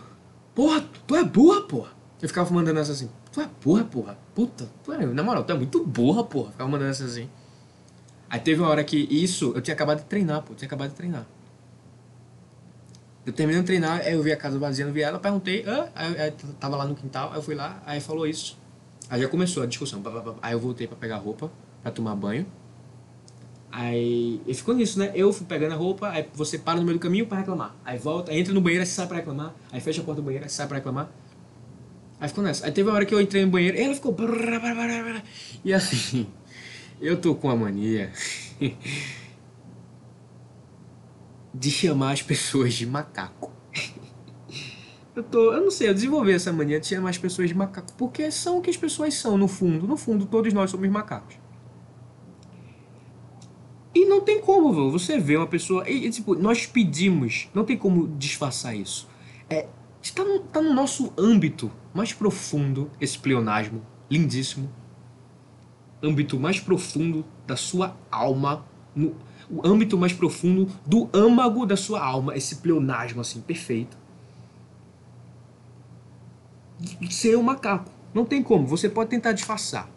Porra, 0.55 0.85
tu 1.07 1.17
é 1.17 1.25
burra, 1.25 1.63
porra. 1.63 1.91
Eu 2.21 2.29
ficava 2.29 2.53
mandando 2.53 2.79
essa 2.79 2.93
assim. 2.93 3.09
Tu 3.33 3.41
é 3.41 3.49
burra, 3.63 3.85
porra. 3.85 4.19
Puta, 4.35 4.69
tu 4.85 4.93
é, 4.93 5.07
na 5.07 5.23
moral, 5.23 5.45
tu 5.45 5.53
é 5.53 5.57
muito 5.57 5.85
burra, 5.85 6.23
porra. 6.25 6.51
Ficava 6.53 6.69
mandando 6.69 6.91
essa 6.91 7.05
assim. 7.05 7.29
Aí 8.33 8.41
teve 8.41 8.63
uma 8.63 8.71
hora 8.71 8.83
que 8.83 8.97
isso, 8.97 9.53
eu 9.55 9.61
tinha 9.61 9.75
acabado 9.75 9.99
de 9.99 10.07
treinar, 10.07 10.41
pô. 10.41 10.55
Eu 10.55 10.57
tinha 10.57 10.67
acabado 10.67 10.89
de 10.89 10.97
treinar. 10.97 11.27
Eu 13.27 13.33
terminei 13.35 13.61
de 13.61 13.67
treinar, 13.67 14.01
aí 14.01 14.15
eu 14.15 14.23
vi 14.23 14.33
a 14.33 14.37
casa 14.39 14.59
vazia, 14.59 14.87
não 14.87 14.93
vi 14.93 15.03
ela, 15.03 15.19
perguntei, 15.19 15.63
ah, 15.67 15.91
aí, 15.95 16.19
aí, 16.19 16.33
tava 16.59 16.75
lá 16.77 16.87
no 16.87 16.95
quintal, 16.95 17.29
aí 17.29 17.37
eu 17.37 17.43
fui 17.43 17.55
lá, 17.55 17.83
aí 17.85 18.01
falou 18.01 18.27
isso. 18.27 18.59
Aí 19.11 19.21
já 19.21 19.29
começou 19.29 19.63
a 19.63 19.67
discussão. 19.67 20.03
Aí 20.41 20.55
eu 20.55 20.59
voltei 20.59 20.87
pra 20.87 20.97
pegar 20.97 21.19
roupa, 21.19 21.53
pra 21.83 21.93
tomar 21.93 22.17
banho. 22.17 22.47
Aí, 23.71 24.41
e 24.47 24.55
ficou 24.55 24.75
nisso, 24.75 24.99
né? 24.99 25.13
Eu 25.15 25.31
fui 25.31 25.47
pegando 25.47 25.73
a 25.73 25.77
roupa, 25.77 26.09
aí 26.09 26.27
você 26.33 26.59
para 26.59 26.81
no 26.81 26.87
meio 26.87 26.99
do 26.99 27.03
caminho 27.03 27.27
pra 27.27 27.37
reclamar. 27.37 27.77
Aí 27.85 27.99
volta, 27.99 28.33
entra 28.33 28.55
no 28.55 28.63
banheiro, 28.63 28.83
aí 28.83 28.87
sai 28.87 29.07
pra 29.07 29.19
reclamar. 29.19 29.55
Aí 29.71 29.79
fecha 29.79 30.01
a 30.01 30.05
porta 30.05 30.23
do 30.23 30.25
banheiro, 30.25 30.47
aí 30.47 30.51
sai 30.51 30.67
pra 30.67 30.79
reclamar. 30.79 31.11
Aí 32.19 32.29
ficou 32.29 32.43
nessa. 32.43 32.65
Aí 32.65 32.73
teve 32.73 32.89
uma 32.89 32.95
hora 32.95 33.05
que 33.05 33.15
eu 33.15 33.21
entrei 33.21 33.45
no 33.45 33.51
banheiro 33.51 33.77
ela 33.79 33.95
ficou. 33.95 34.17
E 35.65 35.75
assim, 35.75 36.27
eu 37.03 37.21
tô 37.21 37.35
com 37.35 37.51
a 37.51 37.57
mania 37.57 38.13
de 41.53 41.71
chamar 41.71 42.13
as 42.13 42.23
pessoas 42.23 42.75
de 42.75 42.87
macaco. 42.87 43.51
Eu 45.15 45.23
tô, 45.23 45.53
eu 45.53 45.61
não 45.61 45.71
sei, 45.71 45.91
eu 45.91 45.95
desenvolvi 45.95 46.33
essa 46.33 46.53
mania 46.53 46.81
de 46.81 46.87
chamar 46.87 47.11
as 47.11 47.19
pessoas 47.19 47.49
de 47.49 47.55
macaco, 47.55 47.93
porque 47.99 48.31
são 48.31 48.59
o 48.59 48.63
que 48.63 48.71
as 48.71 48.77
pessoas 48.77 49.15
são, 49.15 49.37
no 49.37 49.47
fundo. 49.47 49.87
No 49.87 49.97
fundo, 49.97 50.25
todos 50.25 50.53
nós 50.55 50.71
somos 50.71 50.89
macacos. 50.89 51.37
E 53.95 54.07
não 54.07 54.23
tem 54.23 54.41
como, 54.41 54.91
você 54.91 55.19
vê 55.19 55.37
uma 55.37 55.47
pessoa. 55.47 55.87
E, 55.91 56.09
tipo, 56.09 56.35
nós 56.35 56.67
pedimos, 56.67 57.51
não 57.53 57.65
tem 57.65 57.77
como 57.77 58.09
disfarçar 58.17 58.75
isso. 58.75 59.07
É, 59.51 59.69
está 60.01 60.25
no, 60.25 60.39
tá 60.39 60.63
no 60.63 60.73
nosso 60.73 61.13
âmbito 61.19 61.71
mais 61.93 62.15
profundo 62.15 62.91
esse 62.99 63.19
pleonasmo, 63.19 63.85
lindíssimo. 64.11 64.71
Âmbito 66.03 66.39
mais 66.39 66.59
profundo 66.59 67.25
da 67.47 67.57
sua 67.57 67.97
alma, 68.11 68.65
no, 68.95 69.15
o 69.49 69.67
âmbito 69.67 69.99
mais 69.99 70.13
profundo 70.13 70.67
do 70.87 71.09
âmago 71.13 71.67
da 71.67 71.77
sua 71.77 72.03
alma, 72.03 72.37
esse 72.37 72.57
pleonasmo 72.57 73.21
assim, 73.21 73.41
perfeito. 73.41 73.97
Ser 77.11 77.37
um 77.37 77.43
macaco. 77.43 77.91
Não 78.15 78.25
tem 78.25 78.43
como, 78.43 78.67
você 78.67 78.89
pode 78.89 79.11
tentar 79.11 79.33
disfarçar. 79.33 79.89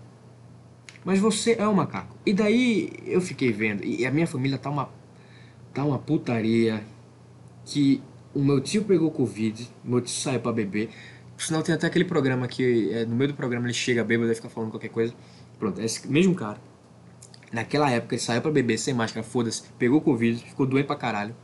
Mas 1.04 1.20
você 1.20 1.56
é 1.58 1.68
um 1.68 1.74
macaco. 1.74 2.16
E 2.26 2.34
daí 2.34 2.92
eu 3.06 3.22
fiquei 3.22 3.52
vendo, 3.52 3.84
e 3.84 4.06
a 4.06 4.12
minha 4.12 4.28
família 4.28 4.58
tá 4.58 4.70
uma, 4.70 4.90
tá 5.74 5.84
uma 5.84 6.00
putaria 6.00 6.84
que 7.64 8.02
o 8.34 8.40
meu 8.40 8.60
tio 8.60 8.84
pegou 8.84 9.10
Covid, 9.12 9.70
meu 9.84 10.02
tio 10.02 10.14
saiu 10.14 10.40
pra 10.40 10.52
beber. 10.52 10.90
Por 11.36 11.44
sinal, 11.44 11.62
tem 11.64 11.76
até 11.76 11.88
aquele 11.88 12.06
programa 12.06 12.48
que 12.48 12.92
é, 12.92 13.06
no 13.06 13.16
meio 13.16 13.32
do 13.32 13.36
programa 13.36 13.66
ele 13.66 13.74
chega 13.74 14.04
bêbado 14.04 14.32
e 14.32 14.36
fica 14.36 14.50
falando 14.50 14.72
qualquer 14.72 14.90
coisa. 14.90 15.14
Pronto, 15.58 15.82
esse 15.82 16.08
mesmo 16.08 16.36
cara. 16.36 16.58
Naquela 17.52 17.90
época 17.90 18.16
ele 18.16 18.22
saiu 18.22 18.42
pra 18.42 18.52
beber 18.52 18.78
sem 18.78 18.94
máscara, 18.94 19.26
foda-se, 19.26 19.64
pegou 19.80 20.02
Covid, 20.02 20.44
ficou 20.44 20.66
doente 20.66 20.88
pra 20.88 20.96
caralho. 20.96 21.36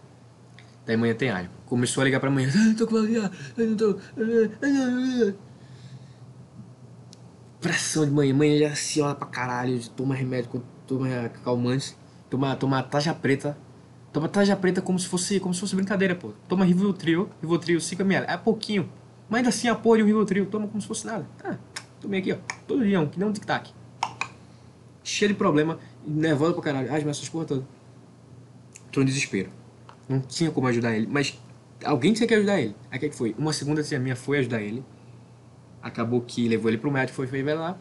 Daí 0.85 0.97
manhã 0.97 1.13
tem 1.13 1.29
alho. 1.29 1.49
Começou 1.65 2.01
a 2.01 2.05
ligar 2.05 2.19
pra 2.19 2.29
manhã, 2.29 2.49
ah, 2.53 2.73
tô 2.77 2.87
com 2.87 2.97
eu 2.97 3.29
não 3.57 3.77
tô. 3.77 3.97
Pressão 7.59 8.05
de 8.05 8.11
manhã, 8.11 8.33
manhã 8.33 8.69
já 8.69 8.75
se 8.75 8.99
olha 9.01 9.15
pra 9.15 9.27
caralho, 9.27 9.79
toma 9.89 10.15
remédio, 10.15 10.63
toma 10.87 11.29
calmante, 11.43 11.95
toma, 12.29 12.55
toma 12.55 12.81
taja 12.81 13.13
preta 13.13 13.55
Toma 14.11 14.27
tarja 14.27 14.57
preta 14.57 14.81
como 14.81 14.99
se 14.99 15.07
fosse, 15.07 15.39
como 15.39 15.53
se 15.53 15.61
fosse 15.61 15.73
brincadeira, 15.73 16.13
pô. 16.13 16.33
Toma 16.47 16.65
Rivotril, 16.65 17.29
Rivotril 17.41 17.79
5ml. 17.79 18.25
É 18.27 18.35
pouquinho. 18.35 18.89
Mas 19.29 19.37
ainda 19.37 19.49
assim, 19.49 19.69
a 19.69 19.75
porra 19.75 19.97
de 19.97 20.03
um 20.03 20.05
Rivotril, 20.05 20.45
toma 20.47 20.67
como 20.67 20.81
se 20.81 20.87
fosse 20.87 21.07
nada. 21.07 21.25
Tá, 21.37 21.57
tomei 22.01 22.19
aqui, 22.19 22.33
ó. 22.33 22.37
Todo 22.67 22.83
dia, 22.83 23.05
que 23.07 23.17
nem 23.17 23.27
um 23.27 23.31
tic-tac. 23.31 23.73
Cheio 25.03 25.29
de 25.29 25.37
problema, 25.37 25.79
nervoso 26.05 26.53
pra 26.53 26.63
caralho. 26.63 26.91
Ai, 26.91 27.03
mas 27.03 27.17
essas 27.17 27.29
porra 27.29 27.45
toda. 27.45 27.67
Tô 28.91 29.01
em 29.01 29.05
desespero. 29.05 29.49
Não 30.07 30.19
tinha 30.19 30.51
como 30.51 30.67
ajudar 30.67 30.95
ele, 30.95 31.07
mas 31.07 31.39
alguém 31.83 32.13
tinha 32.13 32.27
que 32.27 32.33
ajudar 32.33 32.59
ele. 32.59 32.75
Aí 32.89 32.97
o 32.97 32.99
que, 32.99 33.09
que 33.09 33.15
foi? 33.15 33.35
Uma 33.37 33.53
segunda 33.53 33.81
tia 33.81 33.99
minha 33.99 34.15
foi 34.15 34.39
ajudar 34.39 34.61
ele. 34.61 34.83
Acabou 35.81 36.21
que 36.21 36.47
levou 36.47 36.69
ele 36.69 36.77
pro 36.77 36.91
médico, 36.91 37.15
foi, 37.15 37.27
foi 37.27 37.41
ver 37.41 37.55
lá. 37.55 37.77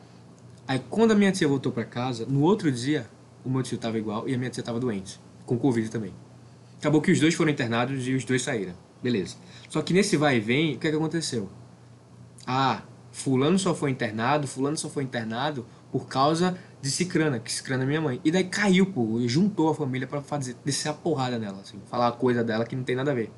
Aí 0.66 0.80
quando 0.88 1.12
a 1.12 1.14
minha 1.14 1.32
tia 1.32 1.48
voltou 1.48 1.72
pra 1.72 1.84
casa, 1.84 2.24
no 2.26 2.42
outro 2.42 2.70
dia, 2.70 3.06
o 3.44 3.50
meu 3.50 3.62
tio 3.62 3.76
tava 3.76 3.98
igual 3.98 4.28
e 4.28 4.34
a 4.34 4.38
minha 4.38 4.50
tia 4.50 4.62
tava 4.62 4.78
doente 4.78 5.20
com 5.44 5.58
Covid 5.58 5.90
também. 5.90 6.14
Acabou 6.78 7.02
que 7.02 7.10
os 7.10 7.20
dois 7.20 7.34
foram 7.34 7.50
internados 7.50 8.06
e 8.06 8.14
os 8.14 8.24
dois 8.24 8.42
saíram. 8.42 8.72
Beleza. 9.02 9.36
Só 9.68 9.82
que 9.82 9.92
nesse 9.92 10.16
vai 10.16 10.36
e 10.36 10.40
vem, 10.40 10.76
o 10.76 10.78
que, 10.78 10.86
é 10.86 10.90
que 10.90 10.96
aconteceu? 10.96 11.48
Ah, 12.46 12.82
fulano 13.10 13.58
só 13.58 13.74
foi 13.74 13.90
internado, 13.90 14.46
fulano 14.46 14.76
só 14.76 14.88
foi 14.88 15.02
internado 15.02 15.66
por 15.90 16.06
causa 16.06 16.56
de 16.80 16.90
Cicrana, 16.90 17.38
que 17.38 17.52
Cicrana 17.52 17.82
é 17.84 17.86
minha 17.86 18.00
mãe. 18.00 18.20
E 18.24 18.30
daí 18.30 18.44
caiu, 18.44 18.86
pô, 18.86 19.20
e 19.20 19.28
juntou 19.28 19.68
a 19.68 19.74
família 19.74 20.06
para 20.06 20.22
fazer, 20.22 20.56
descer 20.64 20.88
a 20.88 20.94
porrada 20.94 21.38
nela, 21.38 21.60
assim, 21.60 21.78
falar 21.86 22.08
a 22.08 22.12
coisa 22.12 22.42
dela 22.42 22.64
que 22.64 22.74
não 22.74 22.84
tem 22.84 22.96
nada 22.96 23.10
a 23.10 23.14
ver. 23.14 23.30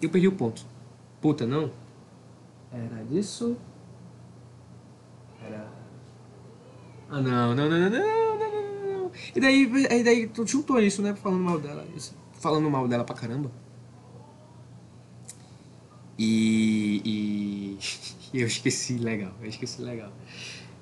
Eu 0.00 0.10
perdi 0.10 0.28
o 0.28 0.32
ponto. 0.32 0.66
Puta, 1.20 1.46
não? 1.46 1.72
Era 2.70 3.02
disso? 3.04 3.56
Era... 5.42 5.66
Ah, 7.08 7.20
não, 7.20 7.54
não, 7.54 7.70
não, 7.70 7.78
não, 7.78 7.90
não, 7.90 8.98
não. 8.98 9.10
E 9.34 9.40
daí, 9.40 9.62
e 9.90 10.04
daí 10.04 10.26
tu 10.26 10.46
juntou 10.46 10.80
isso, 10.80 11.00
né? 11.00 11.14
Falando 11.14 11.42
mal 11.42 11.58
dela. 11.58 11.86
Isso, 11.96 12.14
falando 12.32 12.68
mal 12.68 12.86
dela 12.86 13.04
pra 13.04 13.14
caramba. 13.14 13.50
E, 16.18 17.00
e, 17.04 17.78
eu 18.40 18.46
esqueci 18.46 18.98
legal, 18.98 19.32
eu 19.40 19.48
esqueci 19.48 19.82
legal. 19.82 20.12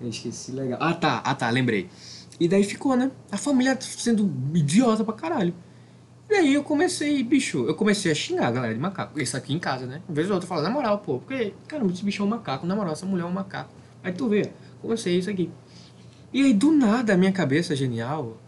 Eu 0.01 0.09
esqueci 0.09 0.53
legal. 0.53 0.79
Ah 0.81 0.95
tá, 0.95 1.19
ah 1.24 1.35
tá, 1.35 1.49
lembrei. 1.51 1.89
E 2.41 2.49
daí 2.49 2.65
ficou, 2.65 2.97
né? 2.97 3.11
A 3.31 3.37
família 3.37 3.79
sendo 3.81 4.31
idiota 4.55 5.05
pra 5.05 5.15
caralho. 5.15 5.55
E 6.31 6.35
aí 6.35 6.55
eu 6.55 6.65
comecei, 6.65 7.23
bicho, 7.23 7.66
eu 7.66 7.74
comecei 7.74 8.11
a 8.11 8.15
xingar 8.15 8.49
a 8.49 8.51
galera 8.51 8.74
de 8.74 8.81
macaco. 8.81 9.20
Isso 9.20 9.37
aqui 9.37 9.53
em 9.53 9.59
casa, 9.59 9.87
né? 9.87 10.03
Uma 10.09 10.15
vez 10.15 10.29
ou 10.29 10.35
outra 10.35 10.49
falo, 10.49 10.62
na 10.62 10.70
moral, 10.70 10.99
pô, 10.99 11.19
porque, 11.19 11.55
cara, 11.69 11.85
esse 11.87 12.03
bicho 12.03 12.23
é 12.23 12.24
um 12.24 12.29
macaco, 12.29 12.66
na 12.66 12.74
moral, 12.74 12.95
essa 12.95 13.07
mulher 13.07 13.24
é 13.24 13.27
um 13.27 13.33
macaco. 13.33 13.70
Aí 14.03 14.12
tu 14.12 14.29
vê, 14.29 14.51
comecei 14.81 15.19
isso 15.19 15.31
aqui. 15.31 15.51
E 16.33 16.43
aí, 16.43 16.55
do 16.55 16.73
nada, 16.73 17.12
a 17.12 17.16
minha 17.16 17.33
cabeça 17.33 17.77
genial. 17.77 18.39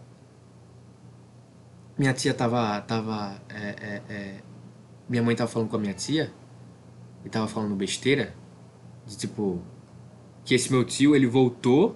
Minha 1.97 2.13
tia 2.13 2.33
tava. 2.33 2.81
tava 2.81 3.39
é, 3.47 3.75
é, 3.79 4.01
é, 4.09 4.35
minha 5.07 5.21
mãe 5.21 5.35
tava 5.35 5.49
falando 5.49 5.69
com 5.69 5.75
a 5.75 5.79
minha 5.79 5.93
tia. 5.93 6.31
E 7.23 7.29
tava 7.29 7.47
falando 7.47 7.75
besteira. 7.75 8.33
De 9.05 9.17
tipo. 9.17 9.61
Que 10.43 10.55
esse 10.55 10.71
meu 10.71 10.83
tio, 10.83 11.15
ele 11.15 11.27
voltou. 11.27 11.95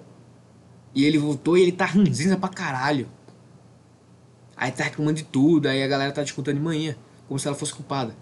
E 0.94 1.06
ele 1.06 1.18
voltou 1.18 1.58
e 1.58 1.62
ele 1.62 1.72
tá 1.72 1.86
ranzinza 1.86 2.38
pra 2.38 2.50
caralho. 2.50 3.08
Aí 4.58 4.72
tá 4.72 4.84
reclamando 4.84 5.18
de 5.18 5.24
tudo. 5.24 5.68
Aí 5.68 5.84
a 5.84 5.88
galera 5.88 6.12
tá 6.12 6.24
discutindo 6.24 6.56
de 6.56 6.62
manhã. 6.62 6.96
Como 7.28 7.40
se 7.40 7.48
ela 7.48 7.56
fosse 7.56 7.74
culpada. 7.74 8.16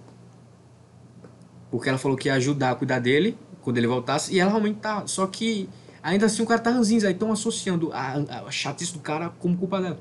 Porque 1.72 1.90
ela 1.90 1.98
falou 1.98 2.18
que 2.18 2.28
ia 2.28 2.34
ajudar 2.36 2.72
a 2.72 2.76
cuidar 2.76 3.00
dele. 3.00 3.38
Quando 3.62 3.78
ele 3.78 3.88
voltasse. 3.88 4.34
E 4.34 4.40
ela 4.40 4.52
realmente 4.52 4.80
tá. 4.80 5.08
Só 5.08 5.26
que 5.28 5.70
Ainda 6.08 6.26
assim 6.26 6.42
o 6.42 6.46
cara 6.46 6.62
tá 6.62 6.70
ranzinza, 6.70 7.08
aí 7.08 7.14
estão 7.14 7.34
associando 7.34 7.92
a, 7.92 8.14
a, 8.46 8.50
chatice 8.50 8.94
do 8.94 9.00
cara 9.00 9.30
como 9.40 9.58
culpa 9.58 9.82
dela. 9.82 10.00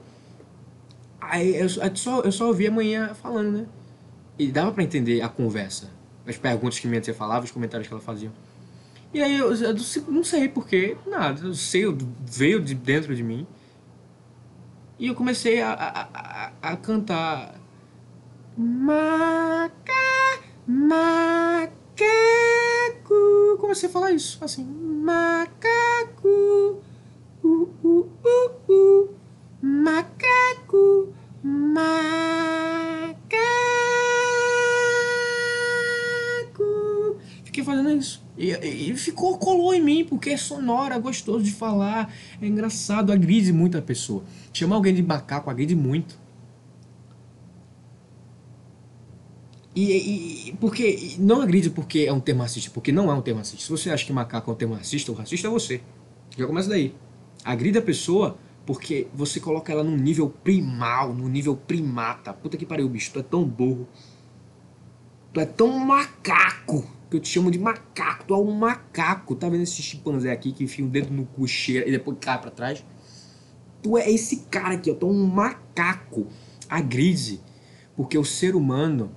Aí 1.21 1.57
eu, 1.57 1.67
eu, 1.67 1.97
só, 1.97 2.21
eu 2.21 2.31
só 2.31 2.47
ouvi 2.47 2.69
amanhã 2.69 3.13
falando, 3.15 3.51
né? 3.51 3.67
E 4.39 4.47
dava 4.53 4.71
para 4.71 4.85
entender 4.85 5.21
a 5.21 5.29
conversa. 5.29 5.91
As 6.25 6.37
perguntas 6.37 6.79
que 6.79 6.87
minha 6.87 7.01
tia 7.01 7.13
falava, 7.13 7.45
os 7.45 7.51
comentários 7.51 7.89
que 7.89 7.93
ela 7.93 8.01
fazia. 8.01 8.31
E 9.15 9.23
aí 9.23 9.39
eu, 9.39 9.55
eu 9.55 9.75
não 10.09 10.25
sei 10.25 10.49
porquê, 10.49 10.97
nada. 11.07 11.47
Eu 11.47 11.55
sei, 11.55 11.85
veio 12.21 12.61
de 12.61 12.75
dentro 12.75 13.15
de 13.15 13.23
mim. 13.23 13.47
E 14.99 15.07
eu 15.09 15.15
comecei 15.15 15.61
a, 15.61 15.73
a, 15.73 16.09
a, 16.13 16.73
a 16.73 16.77
cantar. 16.77 17.55
Maca, 18.57 19.93
macaco. 20.67 21.77
Comecei 23.59 23.89
a 23.89 23.93
falar 23.93 24.13
isso, 24.13 24.43
assim. 24.43 24.65
Macaco. 24.65 26.29
Uh, 27.45 27.69
uh, 27.85 28.11
uh, 28.25 28.73
uh. 28.73 29.15
Macaco. 29.61 31.13
Macaco. 31.43 31.97
Fiquei 37.45 37.63
fazendo 37.63 37.91
isso. 37.91 38.26
E, 38.37 38.51
e, 38.91 38.97
ficou, 38.97 39.39
colou 39.39 39.73
em 39.73 39.83
mim, 39.83 40.05
porque 40.05 40.31
é 40.31 40.37
sonoro, 40.37 40.93
é 40.93 40.99
gostoso 40.99 41.43
de 41.43 41.53
falar, 41.53 42.13
é 42.41 42.47
engraçado, 42.47 43.11
agride 43.11 43.53
muito 43.53 43.79
a 43.79 43.83
pessoa. 43.83 44.23
Chamar 44.53 44.77
alguém 44.77 44.95
de 44.95 45.03
macaco 45.03 45.49
agride 45.49 45.75
muito. 45.75 46.19
E, 49.75 50.49
e, 50.49 50.53
porque 50.61 51.17
não 51.19 51.43
agride 51.43 51.71
porque 51.71 52.01
é 52.01 52.13
um 52.13 52.21
termo 52.21 52.43
racista, 52.43 52.71
porque 52.73 52.93
não 52.93 53.11
é 53.11 53.15
um 53.15 53.23
termo 53.23 53.39
racista. 53.39 53.63
Se 53.63 53.71
você 53.71 53.91
acha 53.91 54.05
que 54.05 54.13
macaco 54.13 54.51
é 54.51 54.55
um 54.55 54.57
termo 54.57 54.75
racista, 54.75 55.13
o 55.13 55.15
racista 55.15 55.49
é 55.49 55.51
você. 55.51 55.81
Já 56.37 56.47
começa 56.47 56.69
daí. 56.69 56.95
Agride 57.45 57.79
a 57.79 57.83
pessoa 57.83 58.39
porque 58.67 59.07
você 59.15 59.39
coloca 59.39 59.73
ela 59.73 59.85
num 59.85 59.97
nível 59.97 60.29
primal, 60.29 61.15
num 61.15 61.29
nível 61.29 61.57
primata. 61.57 62.33
Puta 62.33 62.57
que 62.57 62.67
pariu, 62.67 62.89
bicho, 62.89 63.13
tu 63.13 63.21
é 63.21 63.23
tão 63.23 63.45
burro. 63.45 63.87
Tu 65.33 65.41
é 65.41 65.47
tão 65.47 65.79
macaco 65.79 66.96
que 67.11 67.17
eu 67.17 67.21
te 67.21 67.29
chamo 67.29 67.51
de 67.51 67.59
macaco. 67.59 68.25
Tu 68.27 68.35
é 68.35 68.37
um 68.37 68.53
macaco. 68.53 69.35
Tá 69.35 69.49
vendo 69.49 69.63
esse 69.63 69.83
chimpanzé 69.83 70.33
aqui 70.33 70.53
que 70.53 70.65
enfia 70.65 70.85
um 70.85 70.89
dedo 70.89 71.13
no 71.13 71.27
cu, 71.27 71.47
e 71.47 71.91
depois 71.91 72.17
cai 72.21 72.41
pra 72.41 72.51
trás? 72.51 72.85
Tu 73.83 73.97
é 73.97 74.11
esse 74.11 74.47
cara 74.51 74.75
aqui, 74.75 74.91
ó. 74.91 74.95
Tu 74.95 75.07
é 75.07 75.11
um 75.11 75.27
macaco. 75.27 76.27
Agride. 76.69 77.41
Porque 77.97 78.19
o 78.19 78.25
ser 78.25 78.55
humano 78.55 79.11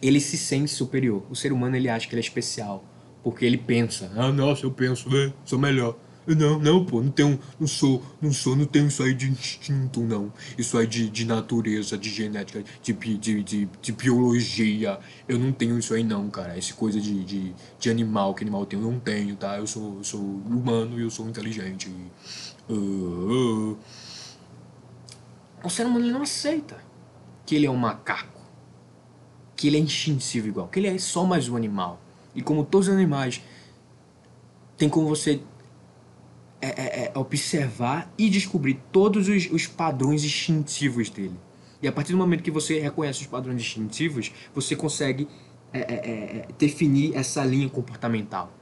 ele 0.00 0.20
se 0.20 0.36
sente 0.36 0.70
superior. 0.70 1.24
O 1.30 1.34
ser 1.34 1.52
humano 1.52 1.76
ele 1.76 1.88
acha 1.88 2.06
que 2.06 2.14
ele 2.14 2.20
é 2.20 2.24
especial, 2.24 2.84
porque 3.22 3.44
ele 3.44 3.58
pensa, 3.58 4.10
ah, 4.16 4.30
nossa, 4.30 4.64
eu 4.64 4.70
penso, 4.70 5.08
né? 5.10 5.32
Sou 5.44 5.58
melhor. 5.58 5.96
Não, 6.36 6.58
não, 6.58 6.84
pô, 6.84 7.02
não 7.02 7.10
tenho, 7.10 7.40
não 7.58 7.66
sou, 7.66 8.02
não 8.20 8.30
sou, 8.32 8.54
não 8.54 8.66
tenho 8.66 8.88
isso 8.88 9.02
aí 9.02 9.14
de 9.14 9.30
instinto, 9.30 10.00
não. 10.00 10.30
Isso 10.58 10.76
aí 10.76 10.86
de, 10.86 11.08
de 11.08 11.24
natureza, 11.24 11.96
de 11.96 12.10
genética, 12.10 12.62
de, 12.82 12.92
de, 12.92 13.42
de, 13.42 13.68
de 13.80 13.92
biologia. 13.92 14.98
Eu 15.26 15.38
não 15.38 15.52
tenho 15.52 15.78
isso 15.78 15.94
aí, 15.94 16.04
não, 16.04 16.28
cara. 16.28 16.56
Essa 16.56 16.74
coisa 16.74 17.00
de, 17.00 17.24
de, 17.24 17.54
de 17.78 17.90
animal, 17.90 18.34
que 18.34 18.44
animal 18.44 18.66
tem, 18.66 18.78
eu 18.78 18.90
não 18.90 19.00
tenho, 19.00 19.36
tá? 19.36 19.56
Eu 19.58 19.66
sou, 19.66 19.96
eu 19.96 20.04
sou 20.04 20.20
humano 20.20 20.98
e 20.98 21.02
eu 21.02 21.10
sou 21.10 21.26
inteligente. 21.26 21.90
Uh, 22.68 22.74
uh. 22.74 23.78
O 25.64 25.70
ser 25.70 25.86
humano 25.86 26.06
não 26.06 26.22
aceita 26.22 26.76
que 27.46 27.54
ele 27.54 27.66
é 27.66 27.70
um 27.70 27.76
macaco 27.76 28.38
que 29.56 29.66
ele 29.66 29.76
é 29.76 29.80
instintivo 29.80 30.46
igual, 30.46 30.68
que 30.68 30.78
ele 30.78 30.86
é 30.86 30.96
só 30.98 31.24
mais 31.24 31.48
um 31.48 31.56
animal. 31.56 32.00
E 32.32 32.40
como 32.40 32.64
todos 32.64 32.86
os 32.86 32.94
animais, 32.94 33.42
tem 34.76 34.88
como 34.88 35.08
você 35.08 35.42
é, 36.60 36.68
é, 36.68 37.04
é, 37.04 37.18
observar 37.18 38.12
e 38.18 38.28
descobrir 38.28 38.80
todos 38.90 39.28
os, 39.28 39.50
os 39.50 39.66
padrões 39.66 40.24
instintivos 40.24 41.08
dele. 41.08 41.38
E 41.80 41.86
a 41.86 41.92
partir 41.92 42.12
do 42.12 42.18
momento 42.18 42.42
que 42.42 42.50
você 42.50 42.80
reconhece 42.80 43.20
os 43.20 43.26
padrões 43.26 43.60
instintivos, 43.60 44.32
você 44.52 44.74
consegue 44.74 45.28
é, 45.72 45.78
é, 45.78 45.94
é, 45.94 46.48
definir 46.58 47.14
essa 47.14 47.44
linha 47.44 47.68
comportamental. 47.68 48.52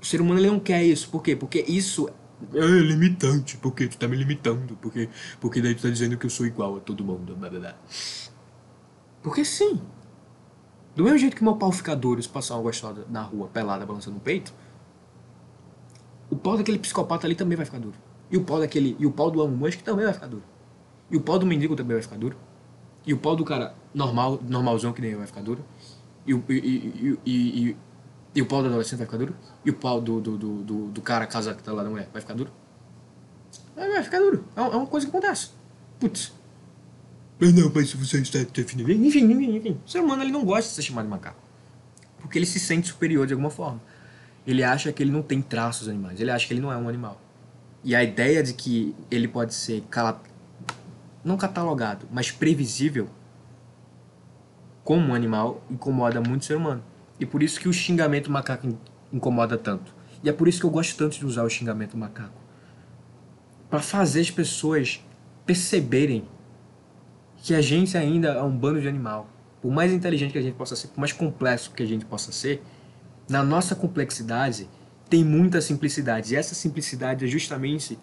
O 0.00 0.06
ser 0.06 0.20
humano 0.20 0.40
ele 0.40 0.46
não 0.46 0.60
quer 0.60 0.82
isso. 0.84 1.10
Por 1.10 1.22
quê? 1.22 1.36
Porque 1.36 1.64
isso 1.68 2.08
é 2.54 2.60
limitante. 2.60 3.56
Porque 3.58 3.88
tu 3.88 3.98
tá 3.98 4.08
me 4.08 4.16
limitando. 4.16 4.78
Porque, 4.80 5.08
porque 5.40 5.60
daí 5.60 5.74
tu 5.74 5.82
tá 5.82 5.90
dizendo 5.90 6.16
que 6.16 6.24
eu 6.24 6.30
sou 6.30 6.46
igual 6.46 6.76
a 6.76 6.80
todo 6.80 7.04
mundo. 7.04 7.36
Blá, 7.36 7.50
blá, 7.50 7.60
blá. 7.60 7.74
Porque 9.22 9.44
sim. 9.44 9.80
Do 10.96 11.04
mesmo 11.04 11.18
jeito 11.18 11.36
que 11.36 11.44
meu 11.44 11.56
pau 11.56 11.70
fica 11.70 11.94
duro 11.94 12.22
se 12.22 12.28
passar 12.28 12.54
uma 12.54 12.62
gostosa 12.62 13.04
na 13.10 13.22
rua, 13.22 13.48
pelada, 13.48 13.84
balançando 13.84 14.16
o 14.16 14.20
peito, 14.20 14.52
o 16.30 16.36
pau 16.36 16.56
daquele 16.56 16.78
psicopata 16.78 17.26
ali 17.26 17.34
também 17.34 17.56
vai 17.56 17.64
ficar 17.64 17.78
duro. 17.78 17.96
E 18.30 18.36
o 18.36 18.44
pau 18.44 18.58
daquele. 18.58 18.96
E 18.98 19.06
o 19.06 19.10
pau 19.10 19.30
do 19.30 19.40
amo 19.40 19.70
que 19.70 19.82
também 19.82 20.04
vai 20.04 20.14
ficar 20.14 20.26
duro. 20.26 20.42
E 21.10 21.16
o 21.16 21.20
pau 21.20 21.38
do 21.38 21.46
mendigo 21.46 21.74
também 21.74 21.94
vai 21.94 22.02
ficar 22.02 22.16
duro. 22.16 22.36
E 23.06 23.14
o 23.14 23.18
pau 23.18 23.34
do 23.34 23.44
cara 23.44 23.74
normal, 23.94 24.38
normalzão 24.46 24.92
que 24.92 25.00
nem 25.00 25.12
eu 25.12 25.18
vai 25.18 25.26
ficar 25.26 25.40
duro. 25.40 25.64
E 26.26 26.34
o, 26.34 26.44
e, 26.48 26.54
e, 26.54 27.18
e, 27.24 27.76
e, 28.34 28.42
o 28.42 28.46
pau 28.46 28.60
do 28.60 28.68
adolescente 28.68 28.98
vai 28.98 29.06
ficar 29.06 29.16
duro. 29.16 29.34
E 29.64 29.70
o 29.70 29.74
pau 29.74 30.00
do, 30.00 30.20
do, 30.20 30.36
do, 30.36 30.88
do, 30.88 31.00
cara 31.00 31.26
casado 31.26 31.56
que 31.56 31.62
tá 31.62 31.72
lá 31.72 31.82
da 31.82 31.88
mulher 31.88 32.10
vai 32.12 32.20
ficar 32.20 32.34
duro. 32.34 32.52
Vai 33.74 34.02
ficar 34.02 34.18
duro. 34.18 34.44
É, 34.54 34.60
é 34.60 34.64
uma 34.64 34.86
coisa 34.86 35.06
que 35.06 35.16
acontece. 35.16 35.50
Putz, 35.98 36.32
mas 37.40 37.54
não, 37.54 37.70
mas 37.72 37.92
você 37.92 38.18
está 38.18 38.40
definindo. 38.52 38.90
Enfim, 38.90 39.24
enfim, 39.30 39.56
enfim. 39.56 39.80
O 39.86 39.88
ser 39.88 40.00
humano 40.00 40.22
ele 40.22 40.32
não 40.32 40.44
gosta 40.44 40.68
de 40.68 40.74
ser 40.74 40.82
chamado 40.82 41.04
de 41.04 41.10
macaco. 41.10 41.40
Porque 42.18 42.36
ele 42.36 42.46
se 42.46 42.58
sente 42.58 42.88
superior 42.88 43.26
de 43.26 43.32
alguma 43.32 43.50
forma. 43.50 43.80
Ele 44.48 44.64
acha 44.64 44.90
que 44.90 45.02
ele 45.02 45.10
não 45.10 45.20
tem 45.20 45.42
traços 45.42 45.90
animais. 45.90 46.18
Ele 46.18 46.30
acha 46.30 46.46
que 46.46 46.54
ele 46.54 46.62
não 46.62 46.72
é 46.72 46.76
um 46.78 46.88
animal. 46.88 47.20
E 47.84 47.94
a 47.94 48.02
ideia 48.02 48.42
de 48.42 48.54
que 48.54 48.96
ele 49.10 49.28
pode 49.28 49.52
ser 49.52 49.82
cala... 49.90 50.22
não 51.22 51.36
catalogado, 51.36 52.06
mas 52.10 52.30
previsível 52.30 53.10
como 54.82 55.08
um 55.08 55.14
animal 55.14 55.62
incomoda 55.70 56.18
muito 56.22 56.40
o 56.40 56.44
ser 56.46 56.56
humano. 56.56 56.82
E 57.20 57.26
por 57.26 57.42
isso 57.42 57.60
que 57.60 57.68
o 57.68 57.72
xingamento 57.74 58.30
macaco 58.30 58.74
incomoda 59.12 59.58
tanto. 59.58 59.94
E 60.24 60.30
é 60.30 60.32
por 60.32 60.48
isso 60.48 60.60
que 60.60 60.64
eu 60.64 60.70
gosto 60.70 60.96
tanto 60.96 61.18
de 61.18 61.26
usar 61.26 61.42
o 61.42 61.50
xingamento 61.50 61.94
macaco. 61.94 62.40
Para 63.68 63.80
fazer 63.80 64.22
as 64.22 64.30
pessoas 64.30 65.04
perceberem 65.44 66.26
que 67.36 67.54
a 67.54 67.60
gente 67.60 67.98
ainda 67.98 68.28
é 68.28 68.42
um 68.42 68.56
bando 68.56 68.80
de 68.80 68.88
animal. 68.88 69.28
Por 69.60 69.70
mais 69.70 69.92
inteligente 69.92 70.32
que 70.32 70.38
a 70.38 70.42
gente 70.42 70.54
possa 70.54 70.74
ser, 70.74 70.88
por 70.88 71.00
mais 71.00 71.12
complexo 71.12 71.70
que 71.70 71.82
a 71.82 71.86
gente 71.86 72.06
possa 72.06 72.32
ser, 72.32 72.62
na 73.28 73.42
nossa 73.44 73.74
complexidade 73.74 74.68
tem 75.08 75.24
muita 75.24 75.60
simplicidade. 75.60 76.34
E 76.34 76.36
essa 76.36 76.54
simplicidade 76.54 77.24
é 77.24 77.28
justamente 77.28 77.98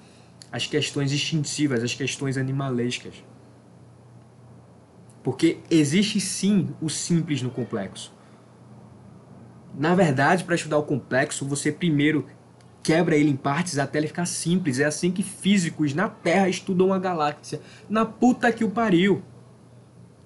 as 0.52 0.68
questões 0.68 1.11
instintivas, 1.11 1.84
as 1.84 1.93
questões 1.93 2.38
animalescas. 2.38 3.15
Porque 5.23 5.57
existe 5.69 6.19
sim 6.19 6.69
o 6.80 6.89
simples 6.89 7.41
no 7.41 7.49
complexo. 7.49 8.14
Na 9.77 9.95
verdade, 9.95 10.43
para 10.43 10.56
estudar 10.56 10.77
o 10.77 10.84
complexo, 10.84 11.45
você 11.45 11.72
primeiro 11.72 12.27
quebra 12.81 13.18
ele 13.18 13.31
em 13.31 13.35
partes 13.35 13.80
até 13.80 13.97
ele 13.97 14.07
ficar 14.07 14.27
simples. 14.27 14.80
É 14.80 14.85
assim 14.85 15.11
que 15.11 15.23
físicos 15.23 15.93
na 15.93 16.07
Terra 16.07 16.47
estudam 16.47 16.93
a 16.93 16.99
galáxia. 16.99 17.60
Na 17.89 18.06
puta 18.06 18.52
que 18.52 18.64
o 18.64 18.69
pariu. 18.69 19.23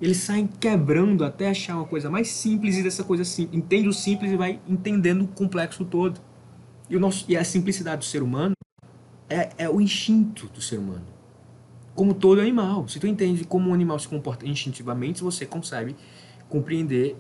Eles 0.02 0.18
saem 0.18 0.48
quebrando 0.48 1.26
até 1.26 1.50
achar 1.50 1.76
uma 1.76 1.86
coisa 1.86 2.10
mais 2.10 2.30
simples 2.30 2.78
e 2.78 2.84
dessa 2.84 3.04
coisa 3.04 3.26
simples. 3.26 3.58
Entende 3.58 3.88
o 3.88 3.94
simples 3.94 4.32
e 4.32 4.38
vai 4.38 4.60
entendendo 4.68 5.24
o 5.24 5.28
complexo 5.28 5.84
todo. 5.84 6.20
E, 6.90 6.96
o 6.96 7.00
nosso, 7.00 7.26
e 7.28 7.36
a 7.36 7.44
simplicidade 7.44 8.00
do 8.00 8.06
ser 8.06 8.24
humano 8.24 8.56
é, 9.30 9.50
é 9.58 9.70
o 9.70 9.82
instinto 9.82 10.48
do 10.48 10.62
ser 10.62 10.80
humano. 10.80 11.06
Como 11.94 12.14
todo 12.14 12.40
animal. 12.40 12.88
Se 12.88 13.00
tu 13.00 13.08
entende 13.08 13.44
como 13.44 13.70
um 13.70 13.74
animal 13.74 14.00
se 14.00 14.08
comporta 14.08 14.48
instintivamente, 14.48 15.22
você 15.22 15.46
consegue 15.46 15.96
compreender, 16.48 17.16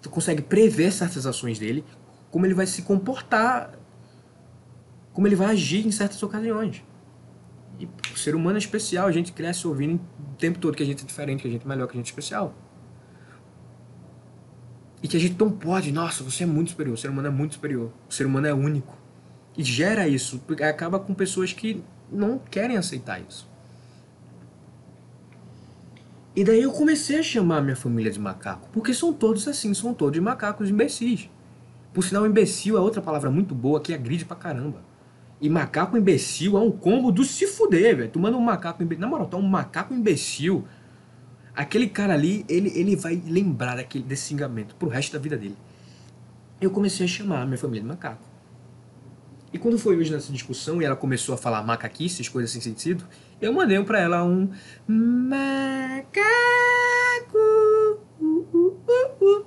tu 0.00 0.08
consegue 0.08 0.42
prever 0.42 0.90
certas 0.90 1.26
ações 1.26 1.58
dele, 1.58 1.84
como 2.30 2.46
ele 2.46 2.54
vai 2.54 2.66
se 2.66 2.82
comportar 2.82 3.78
como 5.16 5.26
ele 5.26 5.34
vai 5.34 5.46
agir 5.46 5.86
em 5.86 5.90
certas 5.90 6.22
ocasiões. 6.22 6.84
E 7.78 7.88
o 8.12 8.16
ser 8.16 8.34
humano 8.34 8.56
é 8.56 8.58
especial, 8.58 9.06
a 9.06 9.12
gente 9.12 9.32
cresce 9.32 9.66
ouvindo 9.66 9.96
o 9.96 10.36
tempo 10.36 10.58
todo 10.58 10.76
que 10.76 10.82
a 10.82 10.86
gente 10.86 11.02
é 11.02 11.06
diferente, 11.06 11.42
que 11.42 11.48
a 11.48 11.50
gente 11.50 11.64
é 11.64 11.68
melhor, 11.68 11.86
que 11.86 11.92
a 11.94 11.96
gente 11.96 12.06
é 12.06 12.10
especial. 12.10 12.54
E 15.02 15.08
que 15.08 15.16
a 15.16 15.20
gente 15.20 15.38
não 15.38 15.50
pode, 15.50 15.92
nossa, 15.92 16.24
você 16.24 16.44
é 16.44 16.46
muito 16.46 16.70
superior, 16.70 16.94
o 16.94 16.96
ser 16.96 17.10
humano 17.10 17.28
é 17.28 17.30
muito 17.30 17.54
superior, 17.54 17.92
o 18.08 18.12
ser 18.12 18.26
humano 18.26 18.46
é 18.46 18.54
único. 18.54 18.96
E 19.56 19.62
gera 19.62 20.08
isso, 20.08 20.42
acaba 20.62 20.98
com 20.98 21.14
pessoas 21.14 21.52
que 21.52 21.82
não 22.10 22.38
querem 22.38 22.76
aceitar 22.76 23.20
isso. 23.20 23.48
E 26.34 26.44
daí 26.44 26.62
eu 26.62 26.70
comecei 26.70 27.18
a 27.18 27.22
chamar 27.22 27.62
minha 27.62 27.76
família 27.76 28.12
de 28.12 28.20
macaco, 28.20 28.68
porque 28.70 28.92
são 28.92 29.12
todos 29.12 29.48
assim, 29.48 29.72
são 29.72 29.94
todos 29.94 30.20
macacos 30.20 30.68
imbecis. 30.68 31.30
Por 31.94 32.04
sinal, 32.04 32.26
imbecil 32.26 32.76
é 32.76 32.80
outra 32.80 33.00
palavra 33.00 33.30
muito 33.30 33.54
boa 33.54 33.80
que 33.80 33.94
agride 33.94 34.26
pra 34.26 34.36
caramba. 34.36 34.84
E 35.40 35.50
macaco 35.50 35.96
imbecil 35.96 36.56
é 36.56 36.60
um 36.60 36.70
combo 36.70 37.12
do 37.12 37.22
se 37.24 37.46
fuder, 37.46 37.96
velho. 37.96 38.10
Tu 38.10 38.18
manda 38.18 38.36
um 38.36 38.40
macaco 38.40 38.82
imbecil. 38.82 39.00
Na 39.00 39.06
moral, 39.06 39.26
tá 39.26 39.36
um 39.36 39.42
macaco 39.42 39.92
imbecil. 39.92 40.66
Aquele 41.54 41.88
cara 41.88 42.14
ali, 42.14 42.44
ele, 42.48 42.72
ele 42.74 42.96
vai 42.96 43.22
lembrar 43.26 43.76
daquele, 43.76 44.04
desse 44.04 44.28
xingamento 44.28 44.74
pro 44.76 44.88
resto 44.88 45.12
da 45.12 45.18
vida 45.18 45.36
dele. 45.36 45.56
Eu 46.60 46.70
comecei 46.70 47.04
a 47.04 47.08
chamar 47.08 47.42
a 47.42 47.46
minha 47.46 47.58
família 47.58 47.82
de 47.82 47.88
macaco. 47.88 48.24
E 49.52 49.58
quando 49.58 49.78
foi 49.78 49.96
hoje 49.96 50.12
nessa 50.12 50.32
discussão 50.32 50.82
e 50.82 50.84
ela 50.84 50.96
começou 50.96 51.34
a 51.34 51.38
falar 51.38 51.62
macaquices, 51.62 52.28
coisas 52.28 52.50
sem 52.50 52.60
sentido, 52.60 53.06
eu 53.40 53.52
mandei 53.52 53.82
para 53.84 54.00
ela 54.00 54.24
um 54.24 54.50
macaco. 54.86 56.26
Uh, 58.20 58.46
uh, 58.52 58.78
uh, 59.20 59.46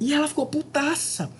e 0.00 0.14
ela 0.14 0.28
ficou 0.28 0.46
putaça. 0.46 1.30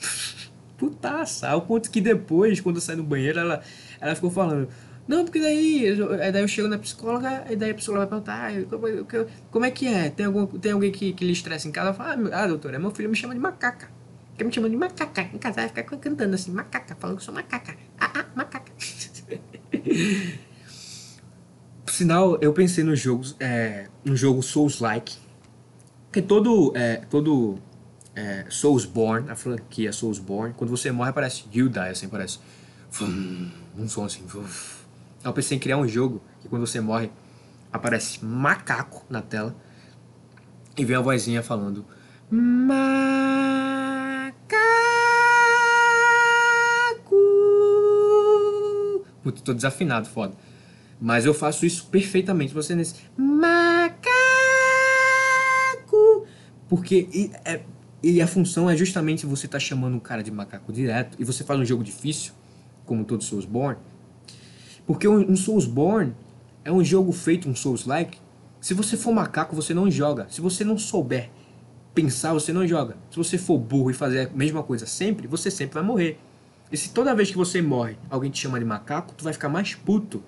Putaça. 0.78 1.48
Ao 1.48 1.60
ponto 1.60 1.90
que 1.90 2.00
depois, 2.00 2.60
quando 2.60 2.76
eu 2.76 2.80
saí 2.80 2.96
do 2.96 3.02
banheiro, 3.02 3.38
ela, 3.38 3.60
ela 4.00 4.14
ficou 4.14 4.30
falando. 4.30 4.68
Não, 5.06 5.24
porque 5.24 5.40
daí, 5.40 5.96
daí 6.32 6.42
eu 6.42 6.48
chego 6.48 6.68
na 6.68 6.78
psicóloga, 6.78 7.44
e 7.50 7.56
daí 7.56 7.70
a 7.70 7.74
psicóloga 7.74 8.06
vai 8.06 8.20
perguntar, 8.20 8.52
como, 8.68 9.26
como 9.50 9.64
é 9.64 9.70
que 9.70 9.86
é? 9.86 10.10
Tem, 10.10 10.26
algum, 10.26 10.46
tem 10.46 10.72
alguém 10.72 10.92
que, 10.92 11.12
que 11.14 11.24
lhe 11.24 11.32
estressa 11.32 11.66
em 11.66 11.72
casa? 11.72 11.90
Eu 11.90 11.94
falo, 11.94 12.28
ah, 12.32 12.46
doutora, 12.46 12.78
meu 12.78 12.90
filho 12.90 13.08
me 13.08 13.16
chama 13.16 13.34
de 13.34 13.40
macaca. 13.40 13.90
Fica 14.32 14.44
me 14.44 14.52
chamando 14.54 14.70
de 14.70 14.76
macaca. 14.76 15.22
Em 15.22 15.38
casa 15.38 15.56
vai 15.56 15.68
ficar 15.68 15.84
cantando 15.84 16.34
assim, 16.34 16.52
macaca, 16.52 16.94
falando 16.94 17.16
que 17.16 17.22
eu 17.22 17.24
sou 17.24 17.34
macaca. 17.34 17.74
Ah, 17.98 18.10
ah, 18.14 18.26
macaca. 18.36 18.70
Por 21.84 21.92
sinal, 21.92 22.38
eu 22.42 22.52
pensei 22.52 22.84
nos 22.84 23.00
jogos, 23.00 23.34
é, 23.40 23.88
no 24.04 24.14
jogo 24.14 24.42
Souls-like, 24.42 25.16
que 26.12 26.20
todo, 26.20 26.70
é, 26.76 26.96
todo 27.08 27.58
é, 28.18 28.46
Soulsborne, 28.48 29.30
a 29.30 29.36
franquia 29.36 29.92
Soulsborne, 29.92 30.52
quando 30.54 30.70
você 30.70 30.90
morre 30.90 31.10
aparece 31.10 31.44
You 31.52 31.68
Die, 31.68 31.78
assim, 31.78 32.08
parece 32.08 32.40
um 33.00 33.88
som 33.88 34.04
assim. 34.04 34.24
Eu 35.22 35.32
pensei 35.32 35.56
em 35.56 35.60
criar 35.60 35.76
um 35.76 35.86
jogo 35.86 36.20
que 36.40 36.48
quando 36.48 36.66
você 36.66 36.80
morre 36.80 37.12
aparece 37.72 38.24
macaco 38.24 39.04
na 39.08 39.22
tela 39.22 39.54
e 40.76 40.84
vem 40.84 40.96
a 40.96 41.00
vozinha 41.00 41.44
falando 41.44 41.86
macaco. 42.30 43.54
Puta, 49.22 49.42
tô 49.42 49.54
desafinado, 49.54 50.08
foda. 50.08 50.34
Mas 51.00 51.24
eu 51.24 51.32
faço 51.32 51.64
isso 51.64 51.86
perfeitamente. 51.86 52.52
Você 52.52 52.74
nesse 52.74 52.96
macaco. 53.16 54.08
Porque 56.68 57.30
é, 57.44 57.62
e 58.02 58.22
a 58.22 58.26
função 58.26 58.70
é 58.70 58.76
justamente 58.76 59.26
você 59.26 59.46
estar 59.46 59.56
tá 59.58 59.64
chamando 59.64 59.94
um 59.94 60.00
cara 60.00 60.22
de 60.22 60.30
macaco 60.30 60.72
direto 60.72 61.16
e 61.18 61.24
você 61.24 61.42
faz 61.42 61.58
um 61.58 61.64
jogo 61.64 61.82
difícil, 61.82 62.32
como 62.84 63.04
todo 63.04 63.24
Soulsborne. 63.24 63.78
Porque 64.86 65.08
um, 65.08 65.32
um 65.32 65.36
Soulsborne 65.36 66.14
é 66.64 66.70
um 66.70 66.84
jogo 66.84 67.12
feito, 67.12 67.48
um 67.48 67.56
Souls-like. 67.56 68.18
Se 68.60 68.72
você 68.72 68.96
for 68.96 69.12
macaco, 69.12 69.54
você 69.54 69.74
não 69.74 69.90
joga. 69.90 70.26
Se 70.30 70.40
você 70.40 70.64
não 70.64 70.78
souber 70.78 71.30
pensar, 71.94 72.32
você 72.32 72.52
não 72.52 72.66
joga. 72.66 72.96
Se 73.10 73.16
você 73.16 73.36
for 73.36 73.58
burro 73.58 73.90
e 73.90 73.94
fazer 73.94 74.28
a 74.28 74.30
mesma 74.30 74.62
coisa 74.62 74.86
sempre, 74.86 75.26
você 75.26 75.50
sempre 75.50 75.74
vai 75.74 75.82
morrer. 75.82 76.20
E 76.70 76.76
se 76.76 76.90
toda 76.90 77.14
vez 77.14 77.30
que 77.30 77.36
você 77.36 77.60
morre, 77.60 77.96
alguém 78.08 78.30
te 78.30 78.38
chama 78.38 78.58
de 78.58 78.64
macaco, 78.64 79.12
tu 79.16 79.24
vai 79.24 79.32
ficar 79.32 79.48
mais 79.48 79.74
puto. 79.74 80.22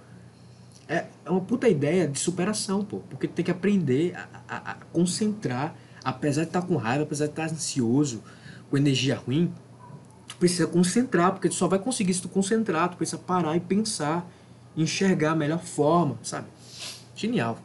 É, 0.88 1.04
é 1.24 1.30
uma 1.30 1.40
puta 1.40 1.68
ideia 1.68 2.08
de 2.08 2.18
superação, 2.18 2.84
pô. 2.84 2.98
Porque 3.08 3.28
tu 3.28 3.34
tem 3.34 3.44
que 3.44 3.50
aprender 3.50 4.16
a, 4.16 4.28
a, 4.48 4.70
a 4.72 4.74
concentrar 4.92 5.76
apesar 6.04 6.42
de 6.42 6.48
estar 6.48 6.62
tá 6.62 6.66
com 6.66 6.76
raiva, 6.76 7.04
apesar 7.04 7.26
de 7.26 7.32
estar 7.32 7.48
tá 7.48 7.52
ansioso, 7.52 8.22
com 8.70 8.76
energia 8.76 9.16
ruim, 9.16 9.52
tu 10.28 10.36
precisa 10.36 10.66
concentrar, 10.66 11.32
porque 11.32 11.48
tu 11.48 11.54
só 11.54 11.66
vai 11.68 11.78
conseguir 11.78 12.14
se 12.14 12.22
tu 12.22 12.28
concentrar, 12.28 12.88
tu 12.88 12.96
precisa 12.96 13.18
parar 13.18 13.56
e 13.56 13.60
pensar, 13.60 14.26
enxergar 14.76 15.32
a 15.32 15.36
melhor 15.36 15.60
forma, 15.60 16.18
sabe? 16.22 16.46
Genial. 17.14 17.58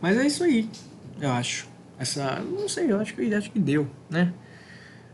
Mas 0.00 0.16
é 0.16 0.26
isso 0.26 0.44
aí, 0.44 0.68
eu 1.20 1.30
acho. 1.32 1.66
Essa, 1.98 2.40
não 2.40 2.68
sei, 2.68 2.92
eu 2.92 3.00
acho 3.00 3.14
que 3.14 3.34
acho 3.34 3.50
que 3.50 3.58
deu, 3.58 3.88
né? 4.10 4.32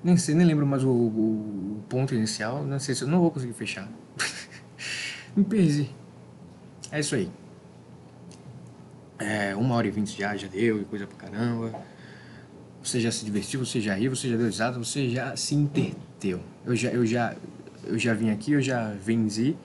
Nem 0.03 0.17
sei, 0.17 0.35
nem 0.35 0.45
lembro 0.45 0.67
mais 0.67 0.83
o, 0.83 0.91
o, 0.91 1.79
o 1.79 1.85
ponto 1.89 2.13
inicial, 2.15 2.65
não 2.65 2.81
sei 2.81 2.95
se 2.95 3.03
eu 3.03 3.09
não 3.09 3.21
vou 3.21 3.31
conseguir 3.31 3.53
fechar. 3.53 3.89
Me 5.37 5.45
perdi. 5.45 6.02
É 6.93 7.01
isso 7.01 7.15
aí. 7.15 7.31
É, 9.19 9.57
uma 9.57 9.75
hora 9.75 9.89
e 9.89 9.91
vinte 9.91 10.19
já, 10.19 10.37
já 10.37 10.47
deu, 10.47 10.83
e 10.83 10.85
coisa 10.85 11.07
pra 11.07 11.17
caramba. 11.17 11.73
Você 12.83 13.01
já 13.01 13.11
se 13.11 13.25
divertiu, 13.25 13.65
você 13.65 13.81
já 13.81 13.95
riu, 13.95 14.15
você 14.15 14.29
já 14.29 14.37
deu 14.37 14.45
risada, 14.45 14.79
você 14.79 15.09
já 15.09 15.35
se 15.35 15.55
entreteu. 15.55 16.43
Eu 16.67 16.77
já, 16.77 16.91
eu 16.91 17.07
já, 17.07 17.35
eu 17.85 17.99
já 17.99 18.13
vim 18.13 18.29
aqui, 18.29 18.53
eu 18.53 18.61
já 18.61 18.93
venci, 18.93 19.57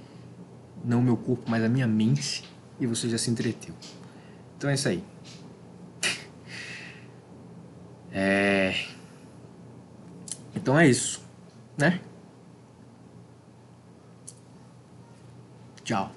não 0.85 0.99
o 0.99 1.03
meu 1.03 1.17
corpo, 1.17 1.43
mas 1.49 1.61
a 1.63 1.67
minha 1.67 1.85
mente, 1.85 2.45
e 2.79 2.87
você 2.87 3.09
já 3.09 3.17
se 3.17 3.29
entreteu. 3.29 3.75
Então 4.55 4.69
é 4.69 4.75
isso 4.75 4.87
aí. 4.87 5.03
É... 8.13 8.85
Então 10.55 10.79
é 10.79 10.87
isso, 10.87 11.21
né? 11.77 11.99
Tchau. 15.83 16.16